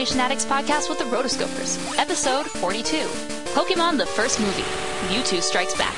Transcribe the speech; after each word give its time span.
Animation 0.00 0.20
Addicts 0.20 0.46
podcast 0.46 0.88
with 0.88 0.98
the 0.98 1.04
Rotoscopers, 1.04 1.98
episode 1.98 2.46
42 2.46 2.96
Pokemon 3.52 3.98
the 3.98 4.06
First 4.06 4.40
Movie 4.40 4.62
Mewtwo 5.12 5.42
Strikes 5.42 5.74
Back. 5.74 5.94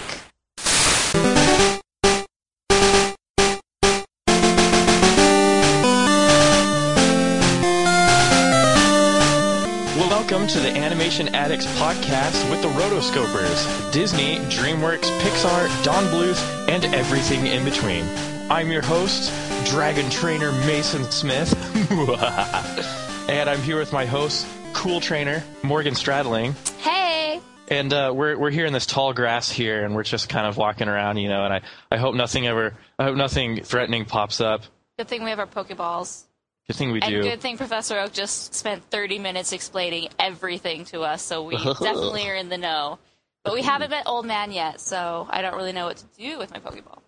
Welcome 10.10 10.48
to 10.48 10.58
the 10.58 10.72
Animation 10.76 11.32
Addicts 11.32 11.66
podcast 11.78 12.50
with 12.50 12.60
the 12.60 12.70
Rotoscopers, 12.70 13.92
Disney, 13.92 14.38
DreamWorks, 14.50 15.16
Pixar, 15.20 15.84
Don 15.84 16.02
Bluth, 16.06 16.68
and 16.68 16.86
everything 16.86 17.46
in 17.46 17.64
between. 17.64 18.04
I'm 18.50 18.72
your 18.72 18.82
host, 18.82 19.30
Dragon 19.70 20.10
Trainer 20.10 20.50
Mason 20.66 21.04
Smith, 21.12 21.52
and 23.28 23.48
I'm 23.48 23.60
here 23.60 23.78
with 23.78 23.92
my 23.92 24.06
host, 24.06 24.46
Cool 24.72 25.00
Trainer 25.00 25.42
Morgan 25.62 25.94
Stradling. 25.94 26.54
Hey! 26.78 27.40
And 27.68 27.92
uh, 27.92 28.12
we're 28.14 28.36
we're 28.36 28.50
here 28.50 28.66
in 28.66 28.72
this 28.72 28.86
tall 28.86 29.12
grass 29.12 29.50
here, 29.50 29.84
and 29.84 29.94
we're 29.94 30.02
just 30.02 30.28
kind 30.28 30.46
of 30.46 30.56
walking 30.56 30.88
around, 30.88 31.18
you 31.18 31.28
know. 31.28 31.44
And 31.44 31.54
I, 31.54 31.60
I 31.90 31.96
hope 31.96 32.14
nothing 32.14 32.46
ever, 32.46 32.74
I 32.98 33.04
hope 33.04 33.16
nothing 33.16 33.62
threatening 33.62 34.04
pops 34.04 34.40
up. 34.40 34.62
Good 34.98 35.08
thing 35.08 35.22
we 35.24 35.30
have 35.30 35.38
our 35.38 35.46
Pokeballs. 35.46 36.24
Good 36.66 36.76
thing 36.76 36.92
we 36.92 37.00
And 37.00 37.10
do. 37.10 37.22
good 37.22 37.40
thing 37.40 37.56
Professor 37.56 37.98
Oak 37.98 38.12
just 38.12 38.54
spent 38.54 38.84
30 38.90 39.18
minutes 39.18 39.52
explaining 39.52 40.08
everything 40.18 40.84
to 40.86 41.00
us, 41.00 41.22
so 41.22 41.42
we 41.42 41.56
definitely 41.64 42.28
are 42.28 42.36
in 42.36 42.48
the 42.48 42.58
know. 42.58 42.98
But 43.42 43.54
we 43.54 43.62
haven't 43.62 43.90
met 43.90 44.04
Old 44.06 44.26
Man 44.26 44.52
yet, 44.52 44.80
so 44.80 45.26
I 45.28 45.42
don't 45.42 45.56
really 45.56 45.72
know 45.72 45.86
what 45.86 45.96
to 45.96 46.04
do 46.16 46.38
with 46.38 46.52
my 46.52 46.60
Pokeball. 46.60 46.98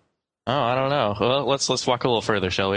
Oh, 0.47 0.59
I 0.61 0.75
don't 0.75 0.89
know. 0.89 1.15
Well, 1.19 1.45
let's 1.45 1.69
let's 1.69 1.87
walk 1.87 2.03
a 2.03 2.07
little 2.07 2.21
further, 2.21 2.49
shall 2.51 2.71
we? 2.71 2.75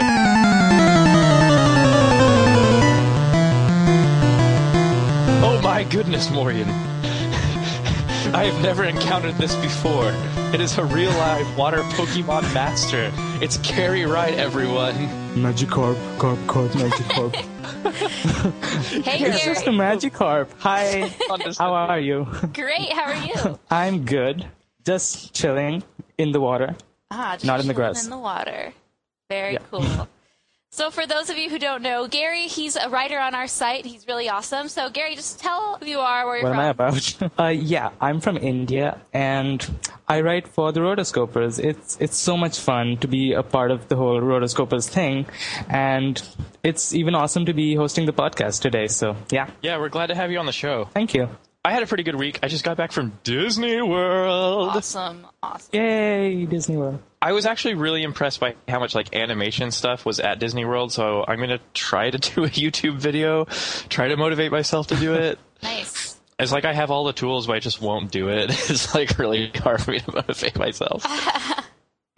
Oh 5.41 5.59
my 5.63 5.83
goodness, 5.83 6.29
Morgan. 6.29 6.67
I 8.33 8.43
have 8.51 8.61
never 8.61 8.83
encountered 8.83 9.35
this 9.35 9.55
before. 9.55 10.11
It 10.53 10.61
is 10.61 10.77
a 10.77 10.85
real 10.85 11.11
live 11.11 11.57
water 11.57 11.81
Pokemon 11.97 12.53
master. 12.53 13.11
It's 13.41 13.57
Carrie 13.57 14.05
Wright, 14.05 14.33
everyone. 14.35 14.93
Magikarp, 15.35 15.97
Carp, 16.19 16.39
Carp, 16.47 16.71
Magikarp. 16.71 17.35
Hey, 19.03 19.23
it's 19.25 19.43
just 19.45 19.61
a 19.61 19.65
Gary. 19.71 19.77
Magikarp. 19.77 20.49
Hi, 20.59 21.09
how 21.57 21.73
are 21.73 21.99
you? 21.99 22.27
Great, 22.53 22.91
how 22.91 23.03
are 23.03 23.15
you? 23.25 23.59
I'm 23.71 24.05
good. 24.05 24.45
Just 24.85 25.33
chilling 25.33 25.83
in 26.17 26.31
the 26.31 26.39
water. 26.41 26.75
Ah, 27.11 27.33
just 27.33 27.45
Not 27.45 27.59
in 27.61 27.67
the 27.67 27.73
chilling 27.73 27.91
grass. 27.93 28.03
In 28.03 28.09
the 28.11 28.17
water. 28.17 28.73
Very 29.29 29.53
Yeah. 29.53 29.59
cool. 29.71 30.07
So, 30.71 30.91
for 30.91 31.07
those 31.07 31.31
of 31.31 31.37
you 31.37 31.49
who 31.49 31.57
don't 31.57 31.81
know, 31.81 32.07
Gary, 32.07 32.43
he's 32.43 32.75
a 32.75 32.89
writer 32.89 33.19
on 33.19 33.33
our 33.33 33.47
site. 33.47 33.85
He's 33.87 34.07
really 34.07 34.29
awesome. 34.29 34.67
So, 34.69 34.89
Gary, 34.91 35.15
just 35.15 35.39
tell 35.39 35.77
who 35.79 35.87
you 35.87 35.99
are, 35.99 36.27
where 36.27 36.37
you're 36.37 36.49
What 36.49 36.59
am 36.59 36.59
I 36.59 36.73
from. 36.73 37.29
about? 37.29 37.39
uh, 37.39 37.47
yeah, 37.47 37.89
I'm 37.99 38.21
from 38.21 38.37
India 38.37 39.01
and 39.11 39.67
I 40.07 40.21
write 40.21 40.47
for 40.47 40.71
the 40.71 40.79
Rotoscopers. 40.81 41.57
It's 41.59 41.97
it's 41.99 42.17
so 42.17 42.37
much 42.37 42.59
fun 42.59 42.97
to 42.97 43.07
be 43.07 43.33
a 43.33 43.41
part 43.41 43.71
of 43.71 43.87
the 43.87 43.95
whole 43.95 44.21
Rotoscopers 44.21 44.87
thing, 44.87 45.25
and 45.69 46.21
it's 46.63 46.93
even 46.93 47.15
awesome 47.15 47.45
to 47.47 47.53
be 47.53 47.73
hosting 47.75 48.05
the 48.05 48.13
podcast 48.13 48.61
today. 48.61 48.87
So 48.87 49.15
yeah, 49.31 49.49
Yeah, 49.63 49.79
we're 49.79 49.89
glad 49.89 50.07
to 50.07 50.15
have 50.15 50.29
you 50.31 50.37
on 50.37 50.45
the 50.45 50.51
show. 50.51 50.85
thank 50.93 51.15
you. 51.15 51.29
I 51.65 51.73
had 51.73 51.83
a 51.83 51.87
pretty 51.87 52.03
good 52.03 52.15
week. 52.15 52.39
I 52.41 52.47
just 52.47 52.63
got 52.63 52.77
back 52.77 52.93
from 52.93 53.19
Disney 53.23 53.81
World. 53.81 54.69
Awesome, 54.69 55.27
awesome. 55.43 55.69
Yay, 55.73 56.45
Disney 56.45 56.77
World. 56.77 57.01
I 57.21 57.33
was 57.33 57.45
actually 57.45 57.73
really 57.73 58.01
impressed 58.03 58.39
by 58.39 58.55
how 58.67 58.79
much 58.79 58.95
like 58.95 59.13
animation 59.13 59.71
stuff 59.71 60.05
was 60.05 60.21
at 60.21 60.39
Disney 60.39 60.63
World, 60.63 60.93
so 60.93 61.25
I'm 61.27 61.37
gonna 61.39 61.59
try 61.73 62.11
to 62.11 62.17
do 62.35 62.45
a 62.45 62.47
YouTube 62.49 62.95
video, 62.97 63.43
try 63.89 64.07
to 64.07 64.15
motivate 64.15 64.51
myself 64.53 64.87
to 64.87 64.95
do 64.95 65.13
it. 65.15 65.37
Nice. 65.61 66.17
It's 66.39 66.53
like 66.53 66.63
I 66.63 66.71
have 66.73 66.89
all 66.91 67.03
the 67.03 67.11
tools, 67.11 67.47
but 67.47 67.57
I 67.57 67.59
just 67.59 67.81
won't 67.81 68.09
do 68.09 68.29
it. 68.29 68.49
It's 68.69 68.95
like 68.95 69.19
really 69.19 69.51
hard 69.53 69.81
for 69.83 69.91
me 69.91 69.99
to 69.99 70.11
motivate 70.13 70.57
myself. 70.57 71.03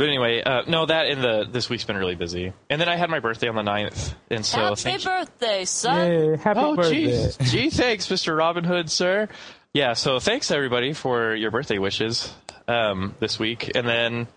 But 0.02 0.08
anyway, 0.10 0.42
uh, 0.42 0.64
no, 0.68 0.88
that 0.88 1.06
in 1.08 1.22
the 1.22 1.46
this 1.48 1.70
week's 1.70 1.84
been 1.84 1.96
really 1.96 2.16
busy, 2.16 2.54
and 2.72 2.82
then 2.82 2.90
I 2.90 2.96
had 2.96 3.10
my 3.12 3.20
birthday 3.20 3.48
on 3.50 3.56
the 3.56 3.62
9th, 3.62 4.16
and 4.32 4.44
so 4.44 4.58
Happy 4.60 4.76
thank 4.82 5.04
birthday, 5.04 5.66
son. 5.66 6.12
Yay, 6.12 6.38
happy 6.38 6.60
Oh, 6.60 6.76
birthday. 6.76 7.06
geez, 7.06 7.38
gee, 7.52 7.70
thanks, 7.70 8.08
Mr. 8.08 8.36
Robin 8.36 8.64
Hood, 8.64 8.90
sir. 8.90 9.30
Yeah, 9.76 9.94
so 9.94 10.20
thanks 10.20 10.50
everybody 10.50 10.94
for 10.94 11.36
your 11.36 11.52
birthday 11.52 11.78
wishes 11.78 12.34
um, 12.68 13.14
this 13.20 13.38
week, 13.38 13.72
and 13.76 13.88
then 13.88 14.28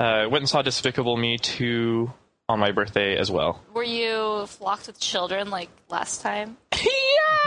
uh, 0.00 0.26
went 0.28 0.42
and 0.42 0.48
saw 0.48 0.60
Despicable 0.62 1.16
Me 1.16 1.38
2 1.38 2.12
on 2.48 2.58
my 2.58 2.72
birthday 2.72 3.16
as 3.16 3.30
well. 3.30 3.62
Were 3.72 3.84
you 3.84 4.46
flocked 4.46 4.88
with 4.88 4.98
children 4.98 5.50
like 5.50 5.70
last 5.88 6.20
time? 6.22 6.56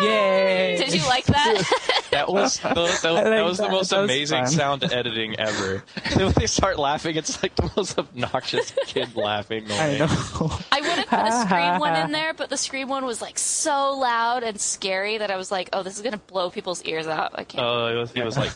Yay! 0.02 0.76
Did 0.78 0.94
you 0.94 1.06
like 1.08 1.26
that? 1.26 1.64
That 2.16 2.30
was 2.32 2.60
the, 2.60 2.70
that, 2.70 2.76
was- 2.78 3.04
like 3.04 3.24
that 3.26 3.44
was 3.44 3.58
the 3.58 3.68
most 3.68 3.90
That 3.90 4.04
amazing 4.06 4.44
fun. 4.46 4.48
sound 4.54 4.84
editing 4.86 5.38
ever. 5.38 5.84
when 6.16 6.32
they 6.32 6.48
start 6.48 6.80
laughing, 6.80 7.18
it's 7.18 7.44
like 7.44 7.54
the 7.56 7.70
most 7.76 8.00
obnoxious 8.00 8.74
kid 8.86 9.14
laughing. 9.18 9.66
I 9.70 9.98
noise. 9.98 10.00
know. 10.00 10.58
I 10.72 10.80
would 10.80 10.90
have 10.92 11.08
put 11.08 11.20
a 11.20 11.42
Scream 11.46 11.80
one 11.82 11.96
in 12.06 12.12
there, 12.14 12.34
but 12.34 12.50
the 12.50 12.56
Scream 12.56 12.88
one 12.88 13.04
was 13.06 13.22
like 13.22 13.38
so 13.38 13.98
loud 14.00 14.44
and 14.44 14.58
scary 14.62 15.18
that 15.18 15.30
I 15.30 15.36
was 15.36 15.52
like, 15.52 15.70
oh, 15.74 15.84
this 15.84 15.98
is 15.98 16.04
going 16.04 16.14
to 16.14 16.18
blow 16.20 16.50
people's 16.50 16.82
ears 16.84 17.06
out. 17.06 17.32
I 17.36 17.44
can't. 17.44 17.66
Oh, 17.66 17.88
it 17.88 17.96
was, 17.96 18.12
it 18.16 18.24
was 18.24 18.38
like 18.38 18.52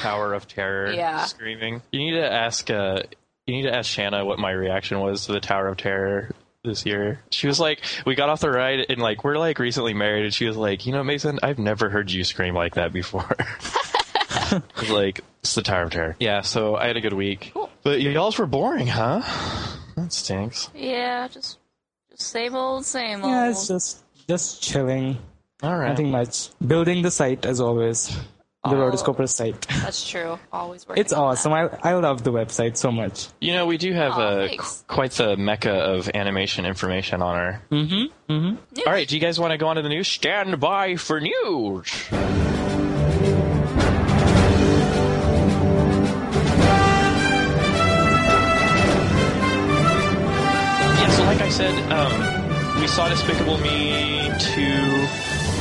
Tower 0.00 0.34
of 0.34 0.48
Terror 0.48 0.90
Yeah. 0.90 1.26
screaming. 1.26 1.82
You 1.92 2.00
need 2.00 2.12
to 2.18 2.28
ask. 2.28 2.68
Uh, 2.68 3.02
you 3.46 3.54
need 3.54 3.70
to 3.70 3.72
ask 3.76 3.88
Shanna 3.88 4.24
what 4.24 4.40
my 4.40 4.50
reaction 4.50 4.98
was 4.98 5.26
to 5.26 5.32
the 5.32 5.38
Tower 5.40 5.68
of 5.68 5.76
Terror 5.76 6.32
this 6.66 6.84
year. 6.84 7.20
She 7.30 7.46
was 7.46 7.58
like, 7.58 7.80
we 8.04 8.14
got 8.14 8.28
off 8.28 8.40
the 8.40 8.50
ride 8.50 8.86
and 8.88 9.00
like 9.00 9.24
we're 9.24 9.38
like 9.38 9.58
recently 9.58 9.94
married, 9.94 10.24
and 10.24 10.34
she 10.34 10.46
was 10.46 10.56
like, 10.56 10.84
you 10.84 10.92
know, 10.92 11.02
Mason, 11.02 11.38
I've 11.42 11.58
never 11.58 11.88
heard 11.88 12.10
you 12.10 12.24
scream 12.24 12.54
like 12.54 12.74
that 12.74 12.92
before. 12.92 13.36
Like, 14.88 15.22
it's 15.40 15.54
the 15.54 15.62
Tower 15.62 15.84
of 15.84 15.90
Terror. 15.90 16.16
Yeah, 16.20 16.42
so 16.42 16.76
I 16.76 16.86
had 16.86 16.96
a 16.96 17.00
good 17.00 17.12
week. 17.14 17.50
Cool. 17.52 17.70
But 17.82 18.00
y'all's 18.00 18.38
were 18.38 18.46
boring, 18.46 18.86
huh? 18.86 19.22
That 19.96 20.12
stinks. 20.12 20.70
Yeah, 20.74 21.26
just, 21.28 21.58
just 22.10 22.22
same 22.30 22.54
old, 22.54 22.84
same 22.84 23.22
old. 23.22 23.32
Yeah, 23.32 23.50
it's 23.50 23.66
just 23.66 24.04
just 24.28 24.62
chilling. 24.62 25.18
All 25.62 25.76
right. 25.76 25.88
Nothing 25.88 26.10
much. 26.10 26.50
Building 26.64 27.02
the 27.02 27.10
site 27.10 27.46
as 27.46 27.60
always. 27.60 28.16
The 28.70 28.76
Oh. 28.76 28.90
Rotoscoper 28.90 29.28
site. 29.28 29.60
That's 29.82 30.08
true. 30.08 30.38
Always 30.52 30.86
working. 30.88 31.00
It's 31.00 31.12
on 31.12 31.24
awesome. 31.24 31.52
that. 31.52 31.80
I 31.84 31.90
I 31.90 31.94
love 31.94 32.24
the 32.24 32.32
website 32.32 32.76
so 32.76 32.90
much. 32.90 33.28
You 33.40 33.52
know, 33.52 33.66
we 33.66 33.78
do 33.78 33.92
have 33.92 34.12
Aw, 34.12 34.20
uh, 34.20 34.46
thanks. 34.48 34.84
qu- 34.86 34.94
quite 34.94 35.10
the 35.12 35.36
mecca 35.36 35.72
of 35.72 36.10
animation 36.14 36.66
information 36.66 37.22
on 37.22 37.36
our. 37.36 37.62
Mm-hmm. 37.70 38.32
Mm-hmm. 38.32 38.78
All 38.86 38.92
right, 38.92 39.06
do 39.06 39.14
you 39.14 39.20
guys 39.20 39.38
want 39.38 39.52
to 39.52 39.58
go 39.58 39.68
on 39.68 39.76
to 39.76 39.82
the 39.82 39.88
news? 39.88 40.08
Stand 40.08 40.58
by 40.60 40.96
for 40.96 41.20
news. 41.20 41.92
Yeah, 49.78 51.10
so 51.10 51.24
like 51.24 51.40
I 51.40 51.48
said, 51.50 51.74
um, 51.92 52.80
we 52.80 52.86
saw 52.86 53.08
Despicable 53.08 53.58
Me 53.58 54.30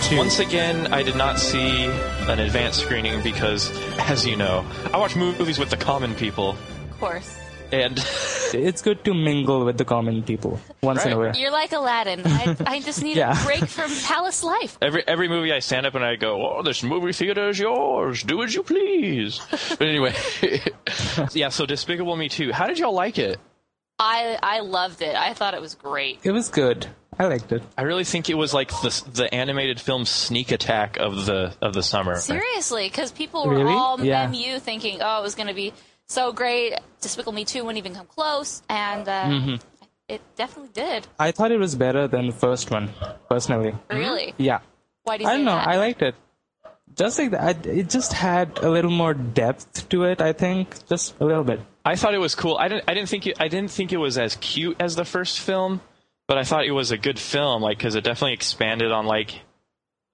2. 0.10 0.18
Once 0.18 0.40
again, 0.40 0.94
I 0.94 1.02
did 1.04 1.16
not 1.16 1.40
see 1.40 1.86
an 2.30 2.40
advanced 2.40 2.80
screening 2.82 3.22
because, 3.24 3.72
as 4.00 4.26
you 4.26 4.36
know, 4.36 4.64
I 4.94 4.98
watch 4.98 5.16
movies 5.16 5.58
with 5.58 5.70
the 5.70 5.78
common 5.78 6.14
people, 6.16 6.50
Of 6.92 7.00
course. 7.00 7.38
and 7.72 7.98
It's 8.54 8.82
good 8.84 9.04
to 9.06 9.14
mingle 9.14 9.66
with 9.66 9.78
the 9.78 9.84
common 9.86 10.22
people 10.24 10.60
once 10.82 11.06
in 11.06 11.12
a 11.14 11.18
while. 11.18 11.36
You're 11.36 11.52
like 11.52 11.72
Aladdin. 11.74 12.22
I, 12.24 12.56
I 12.68 12.80
just 12.82 13.02
need 13.04 13.18
Yeah. 13.18 13.40
a 13.40 13.46
break 13.46 13.66
from 13.66 13.90
palace 14.04 14.44
life. 14.44 14.78
Every 14.82 15.04
every 15.08 15.28
movie 15.28 15.52
I 15.52 15.60
stand 15.60 15.86
up 15.86 15.96
and 15.96 16.06
I 16.06 16.16
go, 16.16 16.58
oh, 16.58 16.62
this 16.64 16.84
movie 16.84 17.12
theater 17.12 17.50
is 17.50 17.58
yours. 17.60 18.22
Do 18.24 18.44
as 18.44 18.54
you 18.54 18.62
please. 18.64 19.42
but 19.78 19.82
anyway, 19.82 20.14
yeah. 21.34 21.50
So 21.50 21.66
Despicable 21.66 22.16
Me 22.16 22.30
2. 22.30 22.52
How 22.54 22.68
did 22.68 22.78
y'all 22.79 22.94
like 22.94 23.18
it? 23.18 23.40
I 24.00 24.38
I 24.41 24.59
loved 24.59 25.02
it. 25.02 25.16
I 25.16 25.34
thought 25.34 25.53
it 25.56 25.62
was 25.62 25.74
great. 25.76 26.20
It 26.24 26.32
was 26.32 26.50
good. 26.50 26.88
I 27.17 27.26
liked 27.28 27.52
it. 27.52 27.64
I 27.78 27.84
really 27.84 28.03
think 28.03 28.29
it 28.29 28.35
was 28.35 28.53
like 28.53 28.70
the 28.82 29.03
the 29.14 29.34
animated 29.34 29.79
film 29.79 30.06
sneak 30.06 30.52
attack 30.52 30.97
of 30.97 31.26
the 31.26 31.53
of 31.62 31.73
the 31.73 31.84
summer. 31.84 32.16
Seriously, 32.16 32.88
because 32.90 33.12
people 33.12 33.46
were 33.47 33.56
Really? 33.58 33.73
all 33.73 34.00
Yeah. 34.03 34.23
mem 34.26 34.34
you 34.34 34.59
thinking, 34.59 35.00
oh, 35.02 35.20
it 35.20 35.23
was 35.23 35.35
going 35.35 35.47
to 35.47 35.53
be 35.53 35.73
so 36.08 36.32
great. 36.34 36.73
Despicable 37.02 37.34
Me 37.34 37.46
2 37.46 37.64
wouldn't 37.64 37.78
even 37.78 37.96
come 37.96 38.06
close. 38.08 38.62
And 38.70 39.08
uh, 39.08 39.23
Mm-hmm. 39.26 39.56
it 40.09 40.22
definitely 40.35 40.72
did. 40.73 41.08
I 41.17 41.32
thought 41.32 41.52
it 41.52 41.58
was 41.59 41.76
better 41.76 42.08
than 42.08 42.28
the 42.28 42.34
first 42.34 42.70
one, 42.72 42.91
personally. 43.29 43.73
Really? 43.90 44.34
Yeah. 44.38 44.59
Why 45.03 45.17
do 45.17 45.23
you 45.23 45.29
think 45.29 45.29
I 45.29 45.34
say 45.34 45.38
don't 45.38 45.46
know. 45.46 45.56
that? 45.56 45.67
I 45.67 45.78
liked 45.78 46.02
it. 46.02 46.16
Just 46.96 47.17
like 47.20 47.32
that. 47.32 47.66
I- 47.66 47.70
It 47.70 47.90
just 47.90 48.14
had 48.14 48.58
a 48.59 48.70
little 48.70 48.91
more 48.91 49.14
depth 49.14 49.88
to 49.90 50.03
it, 50.03 50.22
I 50.22 50.34
think. 50.34 50.85
Just 50.88 51.16
a 51.20 51.26
little 51.26 51.44
bit. 51.44 51.59
I 51.85 51.96
thought 51.96 52.14
it 52.14 52.20
was 52.20 52.35
cool. 52.35 52.58
I 52.58 52.67
didn't 52.67 52.84
I 52.88 52.94
didn't 52.94 53.09
think 53.09 53.28
it, 53.28 53.38
I 53.40 53.47
didn't 53.47 53.72
think 53.72 53.94
it 53.94 53.97
was 53.97 54.17
as 54.17 54.35
cute 54.38 54.76
as 54.79 54.96
the 54.96 55.06
first 55.06 55.40
film, 55.40 55.82
but 56.28 56.38
I 56.38 56.44
thought 56.44 56.66
it 56.66 56.72
was 56.72 56.92
a 56.92 56.98
good 56.98 57.20
film, 57.20 57.62
like 57.62 57.78
because 57.78 57.96
it 57.96 58.04
definitely 58.04 58.34
expanded 58.34 58.92
on 58.92 59.06
like 59.06 59.42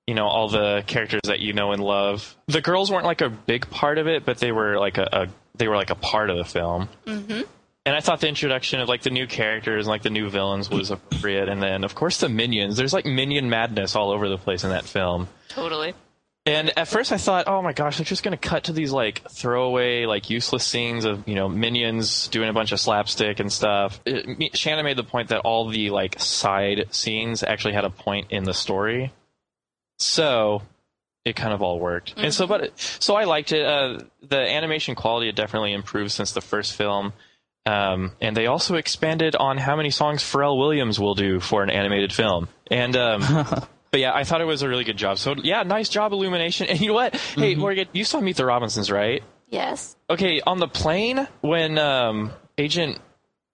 you 0.08 0.16
know 0.16 0.25
all 0.25 0.50
the 0.50 0.84
characters 0.88 1.22
that 1.25 1.40
you 1.40 1.54
know 1.54 1.72
and 1.72 1.84
love. 1.84 2.36
The 2.48 2.62
girls 2.62 2.92
weren't 2.92 3.06
like 3.06 3.22
a 3.22 3.30
big 3.30 3.69
part 3.69 3.98
of 3.98 4.08
it, 4.08 4.25
but 4.25 4.38
they 4.38 4.52
were 4.52 4.78
like 4.78 4.98
a, 4.98 5.08
a 5.12 5.28
they 5.58 5.68
were 5.68 5.75
like 5.75 5.90
a 5.90 5.96
part 5.96 6.30
of 6.30 6.38
the 6.38 6.46
film. 6.46 6.90
Mm-hmm. 7.06 7.42
and 7.86 7.96
I 7.96 8.00
thought 8.00 8.19
the 8.22 8.28
introduction 8.28 8.80
of 8.81 8.90
like 8.90 9.02
the 9.04 9.10
new 9.10 9.28
characters 9.28 9.86
and 9.86 9.90
like 9.90 10.02
the 10.02 10.10
new 10.10 10.30
villains 10.30 10.69
was 10.69 10.92
appropriate, 10.92 11.50
and 11.50 11.62
then 11.62 11.84
of 11.84 11.96
course 11.96 12.19
the 12.19 12.30
minions. 12.30 12.78
There's 12.78 12.94
like 12.94 13.06
minion 13.06 13.50
madness 13.50 13.96
all 13.96 14.12
over 14.12 14.28
the 14.28 14.38
place 14.38 14.63
in 14.63 14.72
that 14.72 14.86
film. 14.86 15.28
Totally. 15.50 15.94
And 16.45 16.75
at 16.75 16.88
first 16.88 17.11
I 17.11 17.17
thought, 17.17 17.47
oh 17.47 17.61
my 17.61 17.71
gosh, 17.71 17.97
they're 17.97 18.05
just 18.05 18.23
going 18.23 18.35
to 18.35 18.49
cut 18.49 18.63
to 18.63 18.73
these 18.73 18.91
like 18.91 19.21
throwaway, 19.29 20.05
like 20.05 20.31
useless 20.31 20.65
scenes 20.65 21.05
of, 21.05 21.27
you 21.27 21.35
know, 21.35 21.47
minions 21.47 22.27
doing 22.29 22.49
a 22.49 22.53
bunch 22.53 22.71
of 22.71 22.79
slapstick 22.79 23.39
and 23.39 23.51
stuff. 23.51 24.01
It, 24.05 24.27
me- 24.39 24.49
Shannon 24.53 24.83
made 24.83 24.97
the 24.97 25.03
point 25.03 25.29
that 25.29 25.41
all 25.41 25.69
the 25.69 25.91
like 25.91 26.19
side 26.19 26.88
scenes 26.89 27.43
actually 27.43 27.73
had 27.73 27.85
a 27.85 27.91
point 27.91 28.31
in 28.31 28.43
the 28.43 28.55
story. 28.55 29.13
So 29.99 30.63
it 31.23 31.35
kind 31.35 31.53
of 31.53 31.61
all 31.61 31.79
worked. 31.79 32.15
And 32.17 32.33
so, 32.33 32.47
but, 32.47 32.71
so 32.79 33.15
I 33.15 33.25
liked 33.25 33.51
it. 33.51 33.63
Uh, 33.63 33.99
the 34.27 34.39
animation 34.39 34.95
quality 34.95 35.27
had 35.27 35.35
definitely 35.35 35.73
improved 35.73 36.11
since 36.11 36.31
the 36.31 36.41
first 36.41 36.75
film. 36.75 37.13
Um, 37.67 38.13
and 38.19 38.35
they 38.35 38.47
also 38.47 38.73
expanded 38.75 39.35
on 39.35 39.59
how 39.59 39.75
many 39.75 39.91
songs 39.91 40.23
Pharrell 40.23 40.57
Williams 40.57 40.99
will 40.99 41.13
do 41.13 41.39
for 41.39 41.61
an 41.61 41.69
animated 41.69 42.11
film. 42.11 42.47
And, 42.71 42.97
um, 42.97 43.21
but 43.91 43.99
yeah, 43.99 44.13
I 44.13 44.23
thought 44.23 44.41
it 44.41 44.45
was 44.45 44.61
a 44.61 44.69
really 44.69 44.83
good 44.83 44.97
job. 44.97 45.17
So 45.17 45.35
yeah, 45.38 45.63
nice 45.63 45.89
job, 45.89 46.13
Illumination. 46.13 46.67
And 46.67 46.79
you 46.79 46.88
know 46.88 46.93
what? 46.93 47.15
Hey, 47.15 47.55
Morgan, 47.55 47.88
you 47.93 48.03
saw 48.03 48.21
Meet 48.21 48.38
the 48.38 48.45
Robinsons, 48.45 48.89
right? 48.89 49.23
Yes. 49.49 49.95
Okay, 50.09 50.41
on 50.41 50.59
the 50.59 50.67
plane 50.67 51.27
when 51.41 51.77
um, 51.77 52.31
Agent 52.57 52.99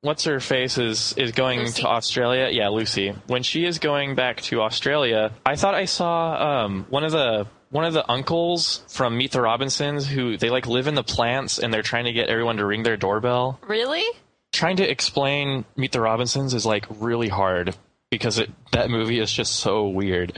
what's 0.02 0.24
her 0.26 0.40
face 0.40 0.78
is 0.78 1.14
is 1.18 1.32
going 1.32 1.60
Lucy. 1.62 1.82
to 1.82 1.88
Australia. 1.88 2.50
Yeah, 2.52 2.70
Lucy. 2.70 3.14
When 3.28 3.44
she 3.44 3.66
is 3.66 3.80
going 3.80 4.16
back 4.16 4.42
to 4.42 4.62
Australia, 4.62 5.32
I 5.46 5.56
thought 5.56 5.74
I 5.76 5.86
saw 5.86 6.66
um, 6.66 6.86
one 6.90 7.04
of 7.04 7.12
the 7.12 7.48
one 7.70 7.84
of 7.86 7.94
the 7.94 8.10
uncles 8.10 8.84
from 8.88 9.18
Meet 9.18 9.32
the 9.32 9.42
Robinsons 9.42 10.08
who 10.08 10.38
they 10.38 10.50
like 10.50 10.68
live 10.68 10.88
in 10.88 10.96
the 10.96 11.04
plants 11.04 11.60
and 11.60 11.74
they're 11.74 11.82
trying 11.82 12.06
to 12.06 12.14
get 12.14 12.30
everyone 12.30 12.58
to 12.58 12.66
ring 12.66 12.84
their 12.84 12.96
doorbell. 12.96 13.60
Really? 13.68 14.06
Trying 14.54 14.78
to 14.78 14.90
explain 14.90 15.66
Meet 15.76 15.92
the 15.92 16.00
Robinsons 16.00 16.54
is 16.54 16.66
like 16.66 16.86
really 17.00 17.28
hard 17.28 17.76
because 18.10 18.40
it, 18.40 18.50
that 18.72 18.90
movie 18.90 19.20
is 19.20 19.32
just 19.32 19.56
so 19.56 19.88
weird. 19.88 20.34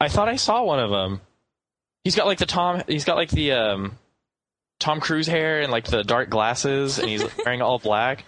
I 0.00 0.08
thought 0.08 0.28
I 0.28 0.36
saw 0.36 0.62
one 0.62 0.80
of 0.80 0.90
them. 0.90 1.20
He's 2.04 2.14
got 2.16 2.26
like 2.26 2.38
the 2.38 2.46
Tom. 2.46 2.82
He's 2.86 3.04
got 3.04 3.16
like 3.16 3.30
the 3.30 3.52
um, 3.52 3.98
Tom 4.78 5.00
Cruise 5.00 5.26
hair 5.26 5.60
and 5.60 5.72
like 5.72 5.86
the 5.86 6.02
dark 6.02 6.30
glasses, 6.30 6.98
and 6.98 7.08
he's 7.08 7.24
wearing 7.44 7.62
all 7.62 7.78
black. 7.78 8.24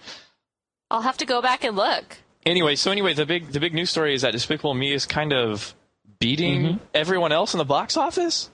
I'll 0.89 1.01
have 1.01 1.17
to 1.17 1.25
go 1.25 1.41
back 1.41 1.63
and 1.63 1.75
look. 1.75 2.17
Anyway, 2.45 2.75
so 2.75 2.91
anyway, 2.91 3.13
the 3.13 3.25
big 3.25 3.51
the 3.51 3.59
big 3.59 3.73
news 3.73 3.89
story 3.89 4.13
is 4.13 4.23
that 4.23 4.31
Despicable 4.31 4.73
Me 4.73 4.93
is 4.93 5.05
kind 5.05 5.31
of 5.31 5.73
beating 6.19 6.79
everyone 6.93 7.31
else 7.31 7.53
in 7.53 7.57
the 7.59 7.65
box 7.65 7.97
office. 7.97 8.49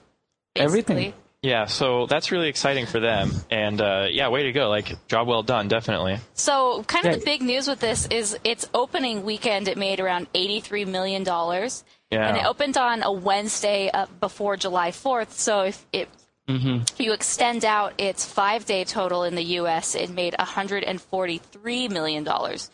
Everything. 0.56 1.14
Basically. 1.42 1.50
Yeah, 1.50 1.66
so 1.66 2.06
that's 2.06 2.30
really 2.32 2.48
exciting 2.48 2.86
for 2.86 3.00
them, 3.00 3.30
and 3.50 3.80
uh, 3.80 4.06
yeah, 4.10 4.28
way 4.28 4.44
to 4.44 4.52
go! 4.52 4.68
Like 4.68 5.06
job 5.08 5.28
well 5.28 5.42
done, 5.42 5.68
definitely. 5.68 6.18
So, 6.34 6.82
kind 6.84 7.06
of 7.06 7.12
Yeah. 7.12 7.18
the 7.18 7.24
big 7.24 7.42
news 7.42 7.68
with 7.68 7.80
this 7.80 8.06
is 8.10 8.36
its 8.44 8.68
opening 8.74 9.24
weekend. 9.24 9.68
It 9.68 9.78
made 9.78 10.00
around 10.00 10.26
eighty-three 10.34 10.84
million 10.84 11.22
dollars, 11.24 11.84
Yeah. 12.10 12.26
and 12.28 12.36
it 12.36 12.44
opened 12.44 12.76
on 12.76 13.02
a 13.02 13.12
Wednesday 13.12 13.90
uh, 13.92 14.06
before 14.20 14.56
July 14.56 14.90
fourth. 14.90 15.32
So, 15.38 15.62
if 15.62 15.86
it 15.92 16.08
if 16.50 16.98
you 16.98 17.12
extend 17.12 17.62
out 17.66 17.92
its 17.98 18.24
five-day 18.24 18.84
total 18.84 19.24
in 19.24 19.34
the 19.34 19.44
U.S., 19.60 19.94
it 19.94 20.08
made 20.08 20.34
one 20.38 20.46
hundred 20.46 20.82
and 20.82 20.98
forty-three 21.00 21.88
million 21.88 22.24
dollars, 22.24 22.70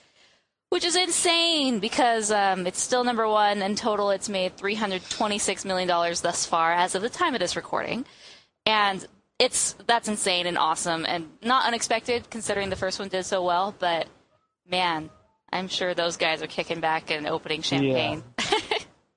which 0.70 0.84
is 0.84 0.94
insane 0.94 1.80
because 1.80 2.30
um, 2.30 2.66
it's 2.68 2.80
still 2.80 3.02
number 3.02 3.28
one 3.28 3.62
in 3.62 3.74
total. 3.74 4.10
It's 4.10 4.28
made 4.28 4.56
three 4.56 4.76
hundred 4.76 5.02
twenty-six 5.10 5.64
million 5.64 5.88
dollars 5.88 6.20
thus 6.22 6.46
far 6.46 6.72
as 6.72 6.94
of 6.94 7.02
the 7.02 7.08
time 7.10 7.34
of 7.34 7.40
this 7.40 7.56
recording, 7.56 8.06
and 8.66 9.06
it's 9.38 9.74
that's 9.86 10.08
insane 10.08 10.46
and 10.46 10.56
awesome 10.56 11.04
and 11.06 11.28
not 11.42 11.66
unexpected 11.66 12.30
considering 12.30 12.70
the 12.70 12.76
first 12.76 12.98
one 12.98 13.08
did 13.08 13.24
so 13.24 13.42
well. 13.44 13.74
But 13.78 14.06
man, 14.70 15.10
I'm 15.52 15.68
sure 15.68 15.94
those 15.94 16.16
guys 16.16 16.42
are 16.42 16.46
kicking 16.46 16.80
back 16.80 17.10
and 17.10 17.26
opening 17.26 17.62
champagne. 17.62 18.22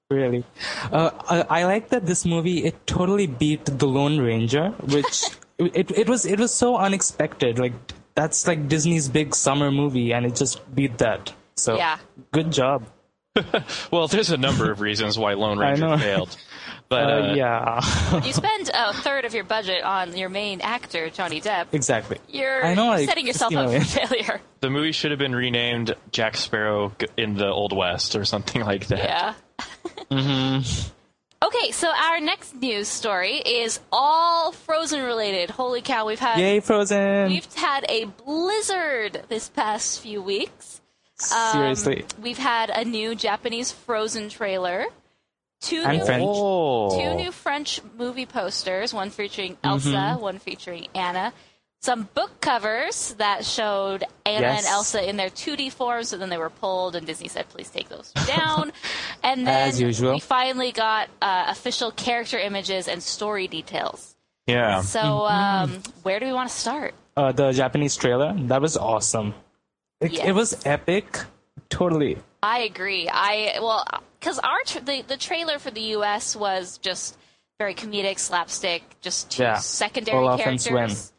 Really, 0.09 0.45
uh, 0.89 1.11
I, 1.27 1.61
I 1.61 1.63
like 1.65 1.89
that 1.89 2.05
this 2.05 2.25
movie 2.25 2.63
it 2.63 2.87
totally 2.87 3.27
beat 3.27 3.65
The 3.65 3.87
Lone 3.87 4.19
Ranger, 4.19 4.69
which 4.69 5.25
it 5.59 5.91
it 5.91 6.07
was 6.07 6.25
it 6.25 6.39
was 6.39 6.53
so 6.53 6.77
unexpected. 6.77 7.59
Like 7.59 7.73
that's 8.15 8.47
like 8.47 8.69
Disney's 8.69 9.09
big 9.09 9.35
summer 9.35 9.69
movie, 9.69 10.13
and 10.13 10.25
it 10.25 10.33
just 10.37 10.63
beat 10.73 10.99
that. 10.99 11.33
So 11.57 11.75
Yeah. 11.75 11.97
good 12.31 12.53
job. 12.53 12.87
Well, 13.91 14.07
there's 14.07 14.31
a 14.31 14.37
number 14.37 14.71
of 14.71 14.79
reasons 14.79 15.19
why 15.19 15.33
Lone 15.33 15.59
Ranger 15.59 15.97
failed, 15.97 16.37
but 16.89 17.03
Uh, 17.09 17.13
uh, 17.31 17.33
yeah, 17.35 18.21
You 18.25 18.33
spend 18.33 18.69
a 18.73 18.93
third 18.93 19.25
of 19.25 19.33
your 19.33 19.43
budget 19.43 19.83
on 19.83 20.15
your 20.17 20.29
main 20.29 20.61
actor, 20.61 21.09
Johnny 21.09 21.41
Depp. 21.41 21.67
exactly. 21.73 22.17
You're, 22.29 22.63
I 22.65 22.73
know, 22.73 22.83
you're 22.85 22.91
like, 22.97 23.09
setting 23.09 23.27
yourself 23.27 23.51
you 23.51 23.59
up 23.59 23.71
know, 23.71 23.79
for 23.79 23.85
failure. 24.07 24.41
the 24.61 24.69
movie 24.69 24.91
should 24.91 25.11
have 25.11 25.19
been 25.19 25.35
renamed 25.35 25.95
Jack 26.11 26.37
Sparrow 26.37 26.93
in 27.17 27.35
the 27.35 27.47
Old 27.47 27.75
West 27.75 28.15
or 28.15 28.25
something 28.25 28.61
like 28.63 28.87
that. 28.87 28.99
Yeah. 28.99 29.33
mm-hmm. 30.11 30.89
Okay, 31.45 31.71
so 31.71 31.87
our 31.89 32.19
next 32.19 32.55
news 32.55 32.87
story 32.87 33.35
is 33.37 33.79
all 33.91 34.51
Frozen 34.51 35.03
related. 35.03 35.51
Holy 35.51 35.81
cow, 35.81 36.05
we've 36.07 36.19
had 36.19 36.39
Yay, 36.39 36.59
Frozen! 36.61 37.29
we've 37.29 37.53
had 37.53 37.85
a 37.89 38.05
blizzard 38.05 39.23
this 39.29 39.47
past 39.49 39.99
few 40.01 40.21
weeks. 40.21 40.81
Um, 41.35 41.51
Seriously, 41.53 42.05
we've 42.21 42.37
had 42.39 42.69
a 42.71 42.85
new 42.85 43.13
Japanese 43.15 43.71
Frozen 43.71 44.29
trailer, 44.29 44.85
two 45.61 45.81
And 45.85 45.97
new 45.99 46.05
French. 46.05 46.23
Oh. 46.25 46.97
two 46.99 47.15
new 47.15 47.31
French 47.31 47.81
movie 47.97 48.25
posters, 48.25 48.93
one 48.93 49.09
featuring 49.09 49.57
Elsa, 49.63 50.17
one 50.19 50.39
featuring 50.39 50.87
Anna. 50.95 51.33
Some 51.81 52.09
book 52.15 52.41
covers 52.41 53.13
that 53.19 53.45
showed 53.45 54.03
Anna 54.25 54.41
Yes. 54.47 54.65
and 54.65 54.73
Elsa 54.73 55.07
in 55.07 55.15
their 55.17 55.29
2D 55.29 55.71
forms, 55.71 56.11
and 56.11 56.19
then 56.19 56.29
they 56.29 56.37
were 56.39 56.49
pulled, 56.49 56.95
and 56.95 57.05
Disney 57.05 57.27
said, 57.27 57.47
please 57.49 57.69
take 57.69 57.87
those 57.87 58.11
down. 58.27 58.71
and 59.23 59.45
then 59.45 59.69
As 59.69 59.79
usual. 59.79 60.13
we 60.13 60.19
finally 60.19 60.71
got 60.71 61.07
uh, 61.21 61.45
official 61.49 61.91
character 61.91 62.39
images 62.39 62.87
and 62.87 63.01
story 63.03 63.47
details. 63.47 64.15
Yeah. 64.47 64.81
So, 64.81 64.99
Mm-hmm. 64.99 65.73
um, 65.75 65.83
where 66.01 66.19
do 66.19 66.25
we 66.25 66.33
want 66.33 66.49
to 66.49 66.55
start? 66.55 66.95
uh, 67.15 67.31
the 67.31 67.51
Japanese 67.51 67.95
trailer 67.95 68.33
that 68.47 68.61
was 68.61 68.75
awesome. 68.77 69.33
It, 70.01 70.13
Yes. 70.13 70.27
it 70.27 70.31
was 70.33 70.65
epic. 70.65 71.19
Totally. 71.69 72.17
I 72.43 72.59
agree. 72.59 73.09
I 73.11 73.57
well, 73.61 73.85
because 74.19 74.39
our 74.39 74.59
tra- 74.65 74.81
the 74.81 75.01
the 75.01 75.17
trailer 75.17 75.59
for 75.59 75.71
the 75.71 75.81
U.S. 75.97 76.35
was 76.35 76.77
just 76.77 77.17
very 77.59 77.73
comedic, 77.73 78.19
slapstick, 78.19 78.83
just 79.01 79.31
two 79.31 79.43
Yeah. 79.43 79.55
secondary 79.55 80.17
Olaf 80.17 80.39
and 80.45 80.59
characters. 80.61 80.97
Sven. 80.97 81.13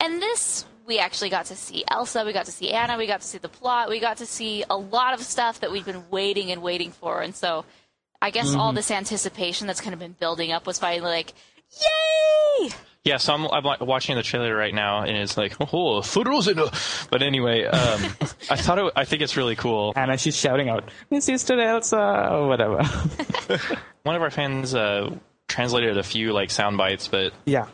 And 0.00 0.22
this, 0.22 0.64
we 0.86 0.98
actually 0.98 1.30
got 1.30 1.46
to 1.46 1.56
see 1.56 1.82
Elsa, 1.88 2.24
we 2.24 2.32
got 2.32 2.44
to 2.46 2.52
see 2.52 2.70
Anna, 2.70 2.98
we 2.98 3.06
got 3.06 3.22
to 3.22 3.26
see 3.26 3.38
the 3.38 3.48
plot, 3.48 3.88
we 3.88 3.98
got 3.98 4.18
to 4.18 4.26
see 4.26 4.64
a 4.68 4.76
lot 4.76 5.14
of 5.14 5.22
stuff 5.22 5.60
that 5.60 5.72
we've 5.72 5.86
been 5.86 6.04
waiting 6.10 6.52
and 6.52 6.62
waiting 6.62 6.92
for. 6.92 7.20
And 7.22 7.34
so, 7.34 7.64
I 8.20 8.30
guess 8.30 8.50
Mm-hmm. 8.50 8.60
all 8.60 8.72
this 8.74 8.90
anticipation 8.90 9.66
that's 9.66 9.80
kind 9.80 9.94
of 9.94 9.98
been 10.00 10.12
building 10.12 10.52
up 10.52 10.66
was 10.66 10.78
finally 10.78 11.00
like, 11.10 11.32
yay! 11.80 12.68
Yeah, 13.04 13.16
so 13.16 13.32
I'm, 13.32 13.46
I'm 13.46 13.64
like, 13.64 13.80
watching 13.80 14.16
the 14.16 14.22
trailer 14.22 14.54
right 14.54 14.74
now, 14.74 15.02
and 15.02 15.16
it's 15.16 15.36
like, 15.36 15.54
oh, 15.72 16.02
Frozen. 16.02 16.58
But 17.10 17.22
anyway, 17.22 17.64
um, 17.64 18.02
I 18.50 18.56
thought 18.56 18.78
it, 18.78 18.92
I 18.96 19.04
think 19.04 19.22
it's 19.22 19.36
really 19.36 19.56
cool. 19.56 19.92
Anna, 19.96 20.18
she's 20.18 20.36
shouting 20.36 20.68
out, 20.68 20.90
"Miss 21.10 21.24
Sister 21.24 21.58
Elsa," 21.58 22.28
or 22.30 22.48
whatever. 22.48 22.82
One 24.02 24.16
of 24.16 24.22
our 24.22 24.30
fans 24.30 24.74
uh, 24.74 25.10
translated 25.48 25.96
a 25.96 26.02
few 26.02 26.32
like 26.32 26.50
sound 26.50 26.76
bites, 26.76 27.08
but 27.08 27.32
yeah. 27.46 27.66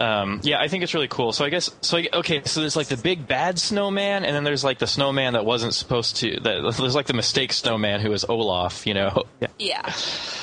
um, 0.00 0.40
yeah, 0.42 0.58
I 0.60 0.68
think 0.68 0.82
it's 0.84 0.94
really 0.94 1.08
cool. 1.08 1.32
So 1.32 1.44
I 1.44 1.50
guess 1.50 1.70
so. 1.82 1.98
I, 1.98 2.08
okay, 2.14 2.42
so 2.44 2.60
there's 2.60 2.76
like 2.76 2.88
the 2.88 2.96
big 2.96 3.26
bad 3.26 3.58
snowman, 3.58 4.24
and 4.24 4.34
then 4.34 4.44
there's 4.44 4.64
like 4.64 4.78
the 4.78 4.86
snowman 4.86 5.34
that 5.34 5.44
wasn't 5.44 5.74
supposed 5.74 6.16
to. 6.18 6.38
That, 6.40 6.74
there's 6.78 6.94
like 6.94 7.06
the 7.06 7.14
mistake 7.14 7.52
snowman 7.52 8.00
who 8.00 8.12
is 8.12 8.24
Olaf. 8.24 8.86
You 8.86 8.94
know, 8.94 9.24
Yeah. 9.58 9.92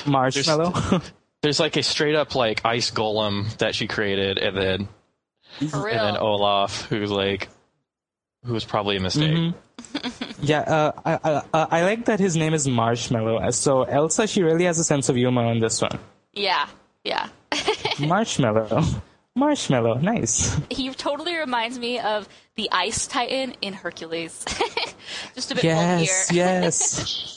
Marshmallow. 0.06 1.00
There's 1.46 1.60
like 1.60 1.76
a 1.76 1.82
straight 1.84 2.16
up 2.16 2.34
like 2.34 2.60
ice 2.64 2.90
golem 2.90 3.56
that 3.58 3.72
she 3.76 3.86
created, 3.86 4.36
and 4.36 4.56
then 4.56 4.88
For 5.70 5.88
and 5.88 6.00
then. 6.00 6.16
Olaf 6.16 6.86
who's 6.86 7.08
like 7.08 7.48
who 8.44 8.52
was 8.52 8.64
probably 8.64 8.96
a 8.96 9.00
mistake. 9.00 9.54
yeah, 10.42 10.60
uh, 10.62 10.92
I, 11.04 11.12
I, 11.12 11.42
uh, 11.52 11.66
I 11.70 11.82
like 11.84 12.06
that 12.06 12.18
his 12.18 12.36
name 12.36 12.52
is 12.52 12.66
Marshmallow. 12.66 13.48
So 13.52 13.84
Elsa, 13.84 14.26
she 14.26 14.42
really 14.42 14.64
has 14.64 14.80
a 14.80 14.84
sense 14.84 15.08
of 15.08 15.14
humor 15.14 15.44
on 15.44 15.60
this 15.60 15.80
one. 15.80 16.00
Yeah. 16.32 16.66
Yeah. 17.04 17.28
Marshmallow. 18.00 18.82
Marshmallow, 19.36 19.98
nice. 19.98 20.58
he 20.68 20.90
totally 20.94 21.36
reminds 21.36 21.78
me 21.78 22.00
of 22.00 22.28
the 22.56 22.68
Ice 22.72 23.06
Titan 23.06 23.54
in 23.62 23.72
Hercules. 23.72 24.44
Just 25.36 25.52
a 25.52 25.54
bit 25.54 25.62
Yes, 25.62 26.26
bulkier. 26.26 26.44
yes. 26.44 27.35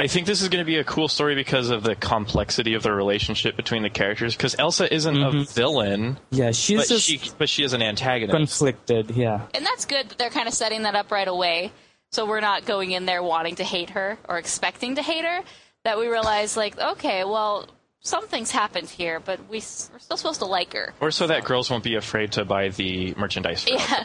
I 0.00 0.06
think 0.06 0.26
this 0.28 0.42
is 0.42 0.48
going 0.48 0.64
to 0.64 0.66
be 0.66 0.78
a 0.78 0.84
cool 0.84 1.08
story 1.08 1.34
because 1.34 1.70
of 1.70 1.82
the 1.82 1.96
complexity 1.96 2.74
of 2.74 2.84
the 2.84 2.92
relationship 2.92 3.56
between 3.56 3.82
the 3.82 3.90
characters. 3.90 4.36
Because 4.36 4.54
Elsa 4.56 4.92
isn't 4.92 5.16
a 5.16 5.30
mm-hmm. 5.30 5.52
villain, 5.52 6.18
Yeah, 6.30 6.52
she's 6.52 6.78
but 6.78 6.88
just 6.88 7.04
she 7.04 7.20
but 7.36 7.48
she 7.48 7.64
is 7.64 7.72
an 7.72 7.82
antagonist. 7.82 8.36
conflicted, 8.36 9.10
yeah. 9.10 9.46
And 9.54 9.66
that's 9.66 9.86
good 9.86 10.08
that 10.08 10.16
they're 10.16 10.30
kind 10.30 10.46
of 10.46 10.54
setting 10.54 10.82
that 10.82 10.94
up 10.94 11.10
right 11.10 11.26
away. 11.26 11.72
So 12.12 12.26
we're 12.26 12.40
not 12.40 12.64
going 12.64 12.92
in 12.92 13.06
there 13.06 13.22
wanting 13.22 13.56
to 13.56 13.64
hate 13.64 13.90
her 13.90 14.18
or 14.28 14.38
expecting 14.38 14.94
to 14.94 15.02
hate 15.02 15.24
her. 15.24 15.40
That 15.84 15.98
we 15.98 16.08
realize, 16.08 16.56
like, 16.56 16.78
okay, 16.78 17.24
well, 17.24 17.66
something's 18.00 18.50
happened 18.50 18.88
here, 18.88 19.20
but 19.20 19.40
we, 19.48 19.56
we're 19.56 19.60
still 19.60 20.16
supposed 20.16 20.40
to 20.40 20.46
like 20.46 20.72
her. 20.74 20.92
or 21.00 21.10
so 21.10 21.26
that 21.26 21.44
girls 21.44 21.70
won't 21.70 21.84
be 21.84 21.94
afraid 21.94 22.32
to 22.32 22.44
buy 22.44 22.68
the 22.68 23.14
merchandise. 23.16 23.64
For 23.64 23.70
Yeah. 23.70 24.04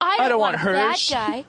I 0.00 0.16
don't, 0.18 0.30
don't 0.30 0.40
want 0.40 0.56
that 0.56 0.62
Hirsch. 0.62 1.10
guy. 1.10 1.44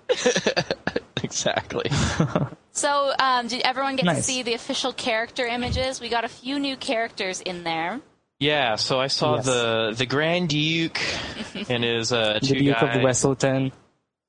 exactly. 1.23 1.89
So, 2.73 3.13
um, 3.19 3.47
did 3.47 3.61
everyone 3.63 3.95
get 3.95 4.05
to 4.05 4.21
see 4.23 4.41
the 4.43 4.53
official 4.55 4.91
character 4.93 5.45
images? 5.45 6.01
We 6.01 6.09
got 6.09 6.23
a 6.25 6.27
few 6.27 6.57
new 6.59 6.75
characters 6.75 7.39
in 7.39 7.63
there. 7.63 8.01
Yeah, 8.39 8.75
so 8.75 8.99
I 8.99 9.07
saw 9.07 9.35
Yes. 9.35 9.45
the 9.45 9.93
the 9.95 10.05
Grand 10.07 10.49
Duke 10.49 10.99
and 11.69 11.83
his 11.83 12.11
uh, 12.11 12.39
The 12.41 12.47
Duke 12.47 12.75
guys. 12.75 12.83
of 12.83 12.93
the 12.93 12.99
Weselton. 13.07 13.71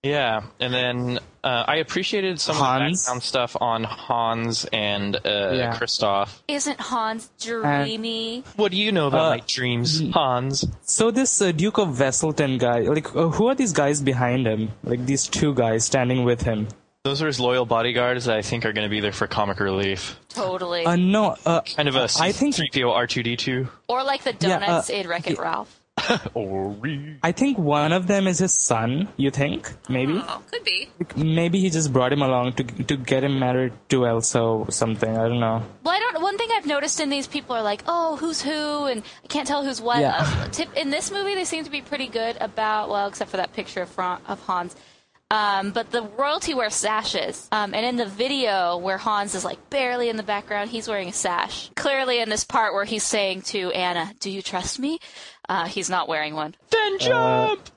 Yeah, 0.03 0.43
and 0.61 0.75
then 0.75 1.19
uh, 1.43 1.65
I 1.67 1.77
appreciated 1.77 2.39
some 2.39 2.57
of 2.57 2.59
the 2.61 2.65
Hans. 2.67 3.03
background 3.03 3.23
stuff 3.23 3.57
on 3.59 3.85
Hans 3.85 4.67
and 4.67 5.17
uh, 5.17 5.21
Yeah. 5.25 5.75
Kristoff. 5.79 6.29
Isn't 6.47 6.79
Hans 6.79 7.31
dreamy? 7.41 8.45
What 8.57 8.71
do 8.73 8.77
you 8.77 8.93
know 8.93 9.07
about 9.07 9.25
Uh, 9.27 9.31
my 9.37 9.43
dreams, 9.47 10.03
Hans? 10.13 10.67
So 10.83 11.11
this 11.11 11.41
uh, 11.41 11.53
Duke 11.53 11.79
of 11.79 11.89
Weselton 11.97 12.59
guy, 12.59 12.81
like, 12.81 13.17
uh, 13.17 13.29
who 13.29 13.47
are 13.49 13.55
these 13.55 13.73
guys 13.73 14.03
behind 14.03 14.47
him? 14.47 14.73
Like 14.85 15.07
these 15.07 15.27
two 15.27 15.55
guys 15.55 15.87
standing 15.87 16.25
with 16.25 16.43
him. 16.43 16.69
Those 17.05 17.21
are 17.21 17.27
his 17.27 17.39
loyal 17.39 17.67
bodyguards 17.67 18.25
that 18.25 18.37
I 18.39 18.41
think 18.41 18.65
are 18.65 18.73
going 18.73 18.87
to 18.87 18.91
be 18.91 19.01
there 19.01 19.13
for 19.13 19.27
comic 19.27 19.61
relief. 19.61 20.19
totally. 20.31 20.87
Uh, 20.87 20.97
no, 20.97 21.37
uh, 21.45 21.61
Kind 21.61 21.87
of 21.87 21.97
a 21.97 22.09
I 22.19 22.33
think 22.33 22.55
C3PO 22.55 22.97
R2D2. 22.97 23.69
or 23.89 24.03
like 24.03 24.23
the 24.25 24.35
yeah, 24.41 24.57
uh, 24.57 24.61
donuts 24.61 24.89
in 24.89 25.07
Wreck 25.07 25.27
It 25.29 25.39
Ralph. 25.39 25.83
Ori. 26.35 27.19
I 27.23 27.33
think 27.33 27.59
one 27.59 27.93
of 27.93 28.07
them 28.07 28.27
is 28.27 28.39
his 28.39 28.55
son. 28.55 29.09
You 29.19 29.31
think 29.31 29.71
maybe? 29.87 30.15
Oh, 30.17 30.43
could 30.51 30.65
be. 30.65 30.89
Maybe 31.15 31.61
he 31.61 31.69
just 31.69 31.93
brought 31.93 32.11
him 32.11 32.23
along 32.23 32.55
to 32.55 32.65
to 32.65 32.97
get 32.97 33.23
him 33.23 33.39
married 33.39 33.75
to 33.91 34.07
Elsa 34.07 34.41
or 34.41 34.71
something. 34.73 35.11
I 35.17 35.29
don't 35.29 35.41
know. 35.41 35.63
Well, 35.83 35.95
I 35.95 35.99
don't. 36.01 36.23
One 36.23 36.39
thing 36.39 36.49
I've 36.55 36.67
noticed 36.67 37.01
in 37.01 37.11
these 37.11 37.27
people 37.27 37.55
are 37.55 37.63
like, 37.63 37.83
oh, 37.87 38.17
who's 38.17 38.41
who, 38.41 38.87
and 38.87 39.03
I 39.23 39.27
can't 39.29 39.47
tell 39.47 39.63
who's 39.63 39.81
what. 39.81 40.01
Yeah. 40.01 40.17
Uh, 40.19 40.49
tip, 40.49 40.75
in 40.75 40.89
this 40.89 41.11
movie, 41.13 41.35
they 41.35 41.45
seem 41.45 41.65
to 41.65 41.71
be 41.71 41.83
pretty 41.83 42.09
good 42.09 42.39
about, 42.41 42.89
well, 42.89 43.07
except 43.07 43.31
for 43.31 43.37
that 43.37 43.53
picture 43.53 43.83
of, 43.83 43.89
Fran- 43.91 44.21
of 44.27 44.41
Hans. 44.41 44.75
Um, 45.31 45.73
but 45.73 45.91
the 45.91 46.03
royalty 46.03 46.55
wears 46.55 46.75
sashes, 46.75 47.49
um, 47.51 47.75
and 47.75 47.85
in 47.85 47.97
the 47.97 48.07
video 48.07 48.77
where 48.77 48.99
Hans 48.99 49.35
is 49.35 49.45
like 49.45 49.71
barely 49.71 50.09
in 50.09 50.17
the 50.17 50.23
background, 50.23 50.71
he's 50.71 50.87
wearing 50.87 51.09
a 51.09 51.13
sash. 51.13 51.71
Clearly, 51.75 52.21
in 52.21 52.29
this 52.29 52.45
part 52.45 52.75
where 52.75 52.85
he's 52.85 53.03
saying 53.03 53.43
to 53.43 53.73
Anna, 53.73 54.13
"Do 54.21 54.31
you 54.31 54.43
trust 54.43 54.79
me?" 54.79 55.01
Uh, 55.49 55.67
he's 55.67 55.91
not 55.91 56.09
wearing 56.09 56.35
one. 56.35 56.55
Then 56.71 56.99
jump! 56.99 57.71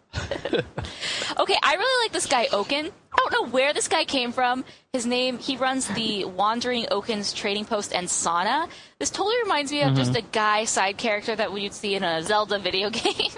Okay, 1.40 1.56
I 1.62 1.76
really 1.76 2.06
like 2.06 2.12
this 2.12 2.26
guy 2.26 2.48
Oaken. 2.52 2.88
I 2.88 3.16
don't 3.18 3.32
know 3.32 3.52
where 3.52 3.74
this 3.74 3.88
guy 3.88 4.06
came 4.06 4.32
from. 4.32 4.64
His 4.94 5.06
name, 5.06 5.38
he 5.38 5.58
runs 5.58 5.88
the 5.88 6.26
Wandering 6.26 6.88
Oaken's 6.92 7.34
Trading 7.34 7.66
Post 7.66 7.94
and 7.94 8.08
Sauna. 8.08 8.70
This 9.00 9.10
totally 9.10 9.38
reminds 9.44 9.72
me 9.72 9.82
of 9.84 9.96
just 9.96 10.16
a 10.16 10.22
guy 10.22 10.66
side 10.66 10.98
character 10.98 11.36
that 11.36 11.52
you'd 11.52 11.74
see 11.74 11.96
in 11.96 12.04
a 12.04 12.24
Zelda 12.24 12.58
video 12.60 12.90
game. 12.90 13.32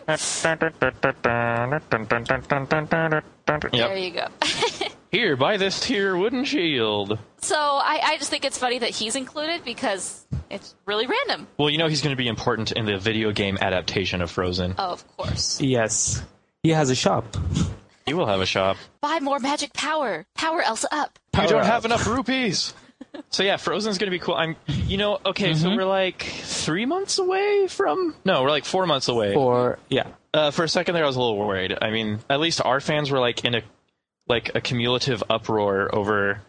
There 3.57 3.97
you 3.97 4.11
go. 4.11 4.27
Here, 5.11 5.35
buy 5.35 5.57
this 5.57 5.83
here 5.83 6.15
wooden 6.15 6.45
shield. 6.45 7.17
so 7.41 7.55
I, 7.57 7.99
I 8.03 8.17
just 8.17 8.29
think 8.29 8.45
it's 8.45 8.59
funny 8.59 8.77
that 8.77 8.91
he's 8.91 9.15
included 9.15 9.63
because 9.65 10.27
it's 10.51 10.75
really 10.85 11.07
random. 11.07 11.47
Well, 11.57 11.71
you 11.71 11.79
know 11.79 11.87
he's 11.87 12.03
going 12.03 12.15
to 12.15 12.17
be 12.17 12.27
important 12.27 12.71
in 12.73 12.85
the 12.85 12.99
video 12.99 13.31
game 13.31 13.57
adaptation 13.59 14.21
of 14.21 14.29
Frozen. 14.29 14.75
Oh, 14.77 14.91
of 14.91 15.17
course. 15.17 15.59
Yes, 15.59 16.21
he 16.61 16.69
has 16.69 16.91
a 16.91 16.95
shop. 16.95 17.25
He 18.05 18.13
will 18.13 18.27
have 18.27 18.39
a 18.39 18.45
shop. 18.45 18.77
Buy 19.01 19.19
more 19.19 19.39
magic 19.39 19.73
power. 19.73 20.27
Power 20.35 20.61
Elsa 20.61 20.87
up. 20.91 21.17
You 21.33 21.47
don't 21.47 21.61
up. 21.61 21.65
have 21.65 21.85
enough 21.85 22.05
rupees. 22.05 22.73
So 23.31 23.43
yeah, 23.43 23.57
Frozen's 23.57 23.97
gonna 23.97 24.11
be 24.11 24.19
cool. 24.19 24.35
I'm, 24.35 24.55
you 24.67 24.97
know, 24.97 25.19
okay, 25.25 25.53
so 25.53 25.67
mm-hmm. 25.67 25.77
we're 25.77 25.85
like 25.85 26.21
three 26.21 26.85
months 26.85 27.17
away 27.17 27.67
from. 27.67 28.13
No, 28.23 28.43
we're 28.43 28.49
like 28.49 28.65
four 28.65 28.85
months 28.85 29.07
away. 29.07 29.35
Or 29.35 29.79
yeah, 29.89 30.07
Uh, 30.33 30.51
for 30.51 30.63
a 30.63 30.69
second 30.69 30.93
there, 30.95 31.03
I 31.03 31.07
was 31.07 31.15
a 31.15 31.19
little 31.19 31.37
worried. 31.37 31.75
I 31.81 31.89
mean, 31.89 32.19
at 32.29 32.39
least 32.39 32.61
our 32.63 32.79
fans 32.79 33.09
were 33.11 33.19
like 33.19 33.45
in 33.45 33.55
a, 33.55 33.61
like 34.27 34.51
a 34.55 34.61
cumulative 34.61 35.23
uproar 35.29 35.93
over 35.93 36.41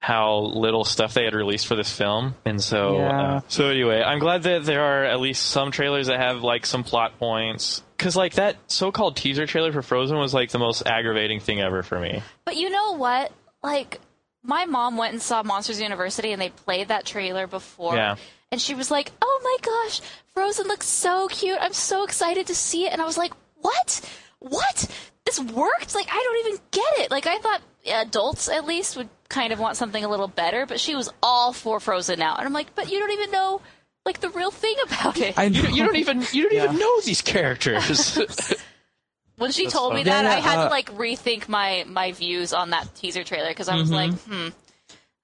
how 0.00 0.38
little 0.38 0.84
stuff 0.84 1.14
they 1.14 1.24
had 1.24 1.34
released 1.34 1.66
for 1.66 1.74
this 1.74 1.90
film, 1.92 2.34
and 2.44 2.62
so 2.62 2.98
Yeah. 2.98 3.20
uh, 3.20 3.40
so 3.48 3.66
anyway, 3.68 4.00
I'm 4.00 4.20
glad 4.20 4.44
that 4.44 4.64
there 4.64 4.82
are 4.82 5.04
at 5.04 5.18
least 5.20 5.46
some 5.46 5.72
trailers 5.72 6.06
that 6.06 6.20
have 6.20 6.42
like 6.42 6.66
some 6.66 6.84
plot 6.84 7.18
points. 7.18 7.82
Cause 7.98 8.14
like 8.14 8.34
that 8.34 8.56
so-called 8.68 9.16
teaser 9.16 9.44
trailer 9.44 9.72
for 9.72 9.82
Frozen 9.82 10.16
was 10.18 10.32
like 10.32 10.50
the 10.50 10.60
most 10.60 10.86
aggravating 10.86 11.40
thing 11.40 11.60
ever 11.60 11.82
for 11.82 11.98
me. 11.98 12.22
But 12.44 12.56
you 12.56 12.70
know 12.70 12.92
what? 12.96 13.32
Like, 13.60 14.00
my 14.44 14.66
mom 14.66 14.96
went 14.96 15.14
and 15.14 15.20
saw 15.20 15.42
Monsters 15.42 15.80
University 15.80 16.30
and 16.30 16.40
they 16.40 16.50
played 16.50 16.88
that 16.88 17.04
trailer 17.04 17.48
before. 17.48 17.96
Yeah. 17.96 18.14
And 18.50 18.60
she 18.60 18.74
was 18.74 18.90
like, 18.90 19.12
oh 19.20 19.40
my 19.42 19.56
gosh, 19.62 20.00
Frozen 20.34 20.66
looks 20.68 20.86
so 20.86 21.28
cute. 21.28 21.58
I'm 21.60 21.72
so 21.72 22.04
excited 22.04 22.46
to 22.46 22.54
see 22.54 22.86
it. 22.86 22.92
And 22.92 23.02
I 23.02 23.04
was 23.04 23.18
like, 23.18 23.32
what? 23.60 24.00
What? 24.38 24.88
This 25.26 25.38
worked? 25.40 25.94
Like, 25.94 26.08
I 26.10 26.22
don't 26.22 26.46
even 26.46 26.60
get 26.70 27.04
it. 27.04 27.10
Like, 27.10 27.26
I 27.26 27.38
thought 27.38 27.60
adults 27.86 28.48
at 28.48 28.64
least 28.64 28.96
would 28.96 29.08
kind 29.28 29.52
of 29.52 29.58
want 29.58 29.76
something 29.76 30.02
a 30.02 30.08
little 30.08 30.28
better, 30.28 30.64
but 30.64 30.80
she 30.80 30.94
was 30.94 31.10
all 31.22 31.52
for 31.52 31.80
Frozen 31.80 32.18
now. 32.18 32.36
And 32.36 32.46
I'm 32.46 32.52
like, 32.54 32.74
but 32.74 32.90
you 32.90 32.98
don't 32.98 33.10
even 33.12 33.30
know, 33.30 33.60
like, 34.06 34.20
the 34.20 34.30
real 34.30 34.50
thing 34.50 34.76
about 34.86 35.18
it. 35.18 35.38
I 35.38 35.44
You, 35.44 35.62
you 35.68 35.84
don't 35.84 35.96
even 35.96 36.24
you 36.32 36.44
don't 36.48 36.54
even 36.54 36.78
know 36.78 37.00
these 37.02 37.20
characters. 37.20 38.18
when 39.36 39.52
she 39.52 39.66
told 39.66 39.94
me 39.94 40.04
that, 40.04 40.24
Yeah, 40.24 40.30
I 40.30 40.34
yeah, 40.36 40.40
had 40.40 40.54
to 40.56 40.66
uh, 40.66 40.70
like 40.70 40.90
rethink 40.94 41.48
my 41.48 41.84
my 41.86 42.12
views 42.12 42.54
on 42.54 42.70
that 42.70 42.94
teaser 42.94 43.24
trailer 43.24 43.50
because 43.50 43.68
I 43.68 43.76
was 43.76 43.90
like, 43.90 44.12
hmm, 44.12 44.48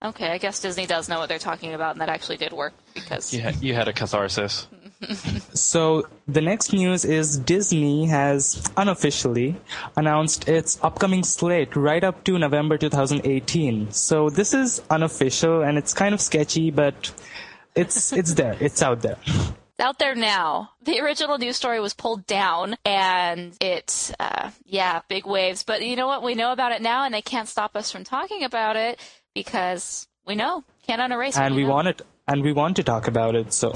okay, 0.05 0.31
I 0.31 0.39
guess 0.39 0.61
Disney 0.61 0.87
does 0.87 1.09
know 1.09 1.19
what 1.19 1.29
they're 1.29 1.39
talking 1.39 1.75
about, 1.75 1.93
and 1.93 2.01
that 2.01 2.09
actually 2.09 2.37
did 2.37 2.53
work 2.53 2.75
because 2.93 3.33
you, 3.33 3.41
had, 3.41 3.63
you 3.63 3.75
had 3.75 3.89
a 3.89 3.93
catharsis. 3.93 4.69
So 5.55 6.07
the 6.27 6.41
next 6.41 6.73
news 6.73 7.05
is 7.05 7.37
Disney 7.37 8.07
has 8.07 8.63
unofficially 8.77 9.57
announced 9.97 10.49
its 10.49 10.79
upcoming 10.83 11.25
slate 11.25 11.77
right 11.77 12.03
up 12.03 12.25
to 12.25 12.39
November 12.39 12.79
2018. 12.79 13.93
So 13.93 14.31
this 14.31 14.55
is 14.55 14.81
unofficial 14.89 15.63
and 15.63 15.77
it's 15.77 15.93
kind 15.93 16.15
of 16.15 16.23
sketchy, 16.23 16.71
but 16.71 17.13
it's 17.75 18.13
it's 18.13 18.35
there. 18.35 18.57
It's 18.61 18.83
out 18.83 19.03
there. 19.03 19.19
it's 19.27 19.81
out 19.81 19.99
there 19.99 20.15
now. 20.15 20.71
The 20.83 21.01
original 21.01 21.39
news 21.39 21.57
story 21.57 21.81
was 21.81 21.93
pulled 21.93 22.27
down, 22.27 22.77
and 22.85 23.57
it, 23.61 24.13
uh, 24.21 24.51
yeah, 24.65 25.01
big 25.09 25.27
waves. 25.27 25.65
But 25.65 25.85
you 25.85 25.97
know 25.97 26.07
what? 26.07 26.23
We 26.23 26.35
know 26.35 26.53
about 26.53 26.73
it 26.73 26.83
now, 26.83 27.05
and 27.05 27.13
they 27.13 27.23
can't 27.23 27.49
stop 27.49 27.75
us 27.75 27.91
from 27.91 28.05
talking 28.05 28.45
about 28.45 28.77
it 28.77 29.01
because 29.35 30.09
we 30.27 30.35
know 30.35 30.65
can't 30.87 31.01
unerase. 31.01 31.35
what 31.37 31.45
And 31.47 31.55
we 31.55 31.65
know. 31.65 31.71
want 31.71 31.89
it 31.89 32.03
and 32.27 32.43
we 32.43 32.53
want 32.53 32.77
to 32.77 32.83
talk 32.83 33.07
about 33.09 33.35
it. 33.35 33.53
So 33.53 33.73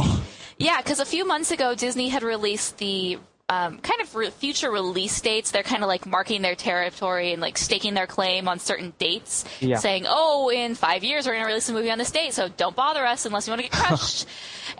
Yeah, 0.59 0.79
because 0.79 1.01
a 1.01 1.05
few 1.05 1.27
months 1.27 1.51
ago, 1.51 1.75
Disney 1.75 2.09
had 2.09 2.23
released 2.23 2.79
the 2.79 3.19
um, 3.51 3.79
kind 3.79 4.01
of 4.03 4.15
re- 4.15 4.31
future 4.31 4.71
release 4.71 5.21
dates. 5.23 5.51
They're 5.51 5.63
kind 5.63 5.83
of 5.83 5.89
like 5.89 6.05
marking 6.07 6.43
their 6.43 6.55
territory 6.55 7.33
and 7.33 7.41
like 7.41 7.57
staking 7.57 7.95
their 7.95 8.07
claim 8.07 8.47
on 8.49 8.59
certain 8.59 8.93
dates, 8.99 9.45
Yeah. 9.61 9.79
saying, 9.79 10.05
"Oh, 10.07 10.51
in 10.51 10.75
five 10.75 11.03
years 11.03 11.27
we're 11.27 11.33
going 11.33 11.45
to 11.45 11.49
release 11.49 11.69
a 11.71 11.73
movie 11.73 11.91
on 11.91 11.97
this 11.99 12.11
date, 12.11 12.35
so 12.35 12.49
don't 12.49 12.77
bother 12.77 13.07
us 13.07 13.25
unless 13.25 13.47
you 13.47 13.53
want 13.53 13.63
to 13.63 13.69
get 13.71 13.73
crushed." 13.87 14.27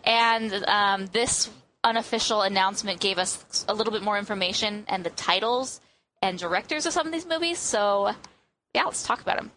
and 0.05 0.53
um, 0.67 1.07
this 1.13 1.49
unofficial 1.83 2.43
announcement 2.43 3.01
gave 3.01 3.17
us 3.19 3.65
a 3.69 3.75
little 3.75 3.93
bit 3.93 4.03
more 4.03 4.19
information 4.19 4.85
and 4.89 5.03
the 5.05 5.11
titles 5.11 5.81
and 6.21 6.39
directors 6.39 6.85
of 6.85 6.93
some 6.93 7.07
of 7.07 7.13
these 7.13 7.25
movies. 7.27 7.59
So, 7.59 8.11
yeah, 8.75 8.85
let's 8.85 9.03
talk 9.03 9.23
about 9.23 9.37
them. 9.37 9.51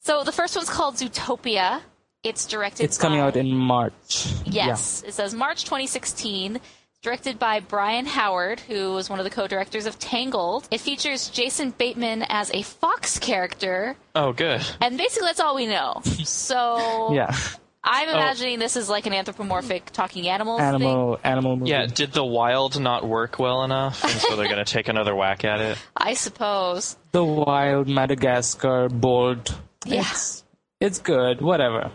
So 0.00 0.24
the 0.24 0.32
first 0.32 0.56
one's 0.56 0.70
called 0.70 0.96
Zootopia. 0.96 1.82
It's 2.22 2.46
directed. 2.46 2.84
it's 2.84 2.98
coming 2.98 3.20
out 3.20 3.36
in 3.36 3.54
March. 3.54 4.26
Yes, 4.44 5.02
it 5.06 5.14
says 5.14 5.34
March 5.34 5.64
2016. 5.64 6.60
Directed 7.02 7.38
by 7.38 7.60
Byron 7.60 8.04
Howard, 8.04 8.60
who 8.60 8.92
was 8.92 9.08
one 9.08 9.18
of 9.18 9.24
the 9.24 9.30
co-directors 9.30 9.86
of 9.86 9.98
Tangled. 9.98 10.68
It 10.70 10.80
features 10.80 11.30
Jason 11.30 11.70
Bateman 11.70 12.26
as 12.28 12.50
a 12.52 12.60
fox 12.60 13.18
character, 13.18 13.96
Oh, 14.14 14.34
good. 14.34 14.60
and 14.82 14.98
basically 14.98 15.28
that's 15.28 15.40
all 15.40 15.54
we 15.56 15.66
know. 15.66 16.02
So 16.04 17.14
Yeah. 17.14 17.28
Yeah. 17.30 17.36
I'm 17.82 18.08
oh. 18.10 18.12
imagining 18.12 18.58
this 18.58 18.76
is 18.76 18.90
like 18.90 19.06
an 19.06 19.14
anthropomorphic 19.14 19.86
talking 19.92 20.28
animals 20.28 20.60
thing. 20.60 20.68
Animal 20.68 21.18
animal 21.24 21.56
movie. 21.56 21.70
Yeah, 21.70 21.86
did 21.86 22.12
the 22.12 22.22
wild 22.24 22.78
not 22.78 23.08
work 23.08 23.38
well 23.38 23.64
enough, 23.64 24.04
and 24.04 24.12
so 24.12 24.36
they're 24.36 24.50
gonna 24.50 24.64
take 24.66 24.88
another 24.88 25.14
whack 25.16 25.42
at 25.46 25.60
it? 25.62 25.78
I 25.96 26.12
suppose. 26.12 26.98
The 27.12 27.24
wild 27.24 27.88
Madagascar 27.88 28.90
bold. 28.90 29.58
Yeah. 29.86 30.00
It's 30.00 30.44
it's 30.80 30.98
good. 30.98 31.40
Whatever. 31.40 31.90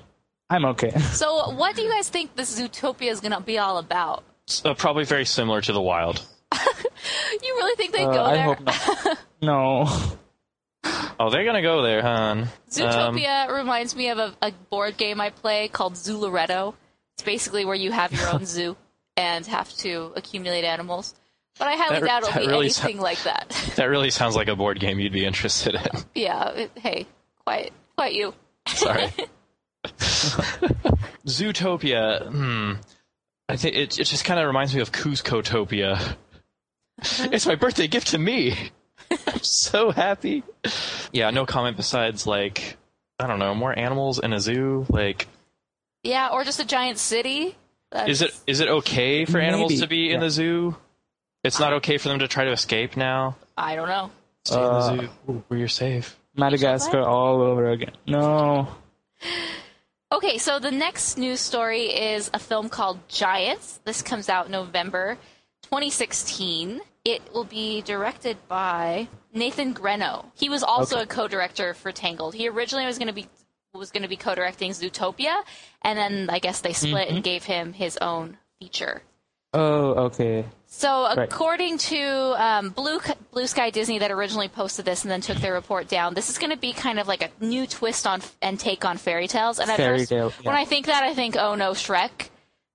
I'm 0.49 0.65
okay. 0.65 0.91
So 0.99 1.51
what 1.51 1.75
do 1.75 1.81
you 1.81 1.89
guys 1.89 2.09
think 2.09 2.35
this 2.35 2.59
Zootopia 2.59 3.09
is 3.11 3.19
going 3.19 3.31
to 3.33 3.41
be 3.41 3.57
all 3.57 3.77
about? 3.79 4.23
Uh, 4.63 4.73
probably 4.75 5.03
very 5.05 5.25
similar 5.25 5.61
to 5.61 5.73
the 5.73 5.81
wild. 5.81 6.23
You 7.43 7.55
really 7.57 7.75
think 7.75 7.93
they 7.93 8.03
Uh, 8.03 8.11
go 8.13 8.23
I 8.23 8.33
there? 8.33 8.43
hope 8.43 8.61
not. 8.61 9.17
no. 9.41 9.85
Oh, 11.19 11.29
they're 11.29 11.45
gonna 11.45 11.61
go 11.61 11.81
there, 11.83 12.01
hon. 12.01 12.39
Um, 12.43 12.49
Zootopia 12.69 13.51
reminds 13.55 13.95
me 13.95 14.09
of 14.09 14.17
a, 14.17 14.33
a 14.41 14.51
board 14.69 14.97
game 14.97 15.21
I 15.21 15.29
play 15.29 15.67
called 15.67 15.93
Zooloretto. 15.93 16.73
It's 17.15 17.23
basically 17.23 17.63
where 17.65 17.75
you 17.75 17.91
have 17.91 18.11
your 18.11 18.27
own 18.33 18.45
zoo 18.45 18.75
and 19.17 19.45
have 19.47 19.71
to 19.77 20.11
accumulate 20.15 20.63
animals. 20.63 21.13
But 21.59 21.67
I 21.67 21.75
highly 21.75 21.99
That- 22.01 22.07
doubt 22.07 22.23
it'll 22.23 22.39
be 22.41 22.47
really 22.47 22.65
anything 22.65 22.99
like 22.99 23.21
that. 23.23 23.49
that 23.75 23.85
really 23.85 24.09
sounds 24.09 24.35
like 24.35 24.47
a 24.47 24.55
board 24.55 24.79
game 24.79 24.99
you'd 24.99 25.13
be 25.13 25.25
interested 25.25 25.75
in. 25.75 26.01
yeah, 26.15 26.49
it, 26.49 26.71
hey, 26.75 27.05
quiet, 27.45 27.73
quite 27.97 28.13
you. 28.13 28.33
Sorry. 28.67 29.11
Zootopia. 31.27 32.27
Hmm. 32.31 32.73
I 33.47 33.57
think 33.57 33.75
it, 33.75 33.99
it 33.99 34.05
just 34.05 34.25
kind 34.25 34.39
of 34.39 34.47
reminds 34.47 34.73
me 34.73 34.81
of 34.81 34.91
Kuzcotopia. 34.91 36.15
it's 36.99 37.45
my 37.45 37.55
birthday 37.55 37.87
gift 37.87 38.07
to 38.09 38.17
me. 38.17 38.55
I'm 39.27 39.41
so 39.43 39.91
happy. 39.91 40.43
Yeah, 41.11 41.29
no 41.29 41.45
comment 41.45 41.77
besides 41.77 42.25
like 42.25 42.77
I 43.19 43.27
don't 43.27 43.39
know, 43.39 43.53
more 43.53 43.77
animals 43.77 44.19
in 44.19 44.33
a 44.33 44.39
zoo. 44.39 44.85
Like, 44.89 45.27
Yeah, 46.03 46.29
or 46.31 46.43
just 46.43 46.59
a 46.59 46.65
giant 46.65 46.97
city. 46.97 47.55
is 48.07 48.21
it 48.21 48.31
is 48.47 48.59
it 48.61 48.67
okay 48.67 49.25
for 49.25 49.39
animals 49.39 49.79
to 49.79 49.87
be 49.87 50.11
in 50.11 50.19
the 50.19 50.29
zoo? 50.29 50.75
It's 51.43 51.59
not 51.59 51.73
okay 51.73 51.97
for 51.99 52.09
them 52.09 52.19
to 52.19 52.27
try 52.27 52.45
to 52.45 52.51
escape 52.51 52.97
now. 52.97 53.35
I 53.55 53.75
don't 53.75 53.87
know. 53.87 54.09
Stay 54.45 54.55
Uh, 54.55 54.89
in 54.91 54.97
the 54.97 55.03
zoo 55.27 55.43
where 55.47 55.59
you're 55.59 55.67
safe. 55.67 56.17
Madagascar 56.35 57.01
all 57.01 57.41
over 57.41 57.69
again. 57.69 57.93
No. 58.07 58.67
Okay, 60.11 60.37
so 60.37 60.59
the 60.59 60.71
next 60.71 61.17
news 61.17 61.39
story 61.39 61.85
is 61.85 62.29
a 62.33 62.39
film 62.39 62.69
called 62.69 62.99
Giants. 63.09 63.79
This 63.85 64.01
comes 64.01 64.29
out 64.29 64.49
November 64.49 65.17
2016. 65.63 66.81
It 67.03 67.21
will 67.33 67.43
be 67.43 67.81
directed 67.81 68.37
by 68.47 69.07
Nathan 69.33 69.73
Greno. 69.73 70.31
He 70.35 70.49
was 70.49 70.63
also 70.63 70.97
Okay. 70.97 71.03
a 71.03 71.07
co-director 71.07 71.73
for 71.73 71.91
Tangled. 71.91 72.33
He 72.35 72.47
originally 72.47 72.85
was 72.85 72.97
going 72.97 73.07
to 73.07 73.13
be 73.13 73.27
was 73.73 73.91
going 73.91 74.03
to 74.03 74.09
be 74.09 74.15
co-directing 74.15 74.71
Zootopia, 74.71 75.35
and 75.81 75.99
then 75.99 76.29
I 76.29 76.39
guess 76.39 76.61
they 76.61 76.71
split 76.71 77.09
and 77.09 77.17
mm-hmm. 77.17 77.23
gave 77.23 77.43
him 77.43 77.73
his 77.73 77.97
own 77.97 78.37
feature. 78.57 79.01
Oh, 79.55 80.05
okay. 80.05 80.45
So, 80.67 81.03
Right. 81.03 81.19
according 81.19 81.77
to 81.77 82.01
um, 82.37 82.69
Blue 82.69 82.99
Blue 83.31 83.47
Sky 83.47 83.69
Disney, 83.69 83.99
that 83.99 84.11
originally 84.11 84.49
posted 84.49 84.83
this 84.83 85.03
and 85.03 85.11
then 85.11 85.21
took 85.21 85.37
their 85.37 85.53
report 85.53 85.87
down, 85.87 86.13
this 86.13 86.29
is 86.29 86.37
going 86.37 86.49
to 86.51 86.57
be 86.57 86.73
kind 86.73 86.99
of 86.99 87.07
like 87.07 87.21
a 87.23 87.29
new 87.43 87.65
twist 87.65 88.05
on 88.05 88.21
and 88.41 88.59
take 88.59 88.83
on 88.83 88.97
fairy 88.97 89.27
tales. 89.27 89.59
And 89.59 89.71
at 89.71 89.77
Fairy 89.77 89.99
first, 89.99 90.09
tale, 90.09 90.33
when. 90.43 90.53
I 90.55 90.65
think 90.65 90.87
that, 90.87 91.03
I 91.03 91.13
think, 91.13 91.37
oh 91.37 91.55
no, 91.55 91.71
Shrek. 91.71 92.29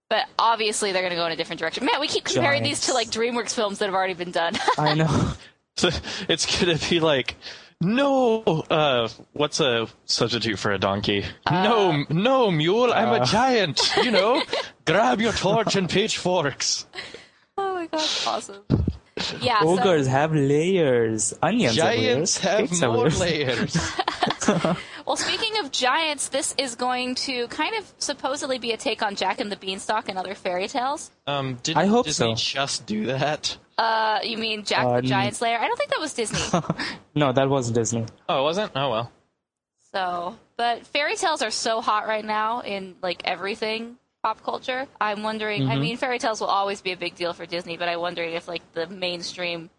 But 0.09 0.27
obviously, 0.39 0.91
they're 0.93 1.03
going 1.03 1.11
to 1.11 1.17
go 1.17 1.27
in 1.27 1.33
a 1.33 1.37
different 1.37 1.61
direction. 1.61 1.85
Man, 1.85 2.01
we 2.01 2.09
keep 2.09 2.25
comparing 2.25 2.63
these 2.65 2.81
to 2.87 2.95
like 2.95 3.09
DreamWorks 3.11 3.55
films 3.55 3.79
that 3.79 3.85
have 3.87 3.95
already 3.95 4.15
been 4.15 4.33
done. 4.33 4.55
I 4.79 4.95
know. 4.95 5.33
So 5.77 5.89
it's 6.29 6.61
gonna 6.61 6.79
be 6.91 7.01
like 7.01 7.37
no 7.81 8.43
uh 8.71 9.09
what's 9.33 9.59
a 9.61 9.89
substitute 10.05 10.59
for 10.59 10.73
a 10.73 10.79
donkey 10.79 11.25
no 11.51 12.05
no 12.11 12.51
mule 12.51 12.93
i'm 12.93 13.23
a 13.23 13.25
giant 13.25 13.81
you 14.03 14.11
know 14.11 14.43
grab 14.85 15.21
your 15.21 15.33
torch 15.33 15.77
and 15.77 15.89
pitchforks 15.89 16.87
oh 17.57 17.75
my 17.75 17.87
gosh, 17.87 18.27
awesome! 18.27 18.63
Yeah, 19.43 19.59
Ogres 19.63 20.07
so, 20.07 20.11
have 20.13 20.33
layers. 20.35 21.35
Onions 21.43 21.77
giants 21.77 22.39
have 22.39 22.61
layers. 22.61 22.61
have 22.61 22.71
Cakes 22.71 22.81
have 22.81 22.93
more 22.93 23.11
layers. 23.11 23.75
layers 23.77 24.77
well, 25.07 25.17
speaking 25.17 25.59
of 25.59 25.71
giants, 25.71 26.29
this 26.29 26.55
is 26.57 26.75
going 26.75 27.15
to 27.15 27.47
kind 27.49 27.75
of 27.77 27.93
supposedly 27.99 28.59
be 28.59 28.73
a 28.73 28.77
take 28.77 29.03
on 29.03 29.17
Jack 29.17 29.41
and 29.41 29.53
the 29.53 29.57
Beanstalk 29.57 30.09
and 30.09 30.19
other 30.19 30.35
fairy 30.35 30.69
tales. 30.69 31.11
um 31.27 31.59
didn't 31.63 31.79
I 31.79 31.87
hope 31.87 32.07
disney 32.07 32.35
so. 32.37 32.43
just 32.43 32.87
do 32.87 33.07
that 33.07 33.57
Uh, 33.81 34.21
you 34.23 34.37
mean 34.37 34.65
Jack 34.65 34.85
Uh, 34.87 34.97
the 35.01 35.03
Giant 35.03 35.37
Slayer? 35.37 35.59
I 35.59 35.67
don't 35.67 35.77
think 35.79 35.91
that 35.91 36.01
was 36.01 36.13
Disney. 36.13 36.61
no, 37.15 37.33
that 37.33 37.49
wasn't 37.49 37.77
Disney. 37.77 38.05
oh 38.29 38.41
it 38.41 38.43
wasn't 38.43 38.73
oh 38.77 38.91
well 38.91 39.13
So, 39.93 40.37
but 40.57 40.87
fairy 40.87 41.17
tales 41.17 41.41
are 41.43 41.51
so 41.51 41.81
hot 41.81 42.07
right 42.07 42.25
now 42.25 42.61
in 42.61 42.95
like 43.03 43.23
everything 43.25 43.97
pop 44.23 44.43
culture. 44.45 44.87
I'm 45.01 45.23
wondering. 45.23 45.67
I 45.69 45.77
mean, 45.77 45.97
fairy 45.97 46.19
tales 46.19 46.41
will 46.41 46.49
always 46.49 46.83
be 46.83 46.93
a 46.93 46.97
big 46.97 47.15
deal 47.15 47.33
for 47.33 47.47
Disney, 47.47 47.77
but 47.79 47.89
I'm 47.89 48.01
wondering 48.01 48.35
if 48.35 48.47
like 48.47 48.61
the 48.73 48.87
mainstream 48.87 49.71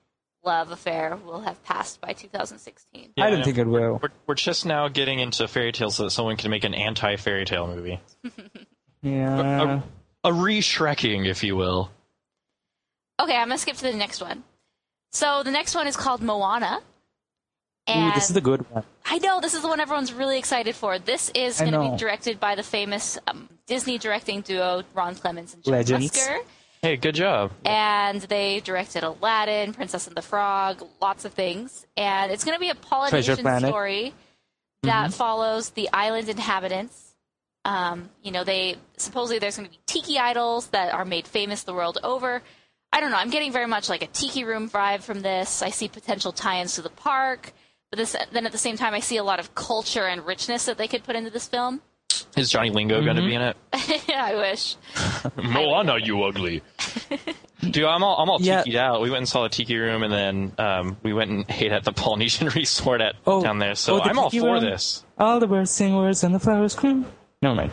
love 0.43 0.72
affair 0.72 1.15
will 1.24 1.41
have 1.41 1.62
passed 1.63 2.01
by 2.01 2.13
2016. 2.13 3.13
Yeah, 3.15 3.24
I 3.24 3.29
don't 3.29 3.43
think 3.43 3.60
it 3.60 3.67
will. 3.67 4.00
we're, 4.01 4.10
we're 4.25 4.34
just 4.36 4.65
now 4.65 4.88
getting 4.88 5.20
into 5.20 5.48
fairy 5.48 5.72
tales 5.72 5.96
so 5.98 6.05
that 6.05 6.10
someone 6.10 6.36
can 6.38 6.50
make 6.50 6.63
an 6.63 6.74
anti-fairy 6.74 7.46
tale 7.46 7.67
movie 7.67 8.00
Yeah. 9.03 9.81
a 10.24 10.34
re-shrekking 10.34 11.27
if 11.27 11.43
you 11.43 11.55
will 11.55 11.91
Okay, 13.21 13.35
I'm 13.35 13.47
gonna 13.47 13.57
skip 13.57 13.75
to 13.77 13.83
the 13.83 13.93
next 13.93 14.21
one. 14.21 14.43
So 15.11 15.43
the 15.43 15.51
next 15.51 15.75
one 15.75 15.87
is 15.87 15.95
called 15.95 16.21
Moana. 16.21 16.79
Ooh, 17.89 17.93
And 17.93 18.15
this 18.15 18.29
is 18.29 18.33
the 18.33 18.41
good 18.41 18.69
one. 18.71 18.83
I 19.05 19.17
know 19.17 19.41
this 19.41 19.53
is 19.53 19.61
the 19.61 19.67
one 19.67 19.79
everyone's 19.79 20.13
really 20.13 20.37
excited 20.37 20.75
for. 20.75 20.97
This 20.99 21.31
is 21.35 21.60
going 21.60 21.73
to 21.73 21.91
be 21.91 21.97
directed 21.97 22.39
by 22.39 22.55
the 22.55 22.63
famous 22.63 23.17
um, 23.27 23.49
Disney 23.67 23.97
directing 23.97 24.41
duo 24.41 24.84
Ron 24.93 25.15
Clements 25.15 25.53
and 25.53 25.63
Joe 25.63 25.71
Legends. 25.71 26.12
Musker. 26.12 26.39
hey 26.81 26.95
good 26.95 27.15
job 27.15 27.51
and 27.65 28.21
they 28.21 28.62
directed 28.62 29.03
Aladdin, 29.03 29.73
Princess 29.73 30.07
and 30.07 30.15
the 30.15 30.21
Frog, 30.21 30.84
lots 31.01 31.25
of 31.25 31.34
things. 31.34 31.86
And 31.97 32.31
it's 32.31 32.45
going 32.45 32.55
to 32.55 32.60
be 32.60 32.69
a 32.69 32.75
Polynesian 32.75 33.60
story 33.60 34.13
that 34.84 35.13
follows 35.13 35.71
the 35.71 35.89
island 35.91 36.29
inhabitants. 36.29 37.15
Um, 37.65 38.10
you 38.23 38.31
know, 38.31 38.43
they 38.43 38.77
supposedly 38.97 39.39
there's 39.39 39.57
going 39.57 39.69
to 39.69 39.71
be 39.71 39.79
tiki 39.86 40.17
idols 40.17 40.67
that 40.67 40.93
are 40.93 41.05
made 41.05 41.27
famous 41.27 41.63
the 41.63 41.73
world 41.73 41.97
over. 42.03 42.41
I 42.93 42.99
don't 42.99 43.12
know. 43.12 43.17
I'm 43.17 43.30
getting 43.30 43.51
very 43.51 43.67
much 43.67 43.88
like 43.89 44.04
a 44.04 44.08
tiki 44.08 44.43
room 44.43 44.69
vibe 44.69 45.01
from 45.01 45.21
this. 45.21 45.62
I 45.62 45.69
see 45.69 45.88
potential 45.88 46.32
tie-ins 46.32 46.75
to 46.75 46.82
the 46.82 46.89
park, 46.89 47.54
but 47.89 47.97
this, 47.97 48.15
then 48.32 48.45
at 48.45 48.51
the 48.51 48.58
same 48.58 48.77
time, 48.77 48.93
I 48.93 48.99
see 48.99 49.17
a 49.17 49.23
lot 49.23 49.39
of 49.39 49.56
culture 49.56 50.06
and 50.08 50.25
richness 50.25 50.65
that 50.65 50.77
they 50.77 50.88
could 50.88 51.04
put 51.04 51.15
into 51.15 51.30
this 51.30 51.47
film. 51.47 51.82
is 52.36 52.49
johnny 52.49 52.69
lingo 52.69 53.01
going 53.04 53.15
to 53.15 53.21
be 53.21 53.34
in 53.34 53.41
it 53.41 53.58
yeah, 54.10 54.23
I 54.25 54.36
wish. 54.36 54.75
Moana, 55.38 55.97
you 55.97 56.21
ugly. 56.23 56.62
Dude, 57.62 57.84
I'm 57.86 58.04
all 58.04 58.17
I'm 58.21 58.30
all 58.30 58.39
Yeah. 58.41 58.63
tikied 58.63 58.75
out. 58.75 59.01
We 59.01 59.10
went 59.10 59.19
and 59.19 59.30
saw 59.30 59.43
the 59.43 59.49
tiki 59.49 59.77
room, 59.77 60.01
and 60.04 60.12
then 60.12 60.51
um, 60.58 60.97
we 61.04 61.13
went 61.13 61.30
and 61.32 61.45
ate 61.49 61.71
at 61.71 61.84
the 61.84 61.91
Polynesian 61.93 62.47
resort 62.56 63.01
at 63.01 63.15
Oh, 63.27 63.41
down 63.43 63.60
there. 63.60 63.75
So 63.75 63.93
oh, 63.95 63.97
the 63.97 64.04
I'm 64.10 64.17
all 64.19 64.30
for 64.32 64.54
room? 64.56 64.63
this. 64.63 65.06
All 65.17 65.39
the 65.39 65.47
birds 65.47 65.69
sing 65.71 65.95
words 65.95 66.23
and 66.23 66.34
the 66.36 66.39
flowers 66.39 66.73
scream. 66.73 67.06
Never 67.41 67.56
mind. 67.56 67.71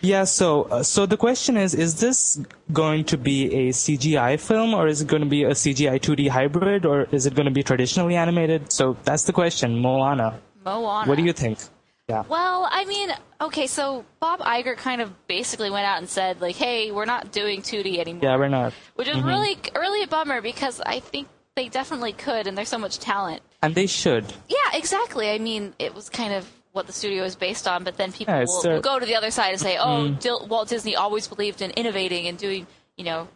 Yeah. 0.00 0.24
So, 0.24 0.62
uh, 0.64 0.82
so 0.82 1.06
the 1.06 1.16
question 1.16 1.56
is: 1.56 1.74
Is 1.74 2.00
this 2.00 2.40
going 2.72 3.04
to 3.06 3.18
be 3.18 3.68
a 3.68 3.72
CGI 3.72 4.40
film, 4.40 4.74
or 4.74 4.86
is 4.86 5.02
it 5.02 5.08
going 5.08 5.22
to 5.22 5.28
be 5.28 5.44
a 5.44 5.50
CGI 5.50 6.00
2D 6.00 6.28
hybrid, 6.28 6.86
or 6.86 7.02
is 7.12 7.26
it 7.26 7.34
going 7.34 7.46
to 7.46 7.52
be 7.52 7.62
traditionally 7.62 8.16
animated? 8.16 8.72
So 8.72 8.96
that's 9.04 9.24
the 9.24 9.32
question. 9.32 9.78
Moana. 9.78 10.40
Moana. 10.64 11.08
What 11.08 11.16
do 11.16 11.24
you 11.24 11.32
think? 11.32 11.58
Yeah. 12.08 12.24
Well, 12.28 12.68
I 12.68 12.84
mean, 12.86 13.10
okay, 13.40 13.68
so 13.68 14.04
Bob 14.18 14.40
Iger 14.40 14.76
kind 14.76 15.00
of 15.00 15.28
basically 15.28 15.70
went 15.70 15.86
out 15.86 15.98
and 15.98 16.08
said, 16.08 16.40
like, 16.40 16.56
hey, 16.56 16.90
we're 16.90 17.04
not 17.04 17.30
doing 17.30 17.62
2D 17.62 17.98
anymore. 17.98 18.24
Yeah, 18.24 18.36
we're 18.36 18.48
not. 18.48 18.72
Which 18.96 19.06
is 19.06 19.22
really, 19.22 19.56
really 19.76 20.02
a 20.02 20.08
bummer 20.08 20.42
because 20.42 20.80
I 20.84 20.98
think 20.98 21.28
they 21.54 21.68
definitely 21.68 22.12
could 22.12 22.48
and 22.48 22.58
there's 22.58 22.68
so 22.68 22.78
much 22.78 22.98
talent. 22.98 23.42
And 23.62 23.76
they 23.76 23.86
should. 23.86 24.24
Yeah, 24.48 24.56
exactly. 24.74 25.30
I 25.30 25.38
mean, 25.38 25.72
it 25.78 25.94
was 25.94 26.08
kind 26.08 26.32
of 26.34 26.50
what 26.72 26.86
the 26.86 26.92
studio 26.92 27.24
is 27.24 27.34
based 27.34 27.66
on, 27.66 27.82
but 27.84 27.96
then 27.96 28.12
people 28.12 28.32
Yeah, 28.34 28.44
will, 28.46 28.62
will 28.74 28.80
go 28.80 28.98
to 28.98 29.06
the 29.06 29.16
other 29.16 29.30
side 29.30 29.50
and 29.52 29.60
say, 29.60 29.76
oh, 29.80 30.08
Dil- 30.08 30.46
Walt 30.46 30.68
Disney 30.68 30.94
always 30.96 31.26
believed 31.26 31.62
in 31.62 31.70
innovating 31.72 32.26
and 32.28 32.38
doing, 32.38 32.66
you 32.96 33.04
know, 33.04 33.28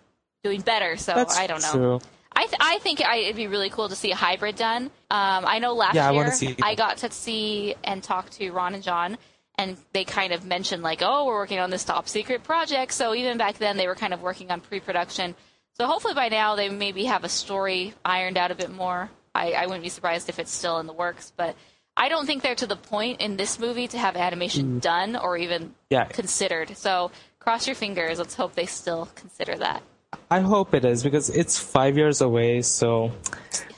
doing 0.44 0.60
better. 0.60 0.96
So 0.96 1.14
That's 1.14 1.36
I 1.36 1.46
don't 1.46 1.62
know. 1.62 1.72
true. 1.72 2.00
I, 2.36 2.46
th- 2.46 2.56
I 2.60 2.78
think 2.78 3.00
I, 3.04 3.16
it'd 3.18 3.36
be 3.36 3.46
really 3.46 3.70
cool 3.70 3.88
to 3.88 3.96
see 3.96 4.10
a 4.10 4.16
hybrid 4.16 4.56
done. 4.56 4.84
Um, 5.10 5.44
I 5.46 5.58
know 5.60 5.72
last 5.74 5.94
Yeah, 5.94 6.10
year 6.10 6.16
wanna 6.20 6.32
see 6.32 6.56
I 6.62 6.74
got 6.74 6.98
to 6.98 7.10
see 7.10 7.74
and 7.84 8.02
talk 8.02 8.30
to 8.30 8.50
Ron 8.50 8.74
and 8.74 8.82
John, 8.82 9.18
and 9.56 9.76
they 9.92 10.04
kind 10.04 10.32
of 10.32 10.44
mentioned 10.44 10.82
like, 10.82 11.00
"Oh, 11.00 11.26
we're 11.26 11.34
working 11.36 11.60
on 11.60 11.70
this 11.70 11.84
top 11.84 12.08
secret 12.08 12.42
project." 12.42 12.92
So 12.92 13.14
even 13.14 13.38
back 13.38 13.58
then, 13.58 13.76
they 13.76 13.86
were 13.86 13.94
kind 13.94 14.12
of 14.12 14.20
working 14.20 14.50
on 14.50 14.60
pre-production. 14.60 15.36
So 15.78 15.86
hopefully 15.86 16.14
by 16.14 16.28
now 16.28 16.56
they 16.56 16.68
maybe 16.68 17.04
have 17.04 17.22
a 17.22 17.28
story 17.28 17.94
ironed 18.04 18.36
out 18.36 18.50
a 18.50 18.54
bit 18.56 18.70
more. 18.70 19.10
I, 19.32 19.52
I 19.52 19.66
wouldn't 19.66 19.82
be 19.84 19.88
surprised 19.88 20.28
if 20.28 20.38
it's 20.40 20.50
still 20.52 20.78
in 20.78 20.86
the 20.88 20.92
works, 20.92 21.32
but 21.36 21.54
I 21.96 22.09
don't 22.09 22.26
think 22.26 22.42
they're 22.42 22.54
to 22.57 22.66
the 22.66 22.76
point 22.76 23.20
in 23.20 23.37
this 23.37 23.59
movie 23.59 23.87
to 23.88 23.98
have 23.98 24.16
animation 24.16 24.78
done 24.80 25.16
or 25.16 25.37
even 25.37 25.62
Mm. 25.68 25.72
Yeah. 25.90 26.04
considered. 26.04 26.76
So 26.76 27.11
cross 27.38 27.66
your 27.66 27.76
fingers. 27.76 28.18
Let's 28.18 28.35
hope 28.35 28.54
they 28.54 28.66
still 28.66 29.09
consider 29.14 29.54
that. 29.57 29.83
I 30.30 30.40
hope 30.40 30.74
it 30.74 30.85
is 30.85 31.02
because 31.02 31.28
it's 31.30 31.59
five 31.59 31.96
years 31.96 32.20
away. 32.20 32.62
So, 32.62 33.11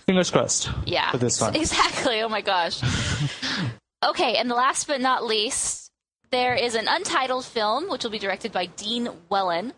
fingers 0.07 0.31
crossed. 0.31 0.71
Yeah. 0.85 1.11
For 1.11 1.19
this 1.19 1.41
one. 1.41 1.57
Exactly. 1.65 2.21
Oh 2.23 2.29
my 2.29 2.41
gosh. 2.43 2.81
okay, 4.05 4.37
and 4.37 4.51
the 4.51 4.55
last 4.55 4.87
but 4.87 5.01
not 5.01 5.25
least, 5.25 5.91
there 6.31 6.55
is 6.55 6.75
an 6.75 6.89
untitled 6.89 7.45
film 7.45 7.89
which 7.89 8.05
will 8.05 8.11
be 8.11 8.19
directed 8.19 8.53
by 8.53 8.67
Dean 8.67 9.09
Wellins. 9.31 9.73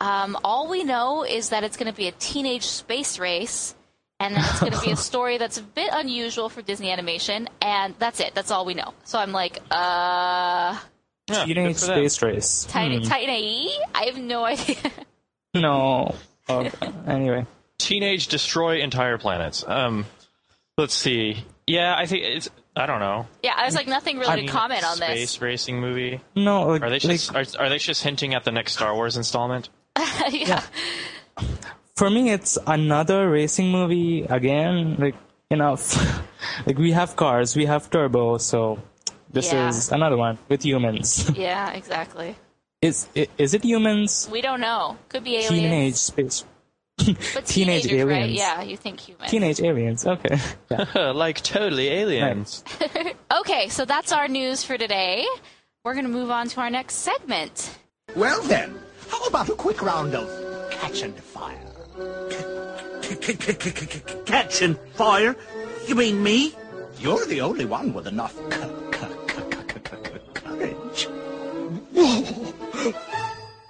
Um, 0.00 0.36
all 0.44 0.68
we 0.68 0.82
know 0.82 1.24
is 1.24 1.50
that 1.50 1.62
it's 1.62 1.76
going 1.76 1.90
to 1.90 1.96
be 1.96 2.08
a 2.08 2.12
teenage 2.12 2.64
space 2.66 3.18
race, 3.18 3.74
and 4.20 4.34
then 4.36 4.44
it's 4.44 4.60
going 4.60 4.72
to 4.72 4.80
be 4.80 4.90
a 4.92 4.96
story 5.10 5.38
that's 5.38 5.58
a 5.58 5.62
bit 5.62 5.90
unusual 5.92 6.48
for 6.48 6.62
Disney 6.62 6.90
animation, 6.90 7.48
and 7.60 7.94
that's 7.98 8.20
it. 8.20 8.34
That's 8.34 8.50
all 8.50 8.64
we 8.64 8.74
know. 8.74 8.94
So 9.04 9.18
I'm 9.18 9.32
like, 9.32 9.58
uh, 9.70 10.78
Yeah, 11.28 11.44
Teenage 11.44 11.74
good 11.74 11.80
for 11.80 11.86
them. 11.86 12.08
Space 12.08 12.22
Race. 12.22 12.64
Titan, 12.70 13.02
Titan 13.02 13.30
AE? 13.30 13.78
I 13.94 14.04
have 14.04 14.18
no 14.18 14.44
idea. 14.44 14.76
No. 15.54 16.14
Okay. 16.48 16.70
anyway. 17.08 17.44
Teenage 17.78 18.28
destroy 18.28 18.82
entire 18.82 19.18
planets. 19.18 19.64
Um, 19.66 20.06
let's 20.78 20.94
see. 20.94 21.44
Yeah, 21.66 21.92
I 21.98 22.06
think 22.06 22.22
it's. 22.24 22.48
I 22.76 22.86
don't 22.86 23.00
know. 23.00 23.26
yeah, 23.42 23.54
I 23.56 23.64
was 23.66 23.74
like, 23.74 23.88
nothing 23.88 24.18
really 24.20 24.46
to 24.46 24.52
comment 24.52 24.84
on 24.84 24.96
Space 24.98 25.32
this. 25.32 25.42
racing 25.42 25.80
movie. 25.80 26.20
No, 26.36 26.68
like, 26.68 26.82
Are 26.82 26.88
they 26.88 27.00
like, 27.00 27.02
just 27.02 27.34
are, 27.34 27.44
are 27.58 27.68
they 27.68 27.78
just 27.78 28.04
hinting 28.04 28.34
at 28.34 28.44
the 28.44 28.52
next 28.52 28.74
Star 28.74 28.94
Wars 28.94 29.16
installment? 29.16 29.70
yeah. 30.30 30.62
For 31.96 32.10
me, 32.10 32.30
it's 32.30 32.58
another 32.66 33.28
racing 33.30 33.70
movie 33.70 34.22
again. 34.22 34.96
Like, 34.98 35.14
enough. 35.50 35.96
like, 36.66 36.78
we 36.78 36.92
have 36.92 37.16
cars, 37.16 37.56
we 37.56 37.66
have 37.66 37.90
turbo, 37.90 38.38
so 38.38 38.78
this 39.30 39.52
Yeah. 39.52 39.68
is 39.68 39.90
another 39.92 40.16
one 40.16 40.38
with 40.48 40.64
humans. 40.64 41.30
Yeah, 41.36 41.70
exactly. 41.72 42.36
is, 42.82 43.06
i- 43.16 43.28
is 43.38 43.54
it 43.54 43.64
humans? 43.64 44.28
We 44.30 44.40
don't 44.40 44.60
know. 44.60 44.96
Could 45.08 45.24
be 45.24 45.36
aliens. 45.36 45.48
Teenage 45.50 45.94
space. 45.96 46.44
But 46.98 47.06
Teenage 47.46 47.84
teenagers, 47.84 48.04
right? 48.04 48.22
aliens. 48.22 48.38
Yeah, 48.38 48.62
you 48.62 48.76
think 48.76 49.00
humans. 49.00 49.30
Teenage 49.30 49.60
aliens. 49.60 50.06
Okay. 50.06 50.38
Yeah. 50.70 51.10
like 51.12 51.40
totally 51.42 51.88
aliens. 51.88 52.62
Okay, 53.40 53.68
so 53.68 53.84
that's 53.84 54.12
our 54.12 54.28
news 54.28 54.64
for 54.64 54.76
today. 54.78 55.26
We're 55.84 55.94
going 55.94 56.04
to 56.04 56.10
move 56.12 56.30
on 56.30 56.48
to 56.48 56.60
our 56.60 56.68
next 56.70 56.96
segment. 56.96 57.78
Well 58.14 58.42
then, 58.42 58.78
how 59.08 59.24
about 59.26 59.48
a 59.48 59.54
quick 59.54 59.80
round 59.82 60.14
of 60.14 60.28
catch 60.70 61.02
and 61.02 61.14
fire? 61.16 61.69
Catch 64.26 64.62
and 64.62 64.78
fire? 64.94 65.36
You 65.86 65.94
mean 65.94 66.22
me? 66.22 66.54
You're 66.98 67.24
the 67.26 67.40
only 67.40 67.64
one 67.64 67.92
with 67.94 68.06
enough 68.06 68.34
c- 68.34 68.42
c- 68.92 69.06
c- 69.28 69.42
c- 69.68 69.80
c- 70.04 70.20
courage. 70.34 71.08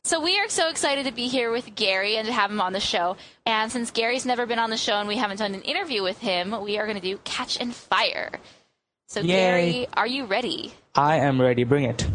So 0.04 0.20
we 0.20 0.38
are 0.38 0.48
so 0.48 0.68
excited 0.68 1.06
to 1.06 1.12
be 1.12 1.28
here 1.28 1.52
with 1.52 1.74
Gary 1.74 2.16
and 2.16 2.26
to 2.26 2.32
have 2.32 2.50
him 2.50 2.60
on 2.60 2.72
the 2.72 2.80
show. 2.80 3.16
And 3.46 3.70
since 3.70 3.90
Gary's 3.90 4.26
never 4.26 4.46
been 4.46 4.58
on 4.58 4.70
the 4.70 4.76
show 4.76 4.94
and 4.94 5.06
we 5.08 5.16
haven't 5.16 5.36
done 5.38 5.54
an 5.54 5.62
interview 5.62 6.02
with 6.02 6.18
him, 6.18 6.54
we 6.62 6.78
are 6.78 6.86
going 6.86 7.00
to 7.00 7.02
do 7.02 7.18
Catch 7.24 7.60
and 7.60 7.72
Fire. 7.74 8.32
So 9.06 9.20
Yay. 9.20 9.26
Gary, 9.26 9.88
are 9.94 10.06
you 10.06 10.24
ready? 10.24 10.72
I 10.94 11.16
am 11.16 11.40
ready. 11.40 11.62
Bring 11.64 11.84
it. 11.84 12.06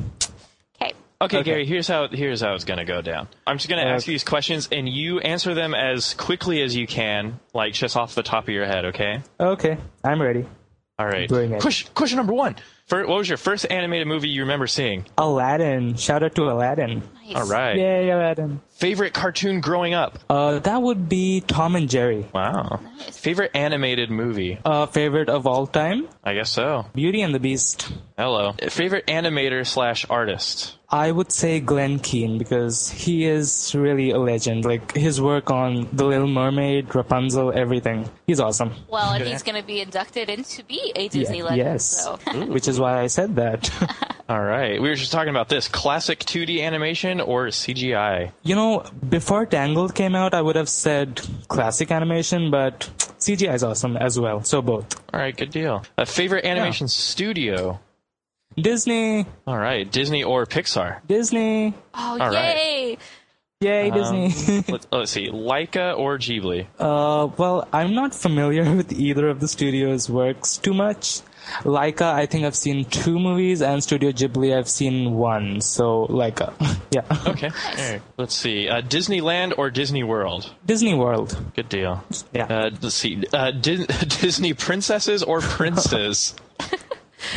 Okay. 1.26 1.38
Okay, 1.38 1.42
Okay. 1.42 1.52
Gary, 1.52 1.66
here's 1.66 1.88
how 1.88 2.08
here's 2.08 2.42
how 2.42 2.54
it's 2.54 2.66
gonna 2.66 2.86
go 2.86 3.02
down. 3.02 3.28
I'm 3.46 3.58
just 3.58 3.70
gonna 3.70 3.84
Uh, 3.84 3.96
ask 3.96 4.08
you 4.08 4.14
these 4.14 4.24
questions 4.24 4.70
and 4.72 4.88
you 4.88 5.20
answer 5.20 5.54
them 5.54 5.74
as 5.76 6.14
quickly 6.14 6.62
as 6.62 6.76
you 6.76 6.88
can, 6.88 7.40
like 7.54 7.74
just 7.74 7.98
off 7.98 8.16
the 8.16 8.24
top 8.24 8.44
of 8.44 8.50
your 8.50 8.66
head, 8.66 8.86
okay? 8.86 9.22
Okay. 9.40 9.78
I'm 10.04 10.22
ready. 10.22 10.46
All 10.98 11.06
right. 11.06 11.28
Bring 11.28 11.52
it. 11.52 11.62
Question, 11.62 11.90
question 11.94 12.16
number 12.18 12.32
one. 12.34 12.56
Fir 12.88 13.06
what 13.08 13.18
was 13.18 13.28
your 13.28 13.38
first 13.38 13.66
animated 13.70 14.08
movie 14.08 14.30
you 14.30 14.42
remember 14.44 14.66
seeing? 14.68 15.04
Aladdin. 15.18 15.96
Shout 15.96 16.24
out 16.24 16.36
to 16.36 16.44
Aladdin. 16.44 17.02
Nice. 17.26 17.36
All 17.36 17.48
right. 17.48 17.76
Yay, 17.76 18.10
Aladdin. 18.12 18.62
Favorite 18.70 19.14
cartoon 19.14 19.60
growing 19.60 19.94
up? 19.94 20.20
Uh, 20.30 20.60
that 20.60 20.82
would 20.82 21.10
be 21.10 21.42
Tom 21.42 21.76
and 21.76 21.90
Jerry. 21.90 22.26
Wow. 22.34 22.80
Nice. 23.00 23.18
Favorite 23.18 23.52
animated 23.56 24.10
movie? 24.12 24.60
Uh, 24.64 24.86
favorite 24.86 25.28
of 25.30 25.48
all 25.48 25.66
time? 25.68 26.08
I 26.24 26.34
guess 26.36 26.50
so. 26.52 26.86
Beauty 26.94 27.22
and 27.24 27.34
the 27.36 27.40
Beast. 27.40 27.92
Hello. 28.18 28.54
Favorite 28.70 29.08
animator 29.08 29.66
slash 29.66 30.06
artist? 30.10 30.78
I 30.89 31.12
would 31.12 31.32
say 31.32 31.60
Glenn 31.60 32.00
Keane 32.00 32.38
because 32.38 32.89
he 32.89 33.26
is 33.26 33.74
really 33.76 34.12
a 34.12 34.17
legend. 34.19 34.65
Like 34.65 34.95
his 34.95 35.19
work 35.19 35.50
on 35.52 35.88
The 35.93 36.06
Little 36.06 36.28
Mermaid, 36.28 36.93
Rapunzel, 36.93 37.52
everything. 37.54 38.10
He's 38.28 38.39
awesome. 38.39 38.71
Well, 38.89 39.13
and 39.13 39.24
he's 39.24 39.43
going 39.43 39.60
to 39.60 39.65
be 39.65 39.82
inducted 39.82 40.30
into 40.30 40.63
be 40.63 40.91
a 40.95 41.08
Disney 41.08 41.41
legend. 41.41 41.58
yes. 41.58 41.86
So. 42.04 42.17
Which 42.48 42.67
is 42.67 42.80
why 42.80 43.00
I 43.02 43.08
said 43.08 43.36
that. 43.38 43.71
All 44.30 44.41
right. 44.41 44.82
We 44.82 44.89
were 44.89 44.95
just 44.95 45.12
talking 45.12 45.30
about 45.30 45.50
this. 45.50 45.67
Classic 45.67 46.19
2D 46.19 46.62
animation 46.63 47.21
or 47.21 47.48
CGI? 47.48 48.32
you 48.43 48.56
know, 48.56 48.84
before 49.10 49.45
Tangled 49.45 49.93
came 49.95 50.15
out, 50.15 50.34
I 50.34 50.41
would 50.41 50.56
have 50.56 50.69
said 50.69 51.21
classic 51.48 51.91
animation, 51.91 52.50
but 52.52 52.89
CGI 53.19 53.54
is 53.54 53.63
awesome 53.63 53.98
as 53.98 54.19
well. 54.19 54.43
So 54.43 54.62
both. 54.62 55.00
All 55.13 55.19
right, 55.19 55.36
good 55.36 55.52
deal. 55.52 55.84
A 55.98 56.06
favorite 56.06 56.45
animation 56.45 56.88
studio? 56.88 57.80
Disney, 58.60 59.26
All 59.46 59.58
right, 59.58 59.89
Disney 59.91 60.24
or 60.24 60.46
Pixar? 60.46 61.00
Disney, 61.08 61.74
Oh, 61.94 62.18
All 62.20 62.30
right. 62.30 62.56
yay! 62.56 62.98
yay, 63.62 63.89
Um, 63.91 63.98
Disney. 64.30 64.63
let's, 64.70 64.88
let's 64.91 65.12
see. 65.12 65.28
Laika 65.30 65.98
or 65.98 66.18
Ghibli? 66.18 66.65
uh, 66.80 67.28
well, 67.38 67.68
I'm 67.74 67.94
not 67.94 68.15
familiar 68.15 68.74
with 68.80 68.94
either 68.94 69.28
of 69.30 69.39
the 69.39 69.48
studios' 69.48 70.10
works 70.10 70.58
too 70.58 70.74
much. 70.74 71.20
Laika, 71.63 72.12
I 72.12 72.26
think 72.26 72.44
I've 72.46 72.56
seen 72.56 72.86
two 72.86 73.20
movies, 73.20 73.62
and 73.62 73.84
Studio 73.84 74.12
Ghibli, 74.12 74.58
I've 74.58 74.68
seen 74.68 75.13
one. 75.13 75.62
So, 75.62 76.08
Laika. 76.08 76.54
yeah. 76.91 77.04
Okay. 77.28 77.50
All 77.78 77.91
right. 77.91 78.02
Let's 78.18 78.34
see. 78.34 78.68
Uh, 78.68 78.82
Disneyland 78.82 79.54
or 79.60 79.70
Disney 79.70 80.02
World? 80.04 80.52
Disney 80.65 80.96
World. 80.96 81.38
Good 81.56 81.70
deal. 81.70 82.04
Yeah. 82.34 82.46
Uh, 82.46 82.70
let's 82.82 82.96
see. 82.96 83.24
Uh, 83.32 83.52
Dis- 83.52 83.86
Disney 83.86 84.54
princesses 84.56 85.22
or 85.22 85.39
princes? 85.41 86.34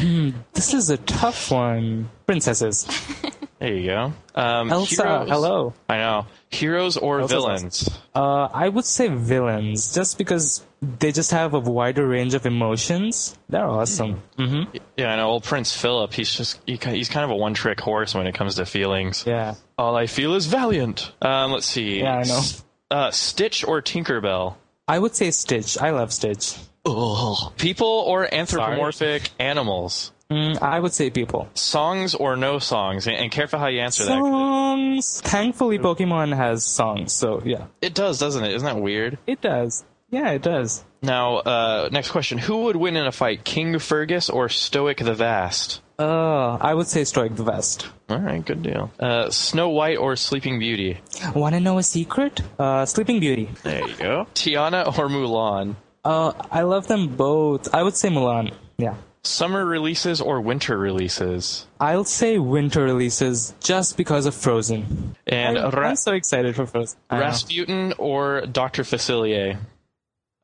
This 0.53 0.75
is 0.75 0.91
a 0.91 0.97
tough 0.99 1.51
one. 1.51 2.11
Princesses. 2.27 2.87
there 3.59 3.75
you 3.75 3.87
go. 3.87 4.13
Um, 4.35 4.71
Elsa, 4.71 5.03
heroes- 5.03 5.29
hello. 5.29 5.75
I 5.89 5.99
know. 5.99 6.27
Heroes 6.51 6.97
or 6.97 7.21
Elsa's 7.21 7.33
villains? 7.35 7.99
Uh, 8.15 8.49
I 8.53 8.69
would 8.69 8.85
say 8.85 9.09
villains, 9.09 9.95
just 9.95 10.19
because 10.19 10.65
they 10.83 11.13
just 11.13 11.31
have 11.33 11.55
a 11.55 11.61
wider 11.61 12.07
range 12.07 12.35
of 12.35 12.47
emotions. 12.47 13.37
They're 13.49 13.67
awesome. 13.69 14.23
hmm 14.37 14.63
Yeah, 14.97 15.13
I 15.13 15.17
know. 15.17 15.29
Old 15.29 15.45
Prince 15.45 15.77
Philip. 15.77 16.13
He's 16.13 16.33
just 16.33 16.61
he, 16.67 16.77
he's 16.77 17.09
kind 17.09 17.25
of 17.25 17.31
a 17.31 17.37
one-trick 17.37 17.81
horse 17.81 18.15
when 18.15 18.27
it 18.27 18.35
comes 18.35 18.55
to 18.57 18.67
feelings. 18.67 19.25
Yeah. 19.27 19.55
All 19.77 19.97
I 19.97 20.07
feel 20.07 20.35
is 20.35 20.47
valiant. 20.47 21.13
Um, 21.23 21.53
let's 21.53 21.67
see. 21.67 22.01
Yeah, 22.01 22.17
I 22.19 22.23
know. 22.25 22.39
S- 22.39 22.65
Uh, 22.91 23.11
Stitch 23.11 23.65
or 23.67 23.83
Tinkerbell? 23.83 24.55
I 24.87 24.99
would 24.99 25.15
say 25.15 25.31
Stitch. 25.31 25.77
I 25.79 25.91
love 25.91 26.13
Stitch. 26.13 26.55
Ugh. 26.87 27.53
People 27.57 28.05
or 28.07 28.33
anthropomorphic 28.33 29.31
animals? 29.39 30.13
Mm, 30.31 30.61
I 30.61 30.79
would 30.79 30.93
say 30.93 31.09
people. 31.09 31.49
Songs 31.55 32.15
or 32.15 32.37
no 32.37 32.59
songs? 32.59 33.07
And, 33.07 33.17
and 33.17 33.31
careful 33.31 33.59
how 33.59 33.69
you 33.69 33.81
answer 33.81 34.05
that. 34.05 34.19
Songs. 34.19 35.21
Thankfully, 35.23 35.79
Pokemon 35.79 36.37
has 36.37 36.67
songs, 36.67 37.15
so 37.15 37.43
yeah. 37.45 37.67
It 37.81 37.95
does, 37.95 38.19
doesn't 38.19 38.45
it? 38.45 38.53
Isn't 38.53 38.67
that 38.67 38.81
weird? 38.81 39.19
It 39.27 39.41
does. 39.41 39.85
Yeah, 40.11 40.31
it 40.31 40.43
does. 40.43 40.85
Now, 41.03 41.37
uh, 41.37 41.89
next 41.93 42.11
question. 42.11 42.39
Who 42.39 42.65
would 42.65 42.77
win 42.77 42.97
in 42.97 43.07
a 43.07 43.13
fight, 43.13 43.45
King 43.45 43.79
Fergus 43.79 44.29
or 44.29 44.49
Stoic 44.49 44.99
the 44.99 45.15
Vast? 45.15 45.81
Uh, 45.99 46.57
I 46.61 46.75
would 46.75 46.87
say 46.87 47.05
Stoic 47.05 47.35
the 47.35 47.43
Vest. 47.43 47.89
All 48.09 48.19
right, 48.19 48.45
good 48.45 48.63
deal. 48.63 48.91
Uh, 49.01 49.31
Snow 49.31 49.71
White 49.71 49.99
or 49.99 50.15
Sleeping 50.17 50.59
Beauty? 50.59 51.01
Want 51.35 51.55
to 51.55 51.61
know 51.61 51.79
a 51.79 51.83
secret? 51.83 52.41
Uh, 52.59 52.87
Sleeping 52.87 53.19
Beauty. 53.21 53.49
There 53.65 53.87
you 53.87 53.97
go. 53.97 54.27
Tiana 54.35 54.87
or 54.87 55.09
Mulan? 55.09 55.75
Uh, 56.09 56.33
I 56.51 56.63
love 56.63 56.87
them 56.87 57.17
both. 57.17 57.75
I 57.75 57.83
would 57.83 57.95
say 57.95 58.09
Mulan. 58.09 58.55
Yeah. 58.79 58.95
Summer 59.25 59.63
releases 59.63 60.23
or 60.23 60.41
winter 60.41 60.79
releases? 60.79 61.67
I'll 61.79 62.05
say 62.05 62.39
winter 62.39 62.83
releases 62.83 63.53
just 63.61 63.99
because 63.99 64.25
of 64.25 64.35
Frozen. 64.35 65.17
And 65.27 65.59
I'm, 65.59 65.71
Ra- 65.71 65.89
I'm 65.91 65.97
so 65.97 66.13
excited 66.15 66.57
for 66.57 66.65
Frozen. 66.65 66.99
Rasputin 67.11 67.93
or 67.99 68.47
Dr. 68.47 68.85
Facilier? 68.85 69.59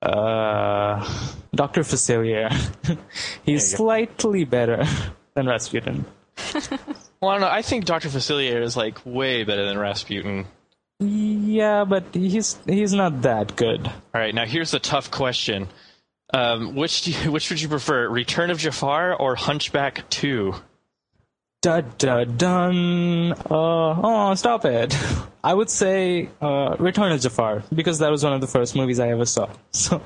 Uh, 0.02 1.00
Dr. 1.54 1.80
Facilier. 1.80 2.52
He's 3.46 3.70
slightly 3.70 4.44
better 4.44 4.84
than 5.34 5.46
Rasputin. 5.46 6.04
Well, 7.22 7.30
I 7.30 7.34
don't 7.34 7.40
know. 7.40 7.48
I 7.48 7.62
think 7.62 7.86
Dr. 7.86 8.10
Facilier 8.10 8.60
is 8.60 8.76
like 8.76 8.98
way 9.06 9.44
better 9.44 9.64
than 9.64 9.78
Rasputin. 9.78 10.46
Yeah, 11.00 11.84
but 11.84 12.04
he's 12.12 12.56
he's 12.66 12.92
not 12.92 13.22
that 13.22 13.56
good. 13.56 13.86
All 13.86 13.94
right, 14.14 14.34
now 14.34 14.44
here's 14.46 14.74
a 14.74 14.78
tough 14.78 15.10
question. 15.10 15.68
Um, 16.32 16.74
which 16.74 17.02
do 17.02 17.10
you, 17.12 17.32
which 17.32 17.50
would 17.50 17.60
you 17.60 17.68
prefer, 17.68 18.08
Return 18.08 18.50
of 18.50 18.58
Jafar 18.58 19.14
or 19.14 19.34
Hunchback 19.34 20.08
Two? 20.08 20.54
Da 21.62 21.80
da 21.80 22.24
dun. 22.24 23.32
Uh, 23.32 23.36
oh, 23.50 24.34
stop 24.34 24.64
it. 24.64 24.96
I 25.42 25.52
would 25.54 25.70
say 25.70 26.28
uh, 26.40 26.76
Return 26.78 27.12
of 27.12 27.20
Jafar 27.20 27.62
because 27.74 27.98
that 27.98 28.10
was 28.10 28.22
one 28.24 28.32
of 28.32 28.40
the 28.40 28.46
first 28.46 28.76
movies 28.76 29.00
I 29.00 29.08
ever 29.08 29.26
saw. 29.26 29.48
So 29.72 30.00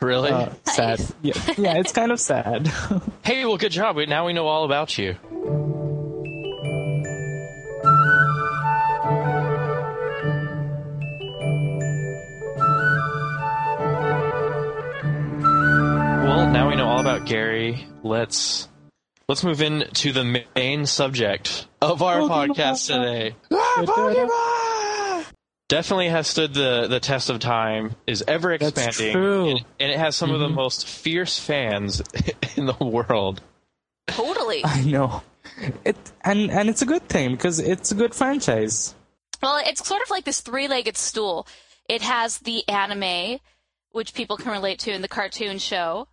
Really? 0.00 0.30
uh, 0.30 0.50
sad. 0.64 1.00
Yeah, 1.22 1.32
yeah, 1.56 1.74
it's 1.78 1.92
kind 1.92 2.12
of 2.12 2.20
sad. 2.20 2.68
hey, 3.24 3.44
well, 3.44 3.56
good 3.56 3.72
job. 3.72 3.96
Now 3.96 4.26
we 4.26 4.32
know 4.32 4.46
all 4.46 4.64
about 4.64 4.96
you. 4.96 5.16
Now 16.52 16.68
we 16.68 16.76
know 16.76 16.88
all 16.88 17.00
about 17.00 17.26
Gary. 17.26 17.86
Let's 18.02 18.68
let's 19.28 19.44
move 19.44 19.60
into 19.60 20.12
the 20.12 20.44
main 20.54 20.86
subject 20.86 21.66
of 21.80 22.02
our 22.02 22.20
Pokemon. 22.20 22.48
podcast 22.48 22.86
today. 22.86 23.34
Ah, 23.52 23.84
Pokemon! 23.86 25.32
Definitely 25.68 26.08
has 26.08 26.26
stood 26.26 26.54
the, 26.54 26.86
the 26.88 26.98
test 26.98 27.28
of 27.28 27.40
time, 27.40 27.94
is 28.06 28.24
ever 28.26 28.56
That's 28.56 28.72
expanding, 28.72 29.12
true. 29.12 29.50
and, 29.50 29.64
and 29.78 29.92
it 29.92 29.98
has 29.98 30.16
some 30.16 30.30
of 30.30 30.40
the 30.40 30.46
mm-hmm. 30.46 30.54
most 30.54 30.88
fierce 30.88 31.38
fans 31.38 32.00
in 32.56 32.64
the 32.64 32.76
world. 32.80 33.42
Totally. 34.06 34.62
I 34.64 34.82
know. 34.84 35.22
It 35.84 35.96
and 36.22 36.50
and 36.50 36.68
it's 36.68 36.82
a 36.82 36.86
good 36.86 37.08
thing 37.08 37.32
because 37.32 37.58
it's 37.58 37.92
a 37.92 37.94
good 37.94 38.14
franchise. 38.14 38.94
Well, 39.42 39.60
it's 39.64 39.86
sort 39.86 40.02
of 40.02 40.10
like 40.10 40.24
this 40.24 40.40
three-legged 40.40 40.96
stool. 40.96 41.46
It 41.88 42.02
has 42.02 42.38
the 42.38 42.66
anime, 42.68 43.38
which 43.92 44.14
people 44.14 44.36
can 44.36 44.52
relate 44.52 44.80
to 44.80 44.92
in 44.92 45.02
the 45.02 45.08
cartoon 45.08 45.58
show. 45.58 46.08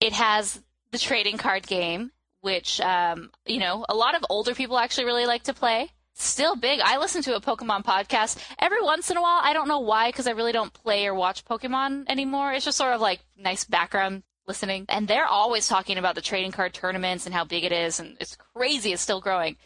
It 0.00 0.12
has 0.12 0.62
the 0.90 0.98
trading 0.98 1.36
card 1.36 1.66
game, 1.66 2.12
which 2.40 2.80
um, 2.80 3.30
you 3.46 3.58
know 3.58 3.84
a 3.88 3.94
lot 3.94 4.14
of 4.14 4.24
older 4.30 4.54
people 4.54 4.78
actually 4.78 5.04
really 5.04 5.26
like 5.26 5.44
to 5.44 5.54
play. 5.54 5.90
Still 6.14 6.54
big. 6.54 6.80
I 6.80 6.98
listen 6.98 7.22
to 7.22 7.36
a 7.36 7.40
Pokemon 7.40 7.84
podcast 7.84 8.36
every 8.58 8.82
once 8.82 9.10
in 9.10 9.16
a 9.16 9.22
while. 9.22 9.40
I 9.42 9.54
don't 9.54 9.68
know 9.68 9.78
why, 9.80 10.08
because 10.10 10.26
I 10.26 10.32
really 10.32 10.52
don't 10.52 10.72
play 10.72 11.06
or 11.06 11.14
watch 11.14 11.46
Pokemon 11.46 12.10
anymore. 12.10 12.52
It's 12.52 12.64
just 12.64 12.76
sort 12.76 12.92
of 12.92 13.00
like 13.00 13.20
nice 13.38 13.64
background 13.64 14.22
listening. 14.46 14.84
And 14.88 15.08
they're 15.08 15.26
always 15.26 15.66
talking 15.66 15.96
about 15.96 16.16
the 16.16 16.20
trading 16.20 16.52
card 16.52 16.74
tournaments 16.74 17.24
and 17.24 17.34
how 17.34 17.44
big 17.44 17.64
it 17.64 17.72
is, 17.72 18.00
and 18.00 18.16
it's 18.20 18.36
crazy. 18.36 18.92
It's 18.92 19.00
still 19.00 19.20
growing. 19.20 19.56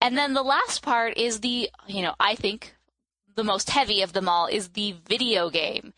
And 0.00 0.16
then 0.16 0.34
the 0.34 0.42
last 0.42 0.82
part 0.82 1.16
is 1.16 1.40
the, 1.40 1.70
you 1.86 2.02
know, 2.02 2.14
I 2.20 2.34
think 2.34 2.76
the 3.34 3.42
most 3.42 3.70
heavy 3.70 4.02
of 4.02 4.12
them 4.12 4.28
all 4.28 4.46
is 4.46 4.68
the 4.68 4.94
video 5.08 5.50
game, 5.50 5.94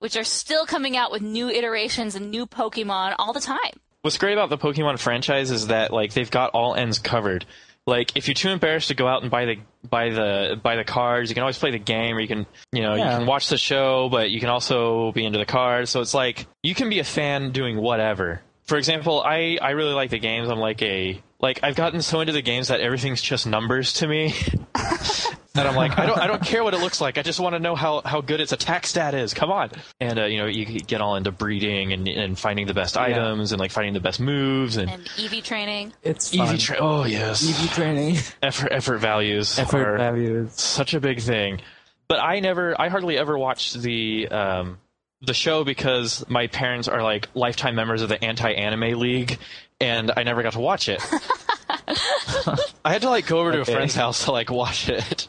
which 0.00 0.16
are 0.16 0.24
still 0.24 0.66
coming 0.66 0.96
out 0.96 1.12
with 1.12 1.22
new 1.22 1.48
iterations 1.48 2.16
and 2.16 2.30
new 2.30 2.46
Pokemon 2.46 3.14
all 3.18 3.32
the 3.32 3.40
time. 3.40 3.72
What's 4.02 4.18
great 4.18 4.32
about 4.32 4.50
the 4.50 4.58
Pokemon 4.58 4.98
franchise 4.98 5.50
is 5.50 5.68
that 5.68 5.92
like 5.92 6.12
they've 6.12 6.30
got 6.30 6.50
all 6.50 6.74
ends 6.74 6.98
covered. 6.98 7.46
Like 7.86 8.16
if 8.16 8.28
you're 8.28 8.34
too 8.34 8.50
embarrassed 8.50 8.88
to 8.88 8.94
go 8.94 9.06
out 9.06 9.22
and 9.22 9.30
buy 9.30 9.44
the 9.46 9.56
buy 9.88 10.10
the 10.10 10.60
buy 10.62 10.76
the 10.76 10.84
cards, 10.84 11.30
you 11.30 11.34
can 11.34 11.42
always 11.42 11.58
play 11.58 11.70
the 11.70 11.78
game, 11.78 12.16
or 12.16 12.20
you 12.20 12.28
can 12.28 12.46
you 12.72 12.82
know 12.82 12.94
Yeah. 12.94 13.12
you 13.12 13.18
can 13.18 13.26
watch 13.26 13.48
the 13.48 13.56
show, 13.58 14.08
but 14.10 14.30
you 14.30 14.40
can 14.40 14.48
also 14.48 15.12
be 15.12 15.24
into 15.24 15.38
the 15.38 15.46
cards. 15.46 15.90
So 15.90 16.00
it's 16.00 16.14
like 16.14 16.46
you 16.62 16.74
can 16.74 16.88
be 16.90 16.98
a 16.98 17.04
fan 17.04 17.52
doing 17.52 17.78
whatever. 17.80 18.42
For 18.64 18.76
example, 18.76 19.22
I 19.24 19.58
I 19.60 19.70
really 19.70 19.92
like 19.94 20.10
the 20.10 20.18
games. 20.18 20.48
I'm 20.48 20.58
like 20.60 20.82
a 20.82 21.20
like 21.40 21.60
I've 21.62 21.76
gotten 21.76 22.02
so 22.02 22.20
into 22.20 22.32
the 22.32 22.42
games 22.42 22.68
that 22.68 22.80
everything's 22.80 23.22
just 23.22 23.46
numbers 23.46 23.94
to 23.94 24.06
me. 24.08 24.34
And 25.52 25.66
I'm 25.66 25.74
like, 25.74 25.98
I 25.98 26.06
don't, 26.06 26.18
I 26.18 26.28
don't 26.28 26.42
care 26.42 26.62
what 26.62 26.74
it 26.74 26.80
looks 26.80 27.00
like. 27.00 27.18
I 27.18 27.22
just 27.22 27.40
want 27.40 27.54
to 27.54 27.58
know 27.58 27.74
how, 27.74 28.02
how 28.04 28.20
good 28.20 28.40
its 28.40 28.52
attack 28.52 28.86
stat 28.86 29.14
is. 29.14 29.34
Come 29.34 29.50
on. 29.50 29.70
And, 29.98 30.18
uh, 30.20 30.24
you 30.26 30.38
know, 30.38 30.46
you 30.46 30.64
get 30.64 31.00
all 31.00 31.16
into 31.16 31.32
breeding 31.32 31.92
and, 31.92 32.06
and 32.06 32.38
finding 32.38 32.66
the 32.68 32.72
best 32.72 32.96
items 32.96 33.50
and 33.50 33.58
like 33.60 33.72
finding 33.72 33.92
the 33.92 34.00
best 34.00 34.20
moves 34.20 34.76
and, 34.76 34.88
And 34.88 35.10
EV 35.18 35.42
training. 35.42 35.92
It's 36.04 36.34
fun. 36.34 36.54
EV 36.54 36.60
tra- 36.60 36.76
Oh 36.78 37.04
yes, 37.04 37.42
EV 37.48 37.70
training, 37.72 38.16
effort 38.42 38.70
effort 38.70 38.98
values 38.98 39.58
effort 39.58 39.86
are 39.88 39.98
values. 39.98 40.52
such 40.52 40.94
a 40.94 41.00
big 41.00 41.20
thing. 41.20 41.60
But 42.06 42.20
I 42.20 42.38
never, 42.38 42.80
I 42.80 42.88
hardly 42.88 43.18
ever 43.18 43.36
watched 43.36 43.74
the 43.74 44.28
um, 44.28 44.78
the 45.20 45.34
show 45.34 45.64
because 45.64 46.24
my 46.28 46.46
parents 46.46 46.86
are 46.86 47.02
like 47.02 47.28
lifetime 47.34 47.74
members 47.74 48.02
of 48.02 48.08
the 48.08 48.22
Anti 48.24 48.52
Anime 48.52 48.98
League, 49.00 49.38
and 49.80 50.12
I 50.16 50.22
never 50.22 50.42
got 50.42 50.52
to 50.54 50.60
watch 50.60 50.88
it. 50.88 51.00
I 52.84 52.92
had 52.92 53.02
to 53.02 53.10
like 53.10 53.26
go 53.26 53.40
over 53.40 53.52
to 53.52 53.60
Okay. 53.60 53.72
a 53.72 53.74
friend's 53.74 53.94
house 53.94 54.24
to 54.24 54.32
like 54.32 54.50
watch 54.50 54.88
it. 54.88 55.28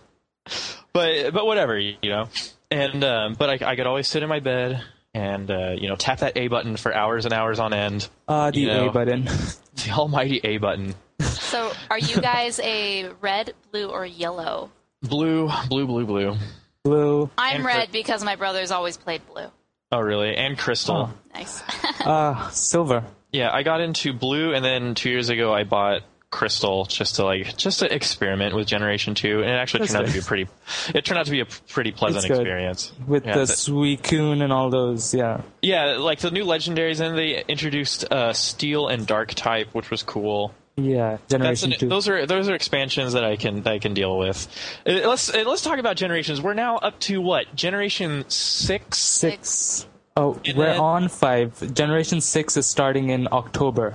But 0.93 1.31
but 1.33 1.45
whatever, 1.45 1.77
you 1.77 1.97
know. 2.03 2.27
And 2.69 3.03
um, 3.03 3.35
but 3.37 3.61
I, 3.61 3.71
I 3.71 3.75
could 3.75 3.87
always 3.87 4.07
sit 4.07 4.23
in 4.23 4.29
my 4.29 4.39
bed 4.39 4.81
and 5.13 5.49
uh, 5.51 5.71
you 5.77 5.87
know 5.89 5.95
tap 5.95 6.19
that 6.19 6.37
A 6.37 6.47
button 6.47 6.77
for 6.77 6.93
hours 6.93 7.25
and 7.25 7.33
hours 7.33 7.59
on 7.59 7.73
end. 7.73 8.07
Uh, 8.27 8.51
the 8.51 8.59
You 8.61 8.67
know. 8.67 8.89
A 8.89 8.91
button. 8.91 9.27
The 9.73 9.91
almighty 9.91 10.39
A 10.43 10.57
button. 10.57 10.93
So, 11.21 11.71
are 11.89 11.97
you 11.97 12.21
guys 12.21 12.59
a 12.61 13.09
red, 13.21 13.53
blue, 13.71 13.87
or 13.87 14.05
yellow? 14.05 14.69
Blue, 15.01 15.49
blue, 15.69 15.87
blue, 15.87 16.05
blue. 16.05 16.35
Blue. 16.83 17.29
I'm 17.37 17.55
And 17.55 17.65
red 17.65 17.87
for- 17.87 17.93
because 17.93 18.23
my 18.23 18.35
brother's 18.35 18.69
always 18.69 18.97
played 18.97 19.25
blue. 19.25 19.47
Oh, 19.91 19.99
really? 20.01 20.35
And 20.35 20.55
crystal. 20.57 21.09
Oh. 21.09 21.17
Nice. 21.33 21.63
Uh, 22.01 22.49
silver. 22.49 23.05
Yeah, 23.31 23.49
I 23.51 23.63
got 23.63 23.81
into 23.81 24.13
blue, 24.13 24.53
and 24.53 24.63
then 24.63 24.95
two 24.95 25.09
years 25.09 25.29
ago 25.29 25.53
I 25.53 25.63
bought 25.63 26.01
crystal 26.31 26.85
just 26.85 27.15
to 27.17 27.25
like 27.25 27.57
just 27.57 27.79
to 27.79 27.93
experiment 27.93 28.55
with 28.55 28.67
Generation 28.67 29.15
Two, 29.15 29.41
and 29.41 29.49
it 29.49 29.53
actually 29.53 29.81
That's 29.81 29.93
turned 29.93 30.03
out 30.05 30.07
to 30.07 30.13
be 30.13 30.19
a 30.19 30.23
pretty. 30.23 30.47
It 30.93 31.05
turned 31.05 31.19
out 31.19 31.25
to 31.25 31.31
be 31.31 31.41
a 31.41 31.45
pretty 31.45 31.91
pleasant 31.91 32.25
experience 32.25 32.91
With 33.07 33.25
Yeah, 33.25 33.33
the 33.35 33.45
that- 33.45 33.53
Suicune 33.57 34.41
and 34.41 34.51
all 34.51 34.69
those, 34.69 35.13
yeah. 35.13 35.41
yeah, 35.61 35.97
like 35.97 36.19
the 36.19 36.31
new 36.31 36.45
legendaries, 36.45 36.99
and 36.99 37.17
they 37.17 37.43
introduced 37.47 38.11
uh, 38.11 38.33
Steel 38.33 38.87
and 38.87 39.05
Dark 39.07 39.33
type, 39.33 39.69
which 39.73 39.89
was 39.89 40.03
cool. 40.03 40.53
Yeah, 40.77 41.17
Generation 41.29 41.73
an, 41.73 41.79
2. 41.79 41.89
those 41.89 42.07
are 42.07 42.25
those 42.25 42.47
are 42.49 42.55
expansions 42.55 43.11
that 43.13 43.25
I 43.25 43.35
can 43.35 43.63
that 43.63 43.73
I 43.73 43.79
can 43.79 43.93
deal 43.93 44.17
with. 44.17 44.47
Uh, 44.87 45.07
Let's 45.07 45.33
uh, 45.33 45.43
let's 45.45 45.61
talk 45.61 45.79
about 45.79 45.97
generations. 45.97 46.41
We're 46.41 46.53
now 46.53 46.77
up 46.77 46.97
to 47.01 47.19
what 47.21 47.53
Generation 47.55 48.23
Six. 48.29 48.97
Six. 48.97 49.85
Oh, 50.17 50.39
And 50.45 50.57
we're 50.57 50.65
then- 50.65 50.79
on 50.79 51.07
five. 51.07 51.73
Generation 51.73 52.19
6 52.21 52.57
is 52.57 52.67
starting 52.67 53.09
in 53.09 53.27
October. 53.31 53.93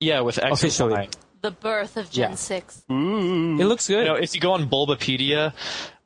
Yeah, 0.00 0.20
with 0.20 0.38
X 0.38 0.52
Officially. 0.60 0.92
Y. 0.92 1.08
the 1.42 1.50
birth 1.50 1.96
of 1.96 2.10
Gen 2.10 2.30
Yeah. 2.30 2.36
6. 2.36 2.82
Mm. 2.90 3.60
it 3.60 3.66
looks 3.66 3.88
good. 3.88 4.00
You 4.06 4.12
know, 4.12 4.14
if 4.14 4.34
you 4.34 4.40
go 4.40 4.52
on 4.52 4.68
Bulbapedia, 4.68 5.52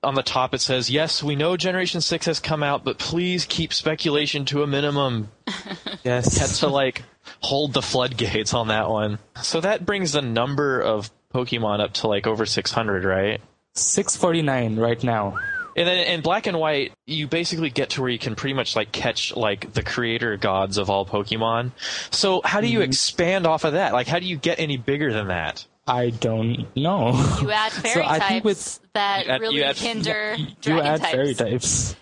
on 0.02 0.14
the 0.14 0.22
top 0.22 0.52
it 0.54 0.60
says, 0.60 0.90
"Yes, 0.90 1.22
we 1.22 1.36
know 1.36 1.56
Generation 1.56 2.00
Six 2.00 2.26
has 2.26 2.40
come 2.40 2.62
out, 2.62 2.84
but 2.84 2.98
please 2.98 3.44
keep 3.44 3.72
speculation 3.72 4.44
to 4.46 4.62
a 4.62 4.66
minimum." 4.66 5.30
yes. 6.04 6.36
Had 6.38 6.48
to 6.60 6.68
like 6.68 7.02
hold 7.40 7.72
the 7.74 7.82
floodgates 7.82 8.52
on 8.54 8.68
that 8.68 8.88
one. 8.90 9.18
So 9.42 9.60
that 9.60 9.84
brings 9.86 10.12
the 10.12 10.22
number 10.22 10.80
of 10.80 11.10
Pokemon 11.34 11.80
up 11.80 11.92
to 11.94 12.08
like 12.08 12.26
over 12.26 12.44
600, 12.46 13.04
right? 13.04 13.40
649 13.74 14.76
right 14.76 15.02
now. 15.04 15.38
And 15.76 15.88
then 15.88 16.06
in 16.06 16.20
Black 16.20 16.46
and 16.46 16.58
White, 16.58 16.92
you 17.06 17.26
basically 17.26 17.70
get 17.70 17.90
to 17.90 18.00
where 18.02 18.10
you 18.10 18.18
can 18.18 18.34
pretty 18.34 18.54
much 18.54 18.76
like 18.76 18.92
catch 18.92 19.34
like 19.36 19.72
the 19.72 19.82
creator 19.82 20.36
gods 20.36 20.76
of 20.78 20.90
all 20.90 21.06
Pokemon. 21.06 21.70
So 22.10 22.40
how 22.44 22.60
do 22.60 22.66
you 22.66 22.80
expand 22.82 23.46
off 23.46 23.64
of 23.64 23.72
that? 23.74 23.92
Like, 23.92 24.06
how 24.06 24.18
do 24.18 24.26
you 24.26 24.36
get 24.36 24.58
any 24.60 24.76
bigger 24.76 25.12
than 25.12 25.28
that? 25.28 25.64
I 25.86 26.10
don't 26.10 26.66
know. 26.76 27.12
You 27.40 27.50
add 27.50 27.72
fairy 27.72 28.04
I 28.04 28.18
types 28.18 28.28
think 28.28 28.44
with- 28.44 28.80
that 28.94 29.26
You 29.26 29.32
add- 29.32 29.40
really 29.40 29.56
you 29.56 29.62
add- 29.64 29.76
hinder 29.76 30.34
you 30.38 30.46
dragon 30.60 30.86
add 30.86 31.00
types. 31.00 31.12
fairy 31.12 31.34
types. 31.34 31.96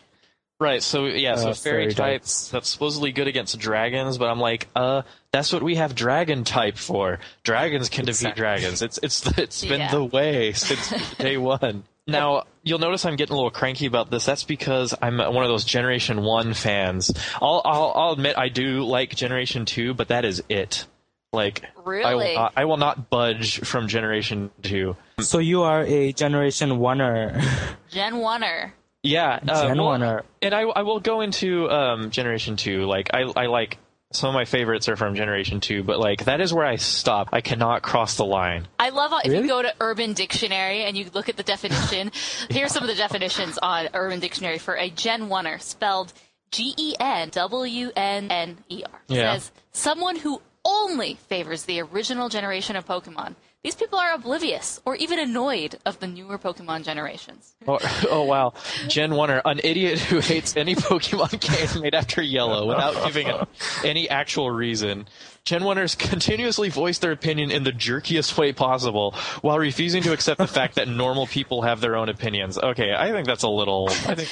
Right. 0.58 0.82
So 0.82 1.06
yeah. 1.06 1.36
So 1.36 1.50
Uh, 1.50 1.54
fairy, 1.54 1.76
fairy 1.84 1.94
types 1.94 1.96
types. 1.96 2.48
that's 2.50 2.68
supposedly 2.68 3.12
good 3.12 3.28
against 3.28 3.58
dragons, 3.58 4.18
but 4.18 4.28
I'm 4.28 4.40
like, 4.40 4.68
uh, 4.76 5.02
that's 5.32 5.52
what 5.54 5.62
we 5.62 5.76
have 5.76 5.94
dragon 5.94 6.44
type 6.44 6.76
for. 6.76 7.18
Dragons 7.44 7.88
can 7.88 8.04
defeat 8.04 8.34
dragons. 8.36 8.82
It's 8.82 8.98
it's 9.02 9.26
it's 9.38 9.64
been 9.64 9.80
Yeah. 9.80 9.90
the 9.90 10.04
way 10.04 10.52
since 10.52 11.14
day 11.14 11.38
one. 11.38 11.84
Now 12.10 12.44
you'll 12.62 12.78
notice 12.78 13.04
I'm 13.04 13.16
getting 13.16 13.32
a 13.34 13.36
little 13.36 13.50
cranky 13.50 13.86
about 13.86 14.10
this. 14.10 14.24
That's 14.26 14.44
because 14.44 14.94
I'm 15.00 15.18
one 15.18 15.42
of 15.42 15.48
those 15.48 15.64
Generation 15.64 16.22
One 16.22 16.54
fans. 16.54 17.12
I'll 17.40 17.62
I'll, 17.64 17.92
I'll 17.94 18.12
admit 18.12 18.36
I 18.38 18.48
do 18.48 18.84
like 18.84 19.14
Generation 19.14 19.64
Two, 19.64 19.94
but 19.94 20.08
that 20.08 20.24
is 20.24 20.42
it. 20.48 20.86
Like 21.32 21.62
I 21.64 21.68
will 21.76 21.84
Really? 21.84 22.34
not, 22.34 22.52
I 22.56 22.64
will 22.64 22.76
not 22.76 23.08
budge 23.08 23.60
from 23.60 23.86
Generation 23.86 24.50
Two. 24.62 24.96
So 25.20 25.38
you 25.38 25.62
are 25.62 25.82
a 25.84 26.12
Generation 26.12 26.70
1er. 26.70 27.40
Gen 27.88 28.14
1er. 28.14 28.72
Yeah, 29.04 29.38
uh, 29.48 29.68
Gen 29.68 29.78
well, 29.78 29.98
1er. 29.98 30.22
and 30.42 30.54
I, 30.54 30.62
I 30.62 30.82
will 30.82 30.98
go 31.00 31.20
into 31.20 31.70
um, 31.70 32.10
Generation 32.10 32.56
Two. 32.56 32.84
Like 32.86 33.10
I, 33.14 33.20
I 33.36 33.46
like 33.46 33.78
some 34.12 34.28
of 34.28 34.34
my 34.34 34.44
favorites 34.44 34.88
are 34.88 34.96
from 34.96 35.14
Generation 35.14 35.60
Two, 35.60 35.84
but 35.84 36.00
like 36.00 36.24
that 36.24 36.40
is 36.40 36.52
where 36.52 36.66
I 36.66 36.76
stop. 36.76 37.28
I 37.32 37.40
cannot 37.40 37.82
cross 37.82 38.16
the 38.16 38.24
line. 38.24 38.66
I 38.78 38.90
love 38.90 39.12
how 39.12 39.20
if 39.24 39.32
you 39.32 39.46
go 39.46 39.62
to 39.62 39.72
Urban 39.80 40.14
Dictionary 40.14 40.82
and 40.82 40.96
you 40.96 41.08
look 41.14 41.28
at 41.28 41.36
the 41.36 41.42
definition. 41.42 42.10
here's 42.50 42.72
some 42.72 42.82
of 42.82 42.88
the 42.88 42.96
definitions 42.96 43.58
on 43.62 43.88
Urban 43.94 44.18
Dictionary 44.18 44.58
for 44.58 44.76
a 44.76 44.90
Gen 44.90 45.28
1er, 45.28 45.60
spelled 45.62 46.12
G 46.50 46.74
E 46.76 46.94
N 46.98 47.28
W 47.30 47.90
N 47.94 48.30
N 48.30 48.58
E 48.68 48.82
R. 48.84 49.00
Yeah. 49.06 49.34
Says 49.34 49.52
someone 49.72 50.16
who 50.16 50.42
only 50.64 51.14
favors 51.14 51.64
the 51.64 51.80
original 51.80 52.28
generation 52.28 52.76
of 52.76 52.86
Pokemon. 52.86 53.36
These 53.62 53.74
people 53.74 53.98
are 53.98 54.14
oblivious 54.14 54.80
or 54.86 54.96
even 54.96 55.18
annoyed 55.18 55.78
of 55.84 56.00
the 56.00 56.06
newer 56.06 56.38
Pokemon 56.38 56.84
generations. 56.84 57.54
Oh, 57.68 57.78
oh 58.10 58.24
wow, 58.24 58.54
Gen 58.88 59.14
One 59.14 59.30
are 59.30 59.42
an 59.44 59.60
idiot 59.62 59.98
who 59.98 60.18
hates 60.18 60.56
any 60.56 60.74
Pokemon 60.88 61.38
game 61.40 61.82
made 61.82 61.94
after 61.94 62.22
Yellow 62.22 62.66
without 62.66 63.04
giving 63.04 63.28
it 63.28 63.48
any 63.84 64.08
actual 64.08 64.50
reason. 64.50 65.06
Gen 65.44 65.60
Oneers 65.62 65.96
continuously 65.96 66.70
voice 66.70 66.98
their 66.98 67.12
opinion 67.12 67.50
in 67.50 67.64
the 67.64 67.70
jerkiest 67.70 68.36
way 68.38 68.52
possible 68.52 69.14
while 69.42 69.58
refusing 69.58 70.02
to 70.04 70.12
accept 70.12 70.38
the 70.38 70.46
fact 70.46 70.76
that 70.76 70.88
normal 70.88 71.26
people 71.26 71.62
have 71.62 71.80
their 71.80 71.96
own 71.96 72.08
opinions. 72.08 72.58
Okay, 72.58 72.94
I 72.96 73.12
think 73.12 73.26
that's 73.26 73.42
a 73.42 73.48
little. 73.48 73.88
I 73.90 74.14
think 74.14 74.28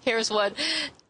Here's 0.00 0.30
one. 0.30 0.54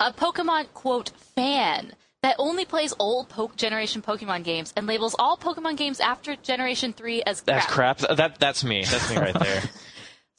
A 0.00 0.12
Pokemon, 0.12 0.72
quote, 0.74 1.10
fan 1.36 1.92
that 2.22 2.36
only 2.38 2.64
plays 2.64 2.94
old 2.98 3.28
po- 3.28 3.52
generation 3.56 4.02
Pokemon 4.02 4.44
games 4.44 4.72
and 4.76 4.86
labels 4.86 5.16
all 5.18 5.36
Pokemon 5.36 5.76
games 5.76 6.00
after 6.00 6.36
Generation 6.36 6.92
3 6.92 7.22
as 7.22 7.40
crap. 7.40 7.46
that's 7.46 7.72
crap. 7.72 7.98
That 8.16 8.38
that's 8.38 8.64
me. 8.64 8.84
That's 8.84 9.10
me 9.10 9.16
right 9.16 9.38
there. 9.38 9.62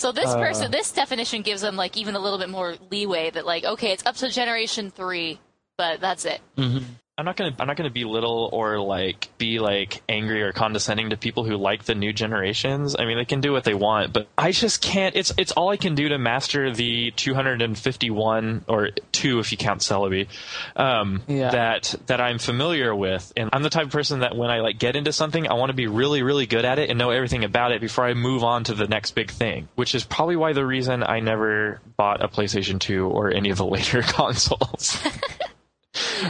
So 0.01 0.11
this 0.11 0.31
uh. 0.31 0.39
person, 0.39 0.71
this 0.71 0.91
definition 0.91 1.43
gives 1.43 1.61
them 1.61 1.75
like 1.75 1.95
even 1.95 2.15
a 2.15 2.19
little 2.19 2.39
bit 2.39 2.49
more 2.49 2.73
leeway 2.89 3.29
that 3.29 3.45
like, 3.45 3.63
okay, 3.63 3.91
it's 3.91 4.03
up 4.03 4.15
to 4.15 4.29
Generation 4.29 4.89
3, 4.89 5.39
but 5.77 6.01
that's 6.01 6.25
it. 6.25 6.41
Mm-hmm. 6.57 6.85
I'm 7.21 7.25
not 7.25 7.35
gonna 7.35 7.55
I'm 7.59 7.67
not 7.67 7.77
gonna 7.77 7.91
belittle 7.91 8.49
or 8.51 8.79
like 8.79 9.29
be 9.37 9.59
like 9.59 10.01
angry 10.09 10.41
or 10.41 10.51
condescending 10.53 11.11
to 11.11 11.17
people 11.17 11.43
who 11.43 11.55
like 11.55 11.83
the 11.83 11.93
new 11.93 12.11
generations. 12.11 12.95
I 12.97 13.05
mean 13.05 13.17
they 13.17 13.25
can 13.25 13.41
do 13.41 13.51
what 13.51 13.63
they 13.63 13.75
want, 13.75 14.11
but 14.11 14.27
I 14.39 14.51
just 14.51 14.81
can't 14.81 15.15
it's 15.15 15.31
it's 15.37 15.51
all 15.51 15.69
I 15.69 15.77
can 15.77 15.93
do 15.93 16.09
to 16.09 16.17
master 16.17 16.71
the 16.71 17.11
251 17.11 18.65
or 18.67 18.89
two 19.11 19.37
if 19.37 19.51
you 19.51 19.57
count 19.59 19.81
Celebi. 19.81 20.29
Um 20.75 21.21
Yeah. 21.27 21.51
that 21.51 21.93
that 22.07 22.19
I'm 22.19 22.39
familiar 22.39 22.95
with. 22.95 23.31
And 23.37 23.51
I'm 23.53 23.61
the 23.61 23.69
type 23.69 23.85
of 23.85 23.91
person 23.91 24.21
that 24.21 24.35
when 24.35 24.49
I 24.49 24.61
like 24.61 24.79
get 24.79 24.95
into 24.95 25.13
something, 25.13 25.47
I 25.47 25.53
want 25.53 25.69
to 25.69 25.75
be 25.75 25.85
really, 25.85 26.23
really 26.23 26.47
good 26.47 26.65
at 26.65 26.79
it 26.79 26.89
and 26.89 26.97
know 26.97 27.11
everything 27.11 27.43
about 27.43 27.71
it 27.71 27.81
before 27.81 28.05
I 28.05 28.15
move 28.15 28.43
on 28.43 28.63
to 28.63 28.73
the 28.73 28.87
next 28.87 29.11
big 29.11 29.29
thing. 29.29 29.67
Which 29.75 29.93
is 29.93 30.03
probably 30.03 30.37
why 30.37 30.53
the 30.53 30.65
reason 30.65 31.03
I 31.03 31.19
never 31.19 31.81
bought 31.97 32.23
a 32.23 32.27
PlayStation 32.27 32.79
2 32.79 33.05
or 33.05 33.31
any 33.31 33.51
of 33.51 33.59
the 33.59 33.65
later 33.77 34.01
consoles. 34.01 34.97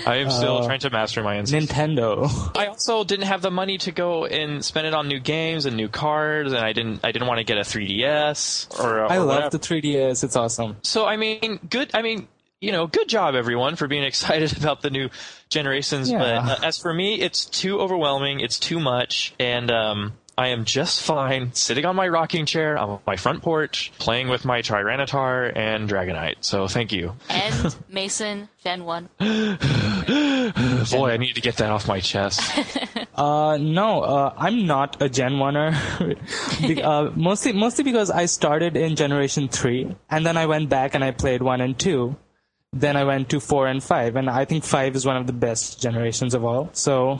I 0.07 0.17
am 0.17 0.31
still 0.31 0.57
Uh, 0.59 0.65
trying 0.65 0.79
to 0.79 0.89
master 0.89 1.21
my. 1.21 1.37
Nintendo. 1.37 2.51
I 2.57 2.65
also 2.67 3.03
didn't 3.03 3.27
have 3.27 3.41
the 3.41 3.51
money 3.51 3.77
to 3.79 3.91
go 3.91 4.25
and 4.25 4.63
spend 4.65 4.87
it 4.87 4.93
on 4.93 5.07
new 5.07 5.19
games 5.19 5.65
and 5.65 5.77
new 5.77 5.87
cards, 5.89 6.51
and 6.53 6.63
I 6.63 6.73
didn't. 6.73 7.01
I 7.03 7.11
didn't 7.11 7.27
want 7.27 7.37
to 7.39 7.43
get 7.43 7.57
a 7.57 7.61
3DS 7.61 8.79
or. 8.79 9.05
I 9.05 9.17
or 9.17 9.19
love 9.19 9.27
whatever. 9.27 9.57
the 9.57 9.59
3DS. 9.59 10.23
It's 10.23 10.35
awesome. 10.35 10.77
So 10.81 11.05
I 11.05 11.17
mean, 11.17 11.59
good. 11.69 11.91
I 11.93 12.01
mean, 12.01 12.27
you 12.59 12.71
know, 12.71 12.87
good 12.87 13.07
job 13.07 13.35
everyone 13.35 13.75
for 13.75 13.87
being 13.87 14.03
excited 14.11 14.57
about 14.57 14.81
the 14.81 14.89
new 14.89 15.09
generations. 15.49 16.09
Yeah. 16.09 16.17
But 16.19 16.63
uh, 16.63 16.65
as 16.67 16.77
for 16.79 16.93
me, 16.93 17.19
it's 17.21 17.45
too 17.45 17.79
overwhelming. 17.79 18.39
It's 18.39 18.57
too 18.59 18.79
much, 18.79 19.33
and 19.39 19.69
um, 19.69 20.13
I 20.37 20.47
am 20.47 20.65
just 20.65 21.03
fine 21.03 21.53
sitting 21.53 21.85
on 21.85 21.95
my 21.95 22.07
rocking 22.07 22.45
chair 22.45 22.77
on 22.77 22.99
my 23.05 23.15
front 23.15 23.43
porch, 23.43 23.91
playing 23.99 24.29
with 24.29 24.45
my 24.45 24.61
Tyranitar 24.61 25.55
and 25.55 25.89
Dragonite. 25.89 26.37
So 26.41 26.67
thank 26.67 26.91
you. 26.91 27.13
And 27.29 27.75
Mason, 27.89 28.49
Gen 28.63 28.85
1. 28.85 29.09
Boy, 29.19 31.11
I 31.11 31.17
need 31.17 31.35
to 31.35 31.41
get 31.41 31.57
that 31.57 31.69
off 31.69 31.87
my 31.87 31.99
chest. 31.99 32.41
Uh, 33.13 33.57
no, 33.57 34.01
uh, 34.01 34.33
I'm 34.35 34.65
not 34.65 34.99
a 35.01 35.07
Gen 35.09 35.33
1er. 35.33 36.61
Be- 36.67 36.81
uh, 36.81 37.11
mostly, 37.13 37.51
mostly 37.51 37.83
because 37.83 38.09
I 38.09 38.25
started 38.25 38.75
in 38.75 38.95
Generation 38.95 39.47
3, 39.47 39.95
and 40.09 40.25
then 40.25 40.37
I 40.37 40.47
went 40.47 40.69
back 40.69 40.95
and 40.95 41.03
I 41.03 41.11
played 41.11 41.43
1 41.43 41.61
and 41.61 41.77
2. 41.77 42.15
Then 42.73 42.95
I 42.95 43.03
went 43.03 43.27
to 43.31 43.41
4 43.41 43.67
and 43.67 43.83
5, 43.83 44.15
and 44.15 44.29
I 44.29 44.45
think 44.45 44.63
5 44.63 44.95
is 44.95 45.05
one 45.05 45.17
of 45.17 45.27
the 45.27 45.33
best 45.33 45.81
generations 45.81 46.33
of 46.33 46.45
all. 46.45 46.69
So, 46.71 47.17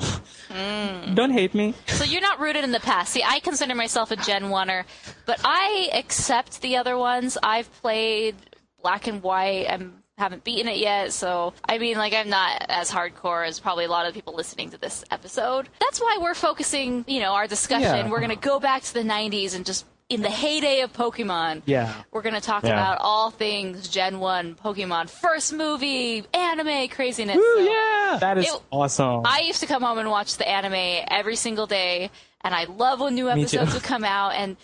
mm. 0.48 1.14
don't 1.14 1.32
hate 1.32 1.54
me. 1.54 1.74
So 1.88 2.06
you're 2.06 2.22
not 2.22 2.40
rooted 2.40 2.64
in 2.64 2.72
the 2.72 2.80
past. 2.80 3.12
See, 3.12 3.22
I 3.22 3.42
consider 3.42 3.76
myself 3.76 4.12
a 4.12 4.16
Gen 4.16 4.44
1er, 4.44 4.86
but 5.26 5.42
I 5.44 5.90
accept 5.94 6.62
the 6.62 6.78
other 6.78 6.98
ones. 6.98 7.38
I've 7.44 7.70
played 7.82 8.38
Black 8.82 9.08
and 9.08 9.22
White 9.22 9.66
and 9.68 9.92
haven't 10.18 10.46
beaten 10.46 10.70
it 10.70 10.78
yet, 10.78 11.12
so 11.12 11.54
I 11.68 11.80
mean, 11.80 11.98
like, 11.98 12.14
I'm 12.14 12.30
not 12.30 12.68
as 12.70 12.90
hardcore 12.90 13.46
as 13.46 13.60
probably 13.60 13.84
a 13.84 13.90
lot 13.90 14.06
of 14.06 14.14
people 14.14 14.34
listening 14.34 14.70
to 14.70 14.78
this 14.78 15.04
episode. 15.12 15.68
That's 15.82 16.00
why 16.00 16.18
we're 16.22 16.34
focusing, 16.34 17.04
you 17.10 17.20
know, 17.20 17.34
our 17.34 17.48
discussion. 17.48 18.06
Yeah. 18.06 18.10
We're 18.10 18.20
going 18.20 18.30
to 18.30 18.38
go 18.38 18.62
back 18.62 18.84
to 18.84 18.94
the 18.94 19.04
90s 19.04 19.54
and 19.54 19.66
just 19.66 19.86
in 20.12 20.22
the 20.22 20.30
heyday 20.30 20.82
of 20.82 20.92
Pokemon. 20.92 21.62
Yeah. 21.66 21.94
We're 22.12 22.22
going 22.22 22.36
to 22.36 22.42
talk 22.42 22.64
Yeah. 22.64 22.72
about 22.72 22.98
all 23.00 23.32
things 23.32 23.88
Gen 23.88 24.20
1 24.20 24.56
Pokemon. 24.56 25.10
First 25.10 25.54
movie, 25.54 26.26
anime 26.34 26.90
craziness. 26.90 27.38
Woo, 27.38 27.56
so- 27.56 27.60
yeah! 27.62 28.18
That 28.20 28.38
is 28.38 28.46
It- 28.46 28.62
awesome. 28.72 29.22
I 29.26 29.42
used 29.42 29.62
to 29.62 29.68
come 29.68 29.82
home 29.82 29.98
and 30.00 30.10
watch 30.10 30.36
the 30.36 30.48
anime 30.48 31.06
every 31.10 31.38
single 31.38 31.66
day, 31.66 32.12
and 32.42 32.54
I 32.54 32.66
love 32.66 33.00
when 33.00 33.16
new 33.16 33.30
episodes 33.30 33.74
would 33.74 33.84
come 33.84 34.04
out. 34.04 34.34
And 34.34 34.58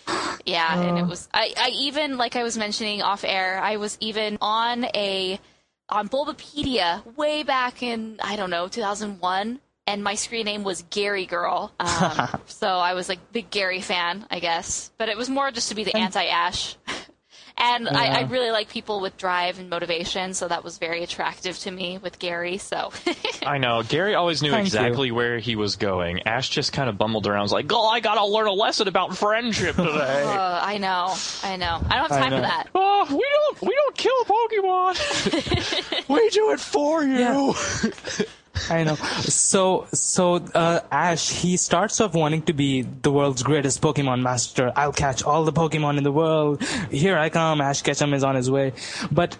yeah, 0.44 0.78
and 0.80 0.98
it 0.98 1.02
oh. 1.02 1.06
was 1.06 1.28
I, 1.32 1.54
I 1.56 1.70
even 1.70 2.18
like 2.18 2.36
I 2.36 2.42
was 2.42 2.58
mentioning 2.58 3.00
off 3.00 3.24
air, 3.24 3.58
I 3.60 3.76
was 3.76 3.96
even 4.00 4.36
on 4.42 4.84
a 4.94 5.40
on 5.88 6.08
Bulbapedia 6.10 7.16
way 7.16 7.42
back 7.42 7.82
in 7.82 8.18
I 8.22 8.36
don't 8.36 8.50
know 8.50 8.68
2001. 8.68 9.60
And 9.88 10.04
my 10.04 10.16
screen 10.16 10.44
name 10.44 10.64
was 10.64 10.82
Gary 10.90 11.24
Girl, 11.24 11.72
um, 11.80 12.28
so 12.46 12.68
I 12.68 12.92
was 12.92 13.08
like 13.08 13.32
big 13.32 13.48
Gary 13.50 13.80
fan, 13.80 14.26
I 14.30 14.38
guess. 14.38 14.92
But 14.98 15.08
it 15.08 15.16
was 15.16 15.30
more 15.30 15.50
just 15.50 15.70
to 15.70 15.74
be 15.74 15.82
the 15.82 15.96
anti-Ash. 15.96 16.76
And 17.60 17.88
I, 17.88 18.20
I 18.20 18.20
really 18.22 18.52
like 18.52 18.68
people 18.68 19.00
with 19.00 19.16
drive 19.16 19.58
and 19.58 19.68
motivation, 19.68 20.32
so 20.32 20.46
that 20.46 20.62
was 20.62 20.78
very 20.78 21.02
attractive 21.02 21.58
to 21.60 21.70
me 21.72 21.98
with 21.98 22.20
Gary. 22.20 22.58
So 22.58 22.92
I 23.44 23.58
know. 23.58 23.82
Gary 23.82 24.14
always 24.14 24.42
knew 24.42 24.52
Thank 24.52 24.66
exactly 24.66 25.10
where 25.10 25.40
he 25.40 25.56
was 25.56 25.74
going. 25.74 26.22
Ash 26.24 26.48
just 26.48 26.72
kind 26.72 26.88
of 26.88 26.96
bumbled 26.96 27.26
around. 27.26 27.42
Was 27.42 27.52
like, 27.52 27.66
"Oh, 27.72 27.88
I 27.88 27.98
gotta 27.98 28.24
learn 28.24 28.46
a 28.46 28.52
lesson 28.52 28.86
about 28.86 29.16
friendship 29.16 29.74
today." 29.74 30.22
Uh, 30.22 30.60
I 30.62 30.78
know, 30.78 31.12
I 31.42 31.56
know. 31.56 31.82
I 31.90 31.96
don't 31.96 32.08
have 32.08 32.08
time 32.10 32.30
for 32.30 32.40
that. 32.42 32.68
oh, 32.76 33.06
we 33.10 33.26
don't, 33.28 33.62
we 33.62 33.74
don't 33.74 33.96
kill 33.96 34.24
Pokemon. 34.24 36.08
we 36.08 36.30
do 36.30 36.52
it 36.52 36.60
for 36.60 37.02
you. 37.02 37.18
Yeah. 37.18 38.24
I 38.70 38.84
know. 38.84 38.94
So, 38.94 39.86
so 39.92 40.34
uh, 40.54 40.80
Ash, 40.90 41.30
he 41.30 41.56
starts 41.56 42.00
off 42.00 42.14
wanting 42.14 42.42
to 42.42 42.52
be 42.52 42.82
the 42.82 43.10
world's 43.10 43.42
greatest 43.42 43.80
Pokemon 43.80 44.22
master. 44.22 44.72
I'll 44.76 44.92
catch 44.92 45.22
all 45.22 45.44
the 45.44 45.52
Pokemon 45.52 45.98
in 45.98 46.04
the 46.04 46.12
world. 46.12 46.62
Here 46.90 47.16
I 47.18 47.28
come. 47.28 47.60
Ash 47.60 47.82
Ketchum 47.82 48.14
is 48.14 48.24
on 48.24 48.34
his 48.34 48.50
way. 48.50 48.72
But 49.10 49.36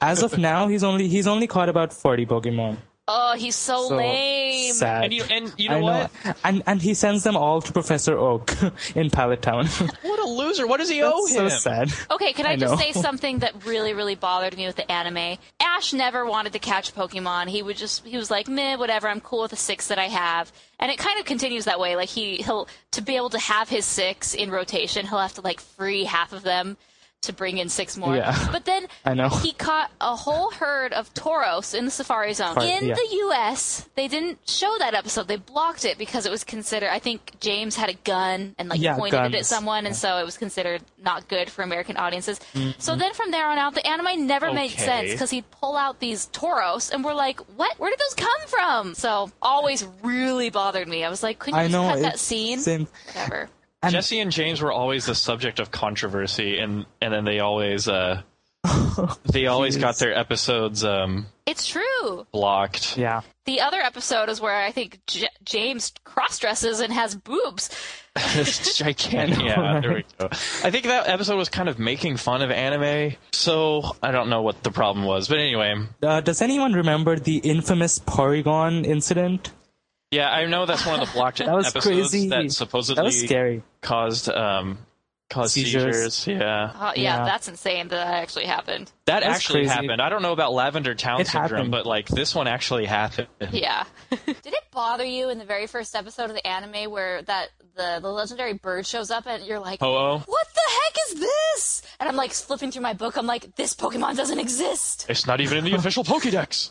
as 0.00 0.22
of 0.22 0.38
now, 0.38 0.68
he's 0.68 0.84
only 0.84 1.08
he's 1.08 1.26
only 1.26 1.46
caught 1.46 1.68
about 1.68 1.92
forty 1.92 2.26
Pokemon. 2.26 2.76
Oh, 3.06 3.34
he's 3.36 3.54
so, 3.54 3.88
So 3.88 3.96
lame. 3.96 4.72
sad. 4.72 5.04
And 5.04 5.12
you, 5.12 5.24
and 5.30 5.52
you 5.58 5.68
know, 5.68 5.76
I 5.76 5.80
know. 5.80 6.08
what? 6.24 6.36
And 6.42 6.62
and 6.66 6.80
he 6.80 6.94
sends 6.94 7.22
them 7.22 7.36
all 7.36 7.60
to 7.60 7.70
Professor 7.72 8.16
Oak 8.16 8.54
in 8.94 9.10
Pallet 9.10 9.42
Town. 9.42 9.66
What 10.02 10.18
a 10.20 10.26
loser! 10.26 10.66
What 10.66 10.78
does 10.80 10.88
he 10.88 11.02
owe 11.02 11.26
That's 11.26 11.34
so 11.34 11.48
sad. 11.48 11.92
Okay, 12.10 12.32
can 12.32 12.46
I, 12.46 12.52
I 12.52 12.56
just 12.56 12.72
know. 12.74 12.80
say 12.80 12.92
something 13.00 13.40
that 13.40 13.66
really, 13.66 13.92
really 13.92 14.14
bothered 14.14 14.56
me 14.56 14.66
with 14.66 14.76
the 14.76 14.90
anime? 14.90 15.36
Ash 15.60 15.92
never 15.92 16.24
wanted 16.24 16.54
to 16.54 16.58
catch 16.58 16.94
Pokemon. 16.94 17.48
He 17.48 17.62
would 17.62 17.76
just 17.76 18.06
he 18.06 18.16
was 18.16 18.30
like, 18.30 18.48
meh, 18.48 18.76
whatever, 18.76 19.08
I'm 19.08 19.20
cool 19.20 19.42
with 19.42 19.50
the 19.50 19.56
six 19.58 19.88
that 19.88 19.98
I 19.98 20.06
have. 20.08 20.50
And 20.80 20.90
it 20.90 20.96
kind 20.98 21.18
of 21.20 21.26
continues 21.26 21.66
that 21.66 21.78
way. 21.78 21.96
Like 21.96 22.08
he 22.08 22.36
he'll 22.36 22.68
to 22.92 23.02
be 23.02 23.16
able 23.16 23.30
to 23.30 23.38
have 23.38 23.68
his 23.68 23.84
six 23.84 24.32
in 24.34 24.50
rotation, 24.50 25.06
he'll 25.06 25.18
have 25.18 25.34
to 25.34 25.42
like 25.42 25.60
free 25.60 26.04
half 26.04 26.32
of 26.32 26.42
them 26.42 26.78
to 27.26 27.32
bring 27.32 27.58
in 27.58 27.68
six 27.68 27.96
more. 27.96 28.16
Yeah. 28.16 28.48
But 28.52 28.64
then 28.64 28.86
I 29.04 29.14
know. 29.14 29.28
he 29.28 29.52
caught 29.52 29.90
a 30.00 30.14
whole 30.16 30.50
herd 30.50 30.92
of 30.92 31.12
Tauros 31.14 31.74
in 31.74 31.84
the 31.84 31.90
Safari 31.90 32.34
Zone. 32.34 32.60
In 32.62 32.86
yeah. 32.86 32.94
the 32.94 33.16
US, 33.26 33.88
they 33.94 34.08
didn't 34.08 34.38
show 34.48 34.74
that 34.78 34.94
episode. 34.94 35.28
They 35.28 35.36
blocked 35.36 35.84
it 35.84 35.98
because 35.98 36.26
it 36.26 36.30
was 36.30 36.44
considered 36.44 36.90
I 36.90 36.98
think 36.98 37.38
James 37.40 37.76
had 37.76 37.88
a 37.88 37.94
gun 37.94 38.54
and 38.58 38.68
like 38.68 38.80
Yeah, 38.80 38.96
pointed 38.96 39.34
it 39.34 39.38
at 39.38 39.46
someone 39.46 39.86
and 39.86 39.96
so 39.96 40.18
it 40.18 40.24
was 40.24 40.38
considered 40.38 40.82
not 41.02 41.28
good 41.28 41.50
for 41.50 41.62
American 41.62 41.96
audiences. 41.96 42.38
So 42.52 42.58
mm-hmm. 42.60 42.98
then 42.98 43.14
from 43.14 43.30
there 43.30 43.48
on 43.48 43.58
out, 43.58 43.74
the 43.74 43.86
anime 43.86 44.26
never 44.26 44.52
made 44.52 44.70
sense 44.70 45.10
because 45.10 45.30
he'd 45.30 45.50
pull 45.50 45.76
out 45.76 46.00
these 46.00 46.28
Tauros 46.28 46.92
and 46.92 47.04
we're 47.04 47.14
like, 47.14 47.40
what? 47.56 47.78
Where 47.78 47.90
did 47.90 47.98
those 47.98 48.14
come 48.14 48.48
from? 48.48 48.94
So 48.94 49.30
always 49.42 49.86
really 50.02 50.50
bothered 50.50 50.88
me. 50.88 51.04
I 51.04 51.10
was 51.10 51.22
like, 51.22 51.38
couldn't 51.38 51.58
you 51.58 51.64
I 51.64 51.68
just 51.68 51.72
know. 51.72 51.88
cut 51.88 52.02
that 52.02 52.18
scene? 52.18 52.58
same. 52.60 52.88
Whatever. 53.06 53.48
And- 53.84 53.92
Jessie 53.92 54.20
and 54.20 54.30
James 54.32 54.60
were 54.60 54.72
always 54.72 55.06
the 55.06 55.14
subject 55.14 55.58
of 55.60 55.70
controversy, 55.70 56.58
and 56.58 56.86
and 57.00 57.12
then 57.12 57.24
they 57.24 57.40
always 57.40 57.88
uh, 57.88 58.22
they 59.24 59.46
always 59.46 59.76
got 59.76 59.96
their 59.98 60.16
episodes 60.16 60.84
um, 60.84 61.26
It's 61.46 61.66
true. 61.66 62.26
blocked. 62.32 62.96
Yeah. 62.96 63.20
The 63.46 63.60
other 63.60 63.78
episode 63.78 64.30
is 64.30 64.40
where 64.40 64.56
I 64.64 64.72
think 64.72 65.00
J- 65.06 65.28
James 65.44 65.92
cross 66.04 66.38
dresses 66.38 66.80
and 66.80 66.92
has 66.92 67.14
boobs. 67.14 67.70
It's 68.36 68.78
gigantic. 68.78 69.38
I 69.40 69.42
know, 69.42 69.44
yeah, 69.44 69.80
there 69.80 69.92
we 69.94 70.04
go. 70.20 70.28
I 70.30 70.70
think 70.70 70.84
that 70.84 71.08
episode 71.08 71.36
was 71.36 71.48
kind 71.48 71.68
of 71.68 71.80
making 71.80 72.16
fun 72.16 72.42
of 72.42 72.50
anime, 72.52 73.16
so 73.32 73.96
I 74.04 74.12
don't 74.12 74.28
know 74.30 74.40
what 74.42 74.62
the 74.62 74.70
problem 74.70 75.04
was. 75.04 75.26
But 75.26 75.38
anyway, 75.40 75.74
Uh, 76.00 76.20
does 76.20 76.40
anyone 76.40 76.74
remember 76.74 77.18
the 77.18 77.38
infamous 77.38 77.98
Porygon 77.98 78.86
incident? 78.86 79.50
Yeah, 80.14 80.30
I 80.30 80.46
know 80.46 80.66
that's 80.66 80.86
one 80.86 81.00
of 81.00 81.06
the 81.06 81.12
blocked 81.12 81.38
That 81.44 81.54
was 81.54 81.66
episodes 81.66 82.10
crazy. 82.10 82.28
that 82.28 82.50
supposedly 82.52 82.96
That 83.00 83.04
was 83.04 83.20
scary. 83.20 83.62
caused 83.82 84.28
um, 84.28 84.78
caused 85.30 85.54
seizures. 85.54 86.14
Seizures. 86.14 86.40
Yeah, 86.40 86.70
Oh, 86.74 86.92
yeah, 86.94 87.18
Yeah. 87.18 87.24
that's 87.24 87.48
insane 87.48 87.88
that 87.88 87.96
that 87.96 88.14
actually 88.22 88.44
happened. 88.44 88.92
that 89.06 89.20
That's 89.22 89.34
actually 89.36 89.60
crazy. 89.60 89.74
happened. 89.74 90.00
I 90.02 90.08
don't 90.10 90.22
know 90.22 90.32
about 90.32 90.52
Lavender 90.52 90.94
Town 90.94 91.20
It 91.22 91.26
syndrome, 91.26 91.50
happened. 91.50 91.70
but 91.72 91.86
like 91.86 92.06
this 92.08 92.34
one 92.34 92.46
actually 92.46 92.84
happened. 92.86 93.28
Yeah. 93.50 93.84
Did 94.26 94.36
it 94.46 94.64
bother 94.70 95.04
you 95.04 95.30
in 95.30 95.38
the 95.38 95.44
very 95.44 95.66
first 95.66 95.94
episode 95.96 96.30
of 96.30 96.34
the 96.36 96.46
anime 96.46 96.90
where 96.90 97.22
that 97.22 97.48
the, 97.76 97.98
the 98.00 98.10
legendary 98.10 98.52
bird 98.52 98.86
shows 98.86 99.10
up 99.10 99.26
and 99.26 99.44
you're 99.44 99.58
like, 99.58 99.80
Ho-Oh. 99.80 100.18
what 100.18 100.46
the 100.54 100.60
heck 100.70 100.96
is 101.08 101.20
this? 101.20 101.82
And 101.98 102.08
I'm 102.08 102.16
like 102.16 102.32
flipping 102.32 102.70
through 102.70 102.82
my 102.82 102.92
book. 102.92 103.16
I'm 103.16 103.26
like, 103.26 103.56
this 103.56 103.74
Pokemon 103.74 104.16
doesn't 104.16 104.38
exist. 104.38 105.06
It's 105.08 105.26
not 105.26 105.40
even 105.40 105.58
in 105.58 105.64
the 105.64 105.74
official 105.76 106.04
Pokédex. 106.04 106.70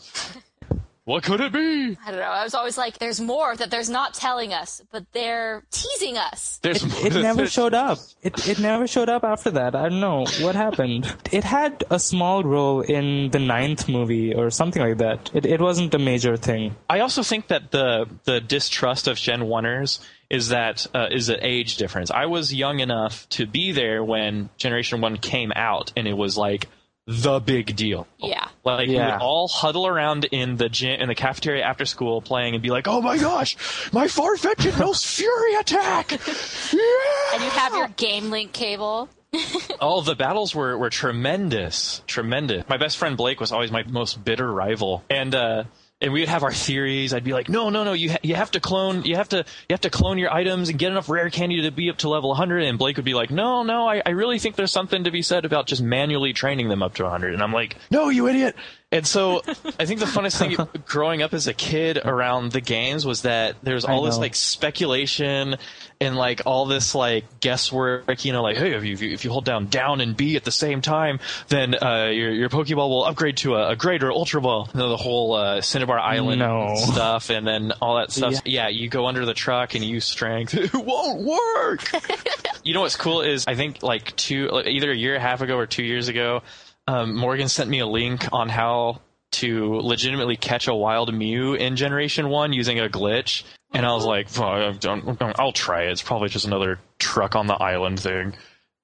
What 1.05 1.23
could 1.23 1.41
it 1.41 1.51
be? 1.51 1.97
I 2.05 2.11
don't 2.11 2.19
know. 2.19 2.31
I 2.31 2.45
was 2.45 2.53
always 2.53 2.77
like, 2.77 2.97
there's 2.97 3.19
more 3.19 3.53
that 3.57 3.69
there's 3.69 3.89
not 3.89 4.13
telling 4.13 4.53
us, 4.53 4.81
but 4.89 5.05
they're 5.11 5.63
teasing 5.69 6.17
us. 6.17 6.59
There's 6.61 6.81
It 7.03 7.21
never 7.21 7.45
showed 7.47 7.73
up. 7.73 7.97
It 8.21 8.47
it 8.47 8.59
never 8.59 8.87
showed 8.87 9.09
up 9.09 9.25
after 9.25 9.51
that. 9.51 9.75
I 9.75 9.89
don't 9.89 9.99
know 9.99 10.25
what 10.39 10.55
happened. 10.55 11.13
It 11.29 11.43
had 11.43 11.83
a 11.89 11.99
small 11.99 12.43
role 12.43 12.79
in 12.79 13.31
the 13.31 13.39
ninth 13.39 13.89
movie 13.89 14.33
or 14.33 14.49
something 14.49 14.81
like 14.81 14.99
that. 14.99 15.29
It 15.33 15.45
it 15.45 15.59
wasn't 15.59 15.93
a 15.93 15.99
major 15.99 16.37
thing. 16.37 16.77
I 16.89 17.01
also 17.01 17.21
think 17.21 17.47
that 17.47 17.71
the 17.71 18.07
the 18.23 18.39
distrust 18.39 19.09
of 19.09 19.17
Gen 19.17 19.41
Oneers 19.41 19.99
is 20.29 20.49
that 20.49 20.87
uh, 20.95 21.07
is 21.11 21.27
an 21.27 21.39
age 21.41 21.75
difference. 21.75 22.11
I 22.11 22.27
was 22.27 22.53
young 22.53 22.79
enough 22.79 23.27
to 23.29 23.45
be 23.45 23.73
there 23.73 24.03
when 24.03 24.49
Generation 24.57 25.01
One 25.01 25.17
came 25.17 25.51
out, 25.53 25.91
and 25.97 26.07
it 26.07 26.15
was 26.15 26.37
like 26.37 26.69
the 27.05 27.39
big 27.39 27.75
deal. 27.75 28.07
Yeah. 28.17 28.47
Like 28.63 28.87
we 28.87 28.95
would 28.95 29.03
all 29.03 29.47
huddle 29.47 29.87
around 29.87 30.25
in 30.25 30.57
the 30.57 30.69
gym 30.69 31.01
in 31.01 31.07
the 31.09 31.15
cafeteria 31.15 31.63
after 31.63 31.85
school 31.85 32.21
playing 32.21 32.53
and 32.53 32.63
be 32.63 32.69
like, 32.69 32.87
"Oh 32.87 33.01
my 33.01 33.17
gosh, 33.17 33.57
my 33.91 34.07
Farfetch'd 34.07 34.79
Most 34.79 35.05
Fury 35.17 35.55
attack!" 35.55 36.11
Yeah! 36.11 37.33
And 37.33 37.43
you 37.43 37.49
have 37.49 37.73
your 37.73 37.89
Game 37.89 38.29
Link 38.29 38.53
cable. 38.53 39.09
Oh, 39.81 40.01
the 40.01 40.15
battles 40.15 40.55
were, 40.55 40.77
were 40.77 40.91
tremendous, 40.91 42.03
tremendous. 42.07 42.63
My 42.69 42.77
best 42.77 42.97
friend 42.97 43.17
Blake 43.17 43.41
was 43.41 43.51
always 43.51 43.71
my 43.71 43.83
most 43.83 44.23
bitter 44.23 44.49
rival, 44.49 45.03
and 45.09 45.35
uh, 45.35 45.63
and 46.03 46.11
we 46.11 46.19
would 46.19 46.29
have 46.29 46.43
our 46.43 46.51
theories. 46.51 47.13
I'd 47.13 47.23
be 47.23 47.31
like, 47.31 47.47
no, 47.47 47.69
no, 47.69 47.85
no, 47.85 47.93
you 47.93 48.11
ha- 48.11 48.19
you 48.21 48.35
have 48.35 48.51
to 48.51 48.59
clone, 48.59 49.03
you 49.03 49.15
have 49.15 49.29
to 49.29 49.37
you 49.37 49.73
have 49.73 49.81
to 49.81 49.89
clone 49.89 50.17
your 50.17 50.31
items 50.33 50.67
and 50.69 50.77
get 50.77 50.91
enough 50.91 51.09
rare 51.09 51.29
candy 51.29 51.61
to 51.61 51.71
be 51.71 51.89
up 51.89 51.97
to 51.99 52.09
level 52.09 52.29
100. 52.29 52.63
And 52.63 52.77
Blake 52.77 52.97
would 52.97 53.05
be 53.05 53.13
like, 53.13 53.31
no, 53.31 53.63
no, 53.63 53.87
I, 53.87 54.01
I 54.05 54.09
really 54.09 54.37
think 54.37 54.57
there's 54.57 54.71
something 54.71 55.05
to 55.05 55.11
be 55.11 55.21
said 55.21 55.45
about 55.45 55.65
just 55.65 55.81
manually 55.81 56.33
training 56.33 56.67
them 56.67 56.83
up 56.83 56.95
to 56.95 57.03
100. 57.03 57.33
And 57.33 57.41
I'm 57.41 57.53
like, 57.53 57.77
no, 57.89 58.09
you 58.09 58.27
idiot. 58.27 58.55
And 58.93 59.07
so 59.07 59.41
I 59.79 59.85
think 59.85 59.99
the 59.99 60.05
funnest 60.05 60.37
thing 60.37 60.55
growing 60.85 61.23
up 61.23 61.33
as 61.33 61.47
a 61.47 61.53
kid 61.53 61.97
around 61.97 62.51
the 62.51 62.61
games 62.61 63.05
was 63.07 63.23
that 63.23 63.55
there's 63.63 63.85
all 63.85 64.03
this 64.03 64.19
like 64.19 64.35
speculation 64.35 65.55
and 65.99 66.15
like 66.15 66.41
all 66.45 66.67
this 66.67 66.93
like 66.93 67.25
guesswork, 67.39 68.23
you 68.23 68.33
know, 68.33 68.43
like, 68.43 68.57
hey, 68.57 68.73
if 68.73 68.83
you, 68.83 69.09
if 69.09 69.25
you 69.25 69.31
hold 69.31 69.45
down 69.45 69.65
down 69.67 69.99
and 69.99 70.15
B 70.15 70.35
at 70.35 70.43
the 70.43 70.51
same 70.51 70.81
time, 70.81 71.19
then 71.47 71.73
uh, 71.81 72.09
your, 72.13 72.31
your 72.31 72.49
Pokeball 72.49 72.87
will 72.89 73.05
upgrade 73.05 73.37
to 73.37 73.55
a, 73.55 73.69
a 73.69 73.75
greater 73.75 74.11
Ultra 74.11 74.41
Ball. 74.41 74.69
You 74.73 74.79
know, 74.79 74.89
the 74.89 74.97
whole 74.97 75.33
uh, 75.33 75.61
Cinnabar 75.61 75.97
Island 75.97 76.39
No. 76.39 76.75
stuff 76.75 77.31
and 77.31 77.47
then 77.47 77.71
all 77.81 77.95
that 77.97 78.11
stuff. 78.11 78.41
Yeah. 78.45 78.67
you 78.69 78.89
go 78.89 79.07
under 79.07 79.25
the 79.25 79.33
truck 79.33 79.73
and 79.73 79.83
you 79.83 79.95
use 79.95 80.05
strength. 80.05 80.53
it 80.57 80.71
won't 80.73 81.21
work. 81.21 81.91
you 82.63 82.75
know 82.75 82.81
what's 82.81 82.95
cool 82.95 83.21
is 83.21 83.45
I 83.47 83.55
think 83.55 83.81
like 83.81 84.15
two, 84.15 84.61
either 84.65 84.91
a 84.91 84.95
year 84.95 85.15
and 85.15 85.23
a 85.23 85.27
half 85.27 85.41
ago 85.41 85.57
or 85.57 85.65
two 85.65 85.83
years 85.83 86.09
ago, 86.09 86.43
um, 86.87 87.15
Morgan 87.15 87.47
sent 87.47 87.69
me 87.69 87.79
a 87.79 87.87
link 87.87 88.27
on 88.31 88.49
how 88.49 89.01
to 89.33 89.79
legitimately 89.79 90.35
catch 90.35 90.67
a 90.67 90.75
wild 90.75 91.13
Mew 91.13 91.53
in 91.55 91.75
Generation 91.75 92.29
One 92.29 92.53
using 92.53 92.79
a 92.79 92.87
glitch, 92.87 93.43
and 93.73 93.85
I 93.85 93.93
was 93.93 94.05
like, 94.05 94.27
"Well, 94.37 94.49
I 94.49 94.71
don't- 94.73 95.21
"I'll 95.39 95.51
try 95.51 95.83
it. 95.83 95.91
It's 95.91 96.01
probably 96.03 96.29
just 96.29 96.45
another 96.45 96.79
truck 96.99 97.35
on 97.35 97.47
the 97.47 97.55
island 97.55 97.99
thing." 97.99 98.35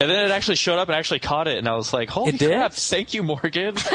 And 0.02 0.10
then 0.10 0.26
it 0.26 0.32
actually 0.32 0.56
showed 0.56 0.80
up 0.80 0.88
and 0.88 0.96
actually 0.96 1.20
caught 1.20 1.48
it, 1.48 1.58
and 1.58 1.68
I 1.68 1.76
was 1.76 1.94
like, 1.94 2.10
"Holy 2.10 2.30
It 2.30 2.40
did? 2.40 2.52
crap! 2.52 2.74
Thank 2.74 3.14
you, 3.14 3.22
Morgan." 3.24 3.76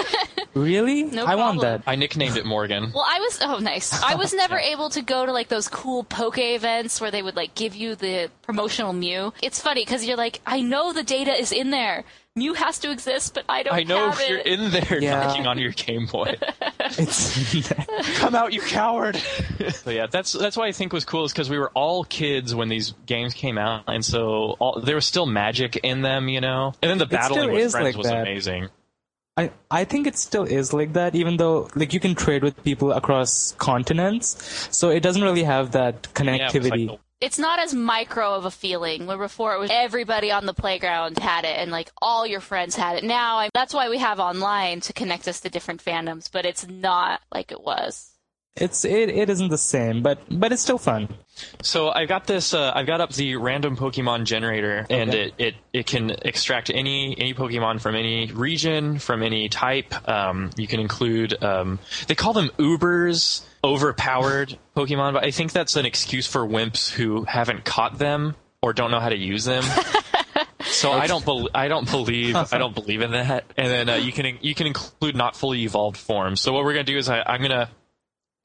Really? 0.55 1.02
No 1.02 1.24
I 1.26 1.34
want 1.34 1.62
that. 1.62 1.82
I 1.84 1.96
nicknamed 1.96 2.36
it 2.36 2.46
Morgan. 2.46 2.92
Well, 2.94 3.05
I 3.07 3.18
was 3.18 3.40
oh 3.42 3.59
nice. 3.59 4.00
I 4.02 4.14
was 4.14 4.32
never 4.44 4.57
able 4.57 4.88
to 4.90 5.02
go 5.02 5.26
to 5.26 5.32
like 5.32 5.48
those 5.48 5.66
cool 5.68 6.05
poke 6.05 6.38
events 6.38 7.00
where 7.00 7.11
they 7.11 7.22
would 7.22 7.34
like 7.34 7.57
give 7.57 7.74
you 7.74 7.96
the 7.96 8.30
promotional 8.42 8.92
Mew. 8.92 9.32
It's 9.42 9.61
funny 9.61 9.84
because 9.84 10.07
you're 10.07 10.16
like, 10.16 10.40
I 10.46 10.61
know 10.61 10.92
the 10.92 11.02
data 11.02 11.32
is 11.32 11.50
in 11.50 11.70
there. 11.70 12.05
Mew 12.37 12.53
has 12.55 12.80
to 12.80 12.91
exist, 12.91 13.35
but 13.35 13.45
I 13.49 13.62
don't. 13.62 13.74
I 13.74 13.85
know 13.85 14.11
have 14.11 14.20
you're 14.28 14.39
it. 14.39 14.47
in 14.47 14.70
there 14.70 15.01
Yeah. 15.01 15.20
knocking 15.20 15.47
on 15.47 15.57
your 15.59 15.70
Game 15.70 16.07
Boy. 16.07 16.35
It's 16.97 17.64
Come 18.18 18.35
out, 18.35 18.53
you 18.53 18.61
coward! 18.61 19.16
so 19.72 19.91
yeah, 19.91 20.07
that's 20.07 20.32
that's 20.32 20.57
why 20.57 20.66
I 20.66 20.72
think 20.72 20.93
was 20.93 21.05
cool 21.05 21.24
is 21.24 21.32
because 21.32 21.49
we 21.49 21.59
were 21.59 21.70
all 21.70 22.05
kids 22.05 22.55
when 22.55 22.68
these 22.68 22.93
games 23.07 23.32
came 23.35 23.57
out, 23.57 23.85
and 23.89 24.05
so 24.05 24.57
all, 24.59 24.80
there 24.80 24.95
was 24.97 25.07
still 25.07 25.24
magic 25.26 25.76
in 25.76 26.03
them, 26.03 26.28
you 26.28 26.41
know. 26.43 26.74
And 26.82 26.91
then 26.91 26.99
the 26.99 27.07
battling 27.07 27.53
with 27.53 27.62
is 27.62 27.72
friends 27.72 27.85
like 27.87 27.97
was 27.97 28.07
that. 28.09 28.20
amazing. 28.22 28.68
I, 29.37 29.51
I 29.70 29.85
think 29.85 30.07
it 30.07 30.16
still 30.16 30.45
is 30.45 30.72
like 30.72 30.93
that, 30.93 31.14
even 31.14 31.37
though 31.39 31.68
like 31.74 31.93
you 31.95 32.01
can 32.01 32.14
trade 32.14 32.43
with 32.45 32.62
people 32.64 32.93
across 32.93 33.53
continents, 33.59 34.68
so 34.70 34.91
it 34.91 35.01
doesn't 35.01 35.22
really 35.22 35.45
have 35.45 35.72
that 35.72 36.07
Yeah, 36.20 36.30
like 36.32 36.41
connectivity. 36.43 36.89
the- 36.89 36.99
It's 37.20 37.38
not 37.38 37.58
as 37.58 37.72
micro 37.72 38.34
of 38.34 38.44
a 38.44 38.50
feeling. 38.50 39.06
Where 39.06 39.16
before 39.18 39.54
it 39.54 39.58
was 39.58 39.70
everybody 39.72 40.30
on 40.30 40.46
the 40.46 40.54
playground 40.54 41.18
had 41.18 41.44
it, 41.44 41.56
and 41.58 41.70
like 41.70 41.90
all 42.02 42.26
your 42.26 42.40
friends 42.40 42.76
had 42.76 42.96
it. 42.96 43.04
Now 43.04 43.38
I, 43.38 43.48
that's 43.54 43.72
why 43.72 43.88
we 43.88 43.98
have 43.98 44.20
online 44.20 44.80
to 44.80 44.92
connect 44.92 45.26
us 45.28 45.40
to 45.40 45.48
different 45.48 45.82
fandoms, 45.84 46.30
but 46.30 46.44
it's 46.44 46.66
not 46.68 47.20
like 47.32 47.50
it 47.52 47.62
was. 47.62 48.10
It's 48.56 48.84
it, 48.84 49.08
it 49.08 49.28
isn't 49.30 49.48
the 49.48 49.58
same, 49.58 50.02
but 50.02 50.20
but 50.30 50.52
it's 50.52 50.62
still 50.62 50.78
fun. 50.78 51.08
So 51.62 51.90
I've 51.90 52.08
got 52.08 52.28
this. 52.28 52.54
Uh, 52.54 52.70
I've 52.72 52.86
got 52.86 53.00
up 53.00 53.12
the 53.12 53.34
random 53.34 53.76
Pokemon 53.76 54.24
generator, 54.26 54.86
and 54.88 55.10
Okay. 55.10 55.24
it, 55.24 55.34
it 55.38 55.54
it 55.72 55.86
can 55.86 56.10
extract 56.22 56.70
any 56.70 57.18
any 57.18 57.34
Pokemon 57.34 57.80
from 57.80 57.96
any 57.96 58.30
region, 58.30 59.00
from 59.00 59.24
any 59.24 59.48
type. 59.48 59.92
Um, 60.08 60.50
you 60.56 60.68
can 60.68 60.78
include. 60.78 61.42
Um, 61.42 61.80
they 62.06 62.14
call 62.14 62.32
them 62.32 62.50
Ubers, 62.58 63.42
overpowered 63.64 64.58
Pokemon, 64.76 65.14
but 65.14 65.24
I 65.24 65.30
think 65.30 65.52
that's 65.52 65.74
an 65.76 65.86
excuse 65.86 66.26
for 66.26 66.46
wimps 66.46 66.90
who 66.90 67.24
haven't 67.24 67.64
caught 67.64 67.98
them 67.98 68.36
or 68.62 68.72
don't 68.72 68.90
know 68.90 69.00
how 69.00 69.08
to 69.08 69.16
use 69.16 69.44
them. 69.44 69.64
So 70.66 70.92
I 70.92 71.06
don't 71.06 71.24
bel 71.24 71.48
I 71.54 71.68
don't 71.68 71.88
believe 71.90 72.34
I 72.36 72.58
don't 72.58 72.74
believe 72.74 73.02
in 73.02 73.12
that. 73.12 73.44
And 73.56 73.68
then 73.68 73.88
uh, 73.88 73.94
you 73.96 74.12
can 74.12 74.38
you 74.40 74.54
can 74.54 74.66
include 74.66 75.14
not 75.14 75.36
fully 75.36 75.62
evolved 75.62 75.96
forms. 75.96 76.40
So 76.40 76.52
what 76.52 76.64
we're 76.64 76.72
gonna 76.72 76.84
do 76.84 76.96
is 76.96 77.08
I, 77.08 77.22
I'm 77.24 77.42
gonna 77.42 77.70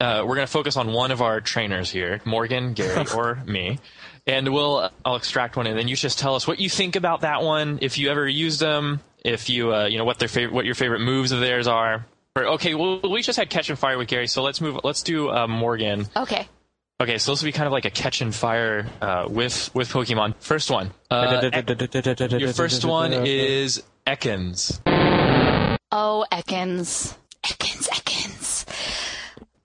uh, 0.00 0.24
we're 0.26 0.36
gonna 0.36 0.46
focus 0.46 0.76
on 0.76 0.92
one 0.92 1.10
of 1.10 1.22
our 1.22 1.40
trainers 1.40 1.90
here, 1.90 2.20
Morgan, 2.24 2.72
Gary, 2.72 3.04
or 3.14 3.42
me, 3.46 3.78
and 4.26 4.52
we'll 4.52 4.90
I'll 5.04 5.16
extract 5.16 5.56
one, 5.56 5.66
and 5.66 5.78
then 5.78 5.88
you 5.88 5.96
just 5.96 6.18
tell 6.18 6.34
us 6.34 6.46
what 6.46 6.60
you 6.60 6.70
think 6.70 6.96
about 6.96 7.22
that 7.22 7.42
one, 7.42 7.78
if 7.82 7.98
you 7.98 8.10
ever 8.10 8.28
used 8.28 8.60
them, 8.60 9.00
if 9.24 9.50
you 9.50 9.74
uh, 9.74 9.86
you 9.86 9.98
know 9.98 10.04
what 10.04 10.18
their 10.18 10.28
favorite 10.28 10.54
what 10.54 10.64
your 10.64 10.74
favorite 10.74 11.00
moves 11.00 11.32
of 11.32 11.40
theirs 11.40 11.66
are. 11.66 12.06
Or, 12.36 12.46
okay, 12.54 12.74
well 12.74 13.00
we 13.02 13.22
just 13.22 13.38
had 13.38 13.50
catch 13.50 13.70
and 13.70 13.78
fire 13.78 13.98
with 13.98 14.08
Gary, 14.08 14.28
so 14.28 14.42
let's 14.42 14.60
move. 14.60 14.80
Let's 14.84 15.02
do 15.02 15.30
uh, 15.30 15.48
Morgan. 15.48 16.06
Okay. 16.16 16.48
Okay, 17.00 17.18
so 17.18 17.32
this 17.32 17.42
will 17.42 17.48
be 17.48 17.52
kind 17.52 17.66
of 17.66 17.72
like 17.72 17.86
a 17.86 17.90
catch 17.90 18.20
and 18.20 18.34
fire 18.34 18.86
uh, 19.00 19.26
with 19.28 19.74
with 19.74 19.90
Pokemon. 19.90 20.34
First 20.38 20.70
one. 20.70 20.90
Uh, 21.10 21.50
your 22.38 22.52
first 22.52 22.84
one 22.84 23.12
is 23.12 23.82
Ekans. 24.06 24.80
Oh, 25.90 26.24
Ekans. 26.30 27.16
Ekans, 27.42 27.88
Ekans. 27.88 28.66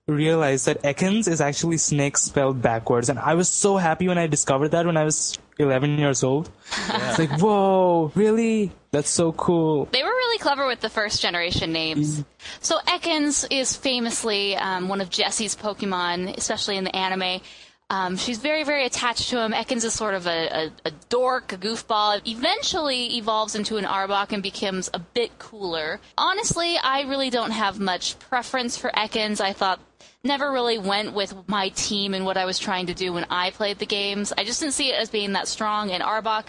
realize 0.08 0.66
that 0.66 0.82
Ekans 0.84 1.28
is 1.28 1.42
actually 1.42 1.78
snake 1.78 2.18
spelled 2.18 2.62
backwards, 2.62 3.10
and 3.10 3.20
I 3.20 3.34
was 3.36 3.50
so 3.50 3.78
happy 3.78 4.08
when 4.08 4.18
I 4.18 4.28
discovered 4.28 4.70
that 4.70 4.86
when 4.86 4.98
I 4.98 5.04
was 5.04 5.38
11 5.58 5.98
years 5.98 6.24
old. 6.24 6.50
It's 6.90 7.20
like, 7.20 7.40
whoa, 7.40 8.12
really? 8.16 8.72
That's 8.92 9.10
so 9.10 9.32
cool. 9.34 9.86
They 9.92 10.04
were 10.04 10.10
really 10.10 10.38
clever 10.40 10.68
with 10.68 10.82
the 10.82 10.90
first 10.90 11.22
generation 11.22 11.72
names. 11.72 12.24
So 12.62 12.80
Ekans 12.88 13.48
is 13.50 13.76
famously 13.76 14.56
um, 14.56 14.88
one 14.88 15.02
of 15.02 15.10
Jessie's 15.10 15.56
Pokemon, 15.56 16.38
especially 16.38 16.78
in 16.78 16.84
the 16.84 16.96
anime. 16.96 17.42
Um, 17.90 18.18
she's 18.18 18.40
very, 18.40 18.64
very 18.64 18.86
attached 18.86 19.30
to 19.30 19.40
him. 19.40 19.52
Ekans 19.52 19.84
is 19.84 19.94
sort 19.94 20.16
of 20.16 20.26
a, 20.26 20.48
a, 20.66 20.72
a 20.86 20.92
dork, 21.10 21.54
a 21.54 21.58
goofball. 21.58 22.20
Eventually 22.28 23.18
evolves 23.18 23.54
into 23.54 23.78
an 23.78 23.86
Arbok 23.86 24.32
and 24.32 24.42
becomes 24.42 24.90
a 24.94 25.00
bit 25.00 25.38
cooler. 25.38 26.00
Honestly, 26.18 26.78
I 26.82 27.02
really 27.02 27.30
don't 27.30 27.52
have 27.52 27.80
much 27.80 28.18
preference 28.18 28.76
for 28.76 28.90
Ekans. 28.92 29.40
I 29.40 29.54
thought 29.54 29.80
never 30.26 30.52
really 30.52 30.78
went 30.78 31.14
with 31.14 31.34
my 31.48 31.70
team 31.70 32.14
and 32.14 32.26
what 32.26 32.36
I 32.38 32.46
was 32.46 32.60
trying 32.60 32.88
to 32.88 32.94
do 32.94 33.14
when 33.14 33.26
I 33.30 33.52
played 33.52 33.80
the 33.80 33.86
games. 33.86 34.34
I 34.38 34.44
just 34.44 34.60
didn't 34.60 34.74
see 34.74 34.90
it 34.90 34.96
as 35.00 35.10
being 35.10 35.34
that 35.34 35.48
strong. 35.48 35.92
And 35.92 36.04
Arbok, 36.04 36.46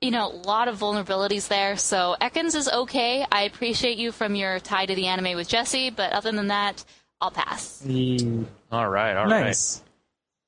you 0.00 0.10
know, 0.10 0.26
a 0.28 0.34
lot 0.46 0.68
of 0.68 0.78
vulnerabilities 0.78 1.48
there. 1.48 1.76
So 1.76 2.16
Ekans 2.20 2.54
is 2.54 2.68
okay. 2.68 3.24
I 3.30 3.42
appreciate 3.42 3.98
you 3.98 4.12
from 4.12 4.34
your 4.34 4.58
tie 4.60 4.86
to 4.86 4.94
the 4.94 5.06
anime 5.06 5.36
with 5.36 5.48
Jessie, 5.48 5.90
but 5.90 6.12
other 6.12 6.32
than 6.32 6.48
that, 6.48 6.84
I'll 7.20 7.30
pass. 7.30 7.82
Mm, 7.86 8.46
All 8.70 8.88
right, 8.88 9.16
all 9.16 9.24
right, 9.26 9.44
nice. 9.46 9.82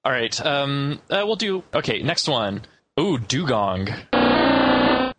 all 0.04 0.12
right. 0.12 0.46
Um, 0.46 1.00
uh, 1.10 1.24
we'll 1.26 1.34
do. 1.36 1.64
Okay, 1.74 2.00
next 2.02 2.28
one. 2.28 2.62
Ooh, 2.98 3.18
Dewgong. 3.18 3.86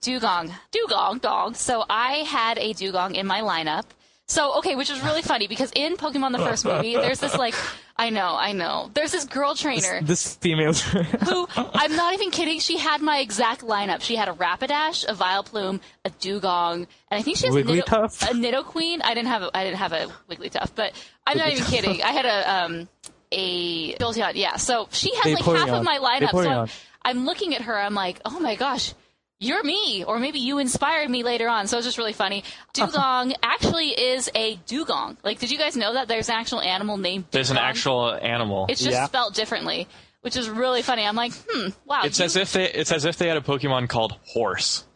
Dewgong. 0.01 0.51
Dewgong, 0.72 1.22
dog. 1.22 1.55
So 1.55 1.84
I 1.89 2.14
had 2.28 2.57
a 2.57 2.74
Dewgong 2.74 3.16
in 3.16 3.28
my 3.28 3.41
lineup. 3.41 3.84
So, 4.32 4.59
okay, 4.59 4.75
which 4.75 4.89
is 4.89 5.01
really 5.01 5.21
funny 5.21 5.47
because 5.47 5.73
in 5.75 5.97
Pokemon 5.97 6.32
the 6.32 6.38
first 6.38 6.63
movie, 6.63 6.95
there's 6.95 7.19
this 7.19 7.38
like, 7.38 7.53
I 7.97 8.11
know, 8.11 8.34
I 8.34 8.53
know. 8.53 8.89
There's 8.93 9.11
this 9.11 9.25
girl 9.25 9.55
trainer 9.55 9.99
This 10.01 10.36
female. 10.38 10.73
Trainer 10.73 11.05
who, 11.25 11.49
I'm 11.57 11.97
not 11.97 12.13
even 12.13 12.32
kidding, 12.32 12.61
she 12.61 12.77
had 12.77 13.01
my 13.01 13.17
exact 13.17 13.59
lineup. 13.59 14.01
She 14.01 14.15
had 14.15 14.29
a 14.29 14.32
Rapidash, 14.32 15.03
a 15.05 15.13
Vileplume, 15.13 15.82
a 16.05 16.09
Dewgong, 16.11 16.75
and 16.75 16.88
I 17.11 17.21
think 17.23 17.39
she 17.39 17.47
has 17.47 17.55
a, 17.57 17.61
Nido- 17.61 17.82
Wigglytuff? 17.84 18.32
a 18.32 18.34
Nidoqueen. 18.34 19.01
I 19.03 19.13
didn't 19.13 19.27
have 19.27 19.41
a, 19.41 19.51
I 19.53 19.65
didn't 19.65 19.79
have 19.79 19.91
a 19.91 20.07
Wigglytuff, 20.29 20.75
but 20.75 20.93
I'm 21.27 21.38
not 21.38 21.51
even 21.51 21.65
kidding. 21.65 22.01
I 22.01 22.11
had 22.13 22.25
a, 22.25 22.63
um, 22.63 22.89
a 23.34 23.95
Jolteon, 23.95 24.36
yeah. 24.36 24.55
So 24.55 24.88
she 24.91 25.13
has 25.13 25.25
like 25.25 25.43
half 25.43 25.69
of 25.71 25.84
my 25.84 25.97
lineup. 25.97 26.32
So 26.32 26.49
I'm, 26.49 26.69
I'm 27.03 27.25
looking 27.25 27.53
at 27.53 27.63
her, 27.63 27.77
I'm 27.77 27.95
like, 27.95 28.21
oh 28.23 28.39
my 28.39 28.55
gosh, 28.55 28.93
you're 29.41 29.63
me, 29.63 30.03
or 30.05 30.19
maybe 30.19 30.39
you 30.39 30.59
inspired 30.59 31.09
me 31.09 31.23
later 31.23 31.49
on. 31.49 31.65
So 31.67 31.77
it's 31.77 31.85
just 31.87 31.97
really 31.97 32.13
funny. 32.13 32.43
Dewgong 32.75 33.33
actually 33.43 33.89
is 33.89 34.29
a 34.35 34.55
dugong. 34.67 35.17
Like, 35.23 35.39
did 35.39 35.49
you 35.51 35.57
guys 35.57 35.75
know 35.75 35.93
that 35.95 36.07
there's 36.07 36.29
an 36.29 36.35
actual 36.35 36.61
animal 36.61 36.95
named? 36.97 37.25
There's 37.31 37.49
an 37.49 37.57
actual 37.57 38.13
animal. 38.13 38.67
It's 38.69 38.79
just 38.81 38.91
Yeah. 38.93 39.07
spelled 39.07 39.33
differently, 39.33 39.87
which 40.21 40.37
is 40.37 40.47
really 40.47 40.83
funny. 40.83 41.03
I'm 41.05 41.15
like, 41.15 41.33
hmm, 41.49 41.69
wow. 41.85 42.01
It's 42.03 42.19
you- 42.19 42.25
as 42.25 42.35
if 42.35 42.53
they 42.53 42.69
it's 42.71 42.91
as 42.91 43.03
if 43.05 43.17
they 43.17 43.27
had 43.27 43.37
a 43.37 43.41
Pokemon 43.41 43.89
called 43.89 44.15
Horse. 44.27 44.85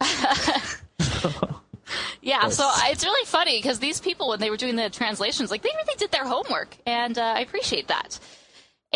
yeah. 2.22 2.48
So 2.48 2.68
it's 2.86 3.04
really 3.04 3.26
funny 3.26 3.58
because 3.58 3.78
these 3.78 4.00
people, 4.00 4.28
when 4.28 4.40
they 4.40 4.50
were 4.50 4.56
doing 4.56 4.76
the 4.76 4.90
translations, 4.90 5.50
like 5.50 5.62
they 5.62 5.70
really 5.74 5.94
did 5.98 6.10
their 6.12 6.24
homework, 6.24 6.76
and 6.86 7.18
uh, 7.18 7.34
I 7.36 7.40
appreciate 7.40 7.88
that. 7.88 8.18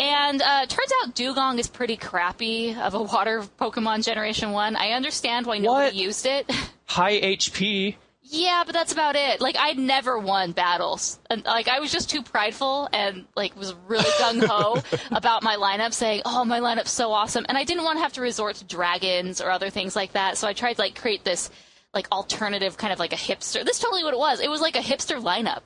And 0.01 0.41
uh, 0.41 0.65
turns 0.65 0.91
out 1.03 1.13
Dewgong 1.15 1.59
is 1.59 1.67
pretty 1.67 1.95
crappy 1.95 2.73
of 2.75 2.95
a 2.95 3.01
water 3.03 3.43
Pokemon 3.59 4.03
Generation 4.03 4.51
One. 4.51 4.75
I 4.75 4.93
understand 4.93 5.45
why 5.45 5.59
nobody 5.59 5.85
What? 5.85 5.95
used 5.95 6.25
it. 6.25 6.49
High 6.87 7.21
HP. 7.21 7.95
Yeah, 8.23 8.63
but 8.65 8.73
that's 8.73 8.93
about 8.93 9.15
it. 9.15 9.41
Like 9.41 9.57
I'd 9.59 9.77
never 9.77 10.17
won 10.17 10.53
battles, 10.53 11.19
and 11.29 11.43
like 11.45 11.67
I 11.67 11.79
was 11.81 11.91
just 11.91 12.09
too 12.09 12.23
prideful 12.23 12.89
and 12.93 13.25
like 13.35 13.55
was 13.55 13.75
really 13.87 14.03
gung 14.19 14.43
ho 14.43 14.81
about 15.11 15.43
my 15.43 15.57
lineup, 15.57 15.93
saying, 15.93 16.21
"Oh, 16.25 16.45
my 16.45 16.61
lineup's 16.61 16.89
so 16.91 17.11
awesome," 17.11 17.45
and 17.47 17.57
I 17.57 17.63
didn't 17.63 17.83
want 17.83 17.97
to 17.97 18.01
have 18.01 18.13
to 18.13 18.21
resort 18.21 18.55
to 18.55 18.63
dragons 18.65 19.39
or 19.39 19.51
other 19.51 19.69
things 19.69 19.95
like 19.95 20.13
that. 20.13 20.37
So 20.37 20.47
I 20.47 20.53
tried 20.53 20.73
to 20.75 20.81
like 20.81 20.95
create 20.99 21.23
this 21.23 21.51
like 21.93 22.09
alternative 22.11 22.75
kind 22.77 22.91
of 22.93 22.99
like 22.99 23.13
a 23.13 23.17
hipster. 23.17 23.63
This 23.65 23.77
is 23.77 23.79
totally 23.83 24.03
what 24.03 24.13
it 24.13 24.19
was. 24.19 24.39
It 24.39 24.49
was 24.49 24.61
like 24.61 24.77
a 24.77 24.81
hipster 24.81 25.21
lineup. 25.21 25.61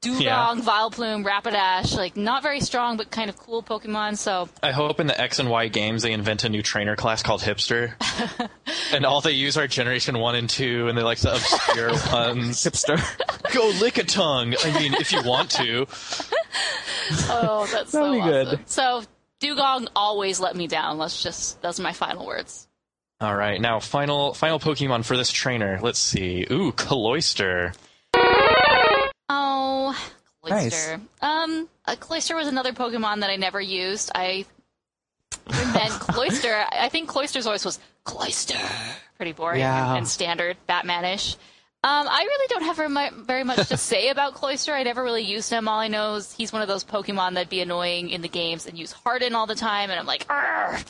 Dewgong, 0.00 0.20
Yeah. 0.20 0.54
Vileplume, 0.56 1.24
Rapidash, 1.24 1.96
like 1.96 2.16
not 2.16 2.42
very 2.42 2.60
strong 2.60 2.96
but 2.96 3.10
kind 3.10 3.28
of 3.30 3.36
cool 3.36 3.62
Pokemon. 3.62 4.16
So 4.18 4.48
I 4.62 4.70
hope 4.72 5.00
in 5.00 5.06
the 5.06 5.20
X 5.20 5.38
and 5.38 5.48
Y 5.50 5.68
games 5.68 6.02
they 6.02 6.12
invent 6.12 6.44
a 6.44 6.48
new 6.48 6.62
trainer 6.62 6.96
class 6.96 7.22
called 7.22 7.40
Hipster, 7.42 7.94
and 8.94 9.04
all 9.06 9.20
they 9.20 9.32
use 9.32 9.56
are 9.56 9.66
Generation 9.66 10.18
One 10.18 10.34
and 10.34 10.48
Two, 10.48 10.88
and 10.88 10.96
they 10.96 11.02
like 11.02 11.18
the 11.18 11.32
obscure 11.34 11.88
ones. 12.12 12.58
Hipster. 12.64 12.98
Go 13.54 13.68
lick 13.80 13.98
a 13.98 14.04
tongue. 14.04 14.54
I 14.64 14.78
mean, 14.78 14.94
if 14.94 15.12
you 15.12 15.22
want 15.22 15.50
to. 15.52 15.86
oh, 17.28 17.68
that's 17.72 17.92
so 17.92 18.12
be 18.12 18.20
awesome. 18.20 18.30
good. 18.56 18.60
So 18.68 19.02
Dewgong 19.40 19.88
always 19.96 20.40
let 20.40 20.56
me 20.56 20.66
down. 20.66 20.98
Let's 20.98 21.22
just 21.22 21.60
those 21.62 21.78
are 21.80 21.82
my 21.82 21.92
final 21.92 22.26
words. 22.26 22.68
All 23.20 23.34
right, 23.36 23.60
now 23.60 23.78
final 23.78 24.34
final 24.34 24.58
Pokemon 24.58 25.04
for 25.04 25.16
this 25.16 25.30
trainer. 25.30 25.78
Let's 25.80 25.98
see. 26.00 26.46
Ooh, 26.50 26.72
Cloyster. 26.72 27.72
Oh, 30.44 30.48
Nice. 30.48 30.90
Um, 31.20 31.68
uh, 31.86 31.94
Cloyster 32.00 32.34
was 32.34 32.48
another 32.48 32.72
Pokemon 32.72 33.20
that 33.20 33.30
I 33.30 33.36
never 33.36 33.60
used. 33.60 34.10
I 34.12 34.44
and 35.46 35.74
then 35.74 35.88
Cloyster. 36.00 36.64
I 36.72 36.88
think 36.88 37.08
Cloyster's 37.08 37.44
voice 37.44 37.64
was 37.64 37.78
Cloyster. 38.02 38.58
Pretty 39.16 39.30
boring 39.30 39.60
Yeah. 39.60 39.90
and, 39.90 39.98
and 39.98 40.08
standard 40.08 40.56
Batmanish. 40.68 41.36
Um, 41.84 42.08
I 42.08 42.22
really 42.22 42.46
don't 42.48 42.62
have 42.64 43.14
very 43.24 43.44
much 43.44 43.68
to 43.68 43.76
say 43.76 44.08
about 44.08 44.34
Cloyster. 44.34 44.72
I 44.72 44.82
never 44.82 45.04
really 45.04 45.22
used 45.22 45.48
him. 45.50 45.68
All 45.68 45.78
I 45.78 45.86
know 45.86 46.16
is 46.16 46.32
he's 46.32 46.52
one 46.52 46.62
of 46.62 46.66
those 46.66 46.82
Pokemon 46.82 47.34
that'd 47.34 47.48
be 47.48 47.60
annoying 47.60 48.10
in 48.10 48.20
the 48.20 48.28
games 48.28 48.66
and 48.66 48.76
use 48.78 48.90
Harden 48.90 49.36
all 49.36 49.46
the 49.46 49.54
time, 49.54 49.90
and 49.90 49.98
I'm 50.00 50.06
like, 50.06 50.26
"Argh, 50.28 50.84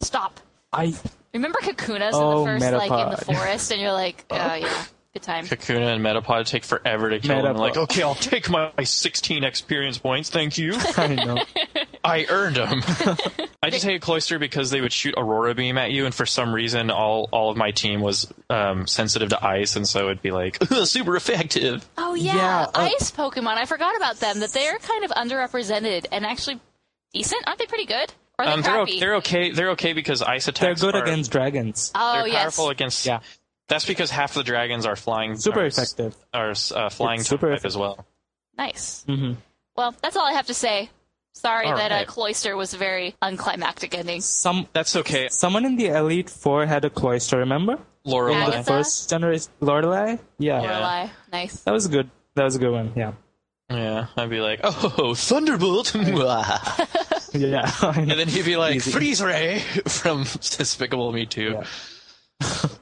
stop. 0.00 0.40
I 0.72 0.94
Remember 1.34 1.58
Kakunas 1.60 2.10
Oh, 2.14 2.46
in 2.46 2.58
the 2.58 2.60
first, 2.70 2.88
like 2.88 2.90
in 3.04 3.10
the 3.10 3.16
forest, 3.24 3.70
and 3.72 3.80
you're 3.80 3.92
like, 3.92 4.24
oh 4.30 4.54
yeah, 4.54 4.84
good 5.14 5.22
time. 5.22 5.46
Kakuna 5.46 5.94
and 5.94 6.04
Metapod 6.04 6.46
take 6.46 6.64
forever 6.64 7.08
to 7.08 7.18
kill. 7.20 7.40
them. 7.42 7.56
Metapod. 7.56 7.58
like, 7.58 7.76
okay, 7.76 8.02
I'll 8.02 8.14
take 8.16 8.50
my 8.50 8.70
16 8.82 9.44
experience 9.44 9.96
points. 9.96 10.28
Thank 10.28 10.58
you. 10.58 10.74
I 10.96 11.06
know. 11.14 11.38
I 12.04 12.26
earned 12.28 12.56
them. 12.56 12.82
I 13.62 13.70
just 13.70 13.84
hated 13.84 14.02
Cloyster 14.02 14.38
because 14.38 14.68
they 14.70 14.82
would 14.82 14.92
shoot 14.92 15.14
Aurora 15.16 15.54
Beam 15.54 15.78
at 15.78 15.90
you, 15.92 16.04
and 16.04 16.14
for 16.14 16.26
some 16.26 16.52
reason, 16.54 16.90
all 16.90 17.30
all 17.32 17.50
of 17.50 17.56
my 17.56 17.70
team 17.70 18.02
was 18.02 18.30
um, 18.50 18.86
sensitive 18.86 19.30
to 19.30 19.42
ice, 19.46 19.76
and 19.76 19.88
so 19.88 20.06
it'd 20.06 20.20
be 20.20 20.30
like 20.30 20.58
super 20.84 21.16
effective. 21.16 21.88
Oh 21.96 22.12
yeah, 22.14 22.34
Yeah, 22.36 22.60
uh, 22.74 22.90
ice 22.98 23.10
Pokemon. 23.10 23.56
I 23.56 23.64
forgot 23.64 23.96
about 23.96 24.16
them. 24.16 24.40
That 24.40 24.50
they're 24.52 24.76
kind 24.78 25.04
of 25.04 25.12
underrepresented 25.12 26.06
and 26.12 26.26
actually 26.26 26.60
decent. 27.14 27.42
Aren't 27.46 27.58
they 27.60 27.66
pretty 27.66 27.86
good? 27.86 28.12
Or 28.38 28.44
are 28.44 28.48
they 28.48 28.52
Um, 28.52 28.60
they're, 28.62 28.72
crappy? 28.72 28.96
o- 28.96 29.00
they're 29.00 29.14
okay. 29.16 29.50
They're 29.52 29.70
okay 29.70 29.92
because 29.94 30.20
ice 30.20 30.46
attacks. 30.48 30.82
They're 30.82 30.92
good 30.92 30.98
are, 31.00 31.04
against 31.04 31.30
dragons. 31.30 31.90
oh 31.94 32.18
They're 32.18 32.28
yes. 32.28 32.42
powerful 32.42 32.68
against. 32.68 33.06
Yeah. 33.06 33.20
That's 33.68 33.84
because 33.86 34.10
half 34.10 34.34
the 34.34 34.42
dragons 34.42 34.86
are 34.86 34.96
flying. 34.96 35.36
Super 35.36 35.60
are, 35.60 35.66
effective. 35.66 36.14
Are 36.32 36.50
uh, 36.74 36.88
flying 36.90 37.20
It's 37.20 37.28
super 37.28 37.54
type 37.54 37.64
as 37.64 37.76
well. 37.76 38.06
Nice. 38.58 39.04
Mhm. 39.08 39.36
Well, 39.76 39.94
that's 40.02 40.16
all 40.16 40.26
I 40.26 40.32
have 40.32 40.46
to 40.46 40.54
say. 40.54 40.90
Sorry 41.32 41.66
All 41.66 41.76
that 41.76 41.90
right. 41.90 42.02
uh, 42.02 42.10
Cloyster 42.10 42.56
was 42.56 42.74
a 42.74 42.78
very 42.78 43.16
unclimactic 43.20 43.96
ending. 43.98 44.20
Some 44.20 44.68
That's 44.72 44.94
okay. 44.94 45.28
someone 45.30 45.64
in 45.64 45.74
the 45.74 45.86
Elite 45.88 46.30
Four 46.30 46.64
had 46.66 46.84
a 46.84 46.90
Cloyster. 46.90 47.38
Remember? 47.38 47.78
Lorelei. 48.04 48.38
Agatha? 48.38 48.62
First 48.64 49.10
generation 49.10 49.50
Lorelei. 49.60 50.16
Yeah. 50.38 50.62
Yeah. 50.62 50.70
Lorelei. 50.70 51.08
Nice. 51.32 51.60
That 51.64 51.72
was 51.72 51.88
good. 51.88 52.08
That 52.36 52.44
was 52.44 52.54
a 52.54 52.58
good 52.60 52.70
one. 52.70 52.92
Yeah. 52.94 53.12
Yeah, 53.70 54.06
I'd 54.16 54.30
be 54.30 54.40
like, 54.40 54.60
oh, 54.62 55.14
Thunderbolt. 55.14 55.94
Yeah. 57.34 57.68
And 57.96 58.10
then 58.12 58.28
he'd 58.28 58.44
be 58.44 58.56
like, 58.56 58.76
Easy. 58.76 58.92
"Freeze 58.92 59.20
Ray" 59.20 59.58
from 59.88 60.22
Despicable 60.22 61.10
Me 61.12 61.26
Too. 61.26 61.54
Yeah. 61.58 61.64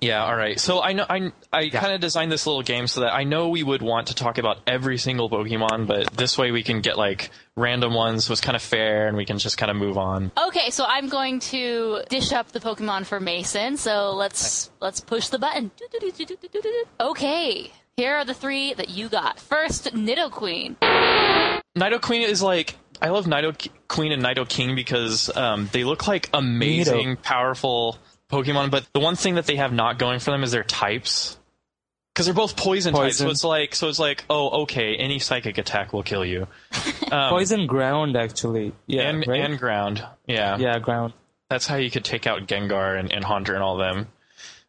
Yeah. 0.02 0.24
All 0.24 0.34
right. 0.34 0.58
So 0.58 0.82
I 0.82 0.94
know 0.94 1.06
I 1.08 1.30
I 1.52 1.68
kind 1.68 1.94
of 1.94 2.00
designed 2.00 2.32
this 2.32 2.44
little 2.44 2.62
game 2.62 2.88
so 2.88 3.02
that 3.02 3.14
I 3.14 3.22
know 3.22 3.50
we 3.50 3.62
would 3.62 3.82
want 3.82 4.08
to 4.08 4.14
talk 4.16 4.38
about 4.38 4.58
every 4.66 4.98
single 4.98 5.30
Pokemon, 5.30 5.86
but 5.86 6.12
this 6.12 6.36
way 6.36 6.50
we 6.50 6.64
can 6.64 6.80
get 6.80 6.98
like 6.98 7.30
random 7.56 7.94
ones. 7.94 8.24
So 8.24 8.32
it's 8.32 8.40
kind 8.40 8.56
of 8.56 8.62
fair, 8.62 9.06
and 9.06 9.16
we 9.16 9.24
can 9.24 9.38
just 9.38 9.58
kind 9.58 9.70
of 9.70 9.76
move 9.76 9.96
on. 9.96 10.32
Okay, 10.48 10.70
so 10.70 10.84
I'm 10.86 11.08
going 11.08 11.38
to 11.40 12.02
dish 12.08 12.32
up 12.32 12.50
the 12.50 12.58
Pokemon 12.58 13.06
for 13.06 13.20
Mason. 13.20 13.76
So 13.76 14.12
let's 14.12 14.72
let's 14.80 15.00
push 15.00 15.28
the 15.28 15.38
button. 15.38 15.70
Okay, 17.00 17.72
here 17.96 18.16
are 18.16 18.24
the 18.24 18.34
three 18.34 18.74
that 18.74 18.88
you 18.88 19.08
got. 19.08 19.38
First, 19.38 19.94
Nidoqueen. 19.94 20.76
Nidoqueen 21.78 22.26
is 22.26 22.42
like 22.42 22.74
I 23.00 23.10
love 23.10 23.26
Nidoqueen 23.26 24.12
and 24.12 24.22
Nidoking 24.22 24.74
because 24.74 25.34
um, 25.36 25.68
they 25.72 25.84
look 25.84 26.08
like 26.08 26.28
amazing, 26.34 27.16
powerful 27.16 27.98
Pokemon. 28.32 28.70
But 28.70 28.88
the 28.92 29.00
one 29.00 29.14
thing 29.14 29.34
that 29.36 29.46
they 29.46 29.56
have 29.56 29.72
not 29.72 29.98
going 29.98 30.18
for 30.18 30.30
them 30.30 30.42
is 30.42 30.50
their 30.50 30.64
types. 30.64 31.38
Because 32.12 32.26
they're 32.26 32.34
both 32.34 32.56
poison, 32.56 32.92
types, 32.92 33.16
so 33.16 33.30
it's 33.30 33.42
like, 33.42 33.74
so 33.74 33.88
it's 33.88 33.98
like, 33.98 34.24
oh, 34.28 34.62
okay, 34.62 34.96
any 34.96 35.18
psychic 35.18 35.56
attack 35.56 35.92
will 35.92 36.02
kill 36.02 36.24
you. 36.24 36.46
Um, 37.12 37.28
Poison 37.28 37.66
ground 37.66 38.16
actually. 38.16 38.72
Yeah. 38.86 39.02
and 39.02 39.26
right? 39.26 39.42
and 39.42 39.58
ground. 39.58 40.02
Yeah, 40.26 40.56
yeah, 40.56 40.78
ground. 40.78 41.12
that's 41.50 41.66
how 41.66 41.76
you 41.76 41.90
could 41.90 42.06
take 42.06 42.26
out 42.26 42.46
Gengar 42.46 42.98
and, 42.98 43.12
and 43.12 43.22
Haunter 43.22 43.52
and 43.52 43.62
all 43.62 43.76
them. 43.76 44.08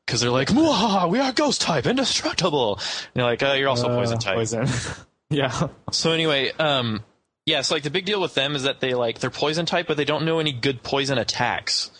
Because 0.05 0.19
they're 0.19 0.29
like, 0.29 0.49
Mwahaha, 0.49 1.09
we 1.09 1.21
are 1.21 1.31
ghost 1.31 1.61
type, 1.61 1.85
indestructible. 1.85 2.79
And 2.79 3.09
you're 3.15 3.25
like, 3.25 3.41
oh, 3.43 3.53
you're 3.53 3.69
also 3.69 3.87
Uh, 3.87 3.95
poison 3.95 4.19
type. 4.19 4.35
Poison. 4.35 4.67
yeah. 5.29 5.69
So 5.89 6.11
anyway, 6.11 6.51
um, 6.59 7.01
yeah, 7.45 7.61
so 7.61 7.75
like 7.75 7.83
the 7.83 7.89
big 7.89 8.03
deal 8.03 8.19
with 8.19 8.33
them 8.33 8.57
is 8.57 8.63
that 8.63 8.81
they 8.81 8.93
like 8.93 9.19
they're 9.19 9.29
poison 9.29 9.65
type, 9.65 9.87
but 9.87 9.95
they 9.95 10.03
don't 10.03 10.25
know 10.25 10.39
any 10.39 10.51
good 10.51 10.83
poison 10.83 11.17
attacks 11.17 11.91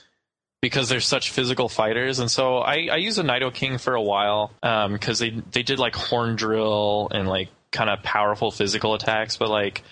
because 0.64 0.88
they're 0.88 1.02
such 1.02 1.32
physical 1.32 1.68
fighters. 1.68 2.20
And 2.20 2.32
so 2.32 2.60
I, 2.60 2.88
I 2.90 2.96
used 2.96 3.20
a 3.20 3.22
Nidoking 3.22 3.82
for 3.82 3.96
a 3.96 4.02
while 4.02 4.54
because 4.62 5.20
they 5.20 5.32
they 5.32 5.62
did 5.62 5.78
like 5.78 5.94
horn 5.94 6.38
drill 6.38 7.10
and 7.12 7.28
like 7.28 7.50
kind 7.74 7.90
of 7.90 8.02
powerful 8.02 8.50
physical 8.50 8.94
attacks, 8.94 9.36
but 9.36 9.50
like 9.50 9.84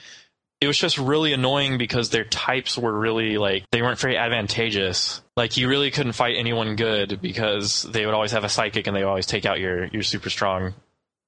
it 0.61 0.67
was 0.67 0.77
just 0.77 0.97
really 0.97 1.33
annoying 1.33 1.77
because 1.77 2.09
their 2.09 2.23
types 2.23 2.77
were 2.77 2.97
really 2.97 3.37
like 3.37 3.65
they 3.73 3.81
weren't 3.81 3.99
very 3.99 4.15
advantageous. 4.15 5.21
Like 5.35 5.57
you 5.57 5.67
really 5.67 5.91
couldn't 5.91 6.13
fight 6.13 6.35
anyone 6.37 6.77
good 6.77 7.19
because 7.21 7.83
they 7.83 8.05
would 8.05 8.15
always 8.15 8.31
have 8.31 8.45
a 8.45 8.49
psychic 8.49 8.87
and 8.87 8.95
they 8.95 9.03
would 9.03 9.09
always 9.09 9.25
take 9.25 9.45
out 9.45 9.59
your 9.59 9.87
your 9.87 10.03
super 10.03 10.29
strong 10.29 10.73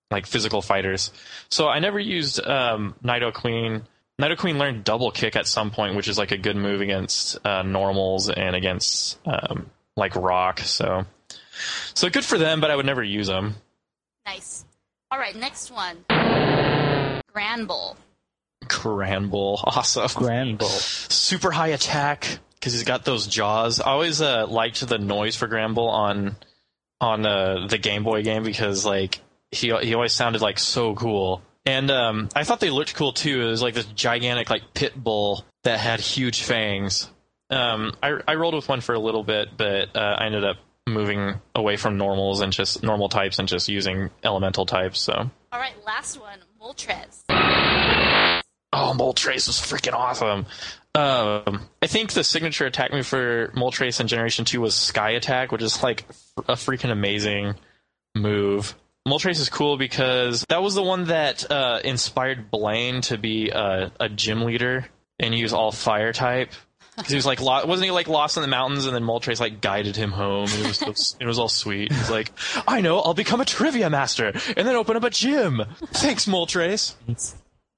like 0.09 0.25
physical 0.25 0.61
fighters. 0.61 1.11
So 1.49 1.67
I 1.67 1.79
never 1.79 1.99
used 1.99 2.41
um, 2.47 2.95
Nidoqueen. 3.03 3.81
Nidoqueen 4.21 4.57
learned 4.57 4.83
double 4.83 5.11
kick 5.11 5.35
at 5.35 5.47
some 5.47 5.71
point, 5.71 5.95
which 5.95 6.07
is 6.07 6.17
like 6.17 6.31
a 6.31 6.37
good 6.37 6.55
move 6.55 6.81
against 6.81 7.37
uh, 7.45 7.63
normals 7.63 8.29
and 8.29 8.55
against 8.55 9.19
um, 9.25 9.69
like 9.95 10.15
rock. 10.15 10.59
So 10.59 11.05
so 11.93 12.09
good 12.09 12.25
for 12.25 12.37
them, 12.37 12.61
but 12.61 12.71
I 12.71 12.75
would 12.75 12.85
never 12.85 13.03
use 13.03 13.27
them. 13.27 13.55
Nice. 14.25 14.65
All 15.11 15.19
right, 15.19 15.35
next 15.35 15.71
one. 15.71 16.05
Granbull. 16.09 17.95
Granbull, 18.65 19.61
awesome. 19.63 20.07
Granbull. 20.07 21.11
super 21.11 21.51
high 21.51 21.69
attack 21.69 22.39
because 22.55 22.73
he's 22.73 22.83
got 22.83 23.05
those 23.05 23.27
jaws. 23.27 23.79
I 23.81 23.91
always 23.91 24.21
uh, 24.21 24.47
liked 24.47 24.87
the 24.87 24.97
noise 24.97 25.35
for 25.35 25.47
Granbull 25.47 25.89
on 25.89 26.35
on 27.01 27.25
uh, 27.25 27.67
the 27.67 27.77
Game 27.77 28.03
Boy 28.03 28.23
game 28.23 28.43
because 28.43 28.85
like 28.85 29.19
he 29.51 29.75
he 29.81 29.93
always 29.93 30.13
sounded 30.13 30.41
like 30.41 30.59
so 30.59 30.95
cool. 30.95 31.41
And 31.65 31.89
um, 31.89 32.29
I 32.35 32.43
thought 32.43 32.59
they 32.59 32.69
looked 32.69 32.95
cool 32.95 33.13
too. 33.13 33.41
It 33.41 33.45
was 33.45 33.61
like 33.61 33.73
this 33.73 33.85
gigantic 33.85 34.49
like 34.49 34.73
pit 34.73 34.93
bull 34.95 35.45
that 35.63 35.79
had 35.79 35.99
huge 35.99 36.41
fangs. 36.43 37.09
Um, 37.49 37.93
I 38.01 38.19
I 38.27 38.35
rolled 38.35 38.55
with 38.55 38.67
one 38.67 38.81
for 38.81 38.95
a 38.95 38.99
little 38.99 39.23
bit, 39.23 39.49
but 39.55 39.95
uh, 39.95 40.15
I 40.19 40.25
ended 40.25 40.43
up 40.43 40.57
moving 40.87 41.35
away 41.55 41.77
from 41.77 41.97
normals 41.97 42.41
and 42.41 42.51
just 42.51 42.83
normal 42.83 43.07
types 43.07 43.39
and 43.39 43.47
just 43.47 43.69
using 43.69 44.09
elemental 44.23 44.65
types. 44.65 44.99
So 44.99 45.13
All 45.51 45.59
right, 45.59 45.73
last 45.85 46.19
one. 46.19 46.39
Moltres. 46.61 47.23
Oh, 48.75 48.93
Moltres 48.97 49.47
was 49.47 49.59
freaking 49.59 49.93
awesome. 49.93 50.45
Um, 50.95 51.67
I 51.81 51.87
think 51.87 52.13
the 52.13 52.23
signature 52.23 52.65
attack 52.65 52.91
move 52.91 53.07
for 53.07 53.49
Moltres 53.49 53.99
in 53.99 54.07
Generation 54.07 54.45
2 54.45 54.61
was 54.61 54.75
Sky 54.75 55.11
Attack, 55.11 55.51
which 55.51 55.61
is 55.61 55.81
like 55.81 56.05
a 56.37 56.53
freaking 56.53 56.91
amazing 56.91 57.55
move. 58.15 58.75
Moltres 59.07 59.39
is 59.39 59.49
cool 59.49 59.77
because 59.77 60.45
that 60.49 60.61
was 60.61 60.75
the 60.75 60.83
one 60.83 61.05
that 61.05 61.49
uh, 61.51 61.79
inspired 61.83 62.49
Blaine 62.49 63.01
to 63.01 63.17
be 63.17 63.49
a, 63.49 63.91
a 63.99 64.07
gym 64.09 64.43
leader 64.43 64.85
and 65.19 65.35
use 65.35 65.51
all 65.53 65.71
fire 65.71 66.13
type. 66.13 66.51
Because 66.95 67.09
he 67.09 67.15
was 67.15 67.25
like, 67.25 67.41
lo- 67.41 67.65
wasn't 67.65 67.85
he 67.85 67.91
like 67.91 68.07
lost 68.07 68.37
in 68.37 68.41
the 68.41 68.47
mountains, 68.47 68.85
and 68.85 68.95
then 68.95 69.03
Moltres 69.03 69.39
like 69.39 69.61
guided 69.61 69.95
him 69.95 70.11
home. 70.11 70.47
And 70.51 70.59
it 70.65 70.67
was 70.67 70.77
so, 70.77 71.15
it 71.19 71.25
was 71.25 71.39
all 71.39 71.49
sweet. 71.49 71.91
He's 71.91 72.09
like, 72.11 72.31
I 72.67 72.81
know, 72.81 72.99
I'll 72.99 73.15
become 73.15 73.41
a 73.41 73.45
trivia 73.45 73.89
master, 73.89 74.27
and 74.55 74.67
then 74.67 74.75
open 74.75 74.95
up 74.95 75.03
a 75.03 75.09
gym. 75.09 75.63
Thanks, 75.87 76.25
Moltres. 76.27 76.93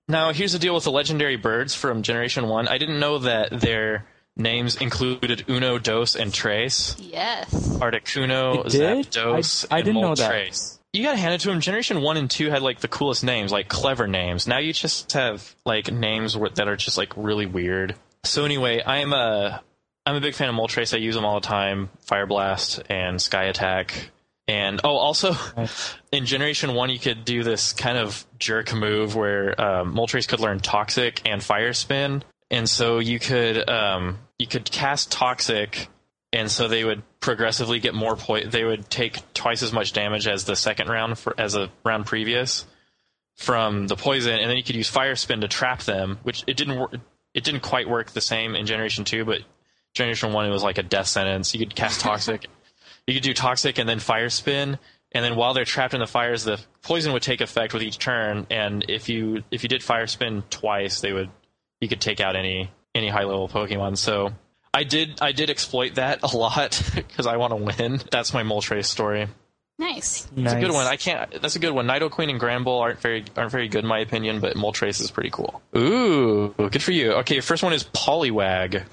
Now, 0.09 0.33
here's 0.33 0.51
the 0.53 0.59
deal 0.59 0.75
with 0.75 0.83
the 0.83 0.91
legendary 0.91 1.37
birds 1.37 1.73
from 1.73 2.03
Generation 2.03 2.47
1. 2.49 2.67
I 2.67 2.77
didn't 2.77 2.99
know 2.99 3.17
that 3.19 3.57
their 3.61 4.05
names 4.35 4.75
included 4.75 5.45
Uno, 5.49 5.79
Dos, 5.79 6.15
and 6.15 6.33
Tres. 6.33 6.95
Yes. 6.99 7.49
Articuno, 7.79 8.65
It 8.65 8.71
did? 8.71 9.11
Zapdos, 9.11 9.65
I- 9.71 9.75
I 9.75 9.79
and 9.79 9.85
didn't 9.85 10.01
know 10.01 10.15
that. 10.15 10.74
You 10.95 11.03
gotta 11.03 11.17
hand 11.17 11.33
it 11.33 11.41
to 11.41 11.49
them. 11.49 11.59
Generation 11.59 12.01
1 12.01 12.17
and 12.17 12.31
2 12.31 12.49
had, 12.49 12.61
like, 12.61 12.79
the 12.79 12.87
coolest 12.87 13.23
names, 13.23 13.51
like, 13.51 13.67
clever 13.67 14.07
names. 14.07 14.47
Now 14.47 14.59
you 14.59 14.71
just 14.71 15.11
have, 15.11 15.53
like, 15.65 15.91
names 15.91 16.37
that 16.55 16.67
are 16.69 16.77
just, 16.77 16.97
like, 16.97 17.11
really 17.17 17.45
weird. 17.45 17.95
So 18.23 18.45
anyway, 18.45 18.81
I'm 18.85 19.11
a, 19.11 19.61
I'm 20.05 20.15
a 20.15 20.21
big 20.21 20.35
fan 20.35 20.47
of 20.47 20.55
Moltres. 20.55 20.93
I 20.93 20.97
use 20.97 21.15
them 21.15 21.25
all 21.25 21.39
the 21.41 21.45
time. 21.45 21.89
Fire 22.05 22.25
Blast 22.25 22.81
and 22.89 23.21
Sky 23.21 23.43
Attack. 23.45 24.11
And 24.47 24.79
oh, 24.83 24.95
also 24.95 25.35
in 26.13 26.25
Generation 26.25 26.73
One, 26.75 26.89
you 26.89 26.99
could 26.99 27.25
do 27.25 27.43
this 27.43 27.73
kind 27.73 27.97
of 27.97 28.25
jerk 28.39 28.73
move 28.73 29.15
where 29.15 29.59
um, 29.59 29.95
Moltres 29.95 30.27
could 30.27 30.39
learn 30.39 30.59
Toxic 30.59 31.21
and 31.25 31.43
Fire 31.43 31.73
Spin, 31.73 32.23
and 32.51 32.69
so 32.69 32.99
you 32.99 33.19
could 33.19 33.67
um, 33.67 34.19
you 34.37 34.45
could 34.45 34.69
cast 34.69 35.11
Toxic, 35.11 35.87
and 36.35 36.51
so 36.51 36.67
they 36.67 36.83
would 36.83 37.01
progressively 37.19 37.79
get 37.79 37.93
more 37.93 38.15
point. 38.15 38.51
They 38.51 38.63
would 38.63 38.89
take 38.89 39.21
twice 39.33 39.63
as 39.63 39.71
much 39.71 39.93
damage 39.93 40.27
as 40.27 40.43
the 40.43 40.55
second 40.55 40.89
round 40.89 41.17
for 41.17 41.33
as 41.39 41.55
a 41.55 41.69
round 41.83 42.05
previous 42.05 42.65
from 43.37 43.87
the 43.87 43.95
poison, 43.95 44.39
and 44.39 44.49
then 44.49 44.57
you 44.57 44.63
could 44.63 44.75
use 44.75 44.89
Fire 44.89 45.15
Spin 45.15 45.41
to 45.41 45.47
trap 45.47 45.83
them, 45.83 46.19
which 46.23 46.43
it 46.45 46.57
didn't 46.57 46.79
work. 46.79 46.95
It 47.33 47.43
didn't 47.43 47.61
quite 47.61 47.89
work 47.89 48.11
the 48.11 48.21
same 48.21 48.55
in 48.55 48.65
Generation 48.65 49.05
Two, 49.05 49.25
but 49.25 49.41
Generation 49.93 50.33
One 50.33 50.45
it 50.45 50.51
was 50.51 50.63
like 50.63 50.77
a 50.77 50.83
death 50.83 51.07
sentence. 51.07 51.53
You 51.53 51.59
could 51.59 51.75
cast 51.75 52.01
Toxic. 52.01 52.47
you 53.07 53.13
could 53.13 53.23
do 53.23 53.33
toxic 53.33 53.77
and 53.77 53.87
then 53.87 53.99
fire 53.99 54.29
spin 54.29 54.79
and 55.11 55.23
then 55.23 55.35
while 55.35 55.53
they're 55.53 55.65
trapped 55.65 55.93
in 55.93 55.99
the 55.99 56.07
fires 56.07 56.43
the 56.43 56.59
poison 56.81 57.13
would 57.13 57.21
take 57.21 57.41
effect 57.41 57.73
with 57.73 57.83
each 57.83 57.99
turn 57.99 58.47
and 58.49 58.85
if 58.89 59.09
you 59.09 59.43
if 59.51 59.63
you 59.63 59.69
did 59.69 59.83
fire 59.83 60.07
spin 60.07 60.43
twice 60.49 61.01
they 61.01 61.13
would 61.13 61.29
you 61.81 61.87
could 61.87 62.01
take 62.01 62.19
out 62.19 62.35
any 62.35 62.71
any 62.93 63.09
high 63.09 63.23
level 63.23 63.47
pokemon 63.47 63.97
so 63.97 64.31
i 64.75 64.83
did 64.83 65.19
i 65.21 65.31
did 65.31 65.49
exploit 65.49 65.95
that 65.95 66.21
a 66.21 66.37
lot 66.37 66.81
because 66.95 67.25
i 67.25 67.37
want 67.37 67.51
to 67.51 67.57
win 67.57 67.99
that's 68.11 68.33
my 68.33 68.43
moltres 68.43 68.85
story 68.85 69.27
Nice. 69.77 70.27
it's 70.37 70.53
a 70.53 70.59
good 70.59 70.71
one 70.71 70.85
i 70.85 70.95
can't 70.95 71.41
that's 71.41 71.55
a 71.55 71.59
good 71.59 71.73
one 71.73 71.87
nido 71.87 72.09
queen 72.09 72.29
and 72.29 72.39
granbull 72.39 72.79
aren't 72.81 72.99
very 73.01 73.25
aren't 73.35 73.51
very 73.51 73.67
good 73.67 73.83
in 73.83 73.87
my 73.87 73.99
opinion 73.99 74.39
but 74.39 74.55
moltres 74.55 75.01
is 75.01 75.11
pretty 75.11 75.31
cool 75.31 75.61
ooh 75.75 76.53
good 76.57 76.83
for 76.83 76.91
you 76.91 77.13
okay 77.13 77.39
first 77.39 77.63
one 77.63 77.73
is 77.73 77.83
poliwag 77.83 78.83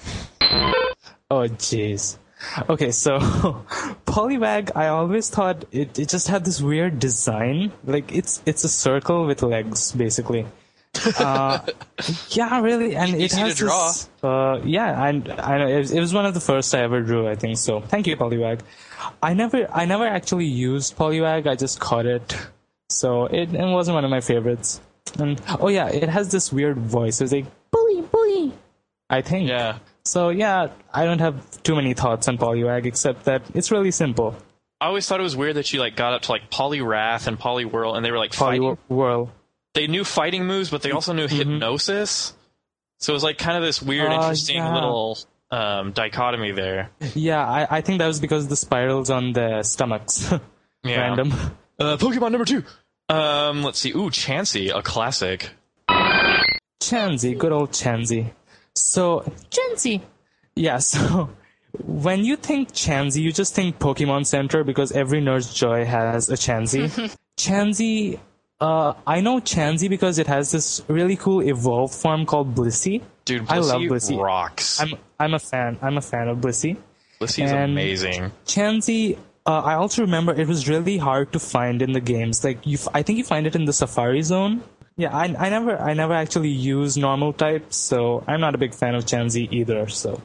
Oh, 1.33 1.49
jeez. 1.49 2.19
Okay, 2.69 2.91
so 2.91 3.19
Poliwag, 4.05 4.73
I 4.77 4.89
always 4.89 5.31
thought 5.31 5.65
it, 5.73 5.99
it 5.99 6.11
just 6.11 6.29
had 6.29 6.45
this 6.45 6.61
weird 6.61 6.99
design. 6.99 7.73
Like 7.85 8.13
it's 8.15 8.43
it's 8.45 8.65
a 8.65 8.69
circle 8.69 9.25
with 9.25 9.43
legs, 9.43 9.93
basically. 9.93 10.45
Uh, 11.19 11.59
yeah, 12.31 12.61
really, 12.61 12.95
and 12.97 13.15
it 13.15 13.21
Easy 13.21 13.37
to 13.37 13.43
has 13.43 13.57
draw. 13.57 13.89
this. 13.89 14.09
Uh, 14.23 14.61
yeah, 14.65 15.07
and 15.07 15.29
I 15.31 15.59
know 15.59 15.67
it 15.67 15.79
was, 15.79 15.91
it 15.93 16.01
was 16.01 16.13
one 16.15 16.27
of 16.27 16.35
the 16.35 16.41
first 16.41 16.75
I 16.75 16.81
ever 16.83 17.01
drew. 17.01 17.29
I 17.29 17.35
think 17.35 17.59
so. 17.59 17.81
Thank 17.81 18.07
you, 18.07 18.17
Poliwag. 18.17 18.61
I 19.23 19.35
never 19.35 19.67
I 19.73 19.85
never 19.85 20.07
actually 20.07 20.47
used 20.47 20.97
Poliwag. 20.97 21.47
I 21.47 21.55
just 21.57 21.81
caught 21.81 22.07
it, 22.07 22.37
so 22.89 23.27
it, 23.27 23.53
it 23.55 23.67
wasn't 23.67 23.95
one 23.97 24.05
of 24.05 24.11
my 24.11 24.21
favorites. 24.21 24.81
And 25.19 25.41
oh 25.61 25.69
yeah, 25.69 25.89
it 25.89 26.09
has 26.09 26.31
this 26.31 26.53
weird 26.53 26.79
voice. 26.79 27.21
It's 27.21 27.33
like 27.33 27.47
bully 27.71 28.03
bully. 28.03 28.53
I 29.11 29.21
think. 29.23 29.49
yeah 29.49 29.79
So 30.05 30.31
yeah, 30.31 30.69
I 30.93 31.05
don't 31.05 31.19
have 31.21 31.63
too 31.63 31.75
many 31.75 31.95
thoughts 31.95 32.29
on 32.29 32.39
Poliwag 32.39 32.87
except 32.87 33.25
that 33.25 33.43
it's 33.55 33.71
really 33.71 33.91
simple. 33.91 34.37
I 34.81 34.87
always 34.87 35.07
thought 35.07 35.21
it 35.21 35.23
was 35.23 35.37
weird 35.37 35.57
that 35.57 35.73
you 35.73 35.79
like 35.79 35.95
got 35.95 36.13
up 36.13 36.23
to 36.23 36.33
like 36.33 36.51
Poliwrath 36.51 37.27
and 37.29 37.39
Poliwhirl, 37.39 37.95
and 37.97 38.05
they 38.05 38.11
were 38.11 38.19
like 38.19 38.33
fighting. 38.35 38.77
Poliwhirl. 39.73 39.75
They 39.75 39.87
knew 39.87 40.05
fighting 40.05 40.47
moves, 40.47 40.71
but 40.71 40.83
they 40.83 40.91
also 40.91 41.13
knew 41.13 41.29
hypnosis. 41.29 42.35
So 42.99 43.13
it 43.13 43.15
was 43.15 43.25
like 43.25 43.39
kind 43.39 43.57
of 43.57 43.63
this 43.63 43.83
weird, 43.83 44.11
Uh, 44.11 44.15
interesting 44.15 44.57
yeah. 44.57 44.75
little 44.75 45.19
um, 45.51 45.93
dichotomy 45.93 46.53
there. 46.53 46.91
Yeah, 47.15 47.45
I, 47.45 47.79
I 47.79 47.81
think 47.81 47.99
that 47.99 48.07
was 48.07 48.21
because 48.21 48.45
of 48.45 48.51
the 48.51 48.57
spirals 48.57 49.11
on 49.11 49.33
the 49.33 49.63
stomachs. 49.63 50.33
Yeah. 50.85 50.97
Random. 51.01 51.33
Uh, 51.79 51.97
Pokemon 51.97 52.33
number 52.33 52.45
two. 52.45 52.65
Um, 53.09 53.63
let's 53.63 53.79
see. 53.79 53.91
Ooh, 53.93 54.11
Chansey, 54.11 54.77
a 54.77 54.83
classic. 54.83 55.51
Chansey, 56.81 57.39
good 57.39 57.53
old 57.53 57.71
Chansey. 57.71 58.33
So 58.75 59.21
Chansey. 59.51 60.01
Yeah, 60.57 60.79
so 60.93 61.31
when 61.85 62.25
you 62.25 62.35
think 62.35 62.73
Chansey, 62.73 63.23
you 63.23 63.33
just 63.33 63.55
think 63.55 63.79
Pokemon 63.79 64.27
Center 64.27 64.65
because 64.65 64.91
every 64.91 65.21
Nurse 65.21 65.55
Joy 65.55 65.85
has 65.85 66.29
a 66.29 66.35
Chansey. 66.35 66.91
Chansey, 67.39 68.19
uh, 68.63 68.95
I 69.07 69.21
know 69.21 69.41
Chansey 69.41 69.89
because 69.89 70.19
it 70.19 70.27
has 70.29 70.51
this 70.53 70.83
really 70.89 71.17
cool 71.17 71.43
evolved 71.43 71.95
form 71.95 72.25
called 72.27 72.55
Blissey. 72.55 73.03
Dude, 73.25 73.47
I 73.49 73.59
love 73.59 73.83
Blissey 73.83 74.17
Blissey. 74.17 74.23
rocks. 74.23 74.81
I'm 74.81 74.95
I'm 75.19 75.35
a 75.35 75.39
fan. 75.39 75.79
I'm 75.83 75.97
a 75.99 76.01
fan 76.01 76.29
of 76.29 76.39
Blissey. 76.39 76.77
Blissey 77.21 77.45
is 77.45 77.53
and- 77.53 77.73
amazing. 77.73 78.33
Chansey, 78.47 79.19
uh, 79.47 79.61
I 79.73 79.75
also 79.75 80.03
remember 80.03 80.33
it 80.33 80.47
was 80.49 80.69
really 80.69 80.97
hard 80.99 81.33
to 81.33 81.39
find 81.39 81.83
in 81.83 81.93
the 81.93 82.01
games. 82.01 82.43
Like 82.45 82.67
you, 82.67 82.79
f- 82.79 82.89
I 82.95 83.03
think 83.03 83.19
you 83.19 83.25
find 83.25 83.47
it 83.47 83.55
in 83.57 83.65
the 83.65 83.73
Safari 83.73 84.23
Zone. 84.23 84.63
Yeah, 84.97 85.17
I, 85.17 85.25
I 85.25 85.49
never, 85.49 85.79
I 85.81 85.95
never 85.95 86.13
actually 86.13 86.51
use 86.51 86.97
normal 86.99 87.33
types, 87.33 87.77
so 87.77 88.23
I'm 88.27 88.41
not 88.41 88.55
a 88.55 88.59
big 88.59 88.75
fan 88.75 88.95
of 88.95 89.05
Chansey 89.07 89.51
either. 89.51 89.89
So, 89.89 90.21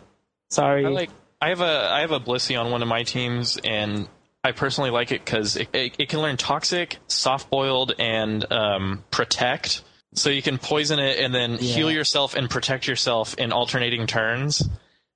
sorry. 0.49 0.85
I 0.85 0.89
like. 0.89 1.09
I 1.39 1.49
have 1.49 1.61
a 1.61 1.89
I 1.91 2.01
have 2.01 2.11
a 2.11 2.19
Blissey 2.19 2.59
on 2.59 2.71
one 2.71 2.81
of 2.81 2.87
my 2.87 3.03
teams, 3.03 3.57
and 3.63 4.07
I 4.47 4.53
personally 4.53 4.89
like 4.89 5.11
it 5.11 5.23
because 5.23 5.57
it, 5.57 5.67
it, 5.73 5.95
it 5.99 6.09
can 6.09 6.21
learn 6.21 6.37
Toxic, 6.37 6.97
Soft 7.07 7.49
Boiled, 7.49 7.93
and 7.99 8.49
um, 8.51 9.03
Protect. 9.11 9.83
So 10.13 10.29
you 10.29 10.41
can 10.41 10.57
poison 10.57 10.97
it 10.99 11.19
and 11.19 11.35
then 11.35 11.57
heal 11.57 11.91
yourself 11.91 12.33
and 12.33 12.49
protect 12.49 12.87
yourself 12.87 13.35
in 13.35 13.51
alternating 13.51 14.07
turns, 14.07 14.67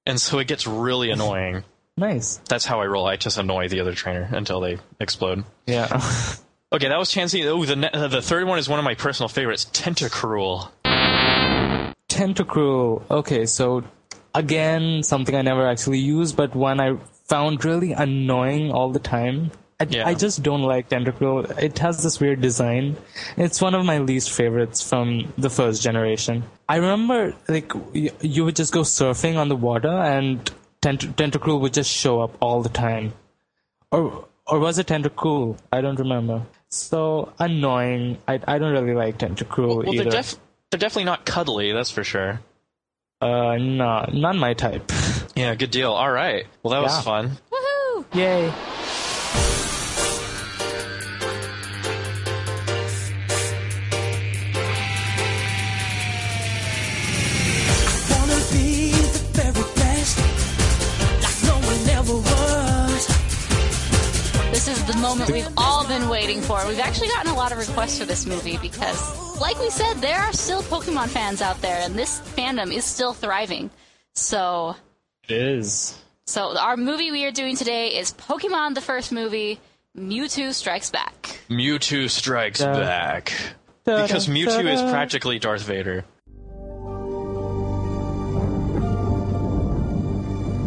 and 0.06 0.20
so 0.22 0.38
it 0.40 0.48
gets 0.48 0.68
really 0.68 1.10
annoying. 1.10 1.64
nice. 1.98 2.40
That's 2.48 2.66
how 2.66 2.82
I 2.82 2.86
roll. 2.86 3.08
I 3.08 3.16
just 3.16 3.38
annoy 3.38 3.68
the 3.70 3.80
other 3.80 3.96
trainer 3.96 4.30
until 4.32 4.60
they 4.60 4.78
explode. 5.00 5.44
Yeah. 5.66 6.00
Okay, 6.74 6.88
that 6.88 6.98
was 6.98 7.12
Chansey. 7.12 7.46
Oh, 7.48 7.66
the 7.66 7.94
uh, 7.94 8.08
the 8.08 8.22
third 8.22 8.48
one 8.48 8.58
is 8.58 8.70
one 8.70 8.80
of 8.80 8.86
my 8.86 8.96
personal 8.96 9.28
favorites, 9.28 9.66
Tentacruel. 9.74 10.72
Tentacruel. 12.08 13.04
Okay, 13.12 13.46
so 13.46 13.84
again, 14.34 15.04
something 15.04 15.36
I 15.36 15.42
never 15.42 15.68
actually 15.68 16.00
used, 16.00 16.38
but 16.38 16.56
when 16.56 16.80
I 16.80 16.98
found 17.32 17.64
really 17.64 17.92
annoying 17.94 18.72
all 18.72 18.90
the 18.92 19.00
time. 19.00 19.52
I, 19.80 19.86
Yeah. 19.90 20.08
I 20.08 20.14
just 20.24 20.44
don't 20.44 20.64
like 20.72 20.90
Tentacruel. 20.90 21.40
It 21.68 21.80
has 21.80 22.04
this 22.04 22.20
weird 22.20 22.42
design. 22.42 22.98
It's 23.38 23.62
one 23.68 23.74
of 23.74 23.84
my 23.86 23.98
least 24.10 24.30
favorites 24.40 24.82
from 24.88 25.34
the 25.38 25.50
first 25.50 25.82
generation. 25.82 26.44
I 26.70 26.76
remember, 26.84 27.34
like, 27.48 27.74
y- 27.96 28.12
you 28.34 28.44
would 28.46 28.56
just 28.62 28.74
go 28.74 28.82
surfing 28.82 29.38
on 29.44 29.48
the 29.54 29.56
water 29.56 29.96
and 30.16 30.52
Tent- 30.82 31.16
Tentacruel 31.16 31.62
would 31.62 31.74
just 31.74 31.90
show 32.04 32.20
up 32.22 32.36
all 32.42 32.62
the 32.62 32.70
time. 32.86 33.14
Or, 33.92 34.28
or 34.46 34.60
was 34.60 34.78
it 34.78 34.88
Tentacruel? 34.88 35.58
I 35.72 35.82
don't 35.82 36.00
remember. 36.00 36.44
So 36.70 37.34
annoying. 37.40 38.18
I, 38.28 38.40
I 38.48 38.60
don't 38.60 38.74
really 38.74 38.94
like 39.06 39.18
Tentacruel 39.20 39.84
Well, 39.86 39.94
either. 39.96 40.04
they're 40.04 40.22
def- 40.22 40.38
they're 40.70 40.80
definitely 40.86 41.06
not 41.14 41.26
cuddly, 41.26 41.72
that's 41.72 41.92
for 41.92 42.04
sure. 42.04 42.40
Uh, 43.22 43.56
no, 43.58 44.06
not 44.14 44.36
my 44.36 44.54
type. 44.54 44.92
Yeah, 45.36 45.56
good 45.56 45.72
deal. 45.72 45.92
All 45.92 46.12
right. 46.12 46.46
Well, 46.62 46.72
that 46.74 46.82
was 46.82 47.04
fun. 47.04 47.38
Woohoo! 47.52 48.06
Yay. 48.14 48.52
Wanna 58.12 58.40
be 58.52 58.92
the 58.92 59.22
very 59.32 59.66
best, 59.76 60.18
like 61.24 61.40
no 61.46 61.56
one 61.66 61.90
ever 61.98 62.14
was. 62.14 63.08
This 64.52 64.68
is 64.68 64.84
the 64.86 64.98
moment 64.98 65.32
we've 65.32 65.48
all 65.58 65.88
been 65.88 66.10
waiting 66.10 66.42
for. 66.42 66.66
We've 66.68 66.80
actually 66.80 67.08
gotten 67.08 67.32
a 67.32 67.36
lot 67.36 67.52
of 67.52 67.58
requests 67.58 67.98
for 68.00 68.06
this 68.06 68.26
movie 68.26 68.58
because, 68.58 69.40
like 69.40 69.58
we 69.60 69.70
said, 69.70 69.96
there 69.96 70.20
are 70.20 70.34
still 70.34 70.62
Pokemon 70.64 71.08
fans 71.08 71.42
out 71.42 71.62
there, 71.62 71.80
and 71.82 71.96
this 71.98 72.20
fandom 72.36 72.74
is 72.74 72.84
still 72.84 73.14
thriving. 73.14 73.70
So, 74.14 74.76
It 75.32 75.38
is. 75.38 75.98
so 76.26 76.58
our 76.58 76.76
movie 76.76 77.10
we 77.12 77.24
are 77.26 77.32
doing 77.32 77.56
today 77.56 77.88
is 77.98 78.14
Pokemon: 78.14 78.76
The 78.76 78.82
First 78.82 79.14
Movie, 79.14 79.60
Mewtwo 79.98 80.54
Strikes 80.54 80.90
Back. 80.90 81.40
Mewtwo 81.50 82.10
strikes 82.10 82.60
Da- 82.60 82.74
back. 82.74 83.32
Da- 83.86 84.02
Because 84.04 84.26
da- 84.26 84.34
Mewtwo 84.34 84.66
is 84.74 84.82
da- 84.82 84.92
practically 84.92 85.40
Darth 85.40 85.64
Vader. 85.64 86.04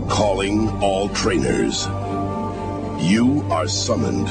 Calling 0.08 0.70
all 0.82 1.08
trainers. 1.10 1.86
You 3.02 3.44
are 3.50 3.66
summoned 3.68 4.28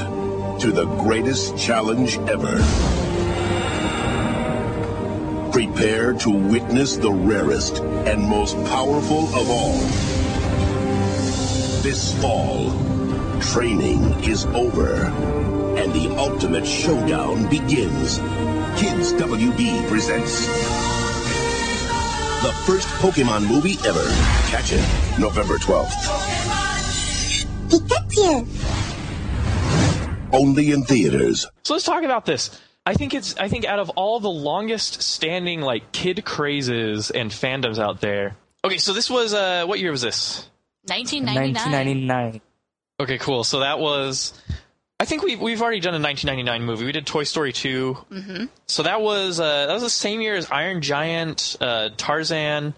to 0.60 0.72
the 0.72 0.86
greatest 1.02 1.56
challenge 1.58 2.16
ever. 2.28 2.56
Prepare 5.52 6.14
to 6.14 6.30
witness 6.30 6.96
the 6.96 7.12
rarest 7.12 7.78
and 7.80 8.22
most 8.22 8.56
powerful 8.64 9.26
of 9.36 9.48
all. 9.50 9.78
This 11.84 12.18
fall, 12.22 12.70
training 13.42 14.24
is 14.24 14.46
over 14.46 15.04
and 15.76 15.92
the 15.92 16.16
ultimate 16.16 16.66
showdown 16.66 17.46
begins. 17.50 18.16
Kids 18.80 19.12
WB 19.12 19.86
presents 19.86 20.46
the 22.42 22.54
first 22.64 22.88
Pokemon 23.02 23.46
movie 23.46 23.76
ever. 23.86 24.02
Catch 24.48 24.72
it 24.72 24.80
November 25.18 25.58
12th. 25.58 25.90
Pikachu. 27.68 28.46
Only 30.32 30.70
in 30.70 30.84
theaters. 30.84 31.46
So 31.64 31.74
let's 31.74 31.84
talk 31.84 32.02
about 32.02 32.24
this. 32.24 32.62
I 32.86 32.94
think 32.94 33.12
it's 33.12 33.36
I 33.36 33.48
think 33.48 33.66
out 33.66 33.78
of 33.78 33.90
all 33.90 34.20
the 34.20 34.30
longest 34.30 35.02
standing 35.02 35.60
like 35.60 35.92
kid 35.92 36.24
crazes 36.24 37.10
and 37.10 37.30
fandoms 37.30 37.78
out 37.78 38.00
there. 38.00 38.38
Okay, 38.64 38.78
so 38.78 38.94
this 38.94 39.10
was 39.10 39.34
uh 39.34 39.66
what 39.66 39.80
year 39.80 39.90
was 39.90 40.00
this? 40.00 40.48
1999. 40.86 41.54
1999. 41.54 42.40
Okay, 43.00 43.18
cool. 43.18 43.44
So 43.44 43.60
that 43.60 43.78
was 43.78 44.34
I 45.00 45.04
I 45.04 45.06
think 45.06 45.22
we 45.22 45.36
we've 45.36 45.60
already 45.60 45.80
done 45.80 45.92
a 45.92 46.00
1999 46.00 46.64
movie. 46.64 46.86
We 46.86 46.92
did 46.92 47.06
Toy 47.06 47.24
Story 47.24 47.52
2. 47.52 47.94
Mm-hmm. 48.10 48.44
So 48.66 48.84
that 48.84 49.02
was 49.02 49.38
uh, 49.38 49.66
that 49.66 49.74
was 49.74 49.82
the 49.82 49.90
same 49.90 50.22
year 50.22 50.34
as 50.34 50.50
Iron 50.50 50.80
Giant, 50.80 51.58
uh, 51.60 51.90
Tarzan, 51.94 52.72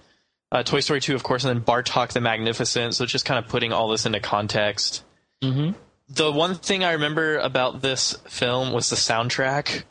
uh, 0.50 0.64
Toy 0.64 0.80
Story 0.80 1.00
2, 1.00 1.14
of 1.14 1.22
course, 1.22 1.44
and 1.44 1.56
then 1.56 1.64
Bartok 1.64 2.08
the 2.08 2.20
Magnificent. 2.20 2.96
So 2.96 3.04
it's 3.04 3.12
just 3.12 3.26
kind 3.26 3.38
of 3.38 3.48
putting 3.48 3.72
all 3.72 3.88
this 3.90 4.06
into 4.06 4.18
context. 4.18 5.04
Mm-hmm. 5.40 5.78
The 6.08 6.32
one 6.32 6.56
thing 6.56 6.82
I 6.82 6.94
remember 6.94 7.38
about 7.38 7.80
this 7.80 8.14
film 8.28 8.72
was 8.72 8.90
the 8.90 8.96
soundtrack. 8.96 9.84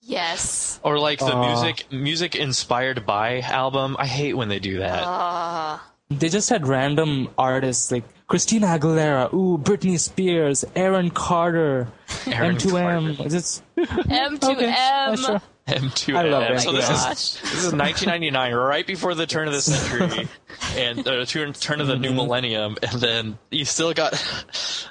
Yes. 0.00 0.80
Or 0.82 0.98
like 0.98 1.18
the 1.18 1.34
Aw. 1.34 1.46
music 1.46 1.92
music 1.92 2.36
inspired 2.36 3.04
by 3.04 3.40
album. 3.40 3.96
I 3.98 4.06
hate 4.06 4.32
when 4.32 4.48
they 4.48 4.60
do 4.60 4.78
that. 4.78 5.02
They 6.08 6.28
just 6.28 6.48
had 6.48 6.66
random 6.68 7.28
artists 7.36 7.90
like 7.90 8.04
Christina 8.28 8.66
Aguilera, 8.68 9.32
ooh, 9.32 9.58
Britney 9.58 9.98
Spears, 9.98 10.64
Aaron 10.76 11.10
Carter, 11.10 11.88
Aaron 12.26 12.56
M2M. 12.56 13.20
It's 13.20 13.34
just- 13.34 13.62
M2M. 13.76 14.42
Okay, 14.52 14.66
yeah, 14.66 15.14
sure. 15.16 15.42
M2M. 15.66 16.16
I 16.16 16.22
love 16.28 16.42
it, 16.44 16.60
So 16.60 16.72
this 16.72 16.88
yeah. 16.88 16.94
is 16.94 17.02
Gosh. 17.02 17.40
this 17.40 17.64
is 17.64 17.72
1999, 17.72 18.54
right 18.54 18.86
before 18.86 19.14
the 19.14 19.26
turn 19.26 19.48
of 19.48 19.54
the 19.54 19.60
century, 19.60 20.28
and 20.76 21.06
uh, 21.06 21.24
turn 21.24 21.52
turn 21.54 21.80
of 21.80 21.88
the 21.88 21.96
new 21.96 22.12
millennium, 22.12 22.76
and 22.82 23.00
then 23.00 23.38
you 23.50 23.64
still 23.64 23.92
got 23.92 24.14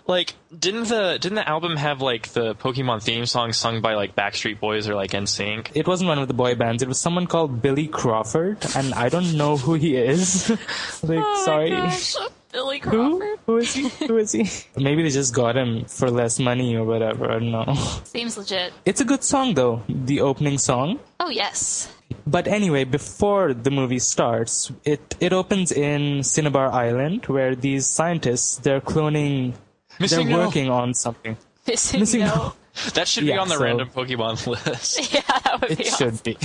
like 0.05 0.33
didn't 0.57 0.89
the 0.89 1.17
didn't 1.19 1.35
the 1.35 1.47
album 1.47 1.77
have 1.77 2.01
like 2.01 2.27
the 2.29 2.55
Pokemon 2.55 3.01
theme 3.01 3.25
song 3.25 3.53
sung 3.53 3.79
by 3.79 3.93
like 3.93 4.17
Backstreet 4.17 4.59
Boys 4.59 4.89
or 4.89 4.95
like 4.95 5.11
NSYNC? 5.11 5.71
It 5.75 5.87
wasn't 5.87 6.09
one 6.09 6.19
of 6.19 6.27
the 6.27 6.33
boy 6.33 6.55
bands. 6.55 6.83
It 6.83 6.89
was 6.89 6.99
someone 6.99 7.25
called 7.27 7.61
Billy 7.61 7.87
Crawford, 7.87 8.57
and 8.75 8.93
I 8.93 9.07
don't 9.07 9.37
know 9.37 9.55
who 9.55 9.75
he 9.75 9.95
is. 9.95 10.49
like, 11.03 11.19
Oh 11.23 11.45
my 11.77 11.89
sorry. 11.89 12.29
Gosh, 12.55 12.63
Billy 12.63 12.79
Who? 12.79 12.89
Crawford. 13.19 13.39
Who 13.45 13.57
is 13.57 13.73
he? 13.73 13.89
Who 14.07 14.17
is 14.17 14.31
he? 14.31 14.49
Maybe 14.81 15.03
they 15.03 15.09
just 15.09 15.33
got 15.33 15.55
him 15.57 15.85
for 15.85 16.09
less 16.09 16.39
money 16.39 16.75
or 16.75 16.83
whatever. 16.85 17.29
I 17.29 17.39
don't 17.39 17.51
know. 17.51 17.73
Seems 18.05 18.37
legit. 18.37 18.73
It's 18.85 19.01
a 19.01 19.05
good 19.05 19.23
song 19.23 19.53
though, 19.53 19.83
the 19.89 20.21
opening 20.21 20.57
song. 20.57 20.99
Oh 21.19 21.29
yes. 21.29 21.91
But 22.27 22.47
anyway, 22.47 22.83
before 22.83 23.53
the 23.53 23.71
movie 23.71 23.99
starts, 23.99 24.71
it 24.83 25.15
it 25.19 25.33
opens 25.33 25.71
in 25.71 26.23
Cinnabar 26.23 26.71
Island, 26.71 27.25
where 27.25 27.55
these 27.55 27.87
scientists 27.87 28.57
they're 28.57 28.81
cloning, 28.81 29.53
Missing 29.99 30.27
they're 30.29 30.37
no. 30.37 30.45
working 30.45 30.69
on 30.69 30.93
something. 30.93 31.35
Missing, 31.67 31.99
Missing 32.01 32.19
no. 32.21 32.35
no. 32.35 32.53
That 32.93 33.07
should 33.07 33.25
be 33.25 33.33
on 33.33 33.47
the 33.47 33.55
so- 33.55 33.63
random 33.63 33.89
Pokemon 33.89 34.45
list. 34.67 34.99
Yeah, 35.13 35.21
that 35.43 35.61
would 35.61 35.71
It 35.71 35.77
be 35.79 35.85
awesome. 35.89 36.11
should 36.15 36.23
be. 36.23 36.37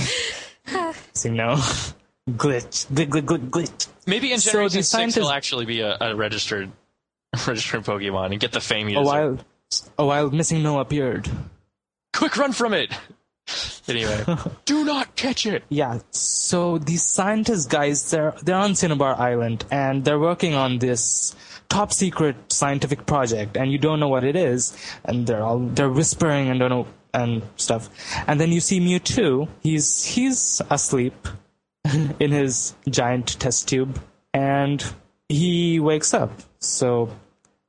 Missing 1.13 1.35
no. 1.35 1.61
Glitch, 2.29 2.87
glitch, 2.87 3.09
glitch, 3.09 3.25
glitch, 3.25 3.49
glitch. 3.49 3.87
Maybe 4.05 4.31
in 4.31 4.39
So 4.39 4.51
Generation 4.51 4.77
the 4.79 4.83
Six 4.83 4.89
scientists- 4.89 5.15
he'll 5.17 5.29
actually 5.29 5.65
be 5.65 5.81
a, 5.81 5.97
a 5.99 6.15
registered 6.15 6.71
registered 7.47 7.83
Pokemon 7.83 8.31
and 8.31 8.39
get 8.39 8.51
the 8.51 8.61
fame 8.61 8.87
he 8.87 8.95
A 8.95 8.99
deserves. 8.99 9.43
while, 9.97 10.05
a 10.05 10.05
while, 10.05 10.29
missing 10.31 10.61
no 10.63 10.79
appeared. 10.79 11.29
Quick, 12.13 12.37
run 12.37 12.51
from 12.53 12.73
it! 12.73 12.91
Anyway, 13.87 14.23
do 14.65 14.85
not 14.85 15.15
catch 15.15 15.45
it. 15.47 15.63
Yeah. 15.67 15.99
So 16.11 16.77
these 16.77 17.03
scientist 17.03 17.69
guys, 17.69 18.09
they're 18.11 18.33
they're 18.43 18.55
on 18.55 18.75
Cinnabar 18.75 19.19
Island 19.19 19.65
and 19.71 20.05
they're 20.05 20.19
working 20.19 20.53
on 20.53 20.77
this 20.77 21.35
top 21.67 21.91
secret 21.91 22.35
scientific 22.53 23.07
project, 23.07 23.57
and 23.57 23.71
you 23.71 23.79
don't 23.79 23.99
know 23.99 24.07
what 24.07 24.23
it 24.23 24.35
is, 24.35 24.77
and 25.03 25.25
they're 25.25 25.41
all 25.43 25.57
they're 25.59 25.89
whispering 25.89 26.49
and 26.49 26.59
don't 26.59 26.69
know 26.69 26.87
and 27.13 27.41
stuff. 27.57 27.89
And 28.27 28.39
then 28.39 28.51
you 28.51 28.61
see 28.61 28.79
Mewtwo. 28.79 29.49
He's 29.63 30.05
he's 30.05 30.61
asleep 30.69 31.27
in 32.19 32.31
his 32.31 32.75
giant 32.89 33.39
test 33.39 33.67
tube, 33.67 33.99
and 34.33 34.83
he 35.29 35.79
wakes 35.79 36.13
up. 36.13 36.31
So. 36.59 37.09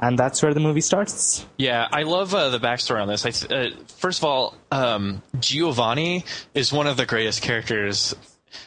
And 0.00 0.18
that's 0.18 0.42
where 0.42 0.52
the 0.52 0.58
movie 0.58 0.80
starts. 0.80 1.46
Yeah, 1.58 1.86
I 1.92 2.02
love 2.02 2.34
uh, 2.34 2.48
the 2.48 2.58
backstory 2.58 3.00
on 3.00 3.06
this. 3.06 3.24
I 3.24 3.54
uh, 3.54 3.70
first 3.98 4.18
of 4.18 4.24
all, 4.24 4.56
um, 4.72 5.22
Giovanni 5.38 6.24
is 6.54 6.72
one 6.72 6.88
of 6.88 6.96
the 6.96 7.06
greatest 7.06 7.40
characters 7.40 8.12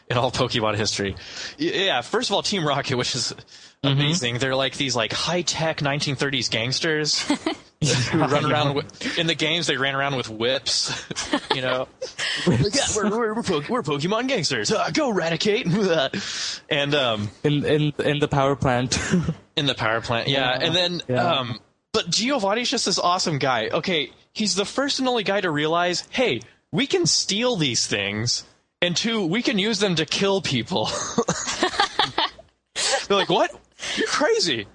in 0.09 0.17
all 0.17 0.31
Pokemon 0.31 0.75
history. 0.77 1.15
Yeah, 1.57 2.01
first 2.01 2.29
of 2.29 2.35
all, 2.35 2.41
Team 2.41 2.65
Rocket, 2.65 2.95
which 2.95 3.15
is 3.15 3.33
amazing. 3.83 4.37
They're 4.39 4.55
like 4.55 4.75
these 4.77 4.95
like 4.95 5.13
high 5.13 5.41
tech 5.43 5.77
1930s 5.77 6.49
gangsters 6.49 7.21
who 8.11 8.19
run 8.19 8.51
around 8.51 8.75
with, 8.75 9.17
in 9.19 9.27
the 9.27 9.35
games. 9.35 9.67
They 9.67 9.77
ran 9.77 9.95
around 9.95 10.15
with 10.15 10.29
whips, 10.29 10.91
you 11.55 11.61
know. 11.61 11.87
yeah, 12.47 12.57
we're 12.95 13.09
we're, 13.09 13.33
we're, 13.35 13.43
po- 13.43 13.63
we're 13.69 13.83
Pokemon 13.83 14.27
gangsters. 14.27 14.71
Uh, 14.71 14.89
go 14.91 15.11
eradicate! 15.11 15.67
and 16.69 16.95
um, 16.95 17.29
In 17.43 17.63
in 17.65 17.93
in 17.99 18.19
the 18.19 18.27
power 18.27 18.55
plant. 18.55 18.97
in 19.55 19.65
the 19.65 19.75
power 19.75 20.01
plant. 20.01 20.27
Yeah, 20.27 20.57
and 20.59 20.75
then 20.75 21.01
Yeah. 21.07 21.23
um 21.39 21.59
but 21.93 22.09
Giovanni's 22.09 22.69
just 22.69 22.85
this 22.85 22.99
awesome 22.99 23.37
guy. 23.39 23.69
Okay, 23.69 24.11
he's 24.33 24.55
the 24.55 24.65
first 24.65 24.99
and 24.99 25.07
only 25.07 25.23
guy 25.23 25.39
to 25.41 25.49
realize, 25.49 26.03
hey, 26.09 26.41
we 26.71 26.87
can 26.87 27.05
steal 27.05 27.55
these 27.55 27.87
things, 27.87 28.43
and 28.81 28.97
two, 28.97 29.25
we 29.25 29.41
can 29.41 29.57
use 29.59 29.79
them 29.79 29.95
to 29.95 30.05
kill 30.05 30.41
people. 30.41 30.89
They're 33.07 33.17
like, 33.17 33.29
what? 33.29 33.51
You're 33.95 34.07
crazy. 34.07 34.67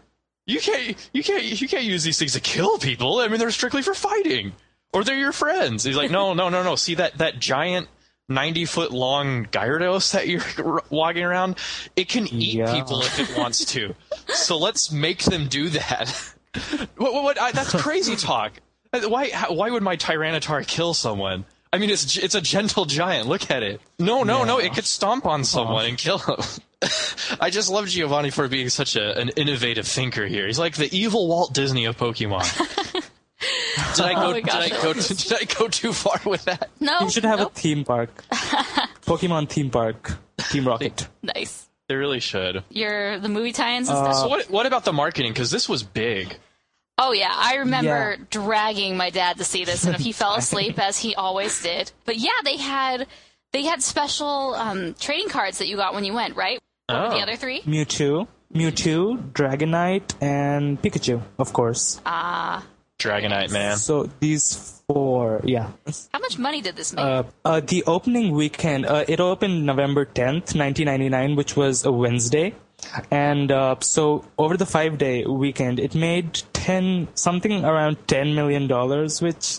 You 0.47 0.61
can't 0.61 0.97
you 1.13 1.23
can't 1.23 1.61
you 1.61 1.69
can't 1.69 1.85
use 1.85 2.03
these 2.03 2.19
things 2.19 2.33
to 2.33 2.41
kill 2.41 2.79
people. 2.79 3.19
I 3.19 3.29
mean, 3.29 3.39
they're 3.39 3.51
strictly 3.51 3.83
for 3.83 3.95
fighting. 3.95 4.53
Or 4.93 5.05
they're 5.05 5.19
your 5.19 5.33
friends. 5.33 5.85
He's 5.85 5.97
like, 5.97 6.11
no, 6.11 6.35
no, 6.35 6.49
no, 6.49 6.63
no. 6.65 6.75
See 6.75 6.97
that 6.97 7.19
that 7.19 7.39
giant 7.39 7.89
90 8.29 8.65
foot 8.65 8.91
long 8.93 9.47
Gyarados 9.47 10.13
that 10.13 10.27
you're 10.29 10.83
walking 10.91 11.23
around? 11.23 11.57
It 11.97 12.09
can 12.09 12.27
eat 12.29 12.55
Yeah. 12.55 12.73
people 12.75 13.01
if 13.03 13.19
it 13.21 13.37
wants 13.39 13.65
to. 13.67 13.95
so 14.29 14.59
let's 14.59 14.91
make 14.91 15.23
them 15.25 15.47
do 15.47 15.69
that. 15.71 16.35
what, 16.97 17.13
what, 17.13 17.23
what, 17.23 17.41
I, 17.41 17.53
that's 17.53 17.73
crazy 17.81 18.17
talk. 18.17 18.53
Uh, 18.93 19.03
Why, 19.09 19.31
how, 19.31 19.53
why 19.53 19.71
would 19.71 19.85
my 19.85 19.97
Tyranitar 19.97 20.67
kill 20.67 20.95
someone? 20.95 21.45
I 21.73 21.79
mean, 21.79 21.91
it's 21.91 22.17
it's 22.17 22.35
a 22.35 22.41
gentle 22.41 22.85
giant. 22.85 23.29
Look 23.29 23.49
at 23.53 23.63
it. 23.63 23.81
No, 24.01 24.25
no, 24.25 24.43
no. 24.43 24.59
It 24.59 24.75
could 24.75 24.85
stomp 24.87 25.25
on 25.27 25.45
someone 25.45 25.85
and 25.87 25.97
kill 25.97 26.19
him. 26.19 26.37
I 27.41 27.51
just 27.51 27.71
love 27.71 27.87
Giovanni 27.89 28.31
for 28.31 28.49
being 28.49 28.69
such 28.69 28.97
a, 28.97 29.19
an 29.19 29.29
innovative 29.31 29.87
thinker 29.87 30.27
here. 30.27 30.47
He's 30.47 30.59
like 30.59 30.77
the 30.77 30.89
evil 30.97 31.29
Walt 31.29 31.53
Disney 31.53 31.85
of 31.85 31.97
Pokemon. 31.97 32.43
did 33.97 34.05
I 34.05 34.15
go? 34.15 34.21
Oh 34.29 34.31
my 34.33 34.41
did 34.41 34.49
I 34.51 34.65
I 34.65 34.69
go? 34.71 34.89
love 34.89 35.07
Did 35.07 35.33
I 35.33 35.45
go 35.45 35.69
too 35.69 35.93
far 35.93 36.21
with 36.25 36.45
that? 36.47 36.71
No. 36.81 37.01
You 37.01 37.11
should 37.11 37.25
have 37.25 37.39
nope. 37.41 37.53
a 37.57 37.59
theme 37.61 37.85
park. 37.85 38.25
Pokemon 39.07 39.49
theme 39.49 39.71
park. 39.71 40.13
Team 40.51 40.67
Rocket. 40.67 41.07
Nice. 41.23 41.67
They 41.89 41.95
really 41.97 42.21
should. 42.21 42.63
Your 42.71 43.19
the 43.19 43.29
movie 43.29 43.53
tie-ins 43.53 43.89
and 43.89 43.99
Uh, 43.99 44.13
stuff. 44.13 44.23
So 44.23 44.29
what? 44.29 44.51
What 44.51 44.67
about 44.67 44.85
the 44.85 44.93
marketing? 44.93 45.33
Because 45.33 45.51
this 45.51 45.69
was 45.69 45.83
big. 45.83 46.37
Oh 46.99 47.13
yeah, 47.13 47.33
I 47.35 47.57
remember 47.57 48.17
Yeah. 48.19 48.25
dragging 48.31 48.97
my 48.97 49.11
dad 49.11 49.39
to 49.39 49.45
see 49.45 49.65
this, 49.65 49.85
and 49.85 49.95
if 49.95 50.01
he 50.01 50.13
fell 50.13 50.35
asleep 50.35 50.79
as 50.79 50.99
he 50.99 51.15
always 51.15 51.63
did. 51.63 51.91
But 52.05 52.17
yeah, 52.19 52.31
they 52.45 52.57
had 52.59 53.07
they 53.53 53.63
had 53.65 53.83
special 53.83 54.55
um, 54.55 54.95
trading 55.01 55.29
cards 55.29 55.59
that 55.59 55.67
you 55.67 55.77
got 55.77 55.95
when 55.95 56.05
you 56.05 56.13
went, 56.13 56.37
right? 56.37 56.61
What 56.93 57.03
were 57.03 57.09
the 57.11 57.15
Oh. 57.17 57.23
other 57.23 57.37
three? 57.37 57.61
Mewtwo, 57.63 58.27
Mewtwo, 58.55 59.33
Dragonite, 59.33 60.15
and 60.21 60.81
Pikachu, 60.83 61.23
of 61.39 61.53
course. 61.53 62.01
Ah, 62.07 62.65
Dragonite, 62.99 63.51
man. 63.53 63.77
So 63.77 64.09
these 64.21 64.83
four, 64.87 65.41
yeah. 65.45 65.69
how 66.13 66.19
much 66.19 66.39
money 66.39 66.61
did 66.61 66.77
this 66.77 66.93
make? 66.93 67.05
Uh, 67.05 67.23
uh, 67.45 67.61
the 67.61 67.85
opening 67.87 68.33
weekend, 68.33 68.87
uh, 68.87 69.05
it 69.09 69.21
opened 69.21 69.65
November 69.65 70.05
10th, 70.05 70.55
1999, 70.55 71.37
which 71.37 71.57
was 71.57 71.85
a 71.85 71.93
Wednesday. 71.93 72.55
And 73.11 73.53
uh, 73.53 73.77
so 73.81 74.25
over 74.39 74.57
the 74.57 74.67
five 74.67 74.97
day 74.99 75.25
weekend, 75.27 75.79
it 75.79 75.95
made 75.95 76.43
10, 76.55 77.09
something 77.15 77.65
around 77.65 77.99
$10 78.07 78.35
million, 78.35 78.67
which 79.21 79.59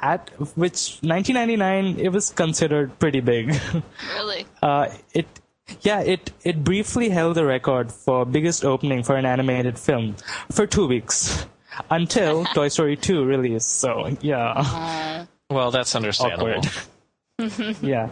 at 0.00 0.30
which 0.56 0.98
1999, 1.02 1.98
it 1.98 2.08
was 2.10 2.30
considered 2.30 2.98
pretty 2.98 3.20
big. 3.20 3.54
really? 4.14 4.46
Uh, 4.62 4.88
it, 5.12 5.26
yeah, 5.82 6.00
it 6.00 6.32
it 6.44 6.64
briefly 6.64 7.08
held 7.08 7.36
the 7.36 7.44
record 7.44 7.92
for 7.92 8.24
biggest 8.24 8.64
opening 8.64 9.02
for 9.02 9.16
an 9.16 9.24
animated 9.26 9.78
film 9.78 10.16
for 10.50 10.66
two 10.66 10.86
weeks 10.86 11.46
until 11.90 12.44
Toy 12.54 12.68
Story 12.68 12.96
2 12.96 13.24
released. 13.24 13.78
So 13.80 14.16
yeah, 14.20 15.26
Well, 15.50 15.70
that's 15.70 15.94
understandable. 15.94 16.60
awkward. 17.38 17.76
yeah. 17.82 18.10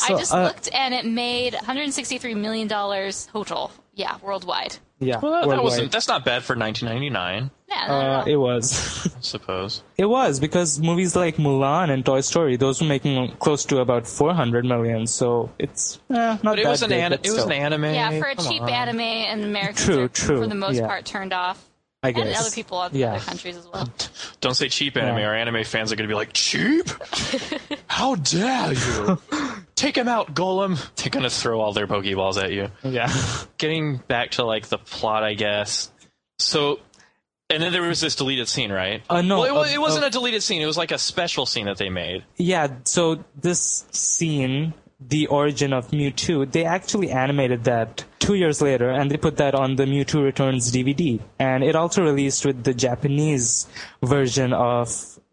I 0.00 0.08
just 0.10 0.32
uh, 0.32 0.44
looked, 0.44 0.70
and 0.72 0.94
it 0.94 1.04
made 1.04 1.54
163 1.54 2.34
million 2.34 2.68
dollars 2.68 3.26
total. 3.32 3.72
Yeah, 3.94 4.16
worldwide. 4.22 4.76
Yeah, 5.00 5.20
Well, 5.20 5.30
that, 5.32 5.48
that 5.48 5.62
wasn't. 5.62 5.92
That's 5.92 6.08
not 6.08 6.24
bad 6.24 6.42
for 6.42 6.56
1999, 6.56 7.50
Yeah, 7.68 7.86
no, 7.86 7.94
Uh, 7.94 8.02
no, 8.02 8.24
no. 8.24 8.32
it 8.32 8.36
was. 8.36 9.06
I 9.16 9.20
suppose. 9.20 9.82
it 9.96 10.06
was 10.06 10.40
because 10.40 10.80
movies 10.80 11.14
like 11.14 11.36
Mulan 11.36 11.90
and 11.90 12.04
Toy 12.04 12.20
Story, 12.20 12.56
those 12.56 12.80
were 12.80 12.88
making 12.88 13.30
close 13.38 13.64
to 13.66 13.78
about 13.78 14.08
400 14.08 14.64
million. 14.64 15.06
So 15.06 15.50
it's 15.58 16.00
eh, 16.10 16.14
not 16.14 16.42
But 16.42 16.58
it 16.58 16.64
that 16.64 16.70
was 16.70 16.82
an 16.82 16.88
big, 16.88 17.00
an, 17.00 17.10
but 17.12 17.26
it 17.26 17.30
was 17.30 17.44
an 17.44 17.52
anime. 17.52 17.84
yeah, 17.84 18.18
for 18.18 18.26
a 18.28 18.34
Come 18.34 18.46
cheap 18.46 18.62
on. 18.62 18.70
anime, 18.70 19.00
and 19.00 19.44
Americans 19.44 19.84
True, 19.84 20.02
are, 20.04 20.08
true, 20.08 20.40
for 20.42 20.46
the 20.48 20.54
most 20.56 20.76
yeah. 20.76 20.86
part 20.88 21.04
turned 21.04 21.32
off, 21.32 21.67
I 22.02 22.12
guess. 22.12 22.26
and 22.26 22.36
other 22.36 22.50
people 22.50 22.82
in 22.84 22.94
yeah. 22.94 23.14
other 23.14 23.24
countries 23.24 23.56
as 23.56 23.66
well. 23.66 23.88
Don't 24.40 24.54
say 24.54 24.68
cheap 24.68 24.96
anime, 24.96 25.18
Yeah. 25.18 25.30
or 25.30 25.34
anime 25.34 25.64
fans 25.64 25.92
are 25.92 25.96
going 25.96 26.08
to 26.08 26.12
be 26.12 26.16
like, 26.16 26.32
cheap? 26.32 26.86
How 27.88 28.14
dare 28.14 28.72
you? 28.72 29.18
Take 29.74 29.96
him 29.96 30.06
out, 30.08 30.34
Golem. 30.34 30.78
They're 30.96 31.10
going 31.10 31.24
to 31.24 31.30
throw 31.30 31.60
all 31.60 31.72
their 31.72 31.86
Pokeballs 31.88 32.40
at 32.42 32.52
you. 32.52 32.68
Yeah. 32.84 33.12
Getting 33.58 33.96
back 33.96 34.32
to 34.32 34.44
like 34.44 34.68
the 34.68 34.78
plot, 34.78 35.24
I 35.24 35.34
guess. 35.34 35.90
So 36.38 36.78
And 37.50 37.60
then 37.62 37.72
there 37.72 37.82
was 37.82 38.00
this 38.00 38.14
deleted 38.14 38.46
scene, 38.48 38.70
right? 38.70 39.02
Uh, 39.10 39.22
no, 39.22 39.38
Well, 39.40 39.62
it, 39.64 39.70
uh, 39.70 39.74
it 39.74 39.80
wasn't 39.80 40.04
uh, 40.04 40.08
a 40.08 40.10
deleted 40.10 40.42
scene. 40.44 40.62
It 40.62 40.66
was 40.66 40.76
like 40.78 40.92
a 40.92 40.98
special 40.98 41.46
scene 41.46 41.66
that 41.66 41.78
they 41.78 41.88
made. 41.90 42.24
Yeah, 42.36 42.68
so 42.84 43.24
this 43.34 43.86
scene, 43.90 44.72
the 45.00 45.26
origin 45.28 45.72
of 45.72 45.88
Mewtwo, 45.90 46.50
they 46.50 46.64
actually 46.64 47.10
animated 47.10 47.64
that 47.64 48.04
two 48.18 48.34
years 48.34 48.60
later 48.60 48.90
and 48.90 49.10
they 49.10 49.16
put 49.16 49.36
that 49.36 49.54
on 49.54 49.76
the 49.76 49.84
Mewtwo 49.84 50.24
Returns 50.24 50.72
DVD. 50.72 51.20
And 51.38 51.62
it 51.62 51.76
also 51.76 52.02
released 52.02 52.44
with 52.44 52.64
the 52.64 52.74
Japanese 52.74 53.68
version 54.02 54.52
of 54.52 54.88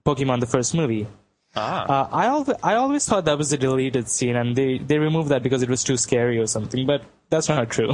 Pokemon 0.06 0.40
the 0.40 0.46
first 0.46 0.76
movie. 0.76 1.08
Ah. 1.56 1.86
Uh, 1.86 2.10
I, 2.12 2.26
al- 2.26 2.60
I 2.62 2.76
always 2.76 3.06
thought 3.08 3.26
that 3.26 3.38
was 3.38 3.52
a 3.54 3.58
deleted 3.58 4.08
scene 4.10 4.36
and 4.36 4.56
they, 4.56 4.78
they 4.78 5.00
removed 5.00 5.30
that 5.30 5.42
because 5.42 5.64
it 5.64 5.70
was 5.70 5.84
too 5.84 5.98
scary 5.98 6.38
or 6.38 6.46
something, 6.48 6.86
but 6.86 7.02
that's 7.30 7.50
not 7.50 7.70
true. 7.70 7.92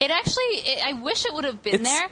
It 0.00 0.10
actually, 0.10 0.44
it, 0.66 0.84
I 0.84 0.94
wish 1.00 1.24
it 1.24 1.32
would 1.32 1.44
have 1.44 1.62
been 1.62 1.74
It's- 1.76 1.88
there. 1.88 2.08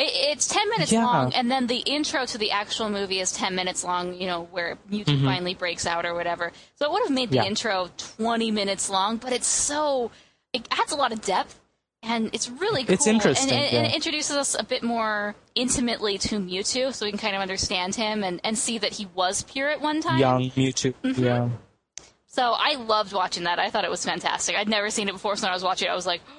It, 0.00 0.10
it's 0.36 0.46
10 0.48 0.68
minutes 0.70 0.92
Yeah. 0.92 1.04
long, 1.04 1.32
and 1.34 1.50
then 1.50 1.66
the 1.66 1.78
intro 1.78 2.24
to 2.26 2.38
the 2.38 2.50
actual 2.50 2.88
movie 2.90 3.20
is 3.20 3.32
10 3.32 3.54
minutes 3.54 3.84
long, 3.84 4.14
you 4.14 4.26
know, 4.26 4.44
where 4.50 4.78
Mewtwo 4.90 5.22
finally 5.24 5.54
breaks 5.54 5.86
out 5.86 6.04
or 6.06 6.14
whatever. 6.14 6.52
So 6.76 6.86
it 6.86 6.92
would 6.92 7.02
have 7.02 7.10
made 7.10 7.30
the 7.30 7.36
Mm-hmm. 7.38 7.44
Yeah. 7.44 7.48
intro 7.50 7.90
20 8.16 8.50
minutes 8.50 8.88
long, 8.90 9.16
but 9.18 9.32
it's 9.32 9.46
so, 9.46 10.10
it 10.52 10.66
adds 10.70 10.92
a 10.92 10.96
lot 10.96 11.12
of 11.12 11.20
depth. 11.22 11.58
And 12.02 12.30
it's 12.32 12.48
really 12.48 12.84
cool. 12.84 12.94
It's 12.94 13.06
interesting, 13.06 13.52
And, 13.52 13.62
and, 13.62 13.76
and 13.76 13.86
it 13.88 13.94
introduces 13.94 14.34
us 14.34 14.56
a 14.58 14.62
bit 14.64 14.82
more 14.82 15.34
intimately 15.54 16.16
to 16.18 16.38
Mewtwo, 16.38 16.94
so 16.94 17.04
we 17.04 17.10
can 17.12 17.18
kind 17.20 17.36
of 17.36 17.42
understand 17.42 17.94
him 17.94 18.24
and, 18.24 18.40
and 18.42 18.56
see 18.56 18.78
that 18.78 18.94
he 18.94 19.06
was 19.14 19.42
pure 19.42 19.68
at 19.68 19.82
one 19.82 20.00
time. 20.00 20.18
Young 20.18 20.44
Mewtwo. 20.52 20.94
Mm-hmm. 21.04 21.22
Yeah. 21.22 21.48
So 22.26 22.54
I 22.56 22.76
loved 22.76 23.12
watching 23.12 23.44
that. 23.44 23.58
I 23.58 23.68
thought 23.68 23.84
it 23.84 23.90
was 23.90 24.02
fantastic. 24.04 24.56
I'd 24.56 24.68
never 24.68 24.88
seen 24.88 25.10
it 25.10 25.12
before, 25.12 25.36
so 25.36 25.42
when 25.42 25.50
I 25.50 25.54
was 25.54 25.62
watching 25.62 25.88
it, 25.88 25.90
I 25.90 25.94
was 25.94 26.06
like, 26.06 26.22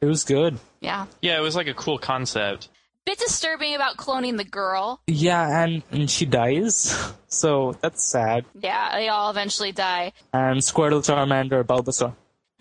It 0.00 0.06
was 0.06 0.24
good. 0.24 0.58
yeah. 0.80 1.06
Yeah, 1.22 1.38
it 1.38 1.42
was 1.42 1.56
like 1.56 1.66
a 1.68 1.74
cool 1.74 1.98
concept. 1.98 2.68
Bit 3.04 3.18
disturbing 3.18 3.74
about 3.74 3.96
cloning 3.96 4.36
the 4.36 4.44
girl. 4.44 5.00
Yeah, 5.06 5.62
and, 5.64 5.82
and 5.90 6.10
she 6.10 6.26
dies. 6.26 6.94
So 7.30 7.76
that's 7.82 8.10
sad. 8.10 8.46
Yeah, 8.58 8.92
they 8.96 9.08
all 9.08 9.28
eventually 9.28 9.70
die. 9.70 10.14
And 10.32 10.60
Squirtle, 10.60 11.02
Charmander, 11.04 11.62
Bulbasaur. 11.62 12.14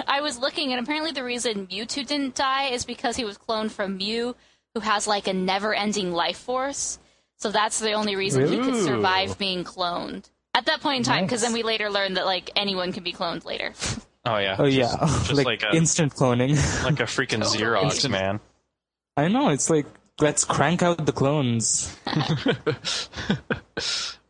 I 0.06 0.20
was 0.20 0.38
looking, 0.38 0.74
and 0.74 0.84
apparently 0.84 1.14
the 1.14 1.24
reason 1.24 1.68
Mewtwo 1.68 2.06
didn't 2.06 2.36
die 2.36 2.66
is 2.72 2.84
because 2.84 3.16
he 3.16 3.24
was 3.24 3.38
cloned 3.38 3.72
from 3.72 3.96
Mew, 3.96 4.36
who 4.74 4.82
has 4.82 5.08
like 5.08 5.30
a 5.30 5.34
never-ending 5.34 6.12
life 6.12 6.38
force. 6.38 7.00
So 7.38 7.50
that's 7.50 7.80
the 7.80 7.94
only 7.94 8.18
reason 8.18 8.46
he 8.50 8.58
could 8.58 8.76
survive 8.84 9.38
being 9.38 9.64
cloned 9.64 10.30
at 10.54 10.66
that 10.66 10.82
point 10.82 10.98
in 10.98 11.04
time. 11.04 11.24
Because 11.24 11.44
Nice. 11.44 11.52
then 11.52 11.54
we 11.58 11.64
later 11.64 11.90
learned 11.90 12.18
that 12.18 12.26
like 12.26 12.52
anyone 12.58 12.92
can 12.92 13.04
be 13.06 13.14
cloned 13.14 13.46
later. 13.46 13.74
Oh 14.28 14.38
yeah. 14.38 14.56
Oh 14.60 14.66
Just- 14.70 14.78
yeah, 14.78 15.08
Just, 15.08 15.34
like, 15.34 15.46
like, 15.46 15.64
a 15.64 15.76
instant 15.76 16.14
cloning. 16.14 16.56
like 16.84 17.00
a 17.00 17.04
freaking 17.04 17.44
Xerox, 17.44 17.84
Instant- 17.84 18.12
man. 18.12 18.40
I 19.16 19.30
know 19.30 19.50
it's 19.50 19.70
like 19.70 19.86
let's 20.20 20.44
crank 20.44 20.84
out 20.84 21.06
the 21.06 21.12
clones. 21.14 21.96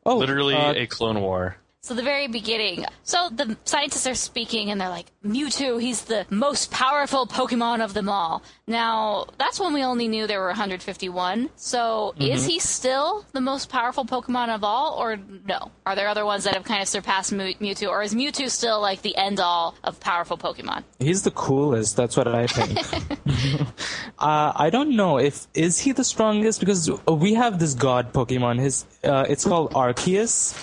oh, 0.05 0.17
Literally 0.17 0.55
uh, 0.55 0.73
a 0.73 0.85
clone 0.87 1.19
war. 1.21 1.57
So 1.87 1.93
the 1.93 2.03
very 2.03 2.27
beginning. 2.27 2.83
So 3.03 3.29
the 3.29 3.55
scientists 3.63 4.05
are 4.07 4.13
speaking 4.13 4.71
and 4.71 4.81
they're 4.81 4.89
like, 4.89 5.05
Mewtwo, 5.25 5.81
he's 5.81 6.01
the 6.01 6.25
most 6.29 6.69
powerful 6.69 7.25
Pokemon 7.25 7.81
of 7.81 7.93
them 7.93 8.09
all. 8.09 8.43
Now, 8.67 9.27
that's 9.37 9.57
when 9.57 9.73
we 9.73 9.81
only 9.81 10.09
knew 10.09 10.27
there 10.27 10.41
were 10.41 10.47
151. 10.47 11.49
So 11.55 12.13
is 12.19 12.45
he 12.45 12.59
still 12.59 13.23
the 13.31 13.39
most 13.39 13.69
powerful 13.69 14.03
Pokemon 14.03 14.53
of 14.53 14.65
all 14.65 14.97
or 14.99 15.15
no? 15.45 15.71
Are 15.85 15.95
there 15.95 16.09
other 16.09 16.25
ones 16.25 16.43
that 16.43 16.55
have 16.55 16.65
kind 16.65 16.81
of 16.81 16.89
surpassed 16.89 17.31
Mew- 17.31 17.55
Mewtwo 17.55 17.87
or 17.87 18.03
is 18.03 18.13
Mewtwo 18.13 18.49
still 18.49 18.81
like 18.81 19.01
the 19.01 19.15
end 19.15 19.39
all 19.39 19.73
of 19.85 19.97
powerful 20.01 20.37
Pokemon? 20.37 20.83
he's 20.99 21.21
the 21.23 21.31
coolest. 21.31 21.95
That's 21.95 22.17
what 22.17 22.27
I 22.27 22.47
think. 22.47 22.79
uh, 24.19 24.51
I 24.53 24.69
don't 24.69 24.97
know 24.97 25.19
if 25.19 25.47
is 25.53 25.79
he 25.79 25.93
the 25.93 26.03
strongest 26.03 26.59
because 26.59 26.91
we 27.07 27.35
have 27.35 27.59
this 27.59 27.75
god 27.75 28.11
Pokemon. 28.11 28.59
His 28.59 28.83
uh, 29.05 29.25
it's 29.29 29.45
called 29.45 29.71
Arceus, 29.71 30.53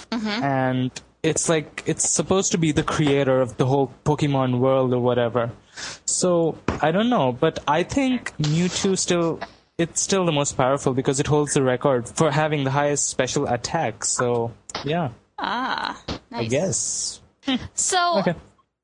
and 0.43 0.91
it's 1.25 1.49
like 1.49 1.83
it's 1.87 2.09
supposed 2.09 2.53
to 2.53 2.59
be 2.59 2.71
the 2.73 2.83
creator 2.83 3.41
of 3.41 3.57
the 3.57 3.67
whole 3.67 3.91
Pokemon 4.05 4.59
world 4.61 4.93
or 4.93 5.01
whatever. 5.01 5.51
So 6.05 6.57
I 6.81 6.93
don't 6.93 7.11
know, 7.11 7.33
but 7.33 7.59
I 7.67 7.83
think 7.83 8.37
Mewtwo 8.39 8.97
still 8.97 9.41
it's 9.79 10.01
still 10.01 10.25
the 10.25 10.33
most 10.33 10.57
powerful 10.57 10.95
because 10.95 11.19
it 11.19 11.27
holds 11.27 11.55
the 11.55 11.63
record 11.63 12.09
for 12.09 12.31
having 12.31 12.63
the 12.63 12.71
highest 12.71 13.09
special 13.09 13.49
attack. 13.49 14.05
So 14.05 14.53
yeah, 14.85 15.11
Ah, 15.39 16.01
nice. 16.31 16.41
I 16.41 16.45
guess. 16.45 17.21
So 17.75 18.19
Okay. 18.21 18.35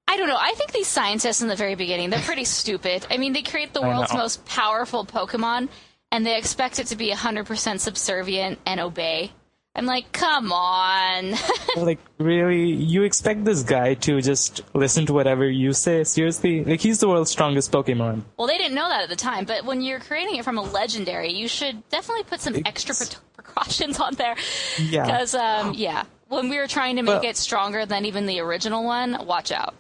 I 0.09 0.17
don't 0.17 0.27
know. 0.27 0.37
I 0.41 0.53
think 0.57 0.73
these 0.73 0.89
scientists 0.89 1.41
in 1.41 1.47
the 1.47 1.55
very 1.55 1.77
beginning, 1.77 2.11
they're 2.11 2.21
pretty 2.21 2.45
stupid. 2.45 3.07
I 3.09 3.17
mean, 3.17 3.33
they 3.33 3.43
create 3.43 3.73
the 3.73 3.81
world's 3.81 4.13
most 4.13 4.45
powerful 4.45 5.07
Pokemon 5.07 5.69
and 6.11 6.27
they 6.27 6.37
expect 6.37 6.81
it 6.81 6.89
to 6.89 6.97
be 6.97 7.13
100% 7.13 7.79
subservient 7.79 8.59
and 8.67 8.81
obey. 8.81 9.31
I'm 9.77 9.87
like, 9.87 10.11
come 10.13 10.53
on. 10.53 11.35
like 11.77 12.01
really 12.19 12.71
you 12.73 13.03
expect 13.05 13.45
this 13.45 13.63
guy 13.63 13.95
to 13.95 14.21
just 14.21 14.63
listen 14.75 15.07
to 15.07 15.13
whatever 15.13 15.49
you 15.49 15.73
say 15.73 16.03
seriously 16.05 16.65
like 16.65 16.81
he's 16.81 16.99
the 16.99 17.09
world's 17.09 17.31
strongest 17.31 17.71
pokemon 17.73 18.23
well, 18.37 18.49
they 18.49 18.59
didn't 18.59 18.75
know 18.75 18.89
that 18.89 19.03
at 19.05 19.09
the 19.09 19.17
time, 19.17 19.45
but 19.45 19.65
when 19.65 19.81
you're 19.81 20.01
creating 20.01 20.37
it 20.37 20.45
from 20.45 20.59
a 20.59 20.63
legendary, 20.63 21.33
you 21.33 21.47
should 21.49 21.89
definitely 21.89 22.25
put 22.25 22.41
some 22.41 22.57
extra 22.67 22.95
pre- 22.95 23.17
precautions 23.35 23.99
on 24.01 24.15
there. 24.17 24.35
Yeah. 24.79 25.05
Because, 25.07 25.35
um, 25.35 25.73
yeah, 25.75 26.05
when 26.29 26.49
we 26.49 26.59
were 26.59 26.67
trying 26.67 26.97
to 26.97 27.03
make 27.03 27.17
But- 27.17 27.25
it 27.25 27.37
stronger 27.37 27.87
than 27.87 28.05
even 28.07 28.27
the 28.27 28.41
original 28.41 28.85
one, 28.85 29.25
watch 29.27 29.53
out. 29.53 29.75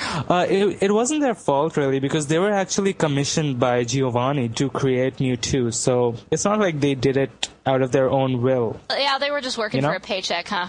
Uh, 0.00 0.46
it, 0.48 0.82
it 0.82 0.90
wasn't 0.92 1.20
their 1.20 1.34
fault 1.34 1.76
really 1.76 2.00
because 2.00 2.26
they 2.26 2.38
were 2.38 2.50
actually 2.50 2.92
commissioned 2.92 3.58
by 3.60 3.84
giovanni 3.84 4.48
to 4.48 4.70
create 4.70 5.16
mewtwo 5.18 5.72
so 5.72 6.14
it's 6.30 6.44
not 6.44 6.58
like 6.58 6.80
they 6.80 6.94
did 6.94 7.16
it 7.16 7.48
out 7.66 7.82
of 7.82 7.92
their 7.92 8.10
own 8.10 8.40
will 8.42 8.80
Yeah, 8.90 9.18
they 9.18 9.30
were 9.30 9.40
just 9.40 9.58
working 9.58 9.78
You 9.78 9.82
know? 9.82 9.90
for 9.90 9.96
a 9.96 10.00
paycheck, 10.00 10.48
huh? 10.48 10.66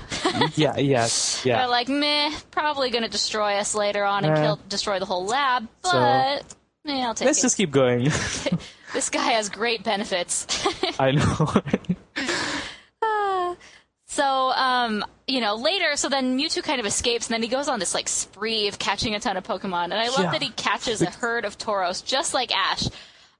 yeah 0.56 0.78
yes 0.78 1.42
They're 1.44 1.68
like, 1.68 1.88
meh, 1.90 2.32
probably 2.52 2.90
going 2.92 3.04
to 3.04 3.10
destroy 3.10 3.56
us 3.56 3.74
later 3.74 4.04
on 4.04 4.26
and 4.26 4.36
Yeah. 4.38 4.44
kill, 4.44 4.60
destroy 4.70 5.00
the 5.00 5.06
whole 5.06 5.26
lab, 5.26 5.68
but 5.82 5.90
So- 5.92 6.58
eh, 6.92 7.02
I'll 7.04 7.16
take 7.16 7.26
let's 7.26 7.40
it. 7.40 7.44
just 7.44 7.58
keep 7.58 7.72
going 7.72 8.04
This 8.94 9.10
guy 9.10 9.32
has 9.32 9.50
great 9.50 9.84
benefits. 9.84 10.46
i 11.00 11.12
know 11.12 11.62
so, 14.14 14.24
um, 14.52 15.04
you 15.28 15.42
know, 15.42 15.56
later, 15.56 15.96
so 15.96 16.08
then 16.10 16.38
Mewtwo 16.38 16.64
kind 16.64 16.80
of 16.80 16.86
escapes, 16.86 17.28
and 17.28 17.34
then 17.34 17.42
he 17.42 17.48
goes 17.50 17.68
on 17.68 17.80
this 17.80 17.94
like 17.94 18.08
spree 18.08 18.68
of 18.68 18.78
catching 18.78 19.16
a 19.16 19.20
ton 19.20 19.38
of 19.38 19.44
Pokemon, 19.44 19.86
and 19.86 19.94
I 19.96 20.10
love 20.10 20.20
Yeah. 20.26 20.32
that 20.32 20.42
he 20.42 20.50
catches 20.50 21.02
a 21.02 21.10
herd 21.10 21.46
of 21.46 21.58
Tauros 21.58 22.04
just 22.06 22.34
like 22.34 22.56
Ash. 22.56 22.88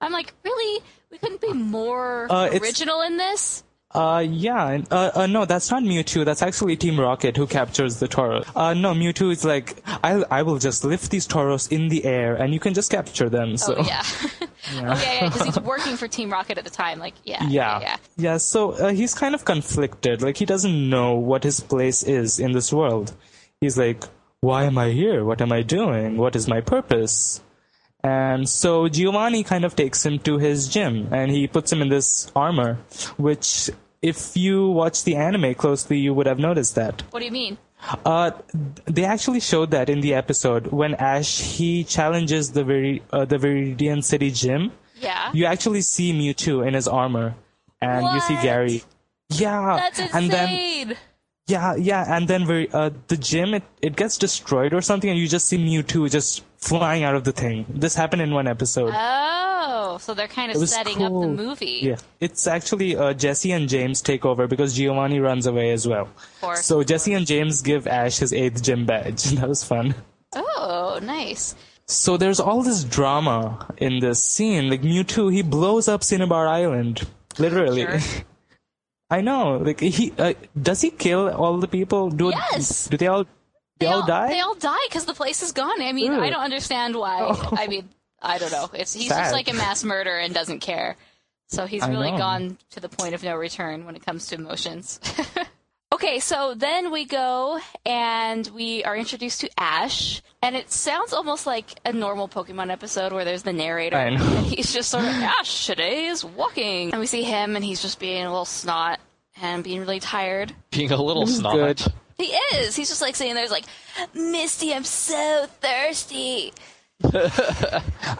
I'm 0.02 0.12
like, 0.12 0.34
really? 0.44 0.84
We 1.12 1.18
couldn't 1.20 1.42
be 1.42 1.54
more 1.54 2.28
Uh, 2.30 2.50
original 2.62 3.02
in 3.02 3.18
this? 3.18 3.64
Uh, 3.94 4.26
yeah, 4.28 4.82
uh, 4.90 5.12
uh, 5.14 5.28
no, 5.28 5.46
that's 5.46 5.70
not 5.70 5.84
Mewtwo. 5.84 6.26
That's 6.26 6.42
actually 6.42 6.76
Team 6.78 7.00
Rocket 7.00 7.38
who 7.38 7.46
captures 7.46 7.98
the 8.00 8.08
Tauros. 8.08 8.46
Uh, 8.56 8.74
no, 8.74 8.94
Mewtwo 8.94 9.32
is 9.32 9.46
like, 9.46 9.82
I, 9.86 10.24
I 10.32 10.42
will 10.42 10.58
just 10.58 10.84
lift 10.84 11.12
these 11.12 11.28
Tauros 11.28 11.72
in 11.72 11.90
the 11.90 12.04
air, 12.06 12.36
and 12.36 12.54
you 12.54 12.60
can 12.60 12.74
just 12.74 12.90
capture 12.90 13.30
them. 13.30 13.56
So. 13.58 13.76
Oh 13.78 13.84
yeah, 13.86 14.04
oh 14.42 14.48
yeah, 14.74 15.00
yeah, 15.02 15.30
because 15.30 15.44
he's 15.44 15.60
working 15.60 15.96
for 15.96 16.08
Team 16.08 16.32
Rocket 16.32 16.58
at 16.58 16.64
the 16.64 16.72
time. 16.72 16.98
Like, 16.98 17.14
yeah, 17.24 17.48
Yeah. 17.48 17.80
yeah. 17.82 17.98
Yeah, 18.18 18.38
so 18.38 18.72
uh, 18.72 18.90
he's 18.94 19.14
kind 19.14 19.36
of 19.36 19.46
conflicted. 19.46 20.22
Like, 20.24 20.38
he 20.38 20.46
doesn't 20.46 20.90
know 20.90 21.14
what 21.14 21.44
his 21.44 21.60
place 21.60 22.02
is 22.02 22.40
in 22.40 22.54
this 22.54 22.74
world. 22.74 23.14
He's 23.62 23.78
like, 23.78 24.04
why 24.40 24.64
am 24.66 24.78
I 24.78 24.90
here? 24.90 25.24
What 25.24 25.40
am 25.42 25.52
I 25.52 25.62
doing? 25.62 26.18
What 26.18 26.36
is 26.36 26.48
my 26.48 26.62
purpose? 26.62 27.42
And 28.04 28.50
so 28.50 28.90
Giovanni 28.90 29.44
kind 29.44 29.64
of 29.64 29.76
takes 29.78 30.06
him 30.06 30.20
to 30.20 30.38
his 30.38 30.68
gym 30.68 31.08
and 31.14 31.32
he 31.32 31.48
puts 31.48 31.72
him 31.72 31.82
in 31.82 31.88
this 31.88 32.30
armor, 32.36 32.78
which, 33.16 33.70
if 34.04 34.38
you 34.38 34.70
watch 34.70 35.04
the 35.04 35.16
anime 35.16 35.56
closely, 35.56 35.98
you 35.98 36.14
would 36.14 36.28
have 36.28 36.38
noticed 36.40 36.76
that. 36.76 37.02
What 37.12 37.20
do 37.22 37.26
you 37.26 37.32
mean? 37.32 37.58
Uh, 38.06 38.32
they 38.86 39.04
actually 39.04 39.40
showed 39.40 39.72
that 39.72 39.90
in 39.90 40.00
the 40.02 40.14
episode 40.14 40.68
when 40.68 40.94
Ash 40.96 41.40
he 41.42 41.84
challenges 41.84 42.52
the 42.52 42.64
Viri- 42.64 43.02
uh, 43.12 43.26
the 43.26 43.38
Viridian 43.38 44.04
City 44.04 44.32
gym. 44.32 44.72
Yeah, 44.96 45.32
You 45.34 45.46
actually 45.46 45.82
see 45.82 46.14
Mewtwo 46.14 46.66
in 46.66 46.74
his 46.76 46.88
armor, 46.88 47.36
and 47.82 48.06
you 48.14 48.22
see 48.22 48.36
Gary. 48.42 48.84
Yeah, 49.30 49.76
that's 49.76 50.00
insane. 50.00 50.22
and 50.24 50.32
then 50.32 50.98
yeah, 51.48 51.76
yeah, 51.76 52.16
and 52.16 52.26
then 52.28 52.46
very, 52.46 52.72
uh, 52.72 52.92
the 53.10 53.18
gym 53.18 53.54
it, 53.54 53.64
it 53.82 53.98
gets 53.98 54.18
destroyed 54.18 54.74
or 54.74 54.80
something, 54.82 55.10
and 55.10 55.20
you 55.20 55.28
just 55.28 55.48
see 55.48 55.58
Mewtwo 55.58 56.10
just 56.10 56.44
flying 56.68 57.04
out 57.04 57.16
of 57.16 57.24
the 57.24 57.32
thing. 57.32 57.66
This 57.70 57.96
happened 57.96 58.22
in 58.22 58.34
one 58.34 58.48
episode. 58.48 58.94
oh, 58.96 59.98
so 60.00 60.14
they're 60.14 60.28
kind 60.28 60.52
of 60.52 60.70
setting 60.70 61.02
up 61.04 61.12
the 61.12 61.28
movie. 61.28 61.80
Yeah, 61.84 61.98
it's 62.20 62.48
actually 62.48 62.96
uh, 62.96 63.14
Jessie 63.14 63.52
and 63.52 63.68
James 63.70 64.02
take 64.02 64.26
over 64.26 64.48
because 64.48 64.76
Giovanni 64.76 65.20
runs 65.20 65.46
away 65.46 65.72
as 65.72 65.88
well. 65.88 66.10
course. 66.42 66.66
So 66.66 66.84
Jessie 66.84 67.14
and 67.14 67.28
James 67.28 67.62
give 67.62 67.88
Ash 67.88 68.18
his 68.18 68.34
eighth 68.34 68.64
gym 68.64 68.86
badge. 68.86 69.24
that 69.40 69.48
was 69.48 69.64
fun. 69.64 69.96
Oh, 70.36 71.00
nice. 71.02 71.56
So 71.86 72.18
there's 72.18 72.40
all 72.40 72.64
this 72.64 72.84
drama 72.84 73.68
in 73.78 74.00
this 74.00 74.24
scene. 74.24 74.70
Like 74.70 74.82
Mewtwo, 74.82 75.32
he 75.32 75.42
blows 75.42 75.88
up 75.88 76.04
Cinnabar 76.04 76.48
Island, 76.48 77.02
literally. 77.38 77.84
Sure. 77.84 78.00
I 79.10 79.22
know. 79.22 79.58
Like 79.58 79.80
he 79.80 80.12
uh, 80.18 80.34
does 80.60 80.82
he 80.82 80.90
kill 80.90 81.30
all 81.30 81.60
the 81.60 81.68
people? 81.68 82.10
Do 82.10 82.30
Yes. 82.30 82.88
Do 82.88 82.98
they 82.98 83.08
all? 83.08 83.26
They, 83.84 83.94
all, 83.94 84.06
die. 84.06 84.28
They 84.30 84.40
all 84.40 84.56
die 84.56 84.78
because 84.88 85.06
the 85.06 85.14
place 85.14 85.42
is 85.44 85.52
gone. 85.52 85.82
I 85.82 85.92
mean, 85.94 86.12
Really? 86.12 86.28
I 86.28 86.30
don't 86.30 86.44
understand 86.44 86.96
why. 86.96 87.20
Oh. 87.22 87.50
I 87.58 87.68
mean, 87.68 87.90
I 88.22 88.38
don't 88.38 88.52
know. 88.52 88.70
It's 88.74 88.94
he's 88.94 89.10
Sad. 89.10 89.20
just 89.24 89.34
like 89.34 89.50
a 89.50 89.54
mass 89.54 89.84
murderer 89.84 90.18
and 90.20 90.34
doesn't 90.34 90.60
care. 90.60 90.96
So 91.48 91.66
he's 91.68 91.88
really 91.88 92.10
gone 92.12 92.58
to 92.72 92.80
the 92.80 92.90
point 92.90 93.14
of 93.14 93.24
no 93.24 93.36
return 93.36 93.86
when 93.86 93.96
it 93.96 94.04
comes 94.04 94.26
to 94.28 94.36
emotions. 94.36 95.00
okay, 95.94 96.20
so 96.20 96.56
then 96.56 96.92
we 96.92 97.06
go 97.06 97.60
and 97.86 98.48
we 98.56 98.84
are 98.86 98.96
introduced 98.96 99.42
to 99.42 99.50
Ash, 99.60 100.22
and 100.42 100.56
it 100.56 100.72
sounds 100.72 101.14
almost 101.14 101.46
like 101.46 101.80
a 101.86 101.94
normal 101.94 102.28
Pokemon 102.28 102.72
episode 102.72 103.14
where 103.14 103.24
there's 103.26 103.44
the 103.44 103.54
narrator. 103.54 103.98
I 103.98 104.10
know. 104.16 104.24
And 104.24 104.46
he's 104.48 104.74
just 104.74 104.90
sort 104.90 105.04
of, 105.06 105.12
Ash, 105.12 105.68
today 105.68 106.06
is 106.08 106.26
walking. 106.26 106.92
And 106.92 107.00
we 107.00 107.06
see 107.06 107.24
him, 107.24 107.56
and 107.56 107.64
he's 107.64 107.82
just 107.84 108.00
being 108.00 108.24
a 108.24 108.30
little 108.30 108.46
snot 108.46 109.00
and 109.42 109.64
being 109.64 109.82
really 109.82 110.00
tired. 110.00 110.54
Being 110.72 110.92
a 110.92 111.02
little 111.02 111.26
This 111.26 111.38
snot. 111.38 111.54
good. 111.54 111.94
He 112.18 112.26
is. 112.56 112.76
He's 112.76 112.90
just 112.90 113.02
like 113.02 113.16
sitting 113.16 113.34
there, 113.34 113.44
he's 113.44 113.52
like, 113.52 113.66
Misty, 114.14 114.74
I'm 114.74 114.84
so 114.84 115.46
thirsty. 115.62 116.54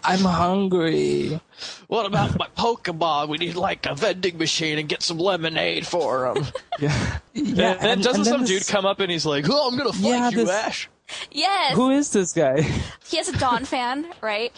I'm 0.04 0.20
hungry. 0.20 1.40
What 1.88 2.06
about 2.06 2.38
my 2.38 2.48
Pokemon? 2.58 3.30
We 3.30 3.38
need 3.38 3.56
like 3.56 3.86
a 3.86 3.96
vending 3.96 4.38
machine 4.38 4.78
and 4.78 4.90
get 4.90 5.02
some 5.04 5.18
lemonade 5.20 5.88
for 5.88 6.34
them. 6.34 6.46
Yeah. 6.80 7.20
Yeah, 7.36 7.72
and, 7.72 7.82
then 7.82 8.02
doesn't 8.02 8.22
and 8.22 8.26
some 8.28 8.42
this- 8.42 8.50
dude 8.50 8.68
come 8.68 8.86
up 8.86 9.00
and 9.00 9.12
he's 9.12 9.26
like, 9.26 9.46
"Oh, 9.50 9.68
I'm 9.68 9.76
gonna 9.78 9.92
fight 9.92 10.02
Yeah, 10.04 10.30
you, 10.30 10.38
this- 10.38 10.50
Ash." 10.52 10.90
Yes. 11.32 11.76
Who 11.76 11.90
is 11.90 12.12
this 12.12 12.32
guy? 12.32 12.62
He 13.08 13.18
has 13.18 13.28
a 13.28 13.34
Donphan, 13.34 14.06
right? 14.22 14.52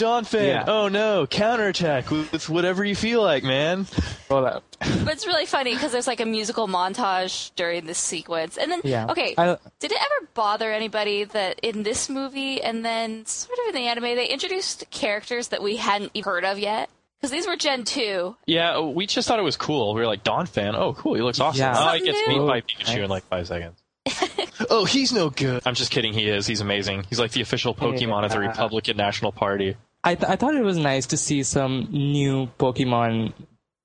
Donphan. 0.00 0.46
Yeah. 0.46 0.64
Oh 0.66 0.88
no, 0.88 1.26
counterattack 1.26 2.10
with 2.10 2.32
with 2.32 2.48
whatever 2.48 2.84
you 2.84 2.94
feel 2.96 3.22
like, 3.22 3.44
man. 3.44 3.86
Hold 4.28 4.46
up. 4.46 4.64
But 5.04 5.12
it's 5.12 5.26
really 5.26 5.46
funny 5.46 5.74
because 5.74 5.92
there's 5.92 6.06
like 6.06 6.20
a 6.20 6.26
musical 6.26 6.66
montage 6.68 7.50
during 7.56 7.84
this 7.86 7.98
sequence. 7.98 8.56
And 8.56 8.70
then, 8.72 8.80
Yeah. 8.82 9.06
okay, 9.10 9.34
I- 9.36 9.58
did 9.78 9.92
it 9.92 9.98
ever 9.98 10.28
bother 10.34 10.72
anybody 10.72 11.24
that 11.24 11.60
in 11.62 11.82
this 11.82 12.08
movie 12.08 12.62
and 12.62 12.84
then 12.84 13.26
sort 13.26 13.58
of 13.58 13.74
in 13.74 13.82
the 13.82 13.88
anime, 13.88 14.04
they 14.16 14.26
introduced 14.26 14.84
characters 14.90 15.48
that 15.48 15.62
we 15.62 15.76
hadn't 15.76 16.10
even 16.14 16.30
heard 16.30 16.44
of 16.44 16.58
yet? 16.58 16.88
Because 17.20 17.30
these 17.32 17.46
were 17.46 17.56
Gen 17.56 17.84
2. 17.84 18.34
Yeah, 18.46 18.80
we 18.80 19.06
just 19.06 19.28
thought 19.28 19.38
it 19.38 19.42
was 19.42 19.58
cool. 19.58 19.92
We 19.92 20.00
were 20.00 20.06
like, 20.06 20.24
Donphan. 20.24 20.74
Oh, 20.74 20.94
cool. 20.94 21.14
He 21.14 21.20
looks 21.20 21.38
awesome. 21.38 21.58
Yeah. 21.60 21.74
Oh, 21.76 21.92
he 21.92 22.00
gets 22.02 22.18
beat 22.26 22.38
by 22.38 22.62
Pikachu 22.62 23.04
in 23.04 23.10
like 23.10 23.24
five 23.24 23.46
seconds. 23.46 23.76
oh, 24.70 24.86
he's 24.86 25.12
no 25.12 25.28
good. 25.28 25.60
I'm 25.66 25.74
just 25.74 25.90
kidding. 25.90 26.14
He 26.14 26.28
is. 26.30 26.46
He's 26.46 26.62
amazing. 26.62 27.04
He's 27.10 27.20
like 27.20 27.32
the 27.32 27.42
official 27.42 27.74
Pokemon 27.74 28.24
of 28.24 28.32
the 28.32 28.40
Republican 28.40 28.96
National 28.96 29.32
Party. 29.32 29.76
I, 30.02 30.14
th- 30.14 30.30
I 30.30 30.36
thought 30.36 30.54
it 30.54 30.62
was 30.64 30.78
nice 30.78 31.06
to 31.06 31.16
see 31.16 31.42
some 31.42 31.88
new 31.90 32.48
Pokemon 32.58 33.32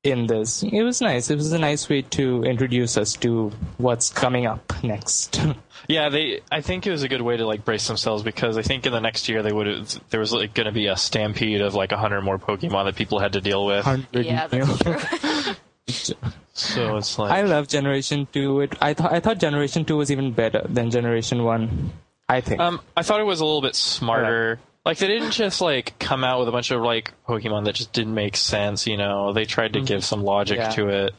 in 0.03 0.27
this. 0.27 0.63
It 0.63 0.83
was 0.83 1.01
nice. 1.01 1.29
It 1.29 1.35
was 1.35 1.51
a 1.51 1.59
nice 1.59 1.89
way 1.89 2.03
to 2.03 2.43
introduce 2.43 2.97
us 2.97 3.13
to 3.17 3.51
what's 3.77 4.09
coming 4.09 4.45
up 4.45 4.71
next. 4.83 5.41
Yeah, 5.87 6.09
they. 6.09 6.41
I 6.51 6.61
think 6.61 6.87
it 6.87 6.89
was 6.89 7.03
a 7.03 7.07
good 7.07 7.21
way 7.21 7.37
to 7.37 7.45
like 7.45 7.63
brace 7.63 7.87
themselves 7.87 8.23
because 8.23 8.57
I 8.57 8.63
think 8.63 8.87
in 8.87 8.91
the 8.91 8.99
next 8.99 9.29
year 9.29 9.43
they 9.43 9.53
would 9.53 9.67
have. 9.67 10.09
There 10.09 10.19
was 10.19 10.33
like 10.33 10.55
going 10.55 10.65
to 10.65 10.71
be 10.71 10.87
a 10.87 10.97
stampede 10.97 11.61
of 11.61 11.75
like 11.75 11.91
hundred 11.91 12.21
more 12.21 12.39
Pokemon 12.39 12.85
that 12.85 12.95
people 12.95 13.19
had 13.19 13.33
to 13.33 13.41
deal 13.41 13.67
with. 13.67 13.85
100 13.85 14.25
Yeah, 14.25 14.47
that's 14.47 14.79
true. 14.79 15.55
So 16.57 16.95
it's 16.97 17.19
like 17.19 17.31
I 17.31 17.41
love 17.41 17.67
Generation 17.67 18.27
Two. 18.31 18.61
It, 18.61 18.73
I 18.81 18.93
thought 18.93 19.13
I 19.13 19.19
thought 19.19 19.37
Generation 19.39 19.83
Two 19.85 19.97
was 19.97 20.09
even 20.09 20.31
better 20.31 20.65
than 20.67 20.89
Generation 20.89 21.43
One. 21.43 21.91
I 22.29 22.41
think. 22.41 22.61
Um, 22.61 22.79
I 22.95 23.03
thought 23.03 23.19
it 23.19 23.25
was 23.25 23.41
a 23.41 23.45
little 23.45 23.61
bit 23.61 23.75
smarter. 23.75 24.59
Like 24.85 24.99
they 24.99 25.07
didn't 25.07 25.31
just 25.31 25.61
like 25.61 25.97
come 25.99 26.23
out 26.23 26.39
with 26.39 26.47
a 26.47 26.51
bunch 26.51 26.71
of 26.71 26.81
like 26.81 27.11
Pokemon 27.27 27.65
that 27.65 27.73
just 27.75 27.91
didn't 27.91 28.13
make 28.13 28.37
sense. 28.37 28.85
You 28.85 28.97
know, 28.97 29.33
they 29.33 29.45
tried 29.45 29.73
to 29.73 29.79
mm-hmm. 29.79 29.85
give 29.85 30.05
some 30.05 30.23
logic 30.23 30.57
Yeah. 30.57 30.69
to 30.71 30.87
it, 30.89 31.15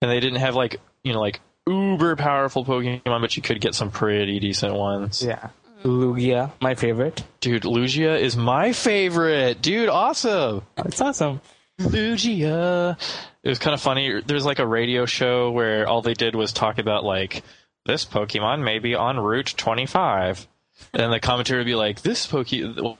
and 0.00 0.10
they 0.10 0.20
didn't 0.20 0.40
have 0.40 0.54
like 0.54 0.80
you 1.04 1.12
know 1.12 1.20
like 1.20 1.40
uber 1.66 2.16
powerful 2.16 2.64
Pokemon, 2.64 3.20
but 3.20 3.36
you 3.36 3.42
could 3.42 3.60
get 3.60 3.74
some 3.74 3.90
pretty 3.90 4.40
decent 4.40 4.74
ones. 4.74 5.22
yeah. 5.22 5.50
Lugia, 5.84 6.52
my 6.60 6.76
favorite. 6.76 7.24
Dude, 7.40 7.64
Lugia 7.64 8.18
is 8.20 8.36
my 8.36 8.72
favorite. 8.72 9.60
Dude, 9.60 9.88
awesome. 9.88 10.62
Oh, 10.78 10.82
it's 10.84 11.00
awesome. 11.00 11.40
Lugia. 11.80 12.96
It 13.42 13.48
was 13.48 13.58
kind 13.58 13.74
of 13.74 13.80
funny. 13.80 14.22
There's 14.24 14.44
like 14.44 14.60
a 14.60 14.66
radio 14.66 15.06
show 15.06 15.50
where 15.50 15.88
all 15.88 16.00
they 16.02 16.14
did 16.14 16.36
was 16.36 16.52
talk 16.52 16.78
about 16.78 17.04
like 17.04 17.42
this 17.84 18.04
Pokemon 18.04 18.62
may 18.62 18.78
be 18.78 18.94
en 18.94 19.18
route 19.18 19.54
25. 19.56 20.46
And 20.94 21.12
the 21.12 21.20
commentator 21.20 21.58
would 21.58 21.66
be 21.66 21.74
like, 21.74 22.02
"This 22.02 22.26
Poke, 22.26 22.48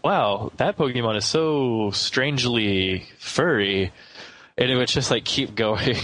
wow, 0.02 0.50
that 0.56 0.76
Pokemon 0.76 1.16
is 1.16 1.24
so 1.24 1.90
strangely 1.92 3.06
furry," 3.18 3.92
and 4.56 4.70
it 4.70 4.76
would 4.76 4.88
just 4.88 5.10
like 5.10 5.24
keep 5.24 5.54
going. 5.54 5.96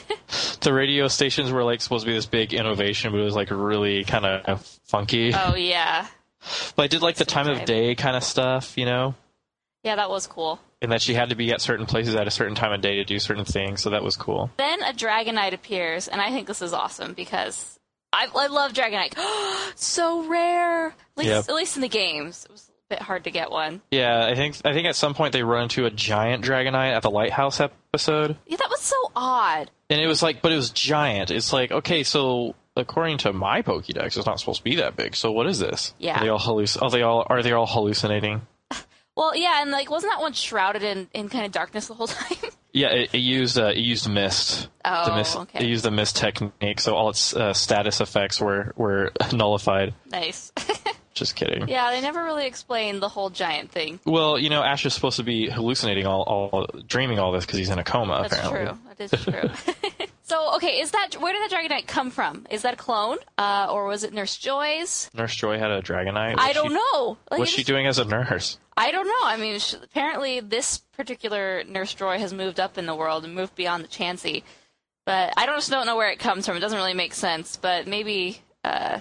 the 0.60 0.72
radio 0.72 1.08
stations 1.08 1.50
were 1.52 1.62
like 1.64 1.80
supposed 1.80 2.04
to 2.04 2.10
be 2.10 2.14
this 2.14 2.26
big 2.26 2.54
innovation, 2.54 3.12
but 3.12 3.20
it 3.20 3.24
was 3.24 3.34
like 3.36 3.50
really 3.50 4.04
kind 4.04 4.24
of 4.26 4.60
funky. 4.84 5.32
oh, 5.34 5.54
yeah. 5.54 6.06
but 6.76 6.84
I 6.84 6.86
did 6.86 7.02
like 7.02 7.16
the 7.16 7.24
time 7.24 7.48
of 7.48 7.64
day 7.64 7.94
kind 7.94 8.16
of 8.16 8.22
stuff, 8.24 8.76
you 8.78 8.84
know, 8.86 9.14
Yeah, 9.82 9.96
that 9.96 10.10
was 10.10 10.26
cool. 10.26 10.60
and 10.82 10.92
that 10.92 11.02
she 11.02 11.14
had 11.14 11.30
to 11.30 11.36
be 11.36 11.52
at 11.52 11.60
certain 11.60 11.86
places 11.86 12.14
at 12.14 12.26
a 12.26 12.30
certain 12.30 12.54
time 12.54 12.72
of 12.72 12.80
day 12.80 12.96
to 12.96 13.04
do 13.04 13.18
certain 13.18 13.44
things, 13.44 13.82
so 13.82 13.90
that 13.90 14.02
was 14.02 14.16
cool. 14.16 14.50
Then 14.56 14.82
a 14.82 14.92
Dragonite 14.92 15.52
appears, 15.54 16.08
and 16.08 16.20
I 16.20 16.30
think 16.30 16.46
this 16.46 16.62
is 16.62 16.72
awesome 16.72 17.14
because 17.14 17.75
I, 18.12 18.28
I 18.34 18.46
love 18.46 18.72
Dragonite. 18.72 19.14
so 19.78 20.26
rare. 20.26 20.88
At 20.88 20.94
least, 21.16 21.28
Yep. 21.30 21.44
at 21.48 21.54
least 21.54 21.76
in 21.76 21.82
the 21.82 21.88
games. 21.88 22.44
It 22.44 22.52
was 22.52 22.70
a 22.90 22.94
bit 22.94 23.02
hard 23.02 23.24
to 23.24 23.30
get 23.30 23.50
one. 23.50 23.82
Yeah, 23.90 24.24
I 24.26 24.34
think 24.34 24.56
I 24.64 24.72
think 24.72 24.86
at 24.86 24.96
some 24.96 25.14
point 25.14 25.32
they 25.32 25.42
run 25.42 25.64
into 25.64 25.86
a 25.86 25.90
giant 25.90 26.44
Dragonite 26.44 26.94
at 26.94 27.02
the 27.02 27.10
lighthouse 27.10 27.60
episode, 27.60 28.36
Yeah, 28.46 28.56
that 28.56 28.70
was 28.70 28.80
so 28.80 28.96
odd. 29.16 29.70
and 29.90 30.00
it 30.00 30.06
was 30.06 30.22
like, 30.22 30.40
but 30.42 30.52
it 30.52 30.56
was 30.56 30.70
giant. 30.70 31.30
It's 31.30 31.52
like, 31.52 31.72
okay, 31.72 32.02
so 32.04 32.54
according 32.76 33.18
to 33.18 33.32
my 33.32 33.62
Pokédex, 33.62 34.16
it's 34.16 34.26
not 34.26 34.38
supposed 34.38 34.58
to 34.58 34.64
be 34.64 34.76
that 34.76 34.96
big. 34.96 35.16
So 35.16 35.32
what 35.32 35.46
is 35.46 35.58
this? 35.58 35.94
Yeah. 35.98 36.18
Are 36.18 36.22
they 36.22 36.28
all 36.28 36.38
halluc- 36.38 36.80
Are 36.82 36.90
they 36.90 37.02
all 37.02 37.26
are 37.28 37.42
they 37.42 37.52
all 37.52 37.66
hallucinating? 37.66 38.46
Well, 39.16 39.34
yeah, 39.34 39.62
and 39.62 39.70
like, 39.70 39.90
wasn't 39.90 40.12
that 40.12 40.20
one 40.20 40.34
shrouded 40.34 40.82
in, 40.82 41.08
in 41.14 41.28
kind 41.28 41.46
of 41.46 41.52
darkness 41.52 41.86
the 41.88 41.94
whole 41.94 42.06
time? 42.06 42.36
Yeah, 42.72 42.88
it, 42.88 43.14
it 43.14 43.18
used 43.18 43.58
uh, 43.58 43.68
it 43.68 43.78
used 43.78 44.08
mist. 44.08 44.68
Oh, 44.84 45.06
the 45.08 45.16
mist, 45.16 45.36
okay. 45.36 45.60
It 45.64 45.66
used 45.68 45.84
the 45.84 45.90
mist 45.90 46.16
technique, 46.16 46.78
so 46.80 46.94
all 46.94 47.08
its 47.08 47.34
uh, 47.34 47.54
status 47.54 48.02
effects 48.02 48.38
were 48.40 48.72
were 48.76 49.12
nullified. 49.32 49.94
nice. 50.10 50.52
Just 51.14 51.34
kidding. 51.34 51.66
yeah, 51.68 51.92
they 51.92 52.02
never 52.02 52.22
really 52.22 52.44
explained 52.46 53.00
the 53.00 53.08
whole 53.08 53.30
giant 53.30 53.70
thing. 53.70 53.98
Well, 54.04 54.38
you 54.38 54.50
know, 54.50 54.62
Ash 54.62 54.84
is 54.84 54.92
supposed 54.92 55.16
to 55.16 55.22
be 55.22 55.48
hallucinating 55.48 56.04
all, 56.06 56.22
all 56.24 56.66
dreaming 56.86 57.18
all 57.18 57.32
this 57.32 57.46
because 57.46 57.58
he's 57.58 57.70
in 57.70 57.78
a 57.78 57.84
coma. 57.84 58.20
That's 58.28 58.34
apparently. 58.36 58.74
true. 58.74 58.78
That 58.98 59.14
is 59.14 59.24
true. 59.24 60.06
So, 60.26 60.54
okay, 60.56 60.80
is 60.80 60.90
that 60.90 61.14
where 61.20 61.32
did 61.32 61.48
that 61.50 61.56
Dragonite 61.56 61.86
come 61.86 62.10
from? 62.10 62.46
Is 62.50 62.62
that 62.62 62.74
a 62.74 62.76
clone, 62.76 63.18
uh, 63.38 63.68
or 63.70 63.86
was 63.86 64.02
it 64.04 64.12
Nurse 64.12 64.36
Joy's? 64.36 65.08
Nurse 65.14 65.34
Joy 65.34 65.58
had 65.58 65.70
a 65.70 65.80
Dragonite. 65.80 66.34
I 66.38 66.52
don't 66.52 66.68
she- 66.68 66.74
know. 66.74 67.16
Like, 67.30 67.38
What's 67.40 67.50
she 67.52 67.58
just- 67.58 67.68
doing 67.68 67.86
as 67.86 67.98
a 67.98 68.04
nurse? 68.04 68.58
I 68.76 68.90
don't 68.90 69.06
know. 69.06 69.14
I 69.24 69.36
mean, 69.38 69.58
sh- 69.58 69.74
apparently 69.82 70.40
this 70.40 70.78
particular 70.78 71.64
Nurse 71.64 71.94
Joy 71.94 72.18
has 72.18 72.34
moved 72.34 72.60
up 72.60 72.76
in 72.76 72.84
the 72.86 72.94
world 72.94 73.24
and 73.24 73.34
moved 73.34 73.54
beyond 73.54 73.84
the 73.84 73.88
Chansey. 73.88 74.42
But 75.06 75.32
I 75.36 75.46
don't 75.46 75.56
just 75.56 75.70
don't 75.70 75.86
know 75.86 75.96
where 75.96 76.10
it 76.10 76.18
comes 76.18 76.44
from. 76.46 76.56
It 76.56 76.60
doesn't 76.60 76.76
really 76.76 76.92
make 76.92 77.14
sense. 77.14 77.56
But 77.56 77.86
maybe 77.86 78.40
uh, 78.64 78.98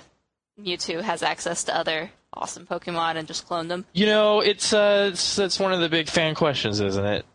Mewtwo 0.61 1.01
has 1.01 1.23
access 1.23 1.63
to 1.65 1.75
other 1.75 2.11
awesome 2.33 2.65
Pokemon 2.67 3.15
and 3.15 3.27
just 3.27 3.47
cloned 3.49 3.67
them. 3.69 3.85
You 3.93 4.05
know, 4.05 4.39
it's 4.41 4.71
uh, 4.71 5.09
it's, 5.11 5.39
it's 5.39 5.59
one 5.59 5.73
of 5.73 5.79
the 5.81 5.89
big 5.89 6.07
fan 6.07 6.35
questions, 6.35 6.79
isn't 6.79 7.05
it? 7.05 7.25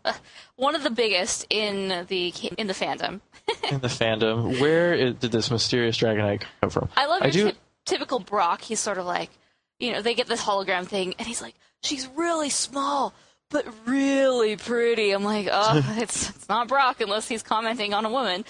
One 0.57 0.75
of 0.75 0.83
the 0.83 0.91
biggest 0.91 1.47
in 1.51 2.07
the 2.09 2.33
in 2.57 2.67
the 2.69 2.75
fandom. 2.75 3.21
In 3.71 3.81
the 3.81 3.89
fandom, 3.89 4.61
where 4.61 5.13
did 5.13 5.33
this 5.33 5.51
mysterious 5.51 5.97
Dragonite 5.99 6.43
come 6.61 6.71
from? 6.71 6.89
I 6.97 7.07
love 7.07 7.23
I 7.23 7.27
your 7.27 7.33
do. 7.33 7.51
ty- 7.53 7.57
typical 7.87 8.19
Brock. 8.21 8.63
He's 8.63 8.81
sort 8.81 8.99
of 8.99 9.07
like, 9.07 9.31
you 9.79 9.93
know, 9.93 10.03
they 10.03 10.15
get 10.15 10.27
this 10.27 10.43
hologram 10.43 10.87
thing, 10.87 11.15
and 11.19 11.27
he's 11.29 11.41
like, 11.43 11.55
she's 11.83 12.07
really 12.17 12.51
small, 12.51 13.15
but 13.51 13.65
really 13.87 14.57
pretty. 14.57 15.13
I'm 15.13 15.25
like, 15.25 15.49
oh, 15.51 15.85
it's 15.99 16.31
it's 16.31 16.49
not 16.49 16.69
Brock 16.69 17.01
unless 17.01 17.29
he's 17.29 17.43
commenting 17.43 17.95
on 17.95 18.05
a 18.05 18.11
woman. 18.11 18.45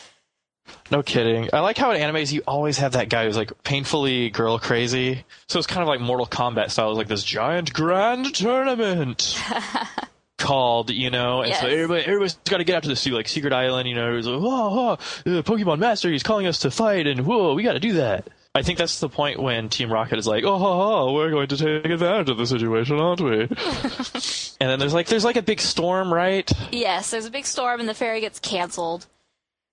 No 0.90 1.03
kidding. 1.03 1.48
I 1.53 1.61
like 1.61 1.76
how 1.78 1.90
in 1.90 2.01
animes 2.01 2.30
you 2.32 2.42
always 2.46 2.78
have 2.78 2.92
that 2.92 3.09
guy 3.09 3.24
who's 3.24 3.36
like 3.36 3.51
painfully 3.64 4.30
girl 4.30 4.59
crazy. 4.59 5.24
So 5.48 5.59
it's 5.59 5.66
kind 5.66 5.82
of 5.82 5.88
like 5.88 6.01
Mortal 6.01 6.26
Kombat 6.26 6.70
style. 6.70 6.90
It's 6.90 6.98
like 6.98 7.09
this 7.09 7.24
giant 7.24 7.72
grand 7.72 8.32
tournament 8.34 9.36
called, 10.41 10.91
you 10.91 11.11
know, 11.11 11.43
and 11.43 11.55
so 11.55 11.66
everybody, 11.66 12.03
everybody's 12.03 12.34
got 12.45 12.59
to 12.59 12.64
get 12.64 12.76
out 12.76 12.82
to 12.82 12.88
the 12.88 12.97
sea, 12.97 13.11
like 13.11 13.28
Secret 13.28 13.53
Island. 13.53 13.88
You 13.88 13.95
know, 13.95 14.16
it's 14.16 14.26
like, 14.26 14.41
whoa, 14.41 14.97
whoa, 14.97 15.43
Pokemon 15.43 15.78
Master, 15.78 16.11
he's 16.11 16.22
calling 16.22 16.47
us 16.47 16.61
to 16.61 16.70
fight, 16.70 17.07
and 17.07 17.26
whoa, 17.26 17.55
we 17.55 17.62
got 17.62 17.74
to 17.74 17.80
do 17.80 17.93
that. 17.95 18.28
I 18.53 18.62
think 18.62 18.78
that's 18.78 18.99
the 18.99 19.09
point 19.09 19.41
when 19.41 19.68
Team 19.68 19.93
Rocket 19.93 20.18
is 20.18 20.26
like, 20.26 20.43
oh, 20.43 20.59
ha, 20.59 21.12
we're 21.12 21.30
going 21.30 21.47
to 21.49 21.57
take 21.57 21.84
advantage 21.84 22.30
of 22.30 22.36
the 22.38 22.47
situation, 22.47 22.99
aren't 22.99 23.20
we? 23.20 23.43
and 24.61 24.70
then 24.70 24.80
there's 24.80 24.95
like, 24.95 25.07
there's 25.07 25.24
like 25.24 25.36
a 25.36 25.43
big 25.43 25.61
storm, 25.61 26.12
right? 26.12 26.51
Yes, 26.72 27.12
there's 27.12 27.26
a 27.26 27.30
big 27.30 27.47
storm, 27.47 27.78
and 27.78 27.88
the 27.88 27.95
ferry 27.95 28.20
gets 28.20 28.41
canceled. 28.41 29.07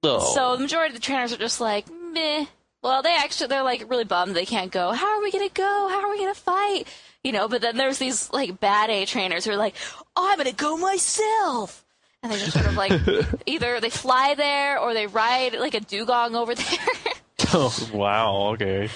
Oh. 0.03 0.19
So 0.35 0.55
the 0.57 0.61
majority 0.61 0.95
of 0.95 1.01
the 1.01 1.05
trainers 1.05 1.33
are 1.33 1.37
just 1.37 1.59
like, 1.59 1.87
meh. 1.89 2.45
Well, 2.83 3.01
they 3.01 3.15
actually 3.15 3.47
they're 3.47 3.63
like 3.63 3.89
really 3.89 4.03
bummed 4.03 4.35
they 4.35 4.45
can't 4.45 4.71
go. 4.71 4.91
How 4.91 5.17
are 5.17 5.21
we 5.21 5.31
gonna 5.31 5.49
go? 5.49 5.87
How 5.89 6.05
are 6.05 6.11
we 6.11 6.19
gonna 6.19 6.35
fight? 6.35 6.87
You 7.27 7.33
know. 7.33 7.49
But 7.49 7.61
then 7.61 7.75
there's 7.75 7.97
these 7.97 8.31
like 8.31 8.59
bad 8.59 8.89
A 8.89 9.05
trainers 9.05 9.43
who 9.43 9.51
are 9.51 9.57
like, 9.57 9.75
oh, 10.15 10.29
I'm 10.31 10.37
gonna 10.37 10.53
go 10.53 10.77
myself. 10.77 11.83
And 12.23 12.31
they 12.31 12.37
just 12.37 12.53
sort 12.53 12.65
of 12.65 12.75
like 12.75 12.93
either 13.45 13.81
they 13.81 13.89
fly 13.89 14.33
there 14.35 14.79
or 14.79 14.93
they 14.93 15.07
ride 15.07 15.53
like 15.53 15.73
a 15.75 15.81
Dewgong 15.81 16.35
over 16.35 16.55
there. 16.55 16.65
Oh, 17.53 17.89
wow, 17.93 18.35
okay. 18.53 18.89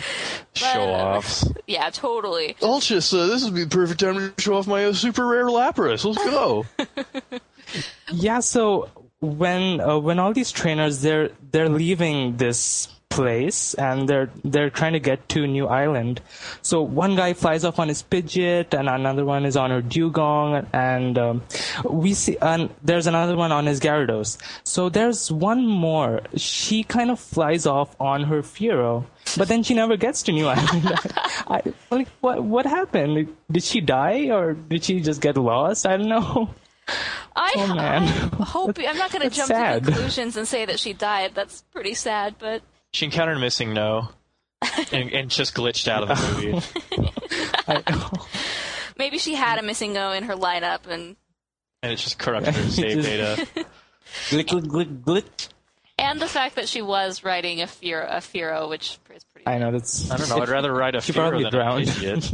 Show 0.53 0.81
offs. 0.81 1.47
yeah, 1.67 1.89
totally. 1.89 2.57
Ulchus, 2.61 3.13
uh, 3.13 3.27
this 3.27 3.45
would 3.45 3.55
be 3.55 3.63
the 3.63 3.69
perfect 3.69 4.01
time 4.01 4.15
to 4.15 4.33
show 4.41 4.55
off 4.55 4.67
my 4.67 4.85
uh, 4.85 4.93
super 4.93 5.25
rare 5.25 5.45
Lapras. 5.45 6.03
Let's 6.03 6.21
go. 6.29 6.65
Yeah, 8.11 8.41
so 8.41 8.89
when 9.21 9.79
uh, 9.79 9.99
when 9.99 10.19
all 10.19 10.33
these 10.33 10.51
trainers 10.51 11.01
they're 11.01 11.29
they're 11.51 11.69
leaving 11.69 12.35
this 12.37 12.89
place 13.11 13.73
and 13.75 14.07
they're 14.09 14.29
they're 14.43 14.69
trying 14.69 14.93
to 14.93 14.99
get 14.99 15.27
to 15.29 15.45
New 15.45 15.67
Island. 15.67 16.21
So 16.61 16.81
one 16.81 17.15
guy 17.15 17.33
flies 17.33 17.63
off 17.63 17.77
on 17.77 17.87
his 17.89 18.01
Pidgeot 18.01 18.73
and 18.73 18.89
another 18.89 19.25
one 19.25 19.45
is 19.45 19.55
on 19.55 19.69
her 19.69 19.81
Dewgong 19.81 20.65
and 20.73 21.17
um, 21.17 21.43
we 21.83 22.13
see 22.13 22.37
and 22.41 22.69
there's 22.83 23.07
another 23.07 23.35
one 23.35 23.51
on 23.51 23.65
his 23.67 23.79
Gyarados. 23.79 24.37
So 24.63 24.89
there's 24.89 25.31
one 25.31 25.67
more. 25.67 26.21
She 26.35 26.83
kind 26.83 27.11
of 27.11 27.19
flies 27.19 27.65
off 27.67 27.95
on 27.99 28.23
her 28.23 28.41
Fearow. 28.41 29.05
But 29.37 29.47
then 29.47 29.61
she 29.63 29.75
never 29.75 29.97
gets 29.97 30.23
to 30.23 30.31
New 30.31 30.47
Island. 30.47 30.91
I, 31.47 31.61
like, 31.91 32.07
what 32.21 32.43
what 32.43 32.65
happened? 32.65 33.35
Did 33.51 33.63
she 33.63 33.81
die 33.81 34.29
or 34.31 34.53
did 34.53 34.83
she 34.83 34.99
just 34.99 35.21
get 35.21 35.37
lost? 35.37 35.85
I 35.85 35.97
don't 35.97 36.09
know. 36.09 36.49
I, 37.35 37.53
Oh. 37.55 37.75
I 37.77 38.43
hope 38.43 38.77
I'm 38.79 38.97
not 38.97 39.11
going 39.11 39.21
to 39.29 39.29
jump 39.29 39.47
sad. 39.47 39.85
to 39.85 39.91
conclusions 39.91 40.35
and 40.35 40.47
say 40.47 40.65
that 40.65 40.79
she 40.79 40.93
died. 40.93 41.31
That's 41.33 41.61
pretty 41.71 41.93
sad, 41.93 42.35
but 42.39 42.61
She 42.93 43.05
encountered 43.05 43.37
a 43.37 43.39
Missing 43.39 43.73
No, 43.73 44.09
and, 44.91 45.11
and 45.11 45.29
just 45.29 45.55
glitched 45.55 45.87
out 45.87 46.03
of 46.03 46.09
the 46.09 46.41
movie. 46.97 47.11
I, 47.67 48.19
maybe 48.97 49.17
she 49.17 49.33
had 49.35 49.59
a 49.59 49.63
missing 49.63 49.97
O 49.97 50.11
in 50.11 50.23
her 50.25 50.35
lineup, 50.35 50.87
and 50.87 51.15
and 51.83 51.91
it 51.93 51.95
just 51.97 52.19
corrupted 52.19 52.53
her 52.55 52.63
save 52.69 52.97
Just- 53.03 53.07
data. 53.07 53.47
glick, 54.29 54.47
glick, 54.47 54.65
glick, 54.67 55.01
glick. 55.03 55.47
and 55.97 56.19
the 56.21 56.27
fact 56.27 56.55
that 56.55 56.67
she 56.67 56.81
was 56.81 57.23
writing 57.23 57.61
a 57.61 57.65
Fearow, 57.65 58.07
a 58.09 58.17
Fearow 58.17 58.67
which 58.69 58.97
is 59.15 59.23
pretty. 59.23 59.47
I 59.47 59.57
know 59.57 59.71
that's. 59.71 60.11
I 60.11 60.17
don't 60.17 60.29
know. 60.29 60.39
I'd 60.39 60.49
rather 60.49 60.73
ride 60.73 60.95
a 60.95 61.01
She 61.01 61.13
Fearow 61.13 61.15
probably 61.29 61.43
than 61.43 61.51
drowned. 61.53 61.83
an 61.87 61.95
idiot. 61.95 62.33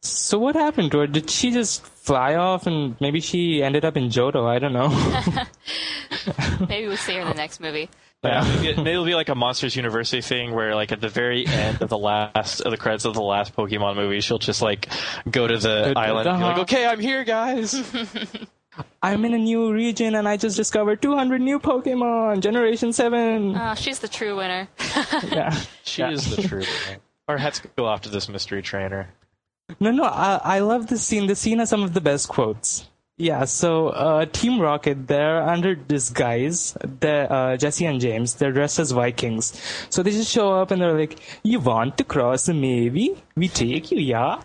So 0.00 0.38
what 0.38 0.54
happened 0.54 0.92
to 0.92 1.00
her? 1.00 1.06
Did 1.08 1.28
she 1.28 1.50
just 1.50 1.84
fly 1.84 2.36
off 2.36 2.68
and 2.68 2.94
maybe 3.00 3.18
she 3.20 3.62
ended 3.64 3.84
up 3.84 3.96
in 3.96 4.04
Johto? 4.10 4.46
I 4.46 4.60
don't 4.60 4.72
know. 4.72 4.88
Maybe 6.68 6.86
we'll 6.86 6.96
see 6.96 7.14
her 7.14 7.20
in 7.22 7.28
the 7.28 7.34
next 7.34 7.58
movie. 7.60 7.88
Yeah, 8.24 8.42
maybe, 8.56 8.68
it- 8.68 8.76
maybe 8.78 8.90
it'll 8.90 9.04
be 9.04 9.14
like 9.14 9.28
a 9.28 9.34
Monsters 9.36 9.76
University 9.76 10.20
thing 10.22 10.52
where, 10.52 10.74
like, 10.74 10.90
at 10.90 11.00
the 11.00 11.08
very 11.08 11.46
end 11.46 11.82
of 11.82 11.88
the 11.88 11.98
last 11.98 12.60
of 12.60 12.70
the 12.72 12.76
credits 12.76 13.04
of 13.04 13.14
the 13.14 13.22
last 13.22 13.54
Pokemon 13.54 13.94
movie, 13.96 14.20
she'll 14.20 14.38
just 14.40 14.60
like 14.60 14.88
go 15.30 15.46
to 15.46 15.56
the 15.56 15.92
Uh, 15.96 16.00
island 16.00 16.28
and 16.28 16.38
be 16.38 16.44
like. 16.44 16.58
"Okay, 16.58 16.86
I'm 16.86 16.98
here, 17.00 17.22
guys." 17.24 17.74
I'm 19.02 19.24
in 19.24 19.34
a 19.34 19.38
new 19.38 19.72
region 19.72 20.14
and 20.14 20.28
I 20.28 20.36
just 20.36 20.56
discovered 20.56 21.02
200 21.02 21.40
new 21.40 21.58
Pokemon. 21.58 22.40
Generation 22.42 22.92
7. 22.92 23.56
Oh, 23.56 23.74
she's 23.74 23.98
the 23.98 24.06
true 24.08 24.36
winner. 24.36 24.68
yeah. 25.30 25.56
She 25.84 26.02
is 26.02 26.34
the 26.36 26.42
true 26.42 26.58
winner. 26.60 27.00
Our 27.28 27.38
heads 27.38 27.60
go 27.76 27.86
off 27.86 28.02
to 28.02 28.08
this 28.08 28.28
mystery 28.28 28.62
trainer. 28.62 29.08
No, 29.80 29.90
no, 29.90 30.04
I, 30.04 30.40
I 30.42 30.58
love 30.60 30.86
this 30.86 31.02
scene. 31.02 31.26
The 31.26 31.34
scene 31.36 31.58
has 31.58 31.68
some 31.70 31.82
of 31.82 31.92
the 31.92 32.00
best 32.00 32.28
quotes. 32.28 32.88
Yeah, 33.20 33.46
so 33.46 33.88
uh, 33.88 34.26
Team 34.26 34.60
Rocket, 34.60 35.08
they're 35.08 35.42
under 35.42 35.74
disguise. 35.74 36.76
They're, 37.00 37.30
uh, 37.32 37.56
Jessie 37.56 37.84
and 37.84 38.00
James, 38.00 38.34
they're 38.36 38.52
dressed 38.52 38.78
as 38.78 38.92
Vikings. 38.92 39.60
So 39.90 40.04
they 40.04 40.12
just 40.12 40.30
show 40.30 40.52
up 40.52 40.70
and 40.70 40.80
they're 40.80 40.96
like, 40.96 41.18
You 41.42 41.58
want 41.58 41.98
to 41.98 42.04
cross 42.04 42.46
the 42.46 42.54
Navy? 42.54 43.20
We 43.34 43.48
take 43.48 43.90
you, 43.90 43.98
yeah? 43.98 44.40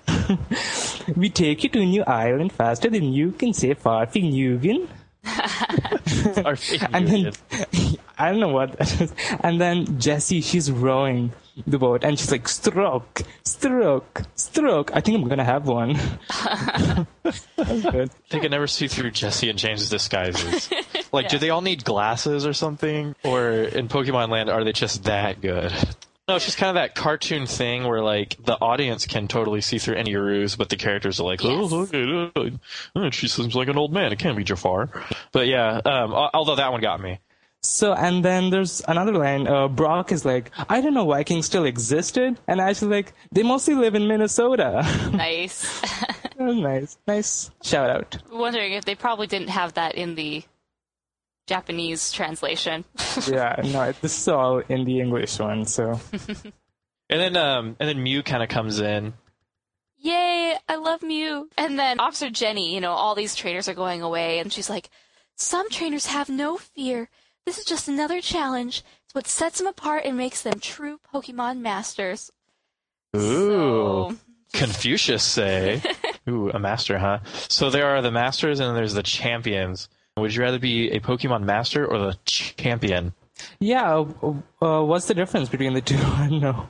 we 1.16 1.30
take 1.30 1.64
you 1.64 1.70
to 1.70 1.82
a 1.82 1.86
new 1.86 2.04
island 2.06 2.52
faster 2.52 2.90
than 2.90 3.14
you 3.14 3.32
can 3.34 3.54
say 3.54 3.76
Farfing 3.76 4.34
Yugen. 4.34 4.88
And 6.94 7.08
then. 7.08 7.32
I 8.18 8.32
don't 8.32 8.40
know 8.40 8.50
what 8.50 8.78
that 8.78 9.02
is. 9.02 9.14
And 9.42 9.60
then 9.60 10.00
Jessie, 10.00 10.42
she's 10.42 10.72
rowing 10.72 11.32
the 11.68 11.78
boat 11.78 12.04
and 12.04 12.18
she's 12.18 12.32
like, 12.32 12.48
stroke, 12.48 13.22
stroke, 13.44 14.22
stroke. 14.36 14.92
I 14.94 15.02
think 15.02 15.22
I'm 15.22 15.28
gonna 15.30 15.44
have 15.44 15.68
one. 15.68 15.98
That's 17.24 17.46
good. 17.92 18.10
they 18.30 18.40
can 18.40 18.52
never 18.52 18.68
see 18.68 18.88
through 18.88 19.12
Jessie 19.12 19.50
and 19.50 19.58
James' 19.60 19.90
disguises. 19.90 20.70
Like, 21.12 21.30
do 21.30 21.38
they 21.38 21.52
all 21.52 21.62
need 21.62 21.84
glasses 21.86 22.44
or 22.44 22.54
something? 22.54 23.14
Or 23.24 23.52
in 23.52 23.88
Pokemon 23.88 24.30
Land, 24.30 24.50
are 24.50 24.64
they 24.64 24.72
just 24.72 25.04
that 25.04 25.42
good? 25.42 25.72
No, 26.28 26.38
it's 26.38 26.46
just 26.46 26.58
kind 26.58 26.70
of 26.70 26.76
that 26.82 26.96
cartoon 26.96 27.46
thing 27.46 27.84
where, 27.84 28.02
like, 28.02 28.36
the 28.44 28.56
audience 28.60 29.06
can 29.06 29.28
totally 29.28 29.62
see 29.62 29.78
through 29.78 29.98
any 29.98 30.16
ruse, 30.16 30.56
but 30.56 30.70
the 30.70 30.76
characters 30.76 31.20
are 31.20 31.24
like, 31.26 31.44
Yes. 31.44 31.52
oh, 31.72 31.88
okay, 31.94 32.58
uh, 32.96 33.12
she 33.12 33.28
seems 33.28 33.54
like 33.56 33.68
an 33.68 33.78
old 33.78 33.94
man. 33.94 34.12
It 34.12 34.18
can't 34.18 34.36
be 34.36 34.44
Jafar. 34.44 34.90
But 35.32 35.46
yeah, 35.46 35.82
um, 35.86 36.14
although 36.14 36.56
that 36.56 36.72
one 36.72 36.82
got 36.82 37.00
me. 37.00 37.20
So, 37.66 37.94
and 37.94 38.24
then 38.24 38.50
there's 38.50 38.82
another 38.88 39.14
line. 39.14 39.48
Uh, 39.48 39.70
Brock 39.70 40.12
is 40.12 40.26
like, 40.26 40.52
I 40.70 40.82
didn't 40.82 40.96
know 40.96 41.08
Vikings 41.08 41.46
still 41.46 41.64
existed. 41.64 42.38
And 42.46 42.60
Ash 42.60 42.82
is 42.82 42.84
like, 42.84 43.14
they 43.32 43.42
mostly 43.42 43.74
live 43.74 43.96
in 43.96 44.06
Minnesota. 44.08 44.86
nice. 45.14 45.80
that 45.82 46.38
was 46.40 46.56
nice. 46.58 46.98
Nice 47.08 47.52
shout 47.64 47.90
out. 47.90 48.18
Wondering 48.32 48.74
if 48.74 48.84
they 48.84 48.96
probably 48.96 49.28
didn't 49.28 49.48
have 49.48 49.76
that 49.76 49.96
in 49.96 50.16
the 50.16 50.44
Japanese 51.48 52.12
translation. 52.12 52.86
Yeah, 53.28 53.62
no, 53.64 53.92
this 54.02 54.18
is 54.18 54.28
all 54.28 54.58
in 54.58 54.86
the 54.86 55.00
English 55.00 55.38
one, 55.40 55.66
so. 55.66 56.00
And 57.10 57.22
then, 57.22 57.38
um, 57.38 57.78
and 57.80 57.88
then 57.88 58.02
Mew 58.02 58.24
kind 58.24 58.42
of 58.42 58.50
comes 58.50 58.80
in. 58.80 59.14
Yay, 60.00 60.56
I 60.68 60.76
love 60.76 61.04
Mew. 61.04 61.48
And 61.56 61.78
then 61.78 62.00
Officer 62.00 62.32
Jenny, 62.32 62.74
you 62.74 62.82
know, 62.82 62.92
all 62.92 63.14
these 63.14 63.36
trainers 63.36 63.70
are 63.70 63.76
going 63.76 64.02
away, 64.02 64.40
and 64.40 64.52
she's 64.52 64.70
like, 64.70 64.90
Some 65.36 65.70
trainers 65.70 66.08
have 66.08 66.28
no 66.28 66.58
fear. 66.58 67.08
This 67.46 67.58
is 67.58 67.66
just 67.66 67.88
another 67.88 68.22
challenge. 68.22 68.84
It's 69.06 69.14
what 69.14 69.28
sets 69.28 69.58
them 69.58 69.68
apart 69.68 70.06
and 70.06 70.18
makes 70.18 70.42
them 70.42 70.60
true 70.60 71.00
Pokemon 71.14 71.60
masters. 71.60 72.32
Ooh. 73.16 73.20
So, 73.20 74.16
Confucius 74.54 75.24
say. 75.24 75.82
Ooh, 76.30 76.50
a 76.50 76.60
master, 76.60 76.98
huh? 76.98 77.20
So 77.50 77.70
there 77.70 77.88
are 77.88 78.02
the 78.02 78.12
masters 78.12 78.60
and 78.60 78.70
then 78.70 78.76
there's 78.76 78.94
the 78.94 79.04
champions. 79.04 79.90
Would 80.18 80.34
you 80.36 80.42
rather 80.42 80.60
be 80.60 80.92
a 80.92 81.00
Pokemon 81.00 81.44
master 81.44 81.86
or 81.86 81.98
the 81.98 82.18
champion? 82.26 83.14
Yeah, 83.60 84.06
uh, 84.22 84.34
uh, 84.62 84.84
what's 84.84 85.08
the 85.08 85.16
difference 85.16 85.50
between 85.50 85.74
the 85.74 85.82
two? 85.82 85.98
I 86.02 86.28
don't 86.30 86.40
know. 86.40 86.68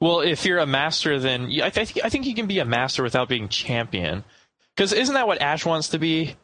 Well, 0.00 0.20
if 0.20 0.44
you're 0.44 0.58
a 0.58 0.66
master, 0.66 1.20
then 1.20 1.44
I, 1.44 1.70
th- 1.70 1.78
I 1.78 1.84
think 1.84 2.04
I 2.04 2.08
think 2.08 2.26
you 2.26 2.34
can 2.34 2.46
be 2.46 2.58
a 2.58 2.64
master 2.64 3.04
without 3.04 3.28
being 3.28 3.48
champion. 3.48 4.24
Because 4.74 4.92
isn't 4.92 5.14
that 5.14 5.28
what 5.28 5.40
Ash 5.40 5.64
wants 5.64 5.90
to 5.90 5.98
be? 5.98 6.34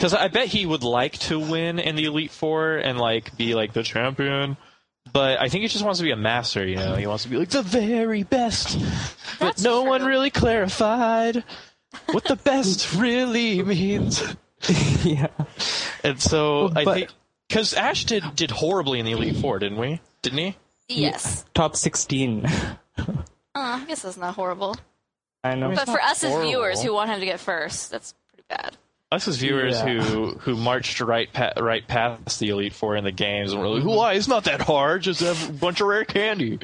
Because 0.00 0.14
I 0.14 0.28
bet 0.28 0.46
he 0.48 0.64
would 0.64 0.82
like 0.82 1.18
to 1.18 1.38
win 1.38 1.78
in 1.78 1.94
the 1.94 2.06
Elite 2.06 2.30
Four 2.30 2.78
and 2.78 2.98
like 2.98 3.36
be 3.36 3.54
like 3.54 3.74
the 3.74 3.82
champion. 3.82 4.56
But 5.12 5.38
I 5.38 5.50
think 5.50 5.60
he 5.60 5.68
just 5.68 5.84
wants 5.84 5.98
to 5.98 6.04
be 6.04 6.10
a 6.10 6.16
master. 6.16 6.66
You 6.66 6.76
know, 6.76 6.94
he 6.96 7.06
wants 7.06 7.24
to 7.24 7.28
be 7.28 7.36
like 7.36 7.50
the 7.50 7.60
very 7.60 8.22
best. 8.22 8.78
but 9.38 9.60
no 9.60 9.82
true. 9.82 9.90
one 9.90 10.06
really 10.06 10.30
clarified 10.30 11.44
what 12.12 12.24
the 12.24 12.36
best 12.36 12.94
really 12.98 13.62
means. 13.62 14.22
yeah. 15.04 15.26
And 16.02 16.18
so 16.18 16.70
I 16.74 16.84
But- 16.84 16.94
think 16.94 17.10
because 17.46 17.74
Ash 17.74 18.06
did 18.06 18.24
did 18.34 18.50
horribly 18.50 19.00
in 19.00 19.04
the 19.04 19.12
Elite 19.12 19.36
Four, 19.36 19.58
didn't 19.58 19.76
we? 19.78 20.00
Didn't 20.22 20.38
he? 20.38 20.56
yes. 20.88 21.44
Top 21.52 21.76
16. 21.76 22.46
Uh, 23.52 23.80
I 23.82 23.84
guess 23.84 24.02
that's 24.02 24.16
not 24.16 24.34
horrible. 24.36 24.76
I 25.42 25.56
know. 25.56 25.74
But 25.74 25.86
for 25.86 26.00
us 26.00 26.22
as 26.22 26.40
viewers 26.40 26.80
who 26.80 26.94
want 26.94 27.10
him 27.10 27.18
to 27.18 27.26
get 27.26 27.40
first, 27.40 27.90
that's 27.90 28.14
pretty 28.28 28.44
bad. 28.48 28.76
Us 29.12 29.26
as 29.26 29.38
viewers 29.38 29.74
Yeah. 29.80 30.00
who 30.02 30.30
who 30.38 30.54
marched 30.56 31.00
right 31.00 31.32
pa- 31.32 31.52
right 31.58 31.84
past 31.86 32.38
the 32.38 32.50
Elite 32.50 32.72
Four 32.72 32.94
in 32.94 33.02
the 33.02 33.10
games 33.10 33.52
and 33.52 33.60
were 33.60 33.66
like, 33.66 33.82
"Why? 33.84 34.12
It's 34.12 34.28
not 34.28 34.44
that 34.44 34.60
hard. 34.60 35.02
Just 35.02 35.18
have 35.20 35.50
a 35.50 35.52
bunch 35.52 35.80
of 35.80 35.88
rare 35.88 36.04
candy." 36.04 36.60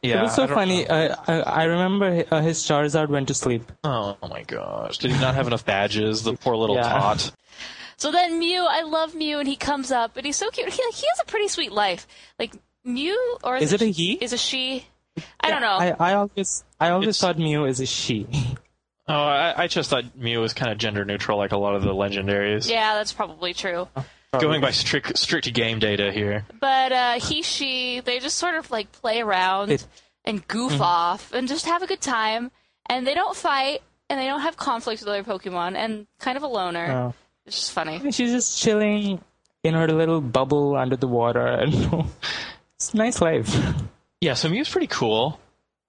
yeah, 0.00 0.20
it 0.20 0.22
was 0.22 0.36
so 0.36 0.46
don't 0.46 0.54
funny. 0.54 0.84
know. 0.84 0.90
Uh, 0.94 1.16
I, 1.26 1.40
I 1.40 1.64
remember 1.64 2.24
uh, 2.30 2.40
his 2.42 2.60
Charizard 2.60 3.08
went 3.08 3.26
to 3.26 3.34
sleep. 3.34 3.72
Oh, 3.82 4.16
my 4.22 4.44
gosh! 4.44 4.98
Did 4.98 5.10
he 5.10 5.20
not 5.20 5.34
have 5.34 5.48
enough 5.48 5.64
badges? 5.66 6.22
The 6.22 6.34
poor 6.34 6.54
little 6.56 6.76
Yeah. 6.76 6.82
tot. 6.88 7.32
So 7.96 8.12
then 8.12 8.38
Mew, 8.38 8.64
I 8.68 8.82
love 8.82 9.16
Mew, 9.16 9.40
and 9.40 9.48
he 9.48 9.56
comes 9.56 9.90
up, 9.90 10.16
and 10.16 10.24
he's 10.24 10.36
so 10.36 10.50
cute. 10.50 10.68
He, 10.68 10.76
he 10.76 11.06
has 11.08 11.20
a 11.22 11.26
pretty 11.26 11.48
sweet 11.48 11.72
life. 11.72 12.06
Like 12.38 12.52
Mew, 12.84 13.38
or 13.42 13.56
Is 13.56 13.72
it 13.72 13.82
a 13.82 13.86
he? 13.86 14.12
Is 14.12 14.32
a 14.32 14.38
she? 14.38 14.86
I 15.40 15.50
don't 15.50 15.60
know. 15.60 15.68
I, 15.76 15.94
I 15.98 16.14
always 16.14 16.62
I 16.78 16.90
always 16.90 17.08
It's- 17.08 17.20
thought 17.20 17.36
Mew 17.36 17.64
is 17.66 17.80
a 17.80 17.86
she. 17.86 18.28
Oh, 19.06 19.12
I, 19.14 19.64
I 19.64 19.66
just 19.66 19.90
thought 19.90 20.16
Mew 20.16 20.40
was 20.40 20.54
kind 20.54 20.72
of 20.72 20.78
gender 20.78 21.04
neutral, 21.04 21.36
like 21.38 21.52
a 21.52 21.58
lot 21.58 21.74
of 21.74 21.82
the 21.82 21.92
legendaries. 21.92 22.68
yeah, 22.70 22.94
that's 22.94 23.12
probably 23.12 23.52
true. 23.54 23.88
Going 24.40 24.60
by 24.60 24.70
strict 24.72 25.16
strict 25.18 25.52
game 25.54 25.78
data 25.78 26.10
here. 26.10 26.44
But 26.58 26.90
uh, 26.92 27.12
he, 27.20 27.42
she, 27.42 28.00
they 28.00 28.18
just 28.18 28.36
sort 28.38 28.54
of 28.56 28.70
like 28.70 28.90
play 28.92 29.20
around 29.20 29.70
It- 29.70 29.86
and 30.24 30.46
goof 30.48 30.72
Mm-hmm. 30.72 30.82
off 30.82 31.32
and 31.34 31.46
just 31.46 31.66
have 31.66 31.82
a 31.82 31.86
good 31.86 32.00
time. 32.00 32.50
And 32.86 33.06
they 33.06 33.14
don't 33.14 33.36
fight, 33.36 33.82
and 34.10 34.18
they 34.20 34.26
don't 34.26 34.40
have 34.40 34.56
conflict 34.56 35.00
with 35.02 35.08
other 35.08 35.22
Pokemon, 35.22 35.74
and 35.76 36.06
kind 36.18 36.36
of 36.36 36.42
a 36.42 36.46
loner. 36.46 36.90
Oh. 36.90 37.14
It's 37.46 37.56
just 37.56 37.72
funny. 37.72 38.00
She's 38.10 38.32
just 38.32 38.60
chilling 38.60 39.22
in 39.62 39.74
her 39.74 39.86
little 39.88 40.20
bubble 40.20 40.76
under 40.76 40.96
the 40.96 41.06
water, 41.08 41.46
and 41.46 41.72
it's 42.76 42.92
a 42.92 42.96
nice 42.96 43.20
life. 43.20 43.54
Yeah, 44.20 44.34
so 44.34 44.48
Mew's 44.48 44.68
pretty 44.68 44.86
cool. 44.88 45.38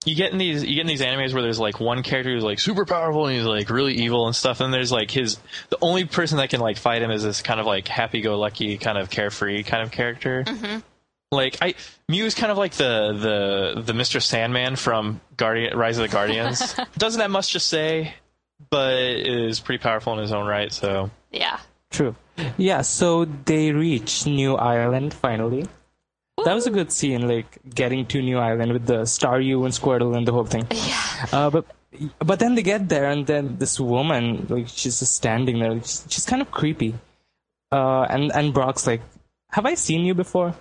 You 0.06 0.16
get 0.16 0.32
in 0.32 0.38
these 0.38 0.64
you 0.64 0.76
get 0.76 0.82
in 0.82 0.88
these 0.88 1.02
animes 1.02 1.34
where 1.34 1.42
there's 1.42 1.60
like 1.60 1.80
one 1.80 2.04
character 2.04 2.32
who's 2.32 2.44
like 2.44 2.60
super 2.60 2.86
powerful 2.86 3.26
and 3.26 3.36
he's 3.36 3.46
like 3.46 3.70
really 3.70 3.94
evil 3.94 4.28
and 4.28 4.36
stuff, 4.36 4.60
and 4.60 4.74
there's 4.74 4.92
like 4.92 5.12
his 5.12 5.38
the 5.70 5.78
only 5.82 6.06
person 6.06 6.38
that 6.38 6.50
can 6.50 6.60
like 6.60 6.78
fight 6.78 7.02
him 7.02 7.12
is 7.12 7.24
this 7.24 7.42
kind 7.42 7.60
of 7.60 7.66
like 7.66 7.88
happy 7.88 8.22
go 8.22 8.38
lucky 8.40 8.78
kind 8.78 8.98
of 8.98 9.10
carefree 9.10 9.64
kind 9.64 9.84
of 9.84 9.92
character. 9.92 10.44
Mm-hmm. 10.46 10.80
Like 11.32 11.58
I 11.62 11.76
Mew 12.08 12.26
is 12.26 12.36
kind 12.36 12.52
of 12.52 12.58
like 12.58 12.74
the 12.74 13.74
the 13.76 13.82
the 13.82 13.94
Mr. 13.94 14.22
Sandman 14.22 14.76
from 14.76 15.22
Guardian 15.38 15.78
Rise 15.78 15.98
of 15.98 16.04
the 16.04 16.14
Guardians. 16.14 16.76
Doesn't 16.98 17.20
that 17.20 17.32
much 17.32 17.54
to 17.54 17.60
say, 17.60 18.14
but 18.70 18.96
is 18.96 19.60
pretty 19.60 19.82
powerful 19.82 20.14
in 20.14 20.20
his 20.20 20.32
own 20.32 20.46
right. 20.46 20.72
So 20.72 21.10
Yeah. 21.32 21.60
True. 21.90 22.16
Yeah, 22.58 22.82
so 22.82 23.26
they 23.26 23.72
reach 23.72 24.26
New 24.26 24.56
Island 24.56 25.14
finally. 25.14 25.66
That 26.44 26.54
was 26.54 26.68
a 26.68 26.72
good 26.72 26.92
scene, 26.92 27.28
like 27.28 27.58
getting 27.74 28.06
to 28.08 28.22
New 28.22 28.38
Island 28.38 28.74
with 28.74 28.86
the 28.86 29.04
Staryu 29.04 29.64
and 29.64 29.74
Squirtle 29.74 30.16
and 30.18 30.28
the 30.28 30.34
whole 30.34 30.46
thing. 30.46 30.68
Yeah. 30.72 31.26
Uh, 31.32 31.50
but 31.50 31.66
but 32.20 32.40
then 32.40 32.56
they 32.56 32.62
get 32.62 32.90
there, 32.90 33.06
and 33.10 33.26
then 33.26 33.56
this 33.58 33.80
woman, 33.80 34.46
like 34.50 34.68
she's 34.68 35.00
just 35.00 35.16
standing 35.16 35.60
there. 35.60 35.80
She's, 35.80 36.06
she's 36.10 36.26
kind 36.26 36.42
of 36.42 36.52
creepy. 36.52 36.94
Uh, 37.72 38.02
and 38.04 38.32
and 38.34 38.54
Brock's 38.54 38.86
like, 38.86 39.02
"Have 39.52 39.66
I 39.66 39.76
seen 39.76 40.04
you 40.06 40.14
before?" 40.14 40.54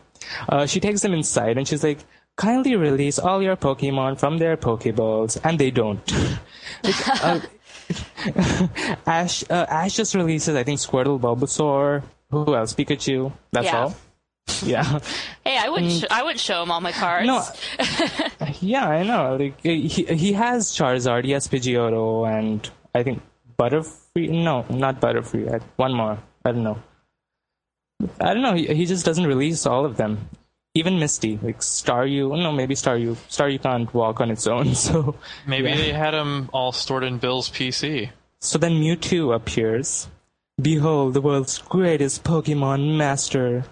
Uh, 0.48 0.64
she 0.66 0.78
takes 0.80 1.02
them 1.02 1.12
inside, 1.12 1.58
and 1.58 1.66
she's 1.66 1.82
like, 1.82 1.98
"Kindly 2.36 2.76
release 2.76 3.18
all 3.18 3.42
your 3.42 3.56
Pokemon 3.56 4.18
from 4.20 4.38
their 4.38 4.56
Pokeballs," 4.56 5.38
and 5.44 5.58
they 5.58 5.70
don't. 5.70 6.00
Like, 6.82 7.24
uh, 7.24 7.40
Ash 9.06 9.44
uh, 9.50 9.66
Ash 9.68 9.94
just 9.96 10.14
releases, 10.14 10.54
I 10.56 10.62
think, 10.64 10.80
Squirtle, 10.80 11.20
Bulbasaur. 11.20 12.02
Who 12.30 12.54
else? 12.54 12.74
Pikachu. 12.74 13.32
That's 13.52 13.66
Yeah. 13.66 13.82
all. 13.84 13.94
Yeah. 14.64 14.98
Hey, 15.44 15.58
I 15.58 15.68
wouldn't. 15.68 15.92
Mm. 15.92 16.00
Sh- 16.02 16.06
I 16.10 16.22
wouldn't 16.22 16.40
show 16.40 16.62
him 16.62 16.70
all 16.70 16.80
my 16.80 16.92
cards. 16.92 17.26
No, 17.26 17.42
yeah, 18.60 18.88
I 18.88 19.02
know. 19.02 19.36
Like 19.36 19.60
he 19.62 19.88
he 19.88 20.32
has 20.32 20.68
Charizard, 20.70 21.24
he 21.24 21.32
has 21.32 21.48
Pidgeotto, 21.48 22.26
and 22.28 22.68
I 22.94 23.02
think 23.02 23.20
Butterfree. 23.58 24.30
No, 24.30 24.64
not 24.70 25.00
Butterfree. 25.00 25.52
I- 25.54 25.64
One 25.76 25.94
more. 25.94 26.18
I 26.44 26.52
don't 26.52 26.62
know. 26.62 26.78
I 28.20 28.32
don't 28.34 28.42
know. 28.42 28.54
He, 28.54 28.66
he 28.74 28.86
just 28.86 29.04
doesn't 29.04 29.26
release 29.26 29.66
all 29.66 29.84
of 29.84 29.96
them. 29.96 30.28
Even 30.74 30.98
Misty, 30.98 31.38
like 31.42 31.60
Staryu. 31.60 32.30
No, 32.42 32.50
maybe 32.52 32.74
Staryu. 32.74 33.16
Staryu 33.28 33.62
can't 33.62 33.92
walk 33.94 34.20
on 34.20 34.30
its 34.30 34.46
own. 34.46 34.74
So 34.86 35.14
Maybe 35.46 35.68
Yeah. 35.68 35.76
they 35.76 35.92
had 35.92 36.12
them 36.12 36.48
all 36.52 36.72
stored 36.72 37.04
in 37.04 37.18
Bill's 37.18 37.48
PC. 37.50 38.10
so 38.40 38.58
then 38.58 38.72
Mewtwo 38.72 39.34
appears. 39.34 40.08
Behold, 40.60 41.14
the 41.14 41.20
world's 41.20 41.58
greatest 41.58 42.24
Pokemon 42.24 42.96
master 42.96 43.64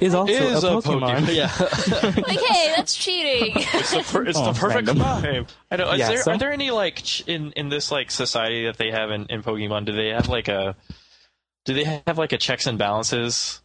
is 0.00 0.14
also 0.14 0.32
Is 0.32 0.64
a 0.64 0.68
Pokemon. 0.68 1.28
Yeah, 1.34 1.50
like, 2.26 2.40
hey, 2.40 2.72
that's 2.76 2.94
cheating. 2.96 3.52
it's 3.56 3.90
the, 3.92 4.02
per- 4.02 4.24
it's 4.24 4.38
Oh, 4.38 4.52
the 4.52 4.58
perfect 4.58 4.88
random. 4.88 4.98
crime. 4.98 5.46
I 5.70 5.76
know. 5.76 5.90
Is 5.92 5.98
Yeah, 5.98 6.08
there, 6.08 6.22
so- 6.22 6.32
Are 6.32 6.38
there 6.38 6.52
any 6.52 6.70
like 6.70 6.96
ch- 7.02 7.24
in 7.26 7.52
in 7.52 7.68
this 7.68 7.90
like 7.90 8.10
society 8.10 8.66
that 8.66 8.76
they 8.78 8.90
have 8.90 9.10
in, 9.10 9.26
in 9.26 9.42
Pokemon? 9.42 9.84
Do 9.86 9.92
they 9.92 10.08
have 10.08 10.28
like 10.28 10.48
a 10.48 10.76
do 11.64 11.74
they 11.74 12.00
have 12.06 12.18
like 12.18 12.32
a 12.32 12.38
checks 12.38 12.66
and 12.66 12.78
balances? 12.78 13.60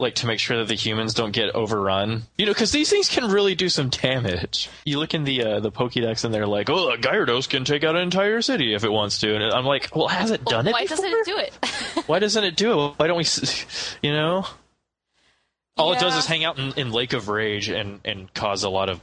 Like 0.00 0.16
to 0.16 0.26
make 0.26 0.40
sure 0.40 0.56
that 0.58 0.66
the 0.66 0.74
humans 0.74 1.14
don't 1.14 1.30
get 1.30 1.54
overrun, 1.54 2.24
you 2.36 2.46
know, 2.46 2.52
because 2.52 2.72
these 2.72 2.90
things 2.90 3.08
can 3.08 3.30
really 3.30 3.54
do 3.54 3.68
some 3.68 3.90
damage. 3.90 4.68
You 4.84 4.98
look 4.98 5.14
in 5.14 5.22
the 5.22 5.44
uh, 5.44 5.60
the 5.60 5.70
Pokédex 5.70 6.24
and 6.24 6.34
they're 6.34 6.48
like, 6.48 6.68
"Oh, 6.68 6.90
a 6.90 6.98
Gyarados 6.98 7.48
can 7.48 7.64
take 7.64 7.84
out 7.84 7.94
an 7.94 8.02
entire 8.02 8.42
city 8.42 8.74
if 8.74 8.82
it 8.82 8.90
wants 8.90 9.20
to," 9.20 9.32
and 9.32 9.44
I'm 9.54 9.64
like, 9.64 9.94
"Well, 9.94 10.08
has 10.08 10.32
it 10.32 10.44
done 10.46 10.66
it? 10.66 10.72
Why 10.72 10.82
before? 10.82 10.96
doesn't 10.96 11.12
it 11.12 11.24
do 11.26 11.38
it? 11.38 12.04
Why 12.08 12.18
doesn't 12.18 12.42
it 12.42 12.56
do 12.56 12.86
it? 12.86 12.94
Why 12.96 13.06
don't 13.06 13.16
we, 13.18 13.22
s- 13.22 13.96
you 14.02 14.10
know? 14.12 14.44
All 15.76 15.92
it 15.92 15.98
does 16.00 16.16
is 16.16 16.26
hang 16.26 16.44
out 16.44 16.58
in, 16.58 16.72
in 16.76 16.92
Lake 16.92 17.12
of 17.14 17.28
Rage 17.28 17.68
and, 17.68 18.00
and 18.04 18.32
cause 18.32 18.62
a 18.62 18.68
lot 18.70 18.88
of 18.88 19.00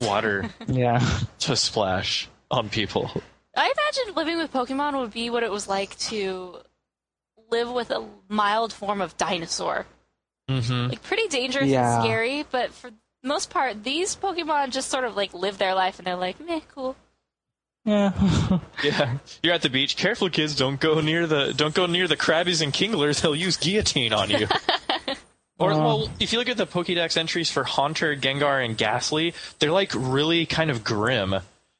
water 0.00 0.48
Yeah. 0.68 1.00
to 1.40 1.56
splash 1.56 2.28
on 2.50 2.68
people. 2.68 3.10
I 3.56 3.72
imagine 3.76 4.14
living 4.14 4.38
with 4.38 4.52
Pokemon 4.52 4.98
would 5.00 5.12
be 5.12 5.30
what 5.30 5.42
it 5.42 5.50
was 5.50 5.66
like 5.68 5.96
to 5.98 6.58
live 7.50 7.70
with 7.70 7.90
a 7.90 8.06
mild 8.28 8.72
form 8.72 9.00
of 9.00 9.16
dinosaur. 9.16 9.86
hmm 10.48 10.86
Like 10.88 11.02
pretty 11.02 11.28
dangerous 11.28 11.66
Yeah. 11.68 11.96
and 11.96 12.04
scary, 12.04 12.44
but 12.50 12.70
for 12.72 12.90
the 12.90 13.28
most 13.28 13.50
part, 13.50 13.82
these 13.82 14.14
Pokemon 14.16 14.70
just 14.70 14.90
sort 14.90 15.04
of 15.04 15.16
like 15.16 15.34
live 15.34 15.58
their 15.58 15.74
life 15.74 15.98
and 15.98 16.06
they're 16.06 16.16
like, 16.16 16.38
meh, 16.40 16.60
cool. 16.74 16.94
Yeah. 17.84 18.12
Yeah, 18.82 19.16
you're 19.42 19.54
at 19.54 19.62
the 19.62 19.70
beach. 19.70 19.96
Careful, 19.96 20.28
kids! 20.28 20.54
Don't 20.54 20.78
go 20.78 21.00
near 21.00 21.26
the 21.26 21.54
don't 21.56 21.74
go 21.74 21.86
near 21.86 22.06
the 22.06 22.16
Krabbies 22.18 22.60
and 22.62 22.70
Kinglers. 22.72 23.22
They'll 23.22 23.34
use 23.34 23.56
guillotine 23.56 24.12
on 24.12 24.28
you. 24.28 24.46
Or 25.58 25.70
well, 25.70 26.08
if 26.18 26.32
you 26.32 26.38
look 26.38 26.48
at 26.48 26.56
the 26.56 26.66
Pokédex 26.66 27.16
entries 27.16 27.50
for 27.50 27.62
Haunter, 27.64 28.16
Gengar, 28.16 28.64
and 28.64 28.76
Gastly, 28.76 29.34
they're 29.60 29.70
like 29.70 29.92
really 29.94 30.46
kind 30.46 30.70
of 30.70 30.82
grim. 30.82 31.34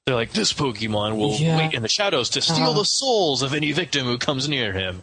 They're 0.06 0.14
like, 0.14 0.32
this 0.32 0.52
Pokemon 0.52 1.16
will 1.16 1.32
Yeah. 1.34 1.56
wait 1.58 1.74
in 1.74 1.82
the 1.82 1.88
shadows 1.88 2.28
to 2.30 2.40
steal 2.40 2.56
Uh-huh. 2.70 2.72
the 2.80 2.84
souls 2.84 3.42
of 3.42 3.52
any 3.54 3.72
victim 3.72 4.04
who 4.06 4.18
comes 4.18 4.48
near 4.48 4.72
him. 4.72 5.02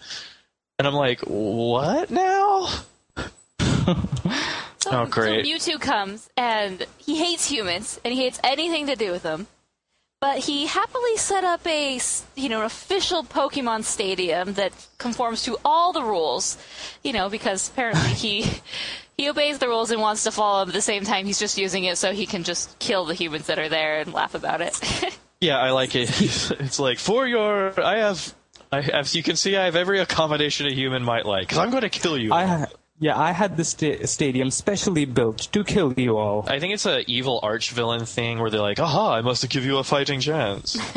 And 0.80 0.88
I'm 0.88 0.93
like, 0.93 1.19
what 1.22 2.10
now? 2.11 2.69
So, 4.84 4.89
Oh, 5.02 5.06
great. 5.06 5.45
So 5.61 5.73
Mewtwo 5.73 5.80
comes 5.80 6.27
and 6.35 6.88
he 6.98 7.18
hates 7.19 7.48
humans 7.52 7.99
and 8.03 8.11
he 8.14 8.19
hates 8.22 8.39
anything 8.43 8.88
to 8.88 8.95
do 8.95 9.11
with 9.11 9.22
them. 9.22 9.45
But 10.22 10.38
he 10.38 10.68
happily 10.68 11.18
set 11.18 11.43
up 11.43 11.65
a, 11.65 11.95
s- 11.95 12.23
you 12.35 12.48
know, 12.48 12.60
an 12.60 12.65
official 12.65 13.23
Pokemon 13.23 13.84
stadium 13.84 14.53
that 14.53 14.72
conforms 14.99 15.41
to 15.43 15.57
all 15.65 15.91
the 15.93 16.03
rules, 16.03 16.57
you 17.03 17.11
know, 17.11 17.27
because 17.27 17.68
apparently 17.69 18.10
he 18.11 18.45
he 19.18 19.27
obeys 19.30 19.57
the 19.57 19.68
rules 19.68 19.89
and 19.89 19.99
wants 19.99 20.23
to 20.26 20.31
follow 20.31 20.60
them 20.60 20.69
at 20.69 20.76
the 20.76 20.81
same 20.81 21.03
time. 21.06 21.26
He's 21.26 21.39
just 21.39 21.57
using 21.57 21.85
it 21.85 21.98
so 21.98 22.14
he 22.14 22.27
can 22.27 22.43
just 22.43 22.77
kill 22.80 23.06
the 23.06 23.15
humans 23.15 23.48
that 23.48 23.57
are 23.60 23.68
there 23.69 23.99
and 23.99 24.14
laugh 24.14 24.35
about 24.35 24.61
it. 24.61 24.80
Yeah, 25.43 25.57
I 25.57 25.72
like 25.72 25.95
it. 25.95 26.07
it's 26.22 26.80
like 26.80 26.99
for 26.99 27.26
your, 27.26 27.73
I 27.84 27.98
have, 27.98 28.35
I, 28.72 28.81
as 28.81 29.15
you 29.15 29.23
can 29.23 29.35
see, 29.35 29.57
I 29.57 29.65
have 29.65 29.76
every 29.76 29.99
accommodation 29.99 30.68
a 30.68 30.72
human 30.72 31.02
might 31.02 31.26
like. 31.26 31.48
Because 31.48 31.57
I'm 31.57 31.72
going 31.72 31.81
to 31.81 31.89
kill 31.89 32.15
you. 32.15 32.31
I 32.31 32.41
all. 32.43 32.48
ha- 32.60 32.65
yeah, 33.01 33.19
I 33.19 33.33
had 33.33 33.57
this 33.57 33.69
sta- 33.71 34.05
stadium 34.05 34.49
specially 34.51 35.03
built 35.03 35.49
to 35.51 35.63
kill 35.65 35.91
you 35.99 36.17
all. 36.17 36.45
I 36.47 36.59
think 36.61 36.73
it's 36.73 36.85
an 36.85 37.03
evil 37.07 37.41
arch 37.43 37.71
villain 37.71 38.05
thing 38.05 38.39
where 38.39 38.49
they're 38.49 38.61
like, 38.61 38.79
"Aha! 38.79 39.15
I 39.15 39.21
must 39.21 39.47
give 39.49 39.65
you 39.65 39.77
a 39.79 39.83
fighting 39.83 40.21
chance." 40.21 40.77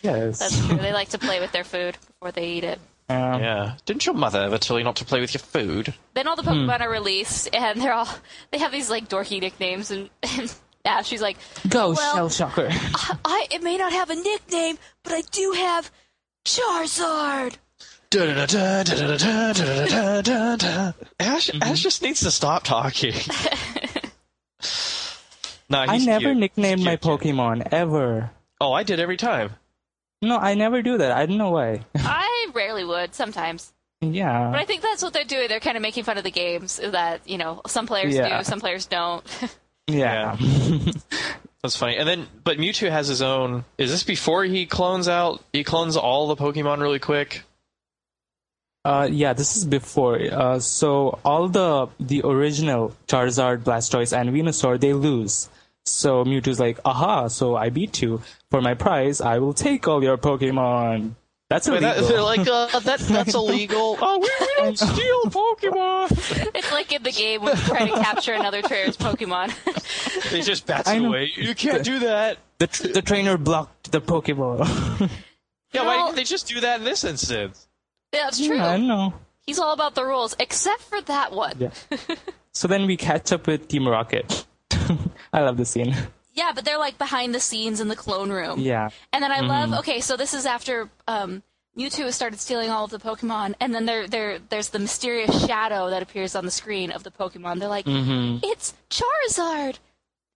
Yes. 0.00 0.38
That's 0.38 0.64
true. 0.64 0.76
They 0.76 0.92
like 0.92 1.08
to 1.08 1.18
play 1.18 1.40
with 1.40 1.50
their 1.50 1.64
food 1.64 1.98
before 2.06 2.30
they 2.30 2.46
eat 2.50 2.62
it. 2.62 2.78
Um, 3.08 3.40
yeah. 3.42 3.74
Didn't 3.84 4.06
your 4.06 4.14
mother 4.14 4.42
ever 4.42 4.56
tell 4.56 4.78
you 4.78 4.84
not 4.84 4.94
to 4.96 5.04
play 5.04 5.20
with 5.20 5.34
your 5.34 5.40
food? 5.40 5.92
Then 6.14 6.28
all 6.28 6.36
the 6.36 6.42
Pokemon 6.42 6.80
are 6.82 6.88
released, 6.88 7.48
and 7.52 7.80
they're 7.82 7.92
all 7.92 8.08
they 8.52 8.58
have 8.58 8.70
these 8.70 8.90
like 8.90 9.08
dorky 9.08 9.40
nicknames, 9.40 9.90
and, 9.90 10.08
and 10.22 10.54
Ash, 10.84 11.08
she's 11.08 11.20
like, 11.20 11.36
Go, 11.68 11.94
Well- 11.94 12.14
Shell 12.14 12.28
Shocker. 12.28 12.68
I 12.70 13.48
it 13.50 13.60
may 13.64 13.76
not 13.76 13.92
have 13.92 14.10
a 14.10 14.14
nickname, 14.14 14.78
but 15.02 15.14
I 15.14 15.22
do 15.32 15.50
have 15.56 15.90
Charizard. 16.44 17.56
Ash, 21.20 21.50
Ash 21.60 21.80
just 21.82 22.02
needs 22.02 22.20
to 22.20 22.30
stop 22.30 22.64
talking. 22.64 23.12
nah, 25.68 25.84
I 25.88 25.98
never 25.98 26.20
cute. 26.26 26.36
nicknamed 26.38 26.82
my. 26.84 26.96
Pokemon 26.96 27.68
ever. 27.70 28.30
Oh, 28.60 28.72
I 28.72 28.82
did 28.82 28.98
every 28.98 29.16
time. 29.18 29.50
No, 30.22 30.38
I 30.38 30.54
never 30.54 30.80
do 30.82 30.98
that. 30.98 31.12
I 31.12 31.26
don't 31.26 31.36
know 31.38 31.50
why. 31.50 31.84
I 31.96 32.48
rarely 32.54 32.84
would, 32.84 33.14
sometimes, 33.14 33.72
Yeah. 34.00 34.50
but. 34.52 34.60
I 34.60 34.64
think 34.64 34.80
that's 34.82 35.02
what 35.02 35.12
they're 35.12 35.24
doing. 35.24 35.48
They're 35.48 35.60
kind 35.60 35.76
of 35.76 35.82
making 35.82 36.04
fun 36.04 36.16
of 36.18 36.24
the 36.24 36.30
games 36.30 36.78
that 36.82 37.28
you 37.28 37.36
know 37.38 37.60
some 37.66 37.86
players 37.86 38.14
Yeah. 38.14 38.38
do, 38.38 38.44
some 38.44 38.60
players 38.60 38.86
don't. 38.86 39.24
Yeah. 39.86 40.36
That's 41.62 41.76
funny. 41.76 41.96
And 41.96 42.06
then, 42.08 42.26
but 42.44 42.58
Mewtwo 42.58 42.90
has 42.90 43.08
his 43.08 43.20
own. 43.22 43.64
Is 43.78 43.90
this 43.90 44.02
before 44.02 44.44
he 44.44 44.66
clones 44.66 45.08
out? 45.08 45.42
He 45.52 45.64
clones 45.64 45.96
all 45.96 46.28
the 46.28 46.36
Pokemon 46.36 46.80
really 46.80 46.98
quick. 46.98 47.42
Uh, 48.84 49.08
yeah, 49.10 49.32
this 49.32 49.56
is 49.56 49.64
before. 49.64 50.18
Uh, 50.32 50.58
so 50.58 51.18
all 51.24 51.48
the 51.48 51.88
the 52.00 52.22
original 52.24 52.94
Charizard, 53.06 53.62
Blastoise, 53.62 54.16
and 54.18 54.30
Venusaur 54.30 54.80
they 54.80 54.92
lose. 54.92 55.48
So 55.84 56.24
Mewtwo's 56.24 56.60
like, 56.60 56.78
aha! 56.84 57.28
So 57.28 57.56
I 57.56 57.70
beat 57.70 58.00
you. 58.02 58.22
For 58.50 58.60
my 58.62 58.74
prize, 58.74 59.20
I 59.20 59.38
will 59.38 59.52
take 59.54 59.88
all 59.88 60.02
your 60.02 60.16
Pokemon. 60.16 61.12
That's 61.50 61.66
Wait, 61.66 61.82
illegal. 61.82 62.02
that, 62.02 62.08
they're 62.08 62.20
like, 62.22 62.46
uh, 62.46 62.78
that, 62.80 63.00
that's 63.00 63.34
illegal. 63.42 63.96
Oh, 64.00 64.18
we, 64.18 64.28
we 64.46 64.54
don't 64.58 64.78
steal 64.92 65.22
Pokemon. 65.32 66.50
it's 66.54 66.70
like 66.70 66.92
in 66.92 67.02
the 67.02 67.10
game 67.12 67.40
when 67.42 67.56
you 67.56 67.62
try 67.62 67.86
to 67.88 67.94
capture 68.02 68.34
another 68.34 68.60
trainer's 68.62 68.96
Pokemon. 68.98 69.52
They 70.30 70.40
just 70.42 70.66
bats 70.66 70.88
I 70.88 70.96
it 70.96 71.04
away. 71.04 71.32
You 71.36 71.54
can't 71.54 71.82
do 71.84 72.00
that. 72.00 72.38
the 72.58 72.66
the 72.92 73.00
trainer 73.02 73.38
blocked 73.38 73.92
the 73.92 74.00
Pokeball. 74.00 74.58
Yeah, 75.72 75.82
why 75.84 75.96
Well- 75.96 76.06
didn't 76.06 76.16
they 76.16 76.24
just 76.24 76.48
do 76.48 76.60
that 76.60 76.80
in 76.80 76.84
this 76.84 77.04
instance? 77.04 77.67
That's 78.12 78.44
true. 78.44 78.58
I 78.58 78.76
know. 78.78 79.14
He's 79.46 79.58
all 79.58 79.72
about 79.72 79.94
the 79.94 80.04
rules, 80.04 80.36
except 80.38 80.82
for 80.82 81.00
that 81.02 81.32
one. 81.32 81.54
Yeah. 81.58 81.70
so 82.52 82.68
then 82.68 82.86
we 82.86 82.96
catch 82.96 83.32
up 83.32 83.46
with 83.46 83.68
Team 83.68 83.88
Rocket. 83.88 84.44
I 85.32 85.40
love 85.40 85.56
the 85.56 85.64
scene. 85.64 85.94
Yeah, 86.34 86.52
but 86.54 86.64
they're 86.64 86.78
like 86.78 86.98
behind 86.98 87.34
the 87.34 87.40
scenes 87.40 87.80
in 87.80 87.88
the 87.88 87.96
clone 87.96 88.30
room. 88.30 88.60
Yeah. 88.60 88.90
And 89.12 89.22
then 89.22 89.32
I 89.32 89.40
love 89.40 89.72
okay, 89.80 90.00
so 90.00 90.16
this 90.16 90.34
is 90.34 90.46
after 90.46 90.88
um, 91.08 91.42
Mewtwo 91.76 92.04
has 92.04 92.14
started 92.14 92.38
stealing 92.40 92.70
all 92.70 92.84
of 92.84 92.90
the 92.90 92.98
Pokemon, 92.98 93.54
and 93.60 93.74
then 93.74 93.86
there 93.86 94.06
there 94.06 94.38
there's 94.38 94.68
the 94.68 94.78
mysterious 94.78 95.46
shadow 95.46 95.90
that 95.90 96.02
appears 96.02 96.36
on 96.36 96.44
the 96.44 96.50
screen 96.50 96.92
of 96.92 97.02
the 97.02 97.10
Pokemon. 97.10 97.58
They're 97.58 97.68
like, 97.68 97.86
it's 97.88 98.74
Charizard. 98.90 99.78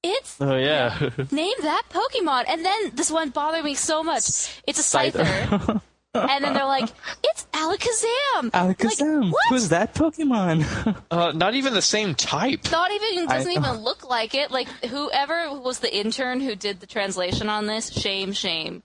It's 0.03 0.41
Oh 0.41 0.57
yeah. 0.57 1.11
name 1.31 1.55
that 1.63 1.85
Pokemon. 1.91 2.45
And 2.49 2.65
then 2.65 2.91
this 2.95 3.11
one 3.11 3.31
bothered 3.31 3.65
me 3.65 3.75
so 3.75 4.03
much. 4.03 4.25
It's 4.67 4.81
a 4.81 4.83
Scyther. 4.83 5.81
and 6.15 6.45
then 6.45 6.53
they're 6.55 6.65
like, 6.67 6.91
it's 7.25 7.47
Alakazam. 7.53 8.51
Alakazam. 8.51 9.25
Like, 9.25 9.33
what? 9.33 9.43
Who's 9.49 9.69
that 9.71 9.95
Pokemon? 9.95 10.97
uh, 11.11 11.33
not 11.33 11.55
even 11.55 11.75
the 11.75 11.83
same 11.83 12.15
type. 12.15 12.71
Not 12.71 12.91
even 12.91 13.27
doesn't 13.27 13.51
I- 13.51 13.55
even 13.55 13.77
look 13.83 14.09
like 14.09 14.35
it. 14.35 14.51
Like 14.51 14.69
whoever 14.87 15.59
was 15.59 15.79
the 15.79 15.95
intern 15.95 16.41
who 16.41 16.55
did 16.55 16.81
the 16.81 16.87
translation 16.87 17.49
on 17.49 17.67
this, 17.67 17.91
shame, 17.93 18.33
shame. 18.33 18.83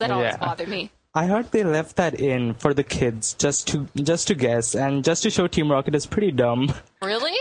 That 0.00 0.10
always 0.10 0.32
Yeah. 0.32 0.36
bothered 0.38 0.68
me. 0.68 0.90
I 1.14 1.26
heard 1.26 1.50
they 1.50 1.64
left 1.64 1.96
that 1.96 2.20
in 2.20 2.54
for 2.54 2.74
the 2.74 2.84
kids 2.84 3.32
just 3.34 3.68
to 3.68 3.88
just 3.96 4.26
to 4.28 4.34
guess 4.34 4.74
and 4.74 5.02
just 5.02 5.22
to 5.22 5.30
show 5.30 5.46
Team 5.46 5.70
Rocket 5.70 5.94
is 5.94 6.04
pretty 6.04 6.30
dumb. 6.32 6.74
Really? 7.00 7.32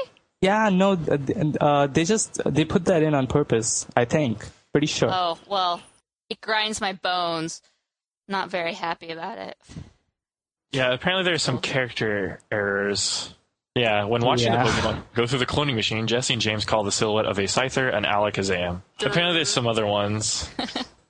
Yeah, 0.41 0.69
no, 0.69 0.95
th- 0.95 1.25
th- 1.25 1.55
uh, 1.59 1.87
they 1.87 2.05
just 2.05 2.39
they 2.45 2.63
put 2.63 2.85
that 2.85 3.03
in 3.03 3.13
on 3.13 3.27
purpose. 3.27 3.85
I 3.95 4.05
think, 4.05 4.45
pretty 4.71 4.87
sure. 4.87 5.09
Oh, 5.11 5.37
well, 5.49 5.81
it 6.29 6.39
grinds 6.39 6.79
my 6.79 6.93
bones. 6.93 7.61
Not 8.27 8.49
very 8.49 8.73
happy 8.73 9.11
about 9.11 9.37
it. 9.37 9.57
Yeah, 10.71 10.91
apparently 10.93 11.23
there's 11.23 11.43
some 11.43 11.59
character 11.59 12.39
errors. 12.51 13.33
Yeah, 13.75 14.05
when 14.05 14.21
watching 14.23 14.51
Yeah. 14.53 14.63
the 14.63 14.69
Pokemon 14.69 15.03
go 15.13 15.27
through 15.27 15.39
the 15.39 15.45
cloning 15.45 15.75
machine, 15.75 16.07
Jessie 16.07 16.33
and 16.33 16.41
James 16.41 16.65
call 16.65 16.83
the 16.83 16.91
silhouette 16.91 17.25
of 17.25 17.37
a 17.37 17.43
Scyther 17.43 17.93
and 17.93 18.05
Alakazam. 18.05 18.81
Apparently 19.01 19.35
there's 19.35 19.49
some 19.49 19.67
other 19.67 19.85
ones. 19.85 20.49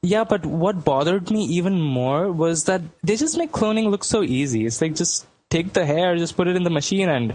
Yeah, 0.02 0.24
but 0.24 0.46
what 0.46 0.86
bothered 0.86 1.32
me 1.32 1.46
even 1.46 1.82
more 1.82 2.32
was 2.32 2.66
that 2.66 2.84
they 3.04 3.16
just 3.16 3.40
make 3.40 3.52
cloning 3.52 3.90
look 3.90 4.04
so 4.04 4.22
easy. 4.22 4.68
It's 4.68 4.80
like 4.80 4.94
just 4.94 5.26
take 5.50 5.74
the 5.74 5.84
hair, 5.84 6.16
just 6.16 6.36
put 6.38 6.48
it 6.48 6.56
in 6.56 6.62
the 6.62 6.70
machine, 6.70 7.10
and 7.10 7.34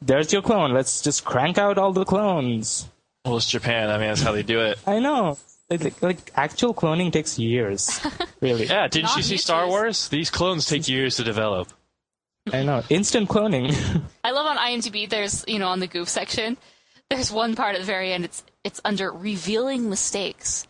there's 0.00 0.32
your 0.32 0.40
clone. 0.40 0.72
Let's 0.72 1.02
just 1.02 1.26
crank 1.26 1.58
out 1.58 1.76
all 1.76 1.92
the 1.92 2.06
clones. 2.06 2.88
Well, 3.26 3.36
it's 3.36 3.44
Japan. 3.50 3.90
I 3.90 3.98
mean, 3.98 4.08
that's 4.08 4.22
how 4.22 4.32
they 4.32 4.42
do 4.44 4.60
it. 4.62 4.78
I 4.86 4.98
know. 4.98 5.36
Like, 5.68 5.82
like, 5.82 6.02
like 6.02 6.32
actual 6.36 6.74
cloning 6.74 7.12
takes 7.12 7.38
years. 7.38 8.00
really. 8.40 8.66
Yeah, 8.66 8.86
didn't 8.86 9.06
Not 9.06 9.16
you 9.16 9.22
see 9.22 9.36
Star 9.36 9.66
Wars? 9.66 10.08
These 10.08 10.30
clones 10.30 10.66
take 10.66 10.88
years 10.88 11.16
to 11.16 11.24
develop. 11.24 11.72
I 12.52 12.62
know. 12.62 12.82
Instant 12.88 13.28
cloning. 13.28 13.74
I 14.24 14.30
love 14.30 14.46
on 14.46 14.56
IMDb. 14.56 15.08
There's 15.08 15.44
you 15.48 15.58
know 15.58 15.68
on 15.68 15.80
the 15.80 15.88
goof 15.88 16.08
section. 16.08 16.56
There's 17.10 17.32
one 17.32 17.56
part 17.56 17.74
at 17.74 17.80
the 17.80 17.86
very 17.86 18.12
end. 18.12 18.24
It's 18.24 18.44
it's 18.62 18.80
under 18.84 19.10
revealing 19.10 19.90
mistakes. 19.90 20.66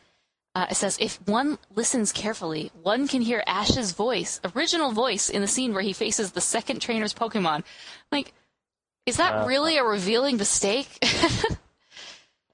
Uh, 0.54 0.66
it 0.70 0.74
says 0.74 0.96
if 0.98 1.20
one 1.28 1.58
listens 1.74 2.12
carefully, 2.12 2.70
one 2.82 3.06
can 3.06 3.20
hear 3.20 3.44
Ash's 3.46 3.92
voice, 3.92 4.40
original 4.56 4.90
voice, 4.90 5.28
in 5.28 5.42
the 5.42 5.46
scene 5.46 5.74
where 5.74 5.82
he 5.82 5.92
faces 5.92 6.32
the 6.32 6.40
second 6.40 6.80
trainer's 6.80 7.12
Pokemon. 7.12 7.62
Like, 8.10 8.32
is 9.04 9.18
that 9.18 9.46
really 9.46 9.76
a 9.76 9.84
revealing 9.84 10.38
mistake? 10.38 10.88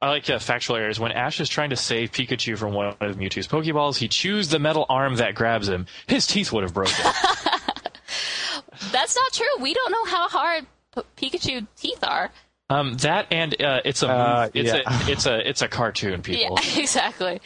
I 0.03 0.09
like 0.11 0.29
uh, 0.29 0.39
factual 0.41 0.77
errors. 0.77 0.99
When 1.01 1.13
Ash 1.13 1.41
is 1.41 1.49
trying 1.49 1.71
to 1.71 1.77
save 1.77 2.11
Pikachu 2.13 2.59
from 2.59 2.75
one 2.75 2.89
of 3.01 3.17
Mewtwo's 3.17 3.47
Pokeballs, 3.49 3.97
he 3.97 4.09
chews 4.09 4.49
the 4.49 4.59
metal 4.59 4.85
arm 4.89 5.17
that 5.17 5.35
grabs 5.37 5.69
him. 5.69 5.87
His 6.09 6.27
teeth 6.27 6.53
would 6.53 6.65
have 6.65 6.75
broken. 6.75 6.95
That's 8.91 9.15
not 9.17 9.33
true. 9.33 9.47
We 9.61 9.75
don't 9.75 9.93
know 9.93 10.05
how 10.05 10.29
hard 10.29 10.67
P- 11.17 11.31
Pikachu 11.31 11.67
teeth 11.77 12.03
are. 12.03 12.31
um, 12.69 12.95
that 12.99 13.27
and 13.31 13.55
uh, 13.63 13.81
it's 13.85 14.03
a 14.03 14.09
Uh, 14.09 14.49
it's 14.55 14.73
yeah. 14.73 14.83
a 15.07 15.11
it's 15.11 15.27
a 15.27 15.49
it's 15.49 15.63
a 15.63 15.69
cartoon. 15.69 16.23
Yeah, 16.27 16.49
People, 16.49 16.57
exactly. 16.77 17.41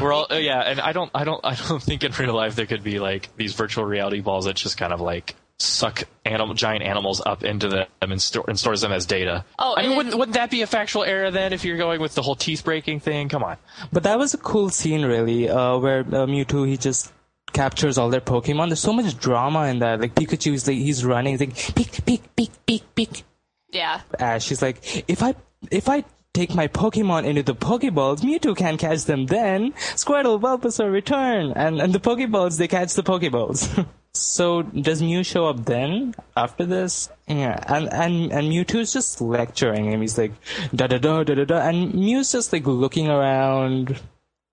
we're 0.00 0.12
all 0.12 0.26
uh, 0.30 0.34
yeah, 0.36 0.60
and 0.60 0.80
I 0.80 0.92
don't 0.92 1.10
I 1.14 1.24
don't 1.24 1.40
I 1.44 1.54
don't 1.54 1.82
think 1.82 2.02
in 2.02 2.12
real 2.12 2.34
life 2.34 2.56
there 2.56 2.66
could 2.66 2.82
be 2.82 2.98
like 2.98 3.28
these 3.36 3.52
virtual 3.54 3.84
reality 3.84 4.20
balls 4.20 4.46
that 4.46 4.56
just 4.56 4.76
kind 4.78 4.92
of 4.92 5.00
like 5.00 5.36
suck 5.58 6.04
animal 6.24 6.54
giant 6.54 6.84
animals 6.84 7.20
up 7.24 7.42
into 7.42 7.68
them 7.68 7.86
and, 8.00 8.22
store, 8.22 8.44
and 8.48 8.58
stores 8.58 8.80
them 8.80 8.92
as 8.92 9.06
data. 9.06 9.44
Oh, 9.58 9.74
I 9.76 9.86
mean, 9.86 9.96
wouldn't, 9.96 10.16
wouldn't 10.16 10.34
that 10.34 10.50
be 10.50 10.62
a 10.62 10.66
factual 10.66 11.04
error 11.04 11.30
then 11.30 11.52
if 11.52 11.64
you're 11.64 11.76
going 11.76 12.00
with 12.00 12.14
the 12.14 12.22
whole 12.22 12.36
teeth 12.36 12.64
breaking 12.64 13.00
thing? 13.00 13.28
Come 13.28 13.42
on. 13.42 13.56
But 13.92 14.04
that 14.04 14.18
was 14.18 14.34
a 14.34 14.38
cool 14.38 14.70
scene, 14.70 15.04
really, 15.04 15.48
uh, 15.48 15.78
where 15.78 16.00
uh, 16.00 16.26
Mewtwo 16.26 16.66
he 16.66 16.76
just 16.76 17.12
captures 17.52 17.98
all 17.98 18.10
their 18.10 18.20
Pokemon. 18.20 18.68
There's 18.68 18.80
so 18.80 18.92
much 18.92 19.18
drama 19.18 19.64
in 19.66 19.80
that. 19.80 20.00
Like 20.00 20.14
Pikachu's 20.14 20.66
like 20.66 20.76
he's 20.76 21.04
running, 21.04 21.32
he's 21.32 21.40
like 21.40 21.74
peek, 21.74 22.04
peek, 22.04 22.36
peek, 22.36 22.50
peek, 22.66 22.94
peek. 22.94 23.24
Yeah. 23.70 24.00
Ash, 24.18 24.44
she's 24.44 24.62
like, 24.62 25.04
if 25.08 25.22
I 25.22 25.34
if 25.70 25.88
I 25.88 26.04
take 26.34 26.54
my 26.54 26.68
Pokemon 26.68 27.24
into 27.24 27.42
the 27.42 27.54
Pokeballs, 27.54 28.20
Mewtwo 28.20 28.56
can't 28.56 28.78
catch 28.78 29.04
them. 29.04 29.26
Then 29.26 29.72
Squirtle, 29.72 30.40
Bulbasaur 30.40 30.92
return, 30.92 31.52
and 31.56 31.80
and 31.80 31.92
the 31.92 32.00
Pokeballs 32.00 32.58
they 32.58 32.68
catch 32.68 32.94
the 32.94 33.02
Pokeballs. 33.02 33.86
So 34.20 34.62
does 34.62 35.02
Mew 35.02 35.22
show 35.22 35.46
up 35.46 35.64
then 35.64 36.14
after 36.36 36.66
this? 36.66 37.08
Yeah, 37.26 37.62
and 37.66 37.92
and 37.92 38.32
and 38.32 38.52
Mewtwo 38.52 38.80
is 38.80 38.92
just 38.92 39.20
lecturing 39.20 39.90
him. 39.90 40.00
He's 40.00 40.18
like 40.18 40.32
da 40.74 40.86
da 40.86 40.98
da 40.98 41.24
da 41.24 41.34
da 41.34 41.44
da, 41.44 41.68
and 41.68 41.94
Mew's 41.94 42.32
just 42.32 42.52
like 42.52 42.66
looking 42.66 43.08
around, 43.08 44.00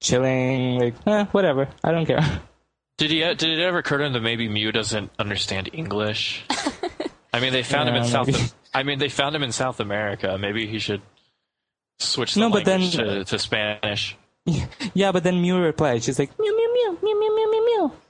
chilling, 0.02 0.80
like 0.80 0.96
eh, 1.06 1.26
whatever. 1.32 1.68
I 1.84 1.92
don't 1.92 2.06
care. 2.06 2.42
Did 2.98 3.12
he? 3.12 3.20
Did 3.20 3.44
it 3.44 3.60
ever 3.60 3.80
occur 3.80 3.98
to 3.98 4.06
him 4.06 4.14
that 4.14 4.22
maybe 4.22 4.48
Mew 4.48 4.72
doesn't 4.72 5.12
understand 5.20 5.70
English? 5.74 6.46
I 7.34 7.42
mean, 7.42 7.52
they 7.52 7.64
found 7.64 7.90
yeah, 7.90 7.96
him 7.96 8.04
in 8.04 8.14
maybe. 8.14 8.34
South. 8.34 8.56
I 8.74 8.84
mean, 8.84 9.00
they 9.00 9.10
found 9.10 9.36
him 9.36 9.44
in 9.44 9.52
South 9.52 9.82
America. 9.82 10.38
Maybe 10.38 10.68
he 10.68 10.80
should 10.80 11.02
switch 12.00 12.34
the 12.34 12.40
no, 12.40 12.50
but 12.50 12.64
then, 12.64 12.82
to, 12.92 13.26
to 13.26 13.40
Spanish. 13.40 14.18
Yeah, 14.94 15.12
but 15.12 15.24
then 15.24 15.42
Mew 15.42 15.58
replies. 15.58 16.06
She's 16.06 16.20
like 16.20 16.38
mew 16.38 16.56
mew 16.56 16.74
mew 16.74 17.00
mew 17.02 17.20
mew 17.20 17.36
mew 17.36 17.45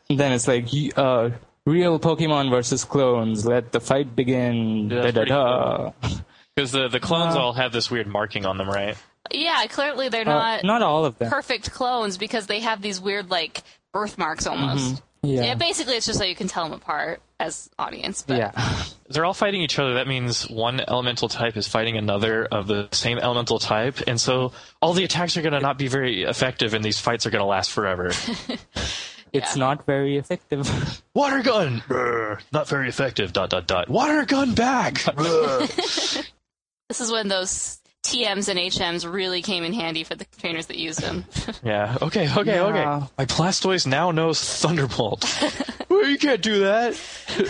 then 0.09 0.31
it's 0.31 0.47
like, 0.47 0.67
uh, 0.95 1.29
real 1.65 1.99
Pokemon 1.99 2.49
versus 2.49 2.83
clones. 2.85 3.45
Let 3.45 3.71
the 3.71 3.79
fight 3.79 4.15
begin. 4.15 4.89
Yeah, 4.89 5.11
da 5.11 5.11
da 5.11 5.23
da. 5.25 5.91
Because 6.55 6.71
the 6.71 6.87
the 6.87 6.99
clones 6.99 7.35
Uh, 7.35 7.39
all 7.39 7.53
have 7.53 7.71
this 7.71 7.89
weird 7.91 8.07
marking 8.07 8.45
on 8.45 8.57
them, 8.57 8.69
right? 8.69 8.95
Yeah, 9.31 9.65
clearly 9.67 10.09
they're 10.09 10.21
Uh, 10.21 10.61
not, 10.61 10.63
not 10.63 10.81
all 10.83 11.05
of 11.05 11.17
them. 11.17 11.29
perfect 11.29 11.71
clones 11.71 12.17
because 12.17 12.45
they 12.47 12.59
have 12.59 12.81
these 12.81 13.01
weird, 13.01 13.29
like, 13.31 13.63
birthmarks 13.91 14.45
almost. 14.45 15.01
Yeah. 15.23 15.43
Yeah, 15.43 15.53
basically 15.55 15.95
it's 15.95 16.05
just 16.05 16.19
so 16.19 16.25
you 16.25 16.35
can 16.35 16.47
tell 16.47 16.63
them 16.65 16.73
apart 16.73 17.19
as 17.39 17.67
audience. 17.79 18.21
But 18.21 18.37
Yeah. 18.37 18.51
They're 19.09 19.25
all 19.25 19.33
fighting 19.33 19.61
each 19.61 19.77
other. 19.79 19.95
That 19.95 20.07
means 20.07 20.47
one 20.49 20.79
elemental 20.79 21.29
type 21.29 21.57
is 21.57 21.67
fighting 21.67 21.95
another 21.97 22.45
of 22.45 22.67
the 22.67 22.87
same 22.91 23.17
elemental 23.19 23.59
type, 23.59 23.99
and 24.07 24.19
so 24.21 24.51
all 24.81 24.93
the 24.93 25.03
attacks 25.03 25.37
are 25.37 25.41
going 25.43 25.53
to 25.53 25.59
not 25.59 25.77
be 25.77 25.87
very 25.87 26.23
effective, 26.23 26.73
and 26.75 26.83
these 26.85 26.99
fights 26.99 27.25
are 27.25 27.29
going 27.31 27.41
to 27.43 27.45
last 27.47 27.71
forever. 27.71 28.11
It's 29.35 29.55
not 29.55 29.85
very 29.85 30.17
effective. 30.17 31.01
Water 31.13 31.41
gun, 31.41 31.81
Brr. 31.87 32.39
not 32.51 32.67
very 32.67 32.89
effective. 32.89 33.33
Dot 33.33 33.49
dot 33.49 33.67
dot. 33.67 33.89
Water 33.89 34.25
gun 34.25 34.53
back. 34.53 35.03
This 36.87 37.01
is 37.01 37.11
when 37.11 37.27
those 37.27 37.79
TMs 38.03 38.47
and 38.47 38.59
HMs 38.59 39.11
really 39.11 39.41
came 39.41 39.63
in 39.63 39.73
handy 39.73 40.03
for 40.03 40.13
the 40.13 40.25
trainers 40.37 40.67
that 40.67 40.77
used 40.77 41.01
them. 41.01 41.25
yeah. 41.63 41.97
Okay. 41.99 42.29
Okay. 42.31 42.53
Yeah. 42.55 42.61
Okay. 42.65 42.85
My 43.17 43.25
Blastoise 43.25 43.87
now 43.87 44.11
knows 44.11 44.39
Thunderbolt. 44.39 45.25
well, 45.89 46.07
you 46.07 46.19
can't 46.19 46.43
do 46.43 46.59
that. 46.59 46.93
See, 46.93 47.43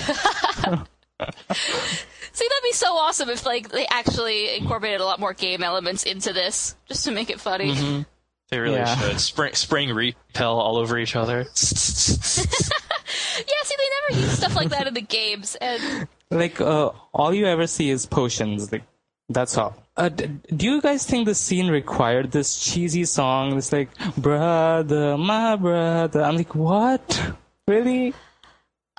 that'd 2.50 2.64
be 2.64 2.72
so 2.72 2.96
awesome 2.96 3.30
if 3.30 3.46
like 3.46 3.70
they 3.70 3.86
actually 3.88 4.56
incorporated 4.58 5.02
a 5.02 5.06
lot 5.06 5.20
more 5.20 5.34
game 5.34 5.64
elements 5.64 6.04
into 6.04 6.32
this, 6.34 6.76
just 6.88 7.04
to 7.06 7.12
make 7.12 7.30
it 7.30 7.40
funny. 7.42 7.72
Mm-hmm. 7.74 8.02
They 8.50 8.60
really 8.60 8.76
Yeah. 8.76 8.96
should. 8.96 9.20
Spring, 9.20 9.54
spring 9.56 9.94
repel 9.94 10.60
all 10.60 10.78
over 10.78 10.98
each 10.98 11.16
other. 11.16 11.46
Yeah, 13.38 13.62
see, 13.64 13.76
they 13.78 13.90
never 14.16 14.22
use 14.26 14.38
stuff 14.38 14.56
like 14.56 14.70
that 14.70 14.88
in 14.88 14.94
the 14.94 15.02
games, 15.02 15.56
and 15.60 16.08
like, 16.32 16.62
uh, 16.62 16.92
all 17.14 17.34
you 17.34 17.46
ever 17.48 17.68
see 17.68 17.90
is 17.90 18.06
potions. 18.06 18.72
Like, 18.72 18.84
that's 19.30 19.58
all. 19.58 19.76
Uh, 19.98 20.08
d- 20.10 20.30
do 20.56 20.66
you 20.66 20.82
guys 20.82 21.06
think 21.06 21.26
the 21.26 21.36
scene 21.36 21.68
required 21.70 22.32
this 22.32 22.56
cheesy 22.58 23.04
song? 23.04 23.58
It's 23.58 23.74
like, 23.74 23.90
brother, 24.18 25.18
my 25.18 25.58
brother. 25.58 26.22
I'm 26.24 26.38
like, 26.38 26.56
what? 26.56 27.34
Really? 27.68 28.14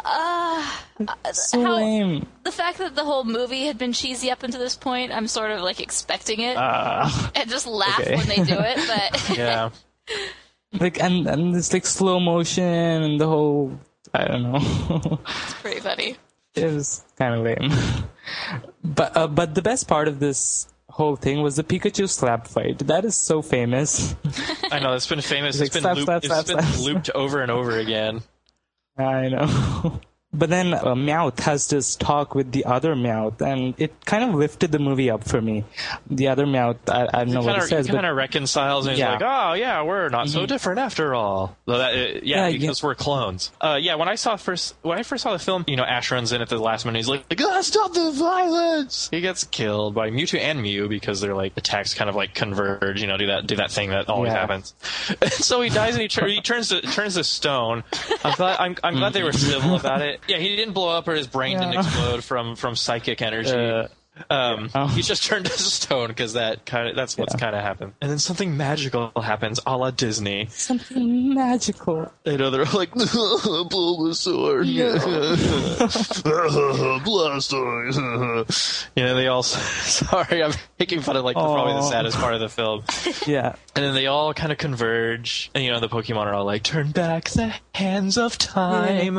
Uh, 0.06 1.32
So 1.32 1.62
How- 1.62 1.76
lame. 1.76 2.26
the 2.44 2.52
fact 2.52 2.78
that 2.78 2.94
the 2.94 3.04
whole 3.04 3.24
movie 3.24 3.66
had 3.66 3.76
been 3.78 3.92
cheesy 3.92 4.30
up 4.30 4.42
until 4.42 4.60
this 4.60 4.76
point, 4.76 5.12
I'm 5.12 5.26
sort 5.28 5.50
of 5.50 5.60
like 5.60 5.80
expecting 5.80 6.40
it 6.40 6.56
Uh, 6.56 7.10
and 7.34 7.50
just 7.50 7.66
laugh 7.66 8.00
okay. 8.00 8.16
when 8.16 8.26
they 8.28 8.36
do 8.42 8.56
it. 8.58 8.78
But 8.86 9.36
Yeah. 9.36 9.70
like, 10.80 11.00
and, 11.02 11.26
and 11.26 11.54
it's 11.56 11.72
like 11.72 11.86
slow 11.86 12.20
motion 12.20 12.64
and 12.64 13.20
the 13.20 13.26
whole, 13.26 13.78
I 14.14 14.24
don't 14.26 14.42
know. 14.44 15.18
it's 15.26 15.54
pretty 15.54 15.80
funny. 15.80 16.16
it 16.54 16.72
was 16.72 17.02
kind 17.18 17.34
of 17.34 17.40
lame. 17.44 17.72
but 18.84 19.16
uh, 19.16 19.26
but 19.26 19.54
the 19.54 19.62
best 19.62 19.88
part 19.88 20.08
of 20.08 20.20
this 20.20 20.68
whole 20.88 21.16
thing 21.16 21.42
was 21.42 21.56
the 21.56 21.64
Pikachu 21.64 22.08
slap 22.08 22.46
fight. 22.46 22.78
That 22.86 23.04
is 23.04 23.14
so 23.16 23.42
famous. 23.42 24.14
I 24.72 24.78
know 24.78 24.94
it's 24.94 25.06
been 25.06 25.20
famous. 25.20 25.58
Like, 25.60 25.66
It's 25.66 25.74
been 25.74 25.82
slap, 25.82 25.96
looped, 25.96 26.06
slap, 26.06 26.24
it's 26.24 26.32
slap, 26.32 26.46
been 26.46 26.64
slap. 26.64 26.84
looped 26.86 27.10
over 27.10 27.42
and 27.42 27.50
over 27.50 27.76
again. 27.78 28.22
I 28.98 29.28
know. 29.28 30.00
But 30.36 30.50
then 30.50 30.74
uh, 30.74 30.94
Meowth 30.94 31.40
has 31.40 31.68
this 31.68 31.96
talk 31.96 32.34
with 32.34 32.52
the 32.52 32.64
other 32.66 32.94
Meowth, 32.94 33.40
and 33.40 33.74
it 33.78 34.04
kind 34.04 34.22
of 34.22 34.34
lifted 34.34 34.70
the 34.70 34.78
movie 34.78 35.10
up 35.10 35.24
for 35.24 35.40
me. 35.40 35.64
The 36.10 36.28
other 36.28 36.44
Meowth, 36.46 36.76
I, 36.88 37.08
I 37.12 37.24
don't 37.24 37.32
know 37.34 37.42
what 37.42 37.58
it 37.58 37.68
says, 37.68 37.86
kind 37.86 38.04
of 38.04 38.14
reconciles 38.16 38.86
and 38.86 38.96
he's 38.96 39.04
like, 39.04 39.22
oh 39.22 39.54
yeah, 39.54 39.82
we're 39.82 40.08
not 40.10 40.28
so 40.28 40.44
different 40.46 40.78
after 40.80 41.14
all. 41.14 41.56
Though 41.64 41.78
that, 41.78 41.94
uh, 41.94 41.96
yeah, 41.96 42.18
Yeah, 42.22 42.48
yeah. 42.48 42.58
because 42.58 42.82
we're 42.82 42.94
clones. 42.94 43.50
Uh, 43.60 43.78
yeah, 43.80 43.94
when 43.94 44.08
I 44.08 44.14
saw 44.16 44.36
first 44.36 44.74
when 44.82 44.98
I 44.98 45.02
first 45.02 45.22
saw 45.22 45.32
the 45.32 45.38
film, 45.38 45.64
you 45.66 45.76
know, 45.76 45.84
Ash 45.84 46.10
runs 46.10 46.32
in 46.32 46.42
at 46.42 46.48
the 46.48 46.58
last 46.58 46.84
minute. 46.84 46.98
He's 46.98 47.08
like, 47.08 47.24
"Ah, 47.40 47.60
stop 47.62 47.92
the 47.94 48.10
violence. 48.12 49.08
He 49.10 49.20
gets 49.20 49.44
killed 49.44 49.94
by 49.94 50.10
Mewtwo 50.10 50.38
and 50.38 50.60
Mew 50.62 50.88
because 50.88 51.20
they're 51.20 51.34
like 51.34 51.52
attacks 51.56 51.94
kind 51.94 52.10
of 52.10 52.16
like 52.16 52.34
converge. 52.34 53.00
You 53.00 53.06
know, 53.06 53.16
do 53.16 53.26
that 53.28 53.46
do 53.46 53.56
that 53.56 53.70
thing 53.70 53.90
that 53.90 54.08
always 54.08 54.32
Yeah. 54.32 54.40
happens. 54.40 54.74
So 55.46 55.60
he 55.60 55.70
dies 55.70 55.94
and 55.94 56.02
he, 56.02 56.08
tur- 56.08 56.26
he 56.26 56.40
turns 56.40 56.68
to 56.70 56.80
turns 56.80 57.14
to 57.14 57.24
stone. 57.24 57.84
I'm 58.24 58.34
glad 58.34 58.56
I'm, 58.58 58.76
I'm 58.82 58.94
glad 58.96 59.12
they 59.12 59.22
were 59.22 59.32
civil 59.32 59.76
about 59.76 60.02
it. 60.02 60.20
Yeah, 60.28 60.38
he 60.38 60.56
didn't 60.56 60.74
blow 60.74 60.88
up 60.88 61.08
or 61.08 61.14
his 61.14 61.26
brain 61.26 61.58
didn't 61.58 61.74
explode 61.74 62.24
from 62.24 62.56
from 62.56 62.76
psychic 62.76 63.22
energy. 63.22 63.50
Uh, 63.54 63.88
Um, 64.30 64.70
Oh. 64.74 64.86
He's 64.88 65.06
just 65.06 65.24
turned 65.24 65.44
to 65.46 65.52
stone 65.52 66.08
because 66.08 66.32
that 66.34 66.64
kind 66.66 66.88
of 66.88 66.96
that's 66.96 67.16
what's 67.18 67.34
Yeah. 67.34 67.40
kind 67.40 67.56
of 67.56 67.62
happened. 67.62 67.92
And 68.00 68.10
then 68.10 68.18
something 68.18 68.56
magical 68.56 69.12
happens, 69.20 69.60
a 69.66 69.76
la 69.76 69.90
Disney. 69.90 70.46
Something 70.50 71.34
magical. 71.34 72.10
You 72.24 72.38
know, 72.38 72.50
they're 72.50 72.64
like 72.64 72.90
Bulbasaur, 72.92 74.64
Blastoise. 77.04 78.86
you 78.96 79.02
know, 79.04 79.14
they 79.14 79.28
all. 79.28 79.42
Sorry, 79.42 80.42
I'm 80.42 80.52
making 80.78 81.00
fun 81.02 81.16
of 81.16 81.24
like 81.24 81.34
the, 81.36 81.40
probably 81.40 81.74
the 81.74 81.82
saddest 81.88 82.16
part 82.18 82.34
of 82.34 82.40
the 82.40 82.48
film. 82.48 82.82
Yeah. 83.26 83.54
And 83.74 83.84
then 83.84 83.94
they 83.94 84.06
all 84.06 84.32
kind 84.34 84.52
of 84.52 84.58
converge, 84.58 85.50
and 85.54 85.62
you 85.62 85.70
know 85.70 85.80
the 85.80 85.88
Pokemon 85.88 86.26
are 86.26 86.34
all 86.34 86.44
like, 86.46 86.62
"Turn 86.62 86.90
back 86.92 87.28
the 87.30 87.54
hands 87.74 88.16
of 88.16 88.38
time, 88.38 89.16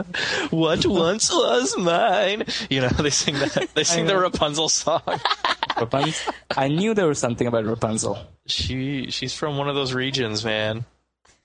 what 0.50 0.86
once 0.86 1.32
was 1.32 1.78
mine." 1.78 2.44
You 2.70 2.82
know, 2.82 2.90
they 2.90 3.10
sing 3.12 3.36
that. 3.36 3.70
They 3.74 3.84
sing 3.84 4.06
the. 4.06 4.18
Rapunzel 4.18 4.68
song. 4.68 4.87
Rapunzel. 5.78 6.34
I 6.56 6.68
knew 6.70 6.94
there 6.94 7.08
was 7.08 7.20
something 7.20 7.46
about 7.48 7.66
Rapunzel. 7.66 8.18
she 8.46 9.12
she's 9.12 9.34
from 9.34 9.58
one 9.58 9.70
of 9.70 9.76
those 9.76 9.94
regions, 9.94 10.44
man. 10.46 10.86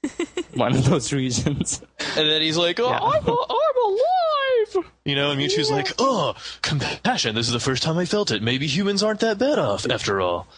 One 0.54 0.74
of 0.74 0.84
those 0.84 1.12
regions. 1.12 1.80
And 2.16 2.28
then 2.28 2.42
he's 2.42 2.56
like, 2.56 2.80
"Oh, 2.80 2.88
Yeah. 2.90 2.98
I'm, 2.98 3.24
a- 3.24 3.30
I'm 3.30 4.76
alive." 4.80 4.90
You 5.04 5.14
know, 5.14 5.30
and 5.30 5.40
Mewtwo's 5.40 5.70
like, 5.70 5.92
"Oh, 5.98 6.34
compassion. 6.60 7.36
This 7.36 7.46
is 7.46 7.52
the 7.52 7.60
first 7.60 7.84
time 7.84 7.98
I 7.98 8.04
felt 8.04 8.32
it. 8.32 8.42
Maybe 8.42 8.66
humans 8.66 9.02
aren't 9.04 9.20
that 9.20 9.38
bad 9.38 9.60
off 9.60 9.86
after 9.88 10.20
all. 10.20 10.48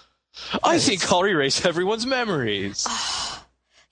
I 0.62 0.78
think 0.78 1.12
I'll 1.12 1.27
erase 1.27 1.65
everyone's 1.66 2.06
memories." 2.06 2.86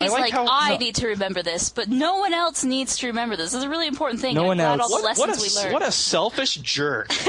He's 0.01 0.11
like 0.11 0.23
like, 0.23 0.33
how- 0.33 0.47
I 0.51 0.71
no. 0.71 0.77
need 0.79 0.95
to 0.97 1.09
remember 1.09 1.43
this, 1.43 1.69
but 1.69 1.89
no 1.89 2.17
one 2.17 2.33
else 2.35 2.65
needs 2.65 2.97
to 2.99 3.09
remember 3.09 3.37
this. 3.37 3.53
This 3.53 3.59
is 3.59 3.65
a 3.65 3.69
really 3.69 3.87
important 3.87 4.21
thing. 4.23 4.35
No 4.35 4.45
one 4.45 4.59
else. 4.59 4.81
all 4.81 4.89
the 4.89 4.95
What, 5.05 5.19
what, 5.19 5.29
a, 5.29 5.41
we 5.41 5.49
learned. 5.55 5.73
what 5.75 5.83
a 5.87 5.93
selfish 5.93 6.55
jerk. 6.57 7.13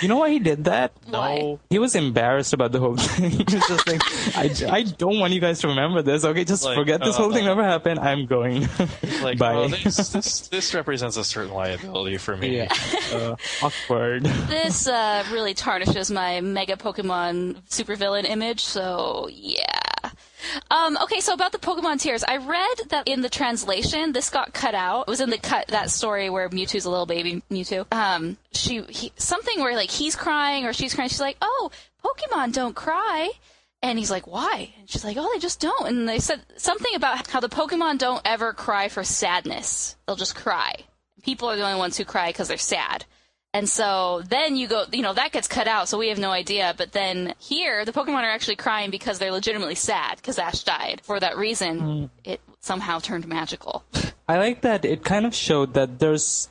You 0.00 0.08
know 0.08 0.18
why 0.18 0.30
he 0.30 0.38
did 0.38 0.64
that? 0.64 0.92
Why? 1.06 1.38
No. 1.38 1.60
He 1.70 1.78
was 1.78 1.94
embarrassed 1.94 2.52
about 2.52 2.72
the 2.72 2.80
whole 2.80 2.96
thing. 2.96 3.30
he 3.30 3.44
was 3.44 3.66
just 3.66 3.86
like, 3.86 4.02
I, 4.36 4.76
I 4.78 4.82
don't 4.82 5.18
want 5.18 5.32
you 5.32 5.40
guys 5.40 5.60
to 5.60 5.68
remember 5.68 6.02
this. 6.02 6.24
Okay, 6.24 6.44
just 6.44 6.64
Like, 6.64 6.76
forget 6.76 7.00
this 7.02 7.16
whole 7.16 7.32
thing 7.32 7.44
uh, 7.44 7.48
never 7.54 7.62
happened. 7.64 8.00
I'm 8.00 8.26
going. 8.26 8.68
Like, 9.22 9.38
Bye. 9.38 9.54
oh, 9.54 9.68
this, 9.68 9.96
this, 10.12 10.48
this 10.48 10.74
represents 10.74 11.16
a 11.16 11.24
certain 11.24 11.54
liability 11.54 12.18
for 12.18 12.36
me. 12.36 12.56
yeah. 12.58 12.72
Uh, 13.12 13.36
awkward. 13.62 14.24
This 14.24 14.86
uh, 14.86 15.24
really 15.32 15.54
tarnishes 15.54 16.10
my 16.10 16.42
Mega 16.42 16.76
Pokemon 16.76 17.56
supervillain 17.70 18.28
image, 18.28 18.62
so 18.62 19.28
yeah. 19.32 19.64
Um, 20.70 20.98
okay, 21.02 21.20
so 21.20 21.32
about 21.32 21.52
the 21.52 21.58
Pokemon 21.58 22.00
tears, 22.00 22.22
I 22.24 22.36
read 22.36 22.76
that 22.90 23.08
in 23.08 23.22
the 23.22 23.30
translation, 23.30 24.12
this 24.12 24.30
got 24.30 24.52
cut 24.52 24.74
out. 24.74 25.02
It 25.02 25.10
was 25.10 25.20
in 25.20 25.30
the 25.30 25.38
cut 25.38 25.68
that 25.68 25.90
story 25.90 26.28
where 26.30 26.48
Mewtwo's 26.50 26.84
a 26.84 26.90
little 26.90 27.06
baby 27.06 27.42
Mewtwo. 27.50 27.90
Um, 27.92 28.36
she 28.52 28.82
he, 28.82 29.12
something 29.44 29.62
where 29.62 29.74
like 29.74 29.90
he's 29.90 30.16
crying 30.16 30.66
or 30.66 30.72
she's 30.72 30.94
crying. 30.94 31.08
She's 31.08 31.20
like, 31.20 31.36
"Oh, 31.40 31.70
Pokemon 32.04 32.52
don't 32.52 32.74
cry." 32.74 33.30
And 33.82 33.98
he's 33.98 34.10
like, 34.10 34.26
why? 34.26 34.72
And 34.78 34.88
she's 34.88 35.04
like, 35.04 35.18
oh, 35.20 35.30
they 35.30 35.38
just 35.38 35.60
don't. 35.60 35.86
And 35.86 36.08
they 36.08 36.18
said 36.18 36.40
something 36.56 36.94
about 36.94 37.26
how 37.28 37.40
the 37.40 37.50
Pokemon 37.50 37.98
don't 37.98 38.22
ever 38.24 38.54
cry 38.54 38.88
for 38.88 39.04
sadness. 39.04 39.94
They'll 40.06 40.16
just 40.16 40.34
cry. 40.34 40.76
People 41.22 41.50
are 41.50 41.56
the 41.56 41.66
only 41.66 41.78
ones 41.78 41.98
who 41.98 42.06
cry 42.06 42.28
because 42.28 42.48
they're 42.48 42.56
sad. 42.56 43.04
And 43.52 43.68
so 43.68 44.22
then 44.26 44.56
you 44.56 44.68
go, 44.68 44.86
you 44.90 45.02
know, 45.02 45.12
that 45.12 45.32
gets 45.32 45.48
cut 45.48 45.68
out, 45.68 45.90
so 45.90 45.98
we 45.98 46.08
have 46.08 46.18
no 46.18 46.30
idea. 46.30 46.74
But 46.78 46.92
then 46.92 47.34
here, 47.38 47.84
the 47.84 47.92
Pokemon 47.92 48.22
are 48.22 48.30
actually 48.30 48.56
crying 48.56 48.90
because 48.90 49.18
they're 49.18 49.30
legitimately 49.30 49.74
sad 49.74 50.16
because 50.16 50.38
Ash 50.38 50.64
died. 50.64 51.02
For 51.04 51.20
that 51.20 51.36
reason, 51.36 51.78
hmm. 51.80 52.04
it 52.24 52.40
somehow 52.60 53.00
turned 53.00 53.28
magical. 53.28 53.84
I 54.28 54.38
like 54.38 54.62
that 54.62 54.86
it 54.86 55.04
kind 55.04 55.26
of 55.26 55.34
showed 55.34 55.74
that 55.74 55.98
there's 55.98 56.48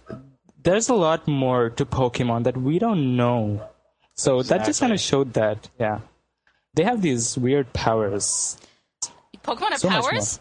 there's 0.63 0.89
a 0.89 0.93
lot 0.93 1.27
more 1.27 1.69
to 1.71 1.85
Pokemon 1.85 2.43
that 2.45 2.57
we 2.57 2.79
don't 2.79 3.15
know. 3.15 3.67
So 4.15 4.43
that 4.43 4.65
just 4.65 4.79
kind 4.79 4.93
of 4.93 4.99
showed 4.99 5.33
that, 5.33 5.69
yeah. 5.79 5.99
They 6.75 6.83
have 6.83 7.01
these 7.01 7.37
weird 7.37 7.71
powers. 7.73 8.57
Pokemon 9.43 9.69
have 9.71 9.79
So 9.79 9.89
powers? 9.89 10.39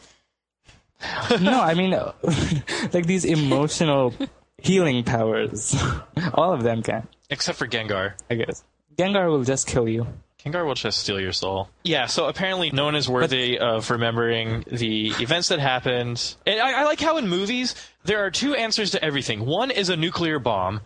no, 1.41 1.61
I 1.61 1.75
mean 1.75 1.93
uh, 1.95 2.13
like 2.93 3.07
these 3.07 3.25
emotional 3.25 4.15
healing 4.59 5.05
powers. 5.05 5.75
All 6.35 6.53
of 6.53 6.63
them 6.63 6.83
can, 6.83 7.09
Except 7.31 7.59
for 7.59 7.67
Gengar. 7.67 8.15
I 8.31 8.37
guess. 8.37 8.63
Gengar 8.97 9.29
will 9.31 9.43
just 9.45 9.67
kill 9.67 9.89
you. 9.89 10.07
Gengar 10.45 10.65
will 10.67 10.75
just 10.75 10.99
steal 11.01 11.21
your 11.21 11.33
soul. 11.33 11.69
Yeah, 11.85 12.07
so 12.07 12.27
apparently 12.27 12.71
no 12.73 12.85
one 12.85 12.95
is 12.97 13.09
worthy 13.09 13.59
of 13.59 13.91
remembering 13.91 14.65
the 14.71 15.09
events 15.21 15.49
that 15.49 15.59
happened. 15.61 16.35
And 16.47 16.61
I, 16.61 16.81
I 16.81 16.85
like 16.85 17.01
how 17.01 17.17
in 17.17 17.29
movies 17.29 17.75
there 18.05 18.25
are 18.25 18.31
two 18.31 18.55
answers 18.55 18.93
to 18.93 19.05
everything. 19.05 19.45
One 19.47 19.71
is 19.71 19.89
a 19.89 19.97
nuclear 19.97 20.39
bomb. 20.39 20.81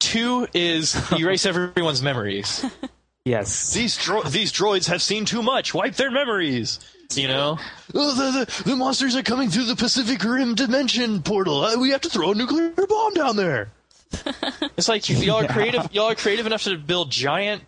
Two 0.00 0.46
is 0.54 0.96
erase 1.18 1.46
everyone's 1.46 2.02
memories. 2.02 2.64
Yes. 3.24 3.72
These 3.72 3.96
dro- 3.96 4.22
these 4.22 4.52
droids 4.52 4.88
have 4.88 5.02
seen 5.02 5.24
too 5.24 5.42
much. 5.42 5.74
Wipe 5.74 5.96
their 5.96 6.10
memories. 6.10 6.80
You 7.14 7.26
know, 7.26 7.58
oh, 7.94 8.14
the, 8.14 8.44
the 8.44 8.70
the 8.70 8.76
monsters 8.76 9.16
are 9.16 9.22
coming 9.22 9.48
through 9.48 9.64
the 9.64 9.76
Pacific 9.76 10.22
Rim 10.22 10.54
dimension 10.54 11.22
portal. 11.22 11.64
Uh, 11.64 11.78
we 11.78 11.90
have 11.90 12.02
to 12.02 12.10
throw 12.10 12.32
a 12.32 12.34
nuclear 12.34 12.68
bomb 12.68 13.14
down 13.14 13.36
there. 13.36 13.70
it's 14.76 14.88
like 14.88 15.08
you, 15.08 15.16
y'all 15.16 15.42
are 15.42 15.48
creative. 15.48 15.88
Y'all 15.94 16.10
are 16.10 16.14
creative 16.14 16.44
enough 16.44 16.64
to 16.64 16.76
build 16.76 17.10
giant, 17.10 17.62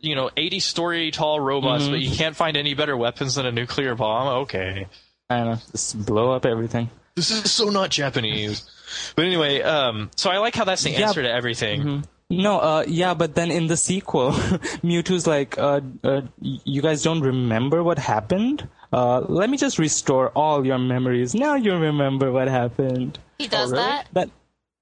you 0.00 0.16
know, 0.16 0.30
eighty 0.36 0.58
story 0.58 1.12
tall 1.12 1.38
robots, 1.38 1.86
but 1.86 2.00
you 2.00 2.10
can't 2.10 2.34
find 2.34 2.56
any 2.56 2.74
better 2.74 2.96
weapons 2.96 3.36
than 3.36 3.46
a 3.46 3.52
nuclear 3.52 3.94
bomb. 3.94 4.42
Okay, 4.42 4.88
I 5.30 5.36
don't 5.36 5.46
know. 5.46 5.58
Just 5.70 6.04
blow 6.04 6.32
up 6.32 6.44
everything. 6.44 6.90
This 7.16 7.30
is 7.30 7.50
so 7.50 7.68
not 7.68 7.90
Japanese. 7.90 8.68
But 9.16 9.24
anyway, 9.24 9.62
um, 9.62 10.10
so 10.16 10.30
I 10.30 10.38
like 10.38 10.54
how 10.54 10.64
that's 10.64 10.82
the 10.82 10.90
Yeah. 10.90 11.08
answer 11.08 11.22
to 11.22 11.30
everything. 11.30 12.04
No, 12.30 12.58
uh, 12.60 12.84
yeah, 12.88 13.12
but 13.14 13.34
then 13.34 13.50
in 13.50 13.66
the 13.66 13.76
sequel, 13.76 14.30
Mewtwo's 14.82 15.26
like, 15.26 15.58
uh, 15.58 15.80
uh, 16.02 16.22
you 16.40 16.80
guys 16.80 17.02
don't 17.02 17.20
remember 17.20 17.82
what 17.82 17.98
happened? 17.98 18.66
Uh, 18.92 19.20
let 19.28 19.50
me 19.50 19.56
just 19.58 19.78
restore 19.78 20.30
all 20.30 20.64
your 20.64 20.78
memories. 20.78 21.34
Now 21.34 21.54
you 21.56 21.74
remember 21.74 22.32
what 22.32 22.48
happened. 22.48 23.18
He 23.38 23.48
does 23.48 23.70
really? 23.72 23.84
that? 23.84 24.08
That, 24.12 24.30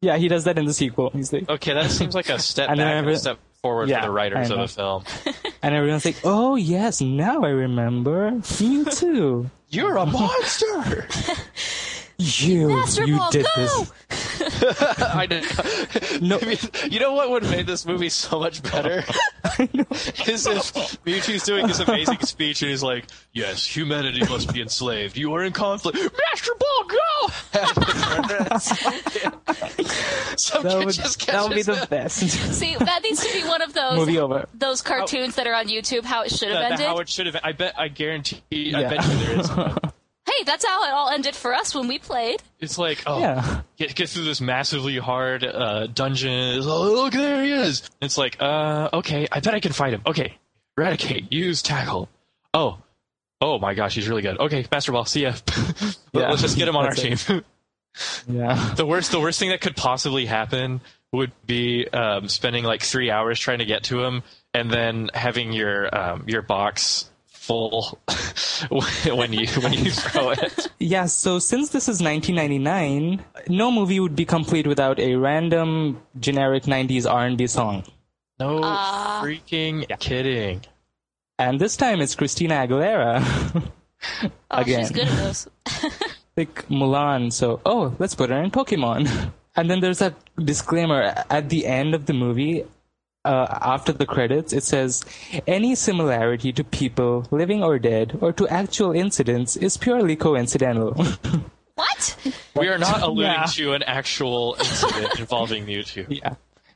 yeah, 0.01 0.17
he 0.17 0.29
does 0.29 0.45
that 0.45 0.59
in 0.59 0.65
the 0.65 0.73
sequel. 0.75 1.11
He's 1.11 1.33
like, 1.33 1.49
Okay, 1.49 1.75
that 1.75 1.91
seems 1.91 2.15
like 2.15 2.29
a 2.29 2.39
step 2.51 2.69
And 2.69 2.79
back 2.79 2.87
then 2.87 2.97
and 3.05 3.09
a 3.09 3.19
step 3.19 3.39
forward 3.63 3.89
Yeah, 3.89 4.01
for 4.01 4.07
the 4.07 4.13
writers 4.13 4.51
of 4.51 4.59
the 4.59 4.69
film. 4.69 5.05
and 5.63 5.75
everyone's 5.75 6.05
like, 6.05 6.17
oh 6.25 6.55
yes, 6.57 7.01
now 7.01 7.43
I 7.43 7.51
remember. 7.51 8.31
Me 8.61 8.85
too. 8.85 9.51
You're 9.71 9.97
a 9.97 10.07
monster. 10.07 11.07
You, 12.21 12.69
Master 12.69 13.07
you 13.07 13.17
Ball, 13.17 13.31
did 13.31 13.47
go! 13.57 13.85
this. 14.09 14.83
I 15.03 15.27
did. 15.27 15.45
No. 16.23 16.39
I 16.39 16.45
mean, 16.47 16.59
you 16.91 17.01
know 17.01 17.15
what 17.15 17.31
would 17.31 17.43
have 17.45 17.51
made 17.53 17.67
this 17.67 17.87
movie 17.87 18.09
so 18.11 18.39
much 18.41 18.63
better? 18.63 18.99
Is 19.59 20.47
if 20.47 20.73
Mewtwo's 21.05 21.45
doing 21.45 21.67
his 21.69 21.81
amazing 21.81 22.21
speech 22.21 22.63
and 22.63 22.71
he's 22.71 22.83
like, 22.83 23.07
"Yes, 23.33 23.65
humanity 23.65 24.21
must 24.29 24.53
be 24.53 24.61
enslaved. 24.61 25.17
You 25.17 25.33
are 25.35 25.43
in 25.45 25.53
conflict. 25.53 25.97
Master 25.99 26.53
Ball, 26.59 26.85
go!" 26.89 27.29
Some 30.37 30.63
That 30.63 30.73
kid 30.79 30.85
would, 30.87 30.95
just 30.95 31.27
that 31.27 31.43
would 31.43 31.55
be 31.55 31.63
the 31.63 31.75
him. 31.77 31.87
best. 31.89 32.19
See, 32.55 32.75
that 32.77 33.01
needs 33.03 33.25
to 33.27 33.33
be 33.33 33.47
one 33.47 33.63
of 33.63 33.73
those 33.73 33.97
Movie 33.97 34.19
over. 34.19 34.47
those 34.55 34.83
cartoons 34.83 35.35
that 35.37 35.47
are 35.47 35.55
on 35.55 35.69
YouTube. 35.69 36.05
How 36.05 36.23
it 36.23 36.31
should 36.31 36.49
have 36.49 36.59
The- 36.59 36.61
the 36.61 36.73
ended. 36.73 36.87
how 36.87 36.99
it 36.99 37.09
should 37.09 37.27
have. 37.27 37.37
I 37.43 37.53
bet. 37.53 37.75
I 37.79 37.89
guarantee. 37.89 38.75
I 38.75 38.83
bet 38.89 39.05
you 39.07 39.15
there 39.19 39.41
is. 39.41 39.49
one. 39.51 39.79
Hey, 40.37 40.45
that's 40.45 40.65
how 40.65 40.85
it 40.85 40.91
all 40.93 41.09
ended 41.11 41.35
for 41.35 41.53
us 41.55 41.75
when 41.75 41.89
we 41.89 41.99
played. 41.99 42.43
It's 42.61 42.79
like, 42.79 43.03
oh, 43.07 43.21
Yeah. 43.21 43.63
get 43.77 43.95
get 43.95 44.09
through 44.09 44.25
this 44.25 44.41
massively 44.41 44.97
hard 44.99 45.45
uh, 45.45 45.87
dungeon. 45.89 46.61
Oh, 46.63 46.93
look, 46.93 47.13
there 47.13 47.43
he 47.45 47.53
is. 47.53 47.89
It's 48.01 48.17
like, 48.19 48.37
uh, 48.41 48.89
okay, 48.95 49.27
I 49.31 49.41
bet 49.41 49.55
I 49.55 49.61
can 49.61 49.73
fight 49.73 49.93
him. 49.93 50.03
Okay, 50.07 50.37
eradicate, 50.77 51.33
use 51.33 51.63
tackle. 51.63 52.09
Oh, 52.55 52.79
oh 53.41 53.59
my 53.59 53.75
gosh, 53.75 53.95
he's 53.95 54.09
really 54.09 54.23
good. 54.23 54.39
Okay, 54.39 54.67
Master 54.71 54.93
Ball, 54.93 55.05
see 55.05 55.23
ya. 55.23 55.35
Yeah, 56.13 56.29
Let's 56.31 56.43
just 56.43 56.57
get 56.57 56.67
him 56.69 56.77
on 56.77 56.87
our 56.87 56.95
that's 56.95 57.25
team. 57.27 57.43
Yeah. 58.29 58.75
the 58.77 58.87
worst, 58.87 59.11
the 59.11 59.21
worst 59.21 59.39
thing 59.41 59.49
that 59.51 59.61
could 59.61 59.77
possibly 59.77 60.25
happen 60.27 60.81
would 61.13 61.33
be 61.45 61.89
um, 61.89 62.29
spending 62.29 62.63
like 62.65 62.83
three 62.83 63.11
hours 63.11 63.39
trying 63.41 63.59
to 63.59 63.65
get 63.65 63.83
to 63.85 64.03
him, 64.05 64.23
and 64.55 64.71
then 64.71 65.11
having 65.13 65.53
your 65.53 65.93
um, 65.93 66.25
your 66.29 66.41
box 66.43 67.10
full 67.51 67.99
when 69.19 69.33
you 69.33 69.47
when 69.61 69.73
you 69.75 69.91
throw 69.91 70.31
it. 70.31 70.69
Yeah, 70.79 71.07
so 71.07 71.39
since 71.39 71.71
this 71.71 71.89
is 71.93 72.01
1999, 72.01 73.25
no 73.49 73.71
movie 73.71 74.01
would 74.01 74.17
be 74.17 74.25
complete 74.25 74.67
without 74.67 74.99
a 74.99 75.15
random 75.17 76.01
generic 76.19 76.65
90s 76.65 77.11
R&B 77.11 77.47
song. 77.49 77.85
No 78.39 78.61
Ah. 78.63 79.21
freaking 79.23 79.85
kidding. 79.99 80.63
And 81.39 81.61
this 81.61 81.77
time 81.77 82.01
it's 82.01 82.15
Christina 82.15 82.55
Aguilera. 82.67 83.21
Again. 83.21 83.71
Oh, 84.51 84.65
she's 84.65 84.91
good 84.91 85.09
at 85.09 85.17
those. 85.19 85.49
like 86.37 86.67
Mulan, 86.71 87.31
so 87.33 87.61
oh, 87.67 87.95
let's 87.99 88.15
put 88.15 88.31
her 88.31 88.41
in 88.43 88.51
Pokemon. 88.51 89.33
And 89.57 89.69
then 89.71 89.81
there's 89.81 89.99
that 89.99 90.15
disclaimer 90.43 91.13
at 91.29 91.51
the 91.51 91.67
end 91.67 91.95
of 91.95 92.07
the 92.07 92.15
movie. 92.15 92.65
Uh, 93.25 93.47
after 93.61 93.93
the 93.93 94.07
credits, 94.07 94.53
it 94.55 94.63
says, 94.63 95.05
any 95.47 95.75
similarity 95.75 96.53
to 96.55 96.65
people, 96.65 97.27
living 97.31 97.63
or 97.63 97.79
dead, 97.79 98.17
or 98.23 98.33
to 98.33 98.49
actual 98.49 98.93
incidents 98.93 99.57
is 99.57 99.77
purely 99.77 100.17
coincidental. 100.17 100.95
What? 101.75 102.17
We 102.57 102.69
are 102.69 102.77
not 102.77 103.01
alluding 103.01 103.33
Yeah. 103.33 103.45
to 103.57 103.73
an 103.73 103.83
actual 103.85 104.55
incident 104.59 105.19
involving 105.19 105.65
Mewtwo. 105.65 106.05
yeah. 106.11 106.35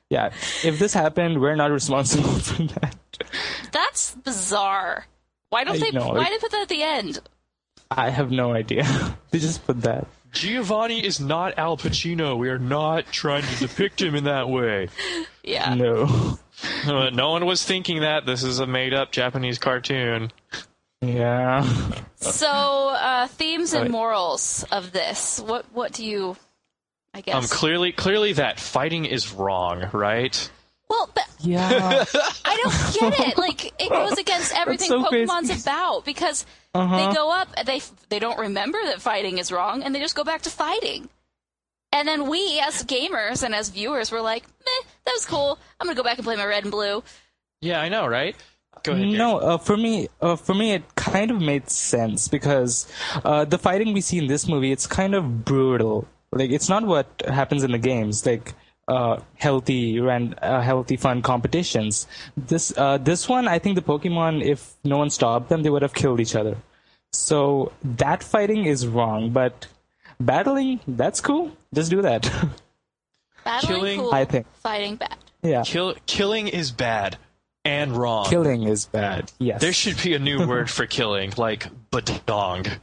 Yeah, 0.08 0.32
if 0.64 0.78
this 0.78 0.94
happened, 0.94 1.40
we're 1.42 1.56
not 1.56 1.70
responsible 1.70 2.30
for 2.48 2.62
that. 2.80 2.96
That's 3.70 4.14
bizarre. 4.14 5.06
Why 5.50 5.64
don't 5.64 5.76
I 5.76 5.78
they? 5.78 5.90
know, 5.90 6.08
why 6.08 6.24
did 6.30 6.32
they 6.40 6.42
put 6.42 6.52
that 6.52 6.62
at 6.62 6.68
the 6.68 6.82
end? 6.82 7.20
I 7.90 8.08
have 8.10 8.30
no 8.30 8.52
idea. 8.54 8.84
they 9.30 9.38
just 9.40 9.66
put 9.66 9.82
that. 9.82 10.06
Giovanni 10.34 11.04
is 11.04 11.20
not 11.20 11.58
Al 11.58 11.76
Pacino. 11.76 12.36
We 12.36 12.48
are 12.48 12.58
not 12.58 13.06
trying 13.12 13.44
to 13.44 13.58
depict 13.66 14.02
him 14.02 14.14
in 14.14 14.24
that 14.24 14.48
way. 14.48 14.88
Yeah. 15.46 15.74
No. 15.74 16.38
Uh, 16.86 17.10
no 17.10 17.32
one 17.32 17.44
was 17.44 17.62
thinking 17.62 18.00
that. 18.00 18.24
This 18.24 18.42
is 18.42 18.60
a 18.60 18.66
made-up 18.66 19.12
Japanese 19.12 19.58
cartoon. 19.58 20.32
Yeah. 21.02 21.68
So, 22.16 22.48
uh, 22.48 23.26
themes 23.26 23.74
and 23.74 23.90
morals 23.90 24.64
of 24.72 24.92
this. 24.92 25.40
What 25.40 25.66
what 25.74 25.92
do 25.92 26.02
you? 26.02 26.38
I 27.12 27.20
guess. 27.20 27.34
Um, 27.34 27.44
clearly, 27.44 27.92
clearly 27.92 28.32
that 28.32 28.58
fighting 28.58 29.04
is 29.04 29.32
wrong, 29.34 29.90
right? 29.92 30.50
well, 30.88 31.10
but 31.14 31.28
Yeah. 31.40 32.04
I 32.46 32.60
don't 32.62 33.12
get 33.14 33.28
it. 33.28 33.36
Like 33.36 33.66
it 33.78 33.90
goes 33.90 34.16
against 34.18 34.54
everything 34.54 34.88
so 34.88 35.04
crazy. 35.04 35.30
Pokemon's 35.30 35.62
about 35.62 36.06
because 36.06 36.46
Uh-huh. 36.74 36.96
they 36.96 37.14
go 37.14 37.32
up, 37.32 37.48
they 37.64 37.80
they 38.08 38.18
don't 38.18 38.38
remember 38.38 38.78
that 38.84 39.00
fighting 39.00 39.38
is 39.38 39.52
wrong, 39.52 39.82
and 39.82 39.94
they 39.94 40.00
just 40.00 40.16
go 40.16 40.24
back 40.24 40.42
to 40.42 40.50
fighting. 40.50 41.08
And 41.92 42.08
then 42.08 42.28
we, 42.28 42.58
as 42.58 42.82
gamers 42.82 43.44
and 43.44 43.54
as 43.54 43.68
viewers, 43.68 44.10
were 44.10 44.20
like, 44.20 44.42
"Meh, 44.42 44.88
that 45.04 45.12
was 45.14 45.24
cool. 45.24 45.58
I'm 45.78 45.86
gonna 45.86 45.96
go 45.96 46.02
back 46.02 46.18
and 46.18 46.24
play 46.24 46.36
my 46.36 46.44
red 46.44 46.64
and 46.64 46.72
blue." 46.72 47.04
Yeah, 47.60 47.80
I 47.80 47.88
know, 47.88 48.06
right? 48.06 48.34
Go 48.82 48.92
ahead. 48.92 49.04
Gary. 49.04 49.16
No, 49.16 49.38
uh, 49.38 49.58
for 49.58 49.76
me, 49.76 50.08
uh, 50.20 50.34
for 50.34 50.54
me, 50.54 50.72
it 50.72 50.82
kind 50.96 51.30
of 51.30 51.40
made 51.40 51.70
sense 51.70 52.26
because 52.26 52.90
uh, 53.24 53.44
the 53.44 53.58
fighting 53.58 53.92
we 53.92 54.00
see 54.00 54.18
in 54.18 54.26
this 54.26 54.48
movie, 54.48 54.72
it's 54.72 54.86
kind 54.88 55.14
of 55.14 55.44
brutal. 55.44 56.08
Like, 56.32 56.50
it's 56.50 56.68
not 56.68 56.84
what 56.84 57.06
happens 57.28 57.62
in 57.62 57.70
the 57.70 57.78
games, 57.78 58.26
like 58.26 58.52
uh, 58.88 59.18
healthy 59.36 59.98
and 59.98 60.34
uh, 60.42 60.60
healthy, 60.60 60.96
fun 60.96 61.22
competitions. 61.22 62.06
This, 62.36 62.72
uh, 62.76 62.98
this 62.98 63.28
one, 63.28 63.48
I 63.48 63.58
think 63.58 63.76
the 63.76 63.82
Pokemon, 63.82 64.42
if 64.44 64.74
no 64.84 64.98
one 64.98 65.10
stopped 65.10 65.48
them, 65.48 65.62
they 65.62 65.70
would 65.70 65.82
have 65.82 65.94
killed 65.94 66.20
each 66.20 66.34
other. 66.36 66.56
So 67.12 67.72
that 67.82 68.22
fighting 68.22 68.64
is 68.66 68.86
wrong, 68.86 69.30
but 69.30 69.66
battling, 70.20 70.80
that's 70.86 71.20
cool. 71.20 71.52
Just 71.72 71.90
do 71.90 72.02
that. 72.02 72.22
Battling 73.44 73.74
Killing- 73.76 74.00
cool, 74.00 74.14
I 74.14 74.24
think. 74.24 74.46
fighting 74.62 74.96
bad. 74.96 75.16
yeah, 75.42 75.62
Kill, 75.66 75.94
killing 76.06 76.48
is 76.48 76.72
bad 76.72 77.18
and 77.64 77.94
wrong. 77.94 78.24
killing 78.26 78.62
is 78.62 78.86
bad. 78.86 79.30
Yes. 79.38 79.60
There 79.60 79.72
should 79.74 80.02
be 80.02 80.14
a 80.14 80.18
new 80.18 80.46
word 80.48 80.70
for 80.70 80.86
killing, 80.86 81.32
like 81.36 81.68
badong. 81.90 82.78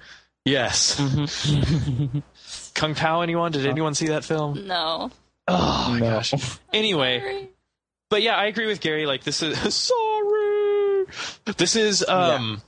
Yes. 0.45 0.95
Kung 2.75 2.95
Pow, 2.95 3.21
anyone? 3.21 3.51
Did 3.51 3.65
anyone 3.65 3.95
see 3.95 4.07
that 4.07 4.23
film? 4.23 4.67
No. 4.67 5.11
Oh 5.47 5.87
my 5.91 5.99
No. 5.99 6.09
gosh. 6.11 6.33
Anyway, 6.73 7.49
but 8.09 8.21
yeah, 8.21 8.35
I 8.35 8.45
agree 8.45 8.67
with 8.67 8.79
Gary. 8.81 9.05
Like 9.05 9.23
this 9.23 9.41
is 9.43 9.57
sorry. 9.75 11.05
This 11.57 11.75
is 11.75 12.07
um. 12.07 12.61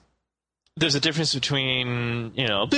There's 0.75 0.95
a 0.95 0.99
difference 0.99 1.35
between 1.35 2.31
you 2.35 2.47
know 2.47 2.63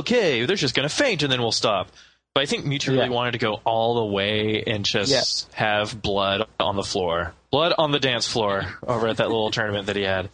okay, 0.00 0.44
they're 0.44 0.56
just 0.56 0.74
gonna 0.74 0.88
faint 0.88 1.22
and 1.22 1.30
then 1.32 1.40
we'll 1.40 1.52
stop. 1.52 1.88
But 2.34 2.42
I 2.42 2.46
think 2.46 2.64
Mewtwo 2.64 2.88
really 2.88 2.98
Yeah. 3.04 3.08
wanted 3.10 3.32
to 3.32 3.38
go 3.38 3.60
all 3.64 3.94
the 3.94 4.12
way 4.12 4.62
and 4.66 4.84
just 4.84 5.10
Yes. 5.10 5.46
have 5.52 6.00
blood 6.00 6.46
on 6.60 6.76
the 6.76 6.82
floor, 6.82 7.34
blood 7.50 7.72
on 7.78 7.90
the 7.92 7.98
dance 8.00 8.26
floor 8.28 8.66
over 8.86 9.08
at 9.08 9.16
that 9.18 9.28
little 9.28 9.50
tournament 9.50 9.86
that 9.86 9.96
he 9.96 10.02
had. 10.02 10.30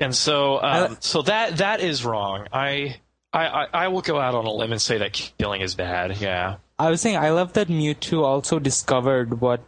And 0.00 0.14
so, 0.14 0.60
um, 0.62 0.96
so 1.00 1.22
that 1.22 1.58
that 1.58 1.80
is 1.80 2.04
wrong. 2.04 2.46
I, 2.52 2.96
I 3.32 3.46
I 3.46 3.66
I 3.72 3.88
will 3.88 4.02
go 4.02 4.18
out 4.20 4.34
on 4.34 4.44
a 4.44 4.52
limb 4.52 4.72
and 4.72 4.82
say 4.82 4.98
that 4.98 5.12
killing 5.38 5.60
is 5.62 5.74
bad. 5.76 6.16
Yeah. 6.20 6.56
I 6.82 6.90
was 6.90 7.00
saying 7.00 7.16
I 7.16 7.30
love 7.30 7.52
that 7.54 7.68
Mewtwo 7.68 8.22
also 8.24 8.58
discovered 8.58 9.40
what 9.40 9.62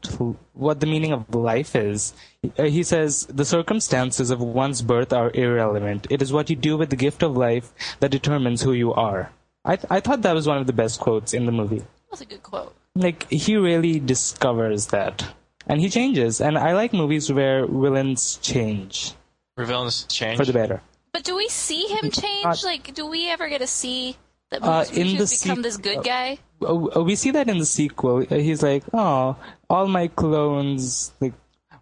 what 0.66 0.80
the 0.80 0.86
meaning 0.94 1.12
of 1.16 1.34
life 1.34 1.74
is. 1.80 2.12
Uh, 2.58 2.64
He 2.76 2.82
says 2.82 3.26
the 3.42 3.44
circumstances 3.44 4.30
of 4.34 4.40
one's 4.40 4.82
birth 4.92 5.12
are 5.12 5.30
irrelevant. 5.34 6.06
It 6.10 6.22
is 6.26 6.32
what 6.32 6.50
you 6.50 6.56
do 6.56 6.76
with 6.76 6.90
the 6.90 7.00
gift 7.06 7.22
of 7.22 7.36
life 7.36 7.72
that 8.00 8.10
determines 8.10 8.62
who 8.62 8.72
you 8.72 8.92
are. 8.94 9.22
I 9.64 9.76
th- 9.76 9.90
I 9.96 10.00
thought 10.00 10.22
that 10.22 10.34
was 10.40 10.46
one 10.52 10.58
of 10.58 10.66
the 10.66 10.78
best 10.82 11.00
quotes 11.00 11.32
in 11.38 11.46
the 11.46 11.52
movie. 11.60 11.82
That's 12.10 12.20
a 12.26 12.26
good 12.32 12.42
quote. 12.42 12.74
Like 13.06 13.30
he 13.30 13.56
really 13.56 13.98
discovers 14.00 14.86
that, 14.88 15.24
and 15.66 15.80
he 15.80 15.88
changes. 15.90 16.40
And 16.40 16.58
I 16.58 16.72
like 16.80 16.92
movies 16.92 17.30
where 17.32 17.66
villains 17.66 18.38
change 18.42 19.12
Villains 19.56 20.04
change. 20.18 20.36
for 20.38 20.44
the 20.44 20.52
better. 20.52 20.82
But 21.12 21.22
do 21.24 21.36
we 21.36 21.48
see 21.48 21.86
him 21.94 22.10
change? 22.10 22.44
Not- 22.44 22.64
Like, 22.64 22.92
do 22.94 23.06
we 23.06 23.28
ever 23.30 23.48
get 23.48 23.60
to 23.62 23.70
see 23.70 24.16
that 24.50 24.62
Uh, 24.62 24.82
Mewtwo's 24.82 24.98
in 24.98 25.06
the 25.22 25.26
become 25.30 25.58
sequ- 25.58 25.62
this 25.62 25.76
good 25.88 26.02
guy? 26.02 26.38
Uh, 26.64 27.02
we 27.02 27.14
see 27.16 27.30
that 27.32 27.48
in 27.48 27.58
the 27.58 27.66
sequel. 27.66 28.24
Uh, 28.30 28.36
He's 28.36 28.62
like, 28.62 28.84
"Oh, 28.92 29.36
all 29.70 29.86
my 29.88 30.08
clones 30.08 31.12
like 31.20 31.32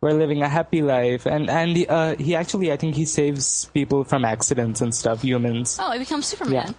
were 0.00 0.12
living 0.12 0.42
a 0.42 0.48
happy 0.48 0.82
life," 0.82 1.26
and 1.26 1.48
and 1.50 1.76
he, 1.76 1.86
uh, 1.86 2.16
he 2.16 2.34
actually, 2.34 2.72
I 2.72 2.76
think, 2.76 2.94
he 2.94 3.04
saves 3.04 3.66
people 3.74 4.04
from 4.04 4.24
accidents 4.24 4.80
and 4.80 4.94
stuff, 4.94 5.22
humans. 5.22 5.78
Oh, 5.80 5.90
he 5.92 5.98
becomes 6.00 6.26
Superman. 6.26 6.74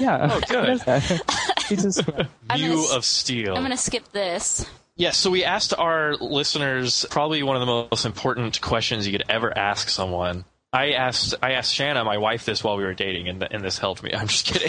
Yeah. 0.00 0.30
Oh, 0.30 0.40
good. 0.48 0.80
he 1.68 1.76
just 1.76 2.02
View 2.04 2.24
gonna 2.48 2.80
s- 2.80 2.92
of 2.92 3.04
Steel. 3.04 3.56
I'm 3.56 3.62
gonna 3.62 3.76
skip 3.76 4.10
this. 4.12 4.64
Yes, 4.96 5.16
so 5.16 5.30
we 5.30 5.44
asked 5.44 5.74
our 5.78 6.16
listeners 6.16 7.04
probably 7.10 7.42
one 7.44 7.54
of 7.56 7.60
the 7.60 7.66
most 7.66 8.04
important 8.04 8.60
questions 8.60 9.06
you 9.06 9.12
could 9.12 9.24
ever 9.28 9.56
ask 9.56 9.88
someone. 9.88 10.44
I 10.72 10.90
asked 10.90 11.34
I 11.42 11.52
asked 11.52 11.74
Shanna, 11.74 12.04
my 12.04 12.18
wife, 12.18 12.44
this 12.44 12.62
while 12.62 12.76
we 12.76 12.84
were 12.84 12.92
dating, 12.92 13.28
and, 13.28 13.42
and 13.50 13.64
this 13.64 13.78
helped 13.78 14.02
me. 14.02 14.12
I'm 14.14 14.26
just 14.26 14.44
kidding. 14.46 14.68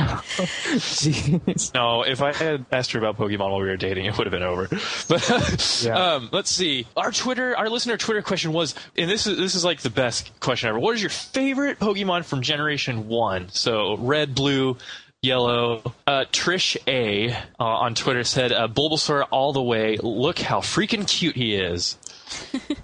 jeez. 0.00 1.72
no, 1.74 2.02
if 2.02 2.20
I 2.20 2.32
had 2.34 2.66
asked 2.70 2.92
her 2.92 2.98
about 2.98 3.16
Pokemon 3.16 3.38
while 3.50 3.60
we 3.60 3.66
were 3.68 3.76
dating, 3.78 4.04
it 4.04 4.16
would 4.18 4.26
have 4.26 4.32
been 4.32 4.42
over. 4.42 4.68
But 5.08 5.80
Yeah. 5.82 6.14
um, 6.14 6.28
let's 6.32 6.50
see. 6.50 6.86
Our 6.96 7.10
Twitter, 7.10 7.56
our 7.56 7.68
listener 7.70 7.96
Twitter 7.96 8.20
question 8.22 8.52
was, 8.52 8.74
and 8.96 9.10
this 9.10 9.26
is 9.26 9.38
this 9.38 9.54
is 9.54 9.64
like 9.64 9.80
the 9.80 9.88
best 9.90 10.30
question 10.40 10.68
ever. 10.68 10.78
What 10.78 10.94
is 10.94 11.00
your 11.02 11.10
favorite 11.10 11.78
Pokemon 11.78 12.24
from 12.26 12.42
Generation 12.42 13.08
One? 13.08 13.48
So 13.50 13.96
red, 13.96 14.34
blue. 14.34 14.76
Yellow. 15.22 15.94
Uh, 16.06 16.24
Trish 16.32 16.76
A 16.88 17.32
uh, 17.32 17.36
on 17.58 17.94
Twitter 17.94 18.24
said, 18.24 18.52
uh, 18.52 18.68
"Bulbasaur 18.68 19.26
all 19.30 19.52
the 19.52 19.62
way. 19.62 19.96
Look 20.02 20.38
how 20.38 20.60
freaking 20.60 21.06
cute 21.06 21.36
he 21.36 21.54
is." 21.54 21.96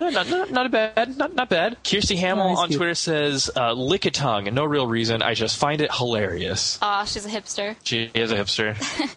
No, 0.00 0.10
not, 0.10 0.28
not, 0.28 0.50
not 0.50 0.70
bad. 0.72 1.16
Not 1.16 1.34
not 1.34 1.48
bad. 1.48 1.76
Kirsty 1.84 2.16
Hamill 2.16 2.48
Nice, 2.48 2.58
on 2.58 2.68
cute. 2.68 2.78
Twitter 2.78 2.94
says, 2.94 3.48
uh, 3.54 3.74
tongue. 4.12 4.52
No 4.52 4.64
real 4.64 4.88
reason. 4.88 5.22
I 5.22 5.34
just 5.34 5.56
find 5.56 5.80
it 5.80 5.94
hilarious. 5.94 6.78
Ah, 6.82 7.04
she's 7.04 7.24
a 7.24 7.28
hipster. 7.28 7.76
She 7.84 8.10
is 8.12 8.32
a 8.32 8.36
hipster. 8.36 8.76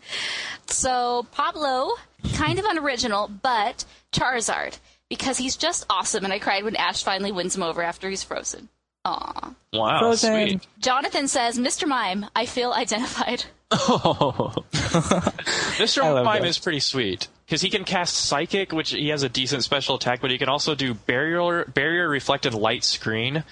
So 0.72 1.26
Pablo, 1.32 1.94
kind 2.34 2.60
of 2.60 2.66
unoriginal, 2.66 3.28
but 3.28 3.86
Charizard 4.12 4.78
because 5.10 5.38
he's 5.38 5.58
just 5.58 5.86
awesome, 5.90 6.24
and 6.24 6.32
I 6.32 6.40
cried 6.40 6.64
when 6.64 6.76
Ash 6.76 7.04
finally 7.04 7.32
wins 7.32 7.56
him 7.56 7.64
over 7.64 7.82
after 7.82 8.10
he's 8.10 8.24
frozen. 8.24 8.70
Aw. 9.06 9.54
Wow, 9.74 10.00
Frozen. 10.00 10.50
sweet. 10.50 10.68
Jonathan 10.80 11.28
says, 11.28 11.58
"Mr. 11.58 11.88
Mime, 11.88 12.26
I 12.36 12.46
feel 12.46 12.72
identified." 12.72 13.46
Oh. 13.72 14.52
Mr. 14.72 16.02
Mime 16.26 16.42
that. 16.42 16.48
is 16.48 16.58
pretty 16.58 16.80
sweet 16.80 17.28
because 17.46 17.62
he 17.62 17.70
can 17.70 17.84
cast 17.84 18.16
Psychic, 18.16 18.72
which 18.72 18.90
he 18.90 19.10
has 19.10 19.22
a 19.22 19.30
decent 19.30 19.64
special 19.64 19.96
attack, 19.96 20.22
but 20.22 20.32
he 20.32 20.40
can 20.40 20.50
also 20.50 20.74
do 20.74 20.96
Barrier 20.96 21.66
Barrier 21.66 22.10
Reflected 22.10 22.56
Light 22.56 22.84
Screen. 22.84 23.44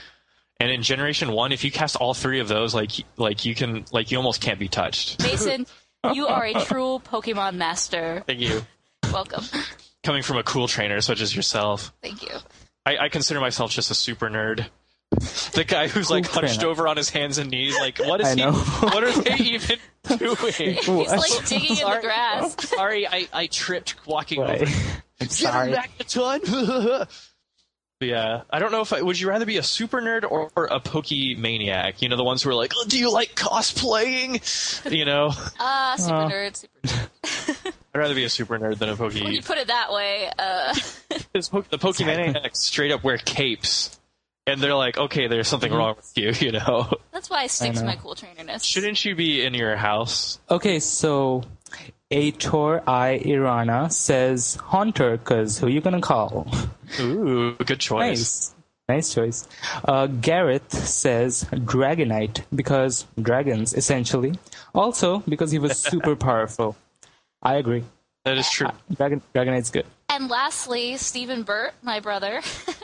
And 0.60 0.72
in 0.72 0.82
Generation 0.82 1.32
One, 1.32 1.52
if 1.52 1.64
you 1.64 1.69
cast 1.69 1.98
all 1.98 2.15
three 2.15 2.40
of 2.40 2.48
those, 2.48 2.74
like 2.74 2.91
like 3.18 3.45
you 3.45 3.53
can 3.53 3.86
like 3.91 4.10
you 4.10 4.18
almost 4.18 4.41
can't 4.41 4.57
be 4.60 4.68
touched. 4.68 5.22
Mason, 5.22 5.68
you 6.14 6.26
are 6.26 6.45
a 6.45 6.65
true 6.65 6.99
Pokemon 7.06 7.56
master. 7.56 8.24
Thank 8.26 8.40
you. 8.40 8.65
Welcome. 9.14 9.44
Coming 10.03 10.24
from 10.24 10.38
a 10.38 10.44
cool 10.44 10.68
trainer 10.68 10.99
such 11.02 11.22
as 11.22 11.36
yourself, 11.36 11.94
Thank 12.02 12.24
you. 12.24 12.36
I, 12.88 12.98
I 13.06 13.10
consider 13.10 13.40
myself 13.40 13.72
just 13.72 13.91
a 13.91 13.95
super 13.95 14.30
nerd. 14.30 14.65
The 15.11 15.63
guy 15.67 15.88
who's 15.88 16.09
like 16.11 16.25
Cool 16.25 16.41
hunched 16.41 16.55
trainer. 16.59 16.69
over 16.69 16.88
on 16.88 16.97
his 16.97 17.09
hands 17.09 17.38
and 17.38 17.49
knees, 17.49 17.75
like 17.79 17.97
what 17.99 18.19
is 18.21 18.27
I 18.27 18.35
he? 18.35 18.41
know. 18.41 18.51
What 18.53 19.03
are 19.03 19.11
they 19.21 19.35
even 19.35 19.77
doing? 20.17 20.38
He's 20.53 20.88
like 20.88 21.45
digging 21.47 21.77
in 21.77 21.89
the 21.89 21.99
grass. 22.01 22.55
Sorry, 22.69 23.07
I, 23.07 23.27
I 23.34 23.47
tripped 23.47 24.05
walking 24.05 24.41
over. 24.41 24.65
I'm 25.21 25.29
sorry. 25.29 25.71
back 25.71 25.89
a 25.99 26.03
ton. 26.03 26.41
yeah, 28.01 28.41
I 28.51 28.59
don't 28.59 28.71
know 28.71 28.81
if 28.81 28.93
I, 28.93 29.01
would 29.01 29.19
you 29.19 29.27
rather 29.29 29.45
be 29.47 29.57
a 29.57 29.63
super 29.63 29.99
nerd 30.01 30.29
or, 30.29 30.51
or 30.55 30.65
a 30.65 30.79
pokey 30.79 31.35
maniac? 31.35 32.01
You 32.03 32.09
know, 32.09 32.17
the 32.17 32.23
ones 32.23 32.43
who 32.43 32.51
are 32.51 32.55
like, 32.55 32.73
oh, 32.77 32.85
"Do 32.88 32.99
you 32.99 33.11
like 33.11 33.34
cosplaying?" 33.34 34.91
You 34.91 35.05
know, 35.05 35.31
Ah, 35.59 35.95
super 35.97 36.15
Uh. 36.15 36.29
nerd. 36.29 36.55
Super 36.55 36.79
nerd. 36.85 37.73
I'd 37.95 37.99
rather 37.99 38.13
be 38.15 38.25
a 38.25 38.29
super 38.29 38.59
nerd 38.59 38.77
than 38.77 38.89
a 38.89 38.95
When 38.95 39.31
you 39.34 39.41
put 39.41 39.57
it 39.57 39.67
that 39.69 39.91
way, 39.91 40.29
uh, 40.38 40.75
the 41.34 41.77
pokey 41.79 42.03
maniacs 42.05 42.59
straight 42.59 42.91
up 42.91 43.03
wear 43.03 43.17
capes, 43.17 43.97
and 44.48 44.61
they're 44.61 44.76
like, 44.76 44.98
"Okay, 44.98 45.28
there's 45.28 45.48
something 45.48 45.72
wrong 45.72 45.95
with 45.98 46.11
you." 46.18 46.32
You 46.48 46.53
know, 46.53 46.90
that's 47.11 47.30
why 47.30 47.44
I 47.44 47.48
stick 47.48 47.74
to 47.74 47.84
my 47.84 47.95
cool 47.95 48.15
trainerness. 48.15 48.64
shouldn't 48.64 49.03
you 49.03 49.15
be 49.15 49.44
in 49.45 49.53
your 49.53 49.76
house? 49.76 50.40
Okay, 50.49 50.80
so 50.80 51.44
Ator 52.10 52.82
I 52.88 53.19
Irana 53.26 53.91
says 53.91 54.56
Haunter, 54.56 55.18
cause 55.18 55.60
who 55.60 55.68
are 55.68 55.69
you 55.69 55.82
gonna 55.82 56.02
call? 56.02 56.48
Ooh, 56.99 57.53
good 57.56 57.80
choice. 57.80 57.99
Nice. 58.19 58.53
Nice 58.90 59.14
choice. 59.14 59.48
Uh, 59.84 60.07
Gareth 60.07 60.72
says 60.72 61.44
Dragonite 61.52 62.44
because 62.56 63.06
dragons, 63.22 63.74
essentially. 63.74 64.40
Also 64.74 65.19
because 65.28 65.52
he 65.52 65.60
was 65.60 65.78
super 65.91 66.15
powerful. 66.15 66.78
I 67.44 67.56
agree. 67.56 67.84
That 68.24 68.38
is 68.38 68.49
true. 68.49 68.69
Dragon 68.95 69.22
Dragonite's 69.36 69.72
good. 69.72 69.86
And 70.10 70.30
lastly, 70.30 70.95
Stephen 70.95 71.44
Burt, 71.44 71.74
my 71.84 71.99
brother, 71.99 72.41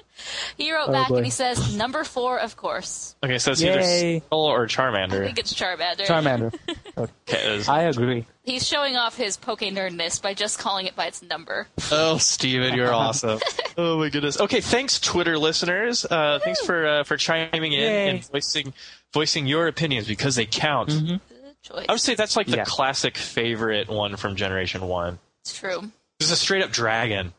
he 0.57 0.71
wrote 0.73 0.89
Oh, 0.89 0.91
back 0.91 1.09
boy. 1.09 1.17
and 1.17 1.25
he 1.25 1.31
says, 1.31 1.75
number 1.75 2.03
four, 2.03 2.37
of 2.39 2.55
course. 2.55 3.15
Okay, 3.23 3.37
so 3.39 3.51
it's 3.51 3.61
Yay. 3.61 4.15
either 4.17 4.25
Skull 4.25 4.45
or 4.45 4.63
I 4.63 4.67
Charmander. 4.67 5.25
think 5.25 5.39
it's 5.39 5.53
Charmander. 5.53 6.05
Charmander. 6.05 6.53
Okay, 6.95 7.63
I 7.67 7.83
agree. 7.83 8.27
He's 8.43 8.67
showing 8.67 8.95
off 8.97 9.17
his 9.17 9.35
poke 9.35 9.61
nerdness 9.61 10.21
by 10.21 10.35
just 10.35 10.59
calling 10.59 10.85
it 10.85 10.95
by 10.95 11.07
its 11.07 11.23
number. 11.23 11.67
Oh, 11.91 12.17
Steven, 12.19 12.75
you're 12.75 12.93
awesome. 12.93 13.39
oh 13.79 13.97
my 13.97 14.09
goodness. 14.09 14.39
Okay, 14.39 14.61
thanks, 14.61 14.99
Twitter 14.99 15.37
listeners. 15.39 16.05
Uh, 16.05 16.37
thanks 16.43 16.61
for 16.63 16.85
uh, 16.85 17.03
for 17.03 17.17
chiming 17.17 17.73
in 17.73 17.79
Yay. 17.79 18.09
and 18.09 18.25
voicing 18.29 18.73
voicing 19.11 19.47
your 19.47 19.67
opinions 19.67 20.07
because 20.07 20.35
they 20.35 20.45
count. 20.45 20.89
Good 20.89 21.19
choice. 21.63 21.85
I 21.89 21.93
would 21.93 22.01
say 22.01 22.13
that's 22.13 22.37
like 22.37 22.45
the 22.45 22.57
Yeah. 22.57 22.65
classic 22.65 23.17
favorite 23.17 23.87
one 23.89 24.15
from 24.15 24.35
Generation 24.35 24.81
One. 24.87 25.17
It's 25.41 25.57
true. 25.57 25.79
This 26.19 26.27
is 26.27 26.31
a 26.31 26.35
straight 26.35 26.63
up 26.63 26.69
dragon. 26.71 27.33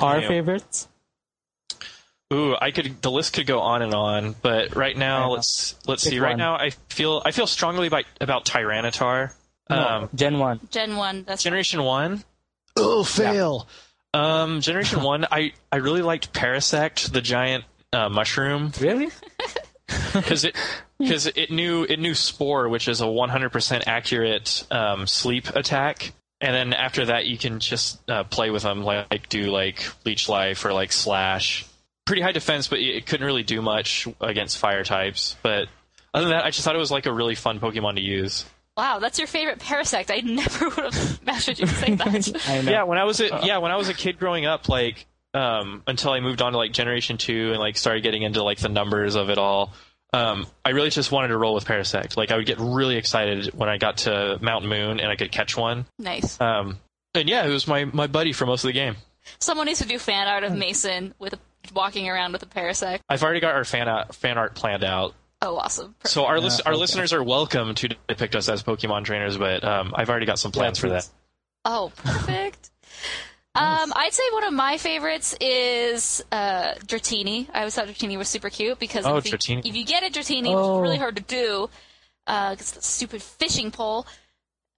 Our 0.00 0.20
Yeah. 0.20 0.28
favorites? 0.28 0.86
Ooh, 2.32 2.54
I 2.60 2.70
could. 2.72 3.00
The 3.00 3.10
list 3.10 3.32
could 3.32 3.46
go 3.46 3.60
on 3.60 3.80
and 3.80 3.94
on, 3.94 4.34
but 4.42 4.76
right 4.76 4.96
now 4.96 5.26
know. 5.26 5.32
let's 5.32 5.76
let's 5.86 6.04
Pick 6.04 6.12
see. 6.12 6.18
Right 6.18 6.30
one. 6.30 6.38
now, 6.38 6.56
I 6.56 6.70
feel 6.90 7.22
I 7.24 7.30
feel 7.30 7.46
strongly 7.46 7.86
about 7.86 8.04
about 8.20 8.44
Tyranitar. 8.44 9.32
Um, 9.70 10.08
Gen 10.14 10.38
1. 10.38 10.60
Gen 10.70 10.96
1, 10.96 11.24
that's 11.24 11.42
Generation 11.42 11.82
One. 11.82 12.24
Oh, 12.76 13.04
fail. 13.04 13.68
Um, 14.14 14.60
Generation 14.60 15.02
One. 15.02 15.26
I 15.30 15.52
I 15.70 15.76
really 15.76 16.02
liked 16.02 16.32
Parasect, 16.32 17.12
the 17.12 17.20
giant 17.20 17.64
uh, 17.92 18.08
mushroom, 18.08 18.72
Really? 18.80 19.08
because 20.12 20.44
it 20.44 20.56
because 20.98 21.26
it 21.26 21.50
knew 21.50 21.84
it 21.84 21.98
knew 21.98 22.14
Spore, 22.14 22.68
which 22.68 22.88
is 22.88 23.00
a 23.00 23.06
100% 23.06 23.84
accurate 23.86 24.66
um, 24.70 25.06
sleep 25.06 25.48
attack. 25.54 26.12
And 26.40 26.54
then 26.54 26.72
after 26.72 27.06
that, 27.06 27.26
you 27.26 27.36
can 27.36 27.58
just 27.58 27.98
uh, 28.08 28.24
play 28.24 28.50
with 28.50 28.62
them, 28.62 28.84
like 28.84 29.28
do 29.28 29.50
like 29.50 29.84
leech 30.04 30.28
life 30.28 30.64
or 30.64 30.72
like 30.72 30.92
slash. 30.92 31.66
Pretty 32.08 32.22
high 32.22 32.32
defense, 32.32 32.68
but 32.68 32.78
it 32.78 33.04
couldn't 33.04 33.26
really 33.26 33.42
do 33.42 33.60
much 33.60 34.08
against 34.20 34.56
fire 34.56 34.82
types. 34.82 35.36
But 35.42 35.68
other 36.14 36.24
than 36.24 36.30
that, 36.30 36.44
I 36.44 36.50
just 36.50 36.64
thought 36.64 36.74
it 36.74 36.78
was 36.78 36.90
like 36.90 37.04
a 37.04 37.12
really 37.12 37.34
fun 37.34 37.60
Pokemon 37.60 37.96
to 37.96 38.00
use. 38.00 38.46
Wow, 38.78 38.98
that's 38.98 39.18
your 39.18 39.28
favorite 39.28 39.58
Parasect. 39.58 40.10
I 40.10 40.20
never 40.20 40.68
would 40.82 40.94
have 40.94 41.20
imagined 41.22 41.58
you 41.58 41.66
would 41.66 41.74
say 41.74 41.94
that. 41.94 42.42
I 42.48 42.62
know. 42.62 42.70
Yeah, 42.70 42.82
when 42.84 42.96
I 42.96 43.04
was 43.04 43.20
a 43.20 43.40
yeah 43.44 43.58
when 43.58 43.70
I 43.70 43.76
was 43.76 43.90
a 43.90 43.94
kid 43.94 44.18
growing 44.18 44.46
up, 44.46 44.68
like 44.68 45.06
um, 45.34 45.82
until 45.86 46.12
I 46.12 46.20
moved 46.20 46.40
on 46.40 46.52
to 46.52 46.58
like 46.58 46.72
Generation 46.72 47.18
Two 47.18 47.50
and 47.50 47.58
like 47.58 47.76
started 47.76 48.02
getting 48.02 48.22
into 48.22 48.42
like 48.42 48.58
the 48.58 48.68
numbers 48.70 49.14
of 49.14 49.28
it 49.30 49.36
all. 49.36 49.74
Um, 50.14 50.46
I 50.64 50.70
really 50.70 50.88
just 50.88 51.12
wanted 51.12 51.28
to 51.28 51.36
roll 51.36 51.54
with 51.54 51.66
Parasect. 51.66 52.16
Like 52.16 52.30
I 52.30 52.36
would 52.36 52.46
get 52.46 52.58
really 52.58 52.96
excited 52.96 53.52
when 53.52 53.68
I 53.68 53.76
got 53.76 53.98
to 53.98 54.38
Mount 54.40 54.64
Moon 54.64 55.00
and 55.00 55.10
I 55.10 55.16
could 55.16 55.30
catch 55.30 55.56
one. 55.56 55.84
nice. 55.98 56.40
Um, 56.40 56.78
and 57.14 57.28
yeah, 57.28 57.44
it 57.44 57.50
was 57.50 57.66
my, 57.66 57.84
my 57.84 58.06
buddy 58.06 58.32
for 58.32 58.46
most 58.46 58.64
of 58.64 58.68
the 58.68 58.72
game. 58.72 58.96
Someone 59.38 59.66
needs 59.66 59.80
to 59.80 59.86
do 59.88 59.98
fan 59.98 60.26
art 60.26 60.44
of 60.44 60.54
Mason 60.56 61.14
with 61.18 61.34
a, 61.34 61.38
walking 61.72 62.08
around 62.08 62.32
with 62.32 62.42
a 62.42 62.46
Parasect. 62.46 63.00
I've 63.08 63.22
already 63.22 63.40
got 63.40 63.54
our 63.54 63.64
fan 63.64 63.88
art, 63.88 64.14
fan 64.14 64.38
art 64.38 64.54
planned 64.54 64.84
out. 64.84 65.14
Oh, 65.40 65.56
awesome. 65.56 65.94
Perfect. 66.00 66.08
So 66.12 66.24
our 66.24 66.40
lis- 66.40 66.60
our 66.60 66.72
okay. 66.72 66.80
listeners 66.80 67.12
are 67.12 67.22
welcome 67.22 67.74
to 67.76 67.88
depict 68.08 68.34
us 68.34 68.48
as 68.48 68.62
Pokemon 68.62 69.04
trainers, 69.04 69.36
but 69.38 69.62
um, 69.64 69.92
I've 69.96 70.10
already 70.10 70.26
got 70.26 70.38
some 70.38 70.50
plans 70.52 70.78
for 70.78 70.88
that. 70.90 71.08
Oh, 71.64 71.92
perfect. 71.96 72.70
Um, 73.54 73.92
I'd 73.96 74.12
say 74.12 74.22
one 74.34 74.44
of 74.44 74.52
my 74.52 74.76
favorites 74.76 75.34
is 75.40 76.24
uh, 76.30 76.74
Dratini. 76.86 77.48
I 77.52 77.60
always 77.60 77.74
thought 77.74 77.88
Dratini 77.88 78.16
was 78.16 78.28
super 78.28 78.50
cute 78.50 78.78
because 78.78 79.04
Oh, 79.04 79.16
if, 79.16 79.26
you, 79.48 79.58
if 79.64 79.74
you 79.74 79.84
get 79.84 80.04
a 80.04 80.16
Dratini, 80.16 80.42
which 80.42 80.50
Oh. 80.54 80.76
is 80.76 80.82
really 80.82 80.98
hard 80.98 81.16
to 81.16 81.22
do, 81.22 81.68
uh, 82.28 82.54
'cause 82.54 82.70
the 82.72 82.82
stupid 82.82 83.20
fishing 83.20 83.72
pole, 83.72 84.06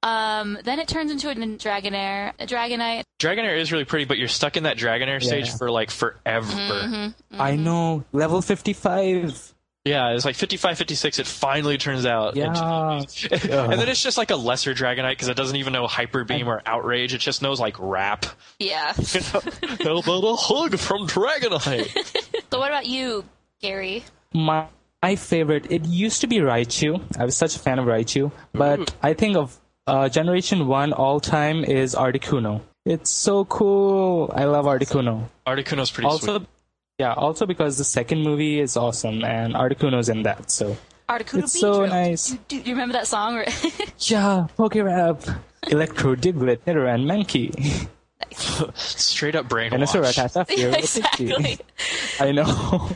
um, 0.03 0.59
then 0.65 0.79
it 0.79 0.89
turns 0.89 1.11
into 1.11 1.31
a 1.31 1.35
Dragonair, 1.35 2.33
a 2.39 2.47
Dragonite. 2.47 3.03
Dragonair 3.19 3.59
is 3.59 3.71
really 3.71 3.85
pretty, 3.85 4.07
but 4.07 4.19
you're 4.19 4.29
stuck 4.29 4.57
in 4.57 4.63
that 4.63 4.79
Dragonair 4.79 5.23
stage 5.23 5.51
for 5.57 5.71
like 5.71 5.91
forever. 5.91 6.47
Mm-hmm. 6.47 7.41
I 7.41 7.57
know. 7.57 8.05
Level 8.13 8.41
55. 8.41 9.55
Yeah, 9.85 10.13
it's 10.13 10.27
like 10.27 10.37
55, 10.37 10.77
56. 10.77 11.19
It 11.19 11.27
finally 11.27 11.79
turns 11.79 12.05
out. 12.05 12.37
Yeah. 12.37 12.49
and 13.31 13.73
then 13.73 13.89
it's 13.89 14.03
just 14.03 14.19
like 14.19 14.31
a 14.31 14.37
lesser 14.37 14.75
Dragonite 14.75 15.13
because 15.13 15.29
it 15.29 15.37
doesn't 15.37 15.57
even 15.57 15.73
know 15.73 15.87
Hyper 15.87 16.25
Beam 16.25 16.49
or 16.49 16.61
Outrage. 16.67 17.15
It 17.15 17.19
just 17.19 17.41
knows 17.41 17.59
like 17.59 17.77
Wrap. 17.79 18.27
Yeah. 18.59 18.93
How 19.83 19.99
about 19.99 20.25
a 20.25 20.37
hug 20.37 20.79
from 20.79 21.07
Dragonite? 21.07 21.89
so 22.53 22.59
what 22.59 22.71
about 22.71 22.87
you, 22.87 23.25
Gary? 23.61 24.05
My, 24.35 24.67
my 25.03 25.17
favorite, 25.17 25.71
it 25.71 25.87
used 25.87 26.21
to 26.21 26.27
be 26.27 26.39
Raichu. 26.39 27.03
I 27.19 27.25
was 27.25 27.37
such 27.37 27.57
a 27.57 27.59
fan 27.59 27.79
of 27.79 27.87
Raichu. 27.87 28.33
But 28.53 28.95
I 29.03 29.15
think 29.15 29.37
of 29.39 29.59
uh, 29.91 30.09
Generation 30.09 30.67
1 30.67 30.93
all 30.93 31.21
time 31.21 31.65
is 31.65 31.95
Articuno. 31.95 32.61
It's 32.87 33.11
so 33.11 33.45
cool. 33.45 34.33
I 34.35 34.45
love 34.45 34.65
Articuno. 34.67 35.29
Articuno's 35.47 35.91
pretty 35.91 36.07
Also, 36.09 36.39
sweet. 36.39 36.49
yeah, 36.99 37.13
also 37.13 37.45
because 37.47 37.77
the 37.77 37.85
second 37.85 38.23
movie 38.23 38.61
is 38.61 38.77
awesome 38.77 39.25
and 39.25 39.55
Articuno's 39.55 40.09
in 40.09 40.23
that. 40.23 40.51
So, 40.51 40.77
Articuno 41.09 41.41
It's 41.45 41.59
so 41.61 41.81
Beedrill. 41.81 41.89
nice. 41.91 42.31
Do, 42.31 42.39
do 42.49 42.57
you 42.71 42.75
remember 42.75 42.93
that 42.95 43.07
song? 43.07 43.35
Where 43.35 43.45
yeah, 43.99 44.47
Pokérap, 44.57 45.39
Electro, 45.69 46.15
Diglett, 46.15 46.61
Nidoran, 46.67 47.05
Mankey, 47.05 47.51
Straight 48.77 49.35
up 49.35 49.49
brainwash. 49.49 49.71
Venusaur, 49.73 50.03
Rattata, 50.05 50.47
Fearow, 50.49 50.77
exactly. 50.79 51.59
I 52.21 52.33
know. 52.33 52.89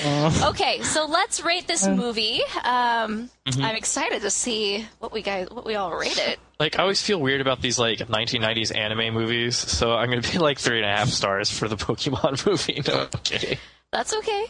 Okay, 0.00 0.82
so 0.82 1.06
let's 1.06 1.42
rate 1.42 1.66
this 1.66 1.86
movie. 1.86 2.40
Um, 2.64 3.30
Mm-hmm. 3.48 3.64
I'm 3.64 3.76
excited 3.76 4.20
to 4.22 4.30
see 4.30 4.86
what 4.98 5.10
we 5.10 5.22
guys, 5.22 5.48
what 5.50 5.64
we 5.64 5.74
all 5.74 5.90
rate 5.96 6.18
it. 6.18 6.38
Like 6.60 6.78
I 6.78 6.82
always 6.82 7.00
feel 7.00 7.18
weird 7.18 7.40
about 7.40 7.62
these 7.62 7.78
like 7.78 7.98
1990s 8.00 8.76
anime 8.76 9.14
movies, 9.14 9.56
so 9.56 9.92
I'm 9.94 10.10
gonna 10.10 10.20
be 10.20 10.36
like 10.38 10.58
three 10.58 10.76
and 10.76 10.84
a 10.84 10.94
half 10.94 11.08
stars 11.08 11.50
for 11.50 11.66
the 11.66 11.76
Pokemon 11.76 12.44
movie. 12.46 12.82
No, 12.86 13.08
I'm. 13.14 13.58
That's 13.90 14.14
okay. 14.14 14.44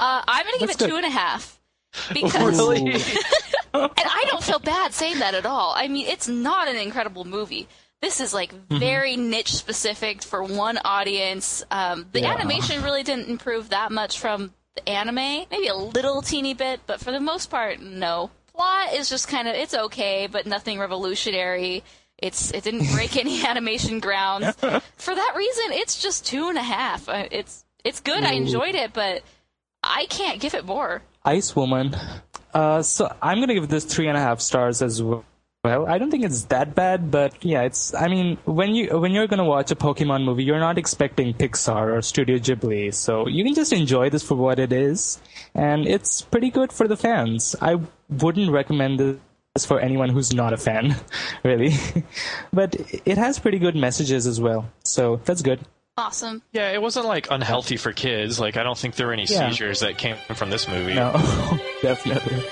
Uh, 0.00 0.22
I'm 0.26 0.44
gonna 0.44 0.58
give 0.58 0.68
That's 0.70 0.82
it 0.82 0.84
good. 0.86 0.90
two 0.90 0.96
and 0.96 1.06
a 1.06 1.10
half 1.10 1.60
because, 2.12 2.58
Really? 2.58 2.94
and 3.74 3.90
I 3.96 4.24
don't 4.28 4.42
feel 4.42 4.58
bad 4.58 4.92
saying 4.92 5.20
that 5.20 5.34
at 5.34 5.46
all. 5.46 5.72
I 5.76 5.86
mean, 5.86 6.08
it's 6.08 6.26
not 6.26 6.66
an 6.66 6.74
incredible 6.74 7.24
movie. 7.24 7.68
This 8.00 8.18
is 8.20 8.34
like 8.34 8.52
Mm-hmm. 8.52 8.78
very 8.80 9.16
niche 9.16 9.54
specific 9.54 10.24
for 10.24 10.42
one 10.42 10.78
audience. 10.84 11.62
Um, 11.70 12.06
the 12.10 12.22
Yeah. 12.22 12.32
animation 12.32 12.82
really 12.82 13.04
didn't 13.04 13.28
improve 13.28 13.68
that 13.68 13.92
much 13.92 14.18
from 14.18 14.52
the 14.74 14.88
anime, 14.88 15.14
maybe 15.50 15.66
a 15.68 15.74
little 15.74 16.22
teeny 16.22 16.54
bit, 16.54 16.80
but 16.86 17.00
for 17.00 17.12
the 17.12 17.20
most 17.20 17.50
part, 17.50 17.80
no. 17.80 18.30
Plot 18.54 18.92
is 18.94 19.08
just 19.08 19.28
kind 19.28 19.48
of 19.48 19.54
it's 19.54 19.74
okay, 19.74 20.28
but 20.30 20.46
nothing 20.46 20.78
revolutionary. 20.78 21.82
It's 22.18 22.50
it 22.52 22.62
didn't 22.64 22.90
break 22.92 23.16
any 23.16 23.44
animation 23.46 23.98
grounds. 23.98 24.54
For 24.56 25.14
that 25.14 25.32
reason, 25.36 25.72
it's 25.72 26.00
just 26.00 26.24
two 26.26 26.48
and 26.48 26.58
a 26.58 26.62
half. 26.62 27.08
Uh, 27.08 27.26
It's 27.30 27.64
it's 27.84 28.00
good. 28.00 28.22
I 28.22 28.32
enjoyed 28.34 28.74
it, 28.74 28.92
but 28.92 29.22
I 29.82 30.06
can't 30.06 30.38
give 30.38 30.54
it 30.54 30.64
more. 30.64 31.02
Ice 31.24 31.56
Woman. 31.56 31.96
Uh, 32.54 32.82
so 32.82 33.12
I'm 33.22 33.40
gonna 33.40 33.54
give 33.54 33.68
this 33.68 33.84
three 33.86 34.06
and 34.06 34.16
a 34.16 34.20
half 34.20 34.40
stars 34.40 34.82
as 34.82 35.02
well. 35.02 35.24
Well, 35.64 35.86
I 35.86 35.98
don't 35.98 36.10
think 36.10 36.24
it's 36.24 36.42
that 36.46 36.74
bad, 36.74 37.12
but 37.12 37.44
yeah, 37.44 37.62
it's. 37.62 37.94
I 37.94 38.08
mean, 38.08 38.36
when 38.46 38.74
you 38.74 38.98
when 38.98 39.12
you're 39.12 39.28
gonna 39.28 39.44
watch 39.44 39.70
a 39.70 39.76
Pokemon 39.76 40.24
movie, 40.24 40.42
you're 40.42 40.58
not 40.58 40.76
expecting 40.76 41.32
Pixar 41.34 41.96
or 41.96 42.02
Studio 42.02 42.38
Ghibli, 42.38 42.92
so 42.92 43.28
you 43.28 43.44
can 43.44 43.54
just 43.54 43.72
enjoy 43.72 44.10
this 44.10 44.24
for 44.24 44.34
what 44.34 44.58
it 44.58 44.72
is, 44.72 45.20
and 45.54 45.86
it's 45.86 46.20
pretty 46.20 46.50
good 46.50 46.72
for 46.72 46.88
the 46.88 46.96
fans. 46.96 47.54
I 47.60 47.76
wouldn't 48.10 48.50
recommend 48.50 49.20
this 49.54 49.64
for 49.64 49.78
anyone 49.78 50.08
who's 50.08 50.34
not 50.34 50.52
a 50.52 50.56
fan, 50.56 50.96
really, 51.44 51.74
but 52.52 52.74
it 53.04 53.16
has 53.16 53.38
pretty 53.38 53.60
good 53.60 53.76
messages 53.76 54.26
as 54.26 54.40
well, 54.40 54.68
so 54.82 55.20
that's 55.24 55.42
good. 55.42 55.60
Awesome. 55.96 56.42
Yeah, 56.52 56.72
it 56.72 56.82
wasn't 56.82 57.06
like 57.06 57.30
unhealthy 57.30 57.76
for 57.76 57.92
kids. 57.92 58.40
Like 58.40 58.56
I 58.56 58.64
don't 58.64 58.76
think 58.78 58.96
there 58.96 59.06
were 59.06 59.12
any 59.12 59.26
Yeah. 59.26 59.48
seizures 59.50 59.78
that 59.80 59.96
came 59.96 60.16
from 60.34 60.50
this 60.50 60.66
movie. 60.66 60.94
No, 60.94 61.12
definitely. 61.82 62.42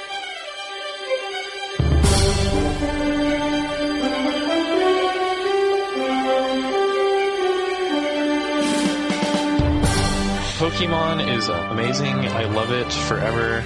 Pokemon 10.71 11.37
is 11.37 11.49
amazing. 11.49 12.15
I 12.29 12.45
love 12.45 12.71
it 12.71 12.91
forever, 12.93 13.59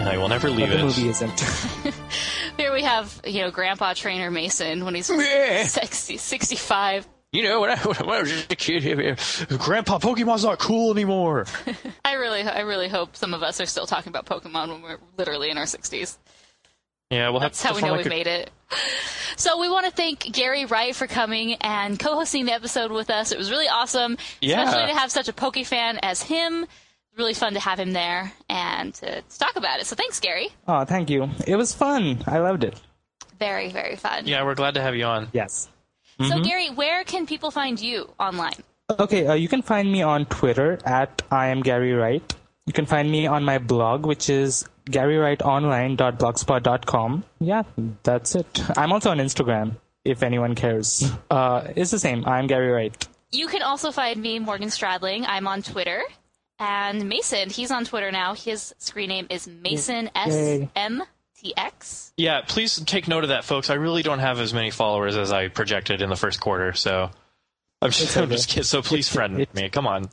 and 0.00 0.08
I 0.08 0.18
will 0.18 0.28
never 0.28 0.48
But 0.48 0.56
leave 0.56 0.68
the 0.70 0.78
it. 0.78 0.82
movie 0.82 1.08
isn't. 1.08 1.40
Here 2.56 2.72
we 2.72 2.82
have, 2.82 3.20
you 3.24 3.42
know, 3.42 3.52
Grandpa 3.52 3.94
Trainer 3.94 4.32
Mason 4.32 4.84
when 4.84 4.96
he's 4.96 5.06
60, 5.06 6.16
65. 6.16 7.06
You 7.32 7.44
know, 7.44 7.60
when 7.60 7.70
I, 7.70 7.76
when 7.76 8.10
I 8.10 8.20
was 8.20 8.30
just 8.30 8.50
a 8.50 8.56
kid, 8.56 8.82
Grandpa 9.60 10.00
Pokemon's 10.00 10.42
not 10.44 10.58
cool 10.58 10.90
anymore. 10.90 11.46
I 12.04 12.14
really, 12.14 12.42
I 12.42 12.60
really 12.62 12.88
hope 12.88 13.14
some 13.14 13.32
of 13.32 13.44
us 13.44 13.60
are 13.60 13.66
still 13.66 13.86
talking 13.86 14.10
about 14.10 14.26
Pokemon 14.26 14.70
when 14.70 14.82
we're 14.82 14.98
literally 15.16 15.50
in 15.50 15.56
our 15.56 15.64
60s. 15.66 16.18
Yeah, 17.10 17.30
we'll 17.30 17.38
have 17.40 17.52
That's 17.52 17.62
to 17.62 17.68
how 17.68 17.74
we 17.76 17.82
know 17.82 17.92
like 17.92 18.04
we 18.04 18.10
a- 18.10 18.14
made 18.14 18.26
it. 18.26 18.50
So 19.36 19.58
we 19.58 19.70
want 19.70 19.86
to 19.86 19.90
thank 19.92 20.30
Gary 20.32 20.66
Wright 20.66 20.94
for 20.94 21.06
coming 21.06 21.54
and 21.62 21.98
co-hosting 21.98 22.44
the 22.44 22.52
episode 22.52 22.92
with 22.92 23.08
us. 23.08 23.32
It 23.32 23.38
was 23.38 23.50
really 23.50 23.68
awesome, 23.68 24.18
Yeah. 24.42 24.62
especially 24.62 24.92
to 24.92 24.98
have 24.98 25.10
such 25.10 25.28
a 25.28 25.32
Poke 25.32 25.64
fan 25.64 25.98
as 26.02 26.20
him. 26.22 26.66
Really 27.16 27.32
fun 27.32 27.54
to 27.54 27.60
have 27.60 27.80
him 27.80 27.92
there 27.92 28.32
and 28.50 28.92
to, 28.94 29.22
to 29.22 29.38
talk 29.38 29.56
about 29.56 29.80
it. 29.80 29.86
So 29.86 29.96
thanks, 29.96 30.20
Gary. 30.20 30.48
Oh, 30.68 30.84
thank 30.84 31.08
you. 31.08 31.30
It 31.46 31.56
was 31.56 31.74
fun. 31.74 32.22
I 32.26 32.38
loved 32.40 32.64
it. 32.64 32.78
Very, 33.38 33.70
very 33.70 33.96
fun. 33.96 34.26
Yeah, 34.26 34.44
we're 34.44 34.54
glad 34.54 34.74
to 34.74 34.82
have 34.82 34.94
you 34.94 35.04
on. 35.06 35.28
Yes. 35.32 35.70
So, 36.20 36.42
Gary, 36.42 36.68
where 36.68 37.02
can 37.04 37.26
people 37.26 37.50
find 37.50 37.80
you 37.80 38.10
online? 38.20 38.52
Okay, 38.90 39.26
uh, 39.26 39.32
you 39.32 39.48
can 39.48 39.62
find 39.62 39.90
me 39.90 40.02
on 40.02 40.26
Twitter 40.26 40.78
at 40.84 41.22
I 41.30 41.46
am 41.46 41.62
Gary 41.62 41.94
Wright. 41.94 42.34
You 42.70 42.72
can 42.72 42.86
find 42.86 43.10
me 43.10 43.26
on 43.26 43.42
my 43.42 43.58
blog, 43.58 44.06
which 44.06 44.30
is 44.30 44.64
garywrightonline.blogspot.com. 44.88 47.24
Yeah, 47.40 47.64
that's 48.04 48.36
it. 48.36 48.62
I'm 48.78 48.92
also 48.92 49.10
on 49.10 49.18
Instagram, 49.18 49.72
if 50.04 50.22
anyone 50.22 50.54
cares. 50.54 51.10
Uh, 51.28 51.66
it's 51.74 51.90
the 51.90 51.98
same. 51.98 52.24
I'm 52.26 52.46
Gary 52.46 52.70
Wright. 52.70 53.08
You 53.32 53.48
can 53.48 53.62
also 53.62 53.90
find 53.90 54.22
me, 54.22 54.38
Morgan 54.38 54.68
Stradling. 54.68 55.24
I'm 55.26 55.48
on 55.48 55.62
Twitter. 55.62 56.00
And 56.60 57.08
Mason, 57.08 57.50
he's 57.50 57.72
on 57.72 57.84
Twitter 57.84 58.12
now. 58.12 58.34
His 58.34 58.72
screen 58.78 59.08
name 59.08 59.26
is 59.30 59.48
Mason 59.48 60.08
SMTX. 60.14 62.12
Yeah, 62.16 62.42
please 62.46 62.76
take 62.84 63.08
note 63.08 63.24
of 63.24 63.30
that, 63.30 63.42
folks. 63.42 63.68
I 63.68 63.74
really 63.74 64.04
don't 64.04 64.20
have 64.20 64.38
as 64.38 64.54
many 64.54 64.70
followers 64.70 65.16
as 65.16 65.32
I 65.32 65.48
projected 65.48 66.02
in 66.02 66.08
the 66.08 66.14
first 66.14 66.40
quarter, 66.40 66.72
so 66.74 67.10
I'm 67.82 67.90
just, 67.90 68.16
I'm 68.22 68.30
just 68.30 68.48
kidding. 68.48 68.62
So 68.62 68.80
please 68.80 69.08
friend 69.08 69.40
it- 69.40 69.52
me. 69.56 69.68
Come 69.70 69.88
on. 69.88 70.08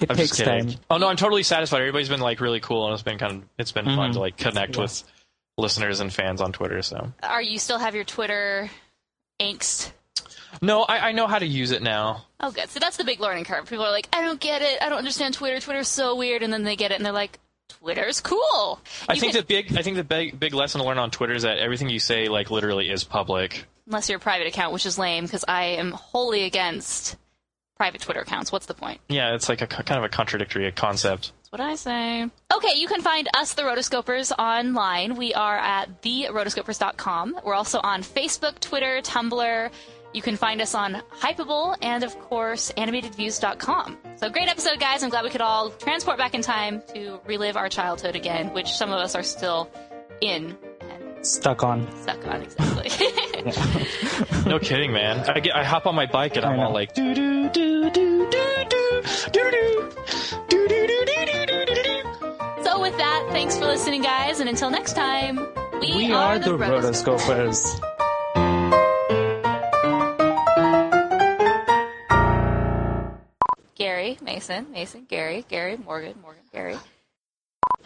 It 0.00 0.10
I'm 0.10 0.16
takes 0.16 0.30
just 0.30 0.42
kidding. 0.44 0.68
time. 0.70 0.78
Oh 0.90 0.96
no, 0.98 1.08
I'm 1.08 1.16
totally 1.16 1.42
satisfied. 1.44 1.78
Everybody's 1.80 2.08
been 2.08 2.20
like 2.20 2.40
really 2.40 2.60
cool, 2.60 2.86
and 2.86 2.94
it's 2.94 3.02
been 3.02 3.18
kind 3.18 3.42
of 3.42 3.48
it's 3.58 3.72
been 3.72 3.84
fun 3.84 4.10
Mhm. 4.10 4.12
to 4.14 4.20
like 4.20 4.36
connect 4.36 4.76
with 4.76 5.04
listeners 5.56 6.00
and 6.00 6.12
fans 6.12 6.40
on 6.40 6.52
Twitter. 6.52 6.82
So 6.82 7.12
Are 7.22 7.42
you 7.42 7.58
still 7.58 7.78
have 7.78 7.94
your 7.94 8.04
Twitter 8.04 8.68
angst? 9.40 9.92
no, 10.60 10.82
I, 10.82 11.08
I 11.08 11.12
know 11.12 11.26
how 11.26 11.38
to 11.38 11.46
use 11.46 11.70
it 11.70 11.82
now. 11.82 12.24
Oh, 12.40 12.50
good. 12.50 12.68
So 12.70 12.80
that's 12.80 12.96
the 12.96 13.04
big 13.04 13.20
learning 13.20 13.44
curve. 13.44 13.68
People 13.68 13.84
are 13.84 13.90
like, 13.90 14.08
I 14.12 14.22
don't 14.22 14.40
get 14.40 14.62
it. 14.62 14.78
I 14.82 14.88
don't 14.88 14.98
understand 14.98 15.34
Twitter. 15.34 15.60
Twitter's 15.60 15.88
so 15.88 16.16
weird. 16.16 16.42
And 16.42 16.52
then 16.52 16.62
they 16.64 16.76
get 16.76 16.90
it 16.90 16.96
and 16.96 17.04
they're 17.06 17.12
like, 17.12 17.38
Twitter's 17.68 18.20
cool. 18.20 18.80
I 19.08 19.16
think 19.18 19.32
can- 19.32 19.40
the 19.40 19.46
big 19.46 19.76
I 19.76 19.82
think 19.82 19.96
the 19.96 20.04
big 20.04 20.38
big 20.38 20.52
lesson 20.54 20.80
to 20.80 20.86
learn 20.86 20.98
on 20.98 21.10
Twitter 21.10 21.34
is 21.34 21.42
that 21.44 21.58
everything 21.58 21.88
you 21.88 21.98
say 22.00 22.28
like 22.28 22.50
literally 22.50 22.90
is 22.90 23.04
public. 23.04 23.64
Unless 23.86 24.08
you're 24.08 24.18
a 24.18 24.20
private 24.20 24.46
account, 24.46 24.72
which 24.72 24.86
is 24.86 24.98
lame 24.98 25.24
because 25.24 25.44
I 25.46 25.64
am 25.64 25.92
wholly 25.92 26.44
against 26.44 27.16
private 27.84 28.00
Twitter 28.00 28.20
accounts. 28.20 28.50
What's 28.50 28.64
the 28.64 28.72
point? 28.72 28.98
Yeah, 29.10 29.34
it's 29.34 29.50
like 29.50 29.60
a 29.60 29.66
kind 29.66 29.98
of 29.98 30.04
a 30.04 30.08
contradictory 30.08 30.72
concept. 30.72 31.32
That's 31.36 31.52
what 31.52 31.60
I 31.60 31.74
say. 31.74 32.30
Okay, 32.50 32.78
you 32.78 32.88
can 32.88 33.02
find 33.02 33.28
us, 33.36 33.52
the 33.52 33.60
Rotoscopers, 33.60 34.32
online. 34.38 35.16
We 35.16 35.34
are 35.34 35.58
at 35.58 36.00
therotoscopers.com. 36.00 37.40
We're 37.44 37.52
also 37.52 37.80
on 37.80 38.02
Facebook, 38.02 38.58
Twitter, 38.58 39.02
Tumblr. 39.02 39.70
You 40.14 40.22
can 40.22 40.36
find 40.36 40.62
us 40.62 40.74
on 40.74 41.02
Hypable 41.20 41.76
and, 41.82 42.04
of 42.04 42.18
course, 42.20 42.72
animatedviews.com. 42.74 43.98
So, 44.16 44.30
great 44.30 44.48
episode, 44.48 44.80
guys. 44.80 45.02
I'm 45.02 45.10
glad 45.10 45.24
we 45.24 45.28
could 45.28 45.42
all 45.42 45.68
transport 45.68 46.16
back 46.16 46.32
in 46.32 46.40
time 46.40 46.80
to 46.94 47.20
relive 47.26 47.58
our 47.58 47.68
childhood 47.68 48.16
again, 48.16 48.54
which 48.54 48.70
some 48.70 48.88
of 48.88 48.98
us 48.98 49.14
are 49.14 49.22
still 49.22 49.70
in 50.22 50.56
Stuck 51.24 51.62
on. 51.64 51.86
stuck 52.02 52.26
on, 52.26 52.42
exactly. 52.42 52.90
No 54.46 54.58
kidding, 54.58 54.92
man. 54.92 55.28
I 55.28 55.40
get 55.40 55.54
I 55.56 55.64
hop 55.64 55.86
on 55.86 55.94
my 55.94 56.06
bike 56.06 56.36
and 56.36 56.44
I 56.44 56.52
I'm 56.52 56.60
all 56.60 56.72
like 56.72 56.94
do 56.94 57.14
do 57.14 57.48
do 57.50 57.90
do 57.90 58.26
do 58.30 58.66
do 58.70 59.02
do 59.32 59.50
do 59.50 59.50
do 60.48 60.68
do 60.68 60.86
do 60.86 60.86
do 60.86 61.46
do 61.46 61.64
do 61.66 61.82
do. 61.82 62.64
so, 62.64 62.80
with 62.80 62.96
that, 62.98 63.26
thanks 63.32 63.56
for 63.58 63.64
listening, 63.66 64.02
guys, 64.02 64.40
and 64.40 64.48
until 64.48 64.70
next 64.70 64.94
time, 64.94 65.36
we, 65.80 65.94
We 65.96 66.12
are 66.12 66.38
the 66.38 66.56
Rotoscopers. 66.58 67.80
rotoscopers. 68.34 68.84
Gary, 73.74 74.18
Mason, 74.22 74.70
Mason, 74.70 75.04
Gary, 75.08 75.44
Gary, 75.48 75.76
Morgan, 75.76 76.14
Morgan, 76.22 76.42
Gary. 76.52 76.76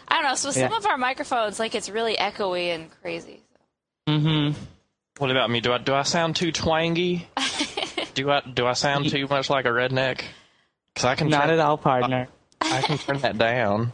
I 0.08 0.14
don't 0.14 0.24
know. 0.30 0.34
So 0.34 0.50
some 0.50 0.70
Yeah. 0.70 0.76
of 0.76 0.86
our 0.86 0.96
microphones, 0.98 1.58
like 1.58 1.74
it's 1.74 1.88
really 1.90 2.16
echoey 2.16 2.74
and 2.74 2.90
crazy. 3.02 3.40
Mm-hmm. 4.08 4.58
What 5.18 5.30
about 5.30 5.50
me? 5.50 5.60
Do 5.60 5.72
I 5.72 5.78
do 5.78 5.94
I 5.94 6.02
sound 6.02 6.36
too 6.36 6.52
twangy? 6.52 7.26
do 8.14 8.30
I 8.30 8.40
do 8.40 8.66
I 8.66 8.72
sound 8.72 9.08
too 9.10 9.26
much 9.28 9.50
like 9.50 9.64
a 9.66 9.68
redneck? 9.70 10.22
Because 10.94 11.04
I 11.04 11.14
can 11.14 11.28
Not 11.28 11.42
turn, 11.46 11.50
at 11.50 11.58
all, 11.60 11.76
partner. 11.76 12.28
I 12.60 12.82
can 12.82 12.98
turn 12.98 13.18
that 13.18 13.36
down. 13.38 13.92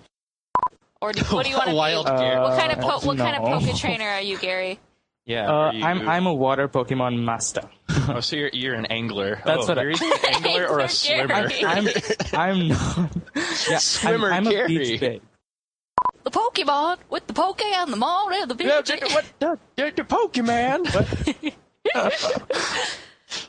Or 1.01 1.13
do, 1.13 1.23
what 1.25 1.45
do 1.45 1.51
you 1.51 1.57
want 1.59 1.69
to 1.71 1.75
Wild 1.75 2.07
be? 2.07 2.13
Gary. 2.13 2.41
What 2.41 2.59
kind 2.59 2.73
of 2.73 2.79
Uh, 2.79 2.83
po- 2.99 3.07
what 3.07 3.19
kind 3.19 3.37
of 3.37 3.43
no. 3.43 3.59
poke 3.61 3.77
trainer 3.79 4.09
are 4.09 4.21
you, 4.23 4.39
Gary? 4.39 4.79
Yeah. 5.27 5.51
Uh, 5.51 5.73
you- 5.73 5.85
I'm 5.85 6.09
I'm 6.09 6.27
a 6.27 6.33
water 6.35 6.69
Pokemon 6.69 7.23
master. 7.25 7.63
Oh, 8.09 8.21
so 8.21 8.37
you're 8.37 8.51
you're 8.53 8.75
an 8.75 8.87
angler. 8.87 9.41
That's 9.47 9.65
oh, 9.65 9.69
what 9.69 9.79
I- 9.79 9.83
you're 9.83 9.91
either 9.93 10.05
an 10.29 10.35
angler 10.47 10.69
or 10.69 10.81
a 10.81 10.89
swimmer. 10.89 11.49
Gary. 11.49 11.65
I'm 11.65 11.89
I'm 12.35 12.69
not. 12.69 13.11
Yeah, 13.69 13.79
Swimmer 13.79 14.29
I'm, 14.31 14.45
I'm 14.45 14.47
a 14.47 14.51
Gary. 14.51 14.69
beach 14.79 15.01
babe. 15.01 15.23
The 16.25 16.31
Pokemon 16.31 16.97
with 17.11 17.27
the 17.27 17.33
poke 17.35 17.63
and 17.63 17.93
the 17.93 17.97
mall 17.97 18.31
and 18.33 18.51
the 18.51 18.65
Yeah, 18.65 18.81
beach. 18.81 19.01
what 19.13 19.25
the, 19.39 19.59
the, 19.77 19.93
the 19.97 20.03
Pokemon? 20.05 21.55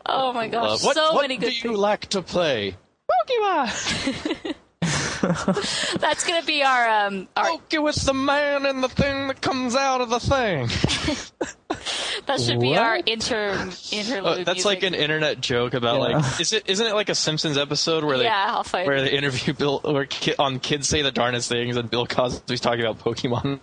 Oh 0.06 0.34
my 0.34 0.48
gosh, 0.48 0.84
what 0.84 0.96
so 0.96 1.14
what 1.14 1.22
many 1.22 1.38
do 1.38 1.46
you 1.52 1.52
things. 1.62 1.78
like 1.78 2.08
to 2.08 2.22
play? 2.24 2.76
Pokemon. 3.10 4.56
That's 6.00 6.26
gonna 6.28 6.44
be 6.46 6.64
our 6.64 7.06
um 7.08 7.28
our 7.38 7.46
Poke 7.46 7.84
with 7.84 7.96
the 8.04 8.14
man 8.14 8.66
and 8.66 8.84
the 8.84 8.90
thing 8.90 9.28
that 9.28 9.42
comes 9.42 9.76
out 9.76 10.02
of 10.02 10.10
the 10.10 10.20
thing. 10.20 10.70
that 12.26 12.40
should 12.42 12.60
be 12.60 12.76
our 12.78 12.96
What? 12.98 13.08
inter 13.08 13.52
interlude. 13.92 14.26
Oh, 14.26 14.44
that's 14.44 14.66
like 14.66 14.84
an 14.84 14.94
internet 14.94 15.40
joke 15.42 15.74
about 15.74 15.96
Yeah. 16.10 16.18
like 16.18 16.40
is 16.40 16.54
it 16.54 16.64
isn't 16.70 16.86
it 16.86 16.94
like 16.94 17.10
a 17.10 17.16
Simpsons 17.16 17.58
episode 17.58 18.04
where 18.04 18.18
they 18.18 18.24
yeah. 18.26 18.62
Where 18.72 19.02
they 19.02 19.12
interview 19.12 19.54
Bill 19.58 19.80
where 19.84 20.06
ki- 20.06 20.36
on 20.40 20.60
kids 20.60 20.88
say 20.88 21.02
the 21.02 21.12
darnest 21.12 21.50
things 21.50 21.78
and 21.78 21.90
Bill 21.90 22.06
Cosby's 22.08 22.62
talking 22.62 22.82
about 22.82 23.00
Pokemon. 23.00 23.60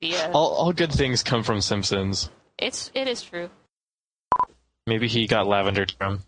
Yeah. 0.00 0.30
All 0.32 0.50
all 0.54 0.72
good 0.72 0.92
things 0.92 1.22
come 1.22 1.42
from 1.42 1.60
Simpsons. 1.60 2.30
It's 2.58 2.90
it 2.94 3.08
is 3.08 3.22
true. 3.22 3.50
Maybe 4.86 5.08
he 5.08 5.26
got 5.26 5.46
lavender 5.46 5.86
from. 5.98 6.22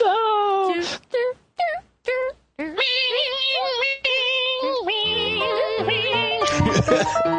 no. 0.00 0.82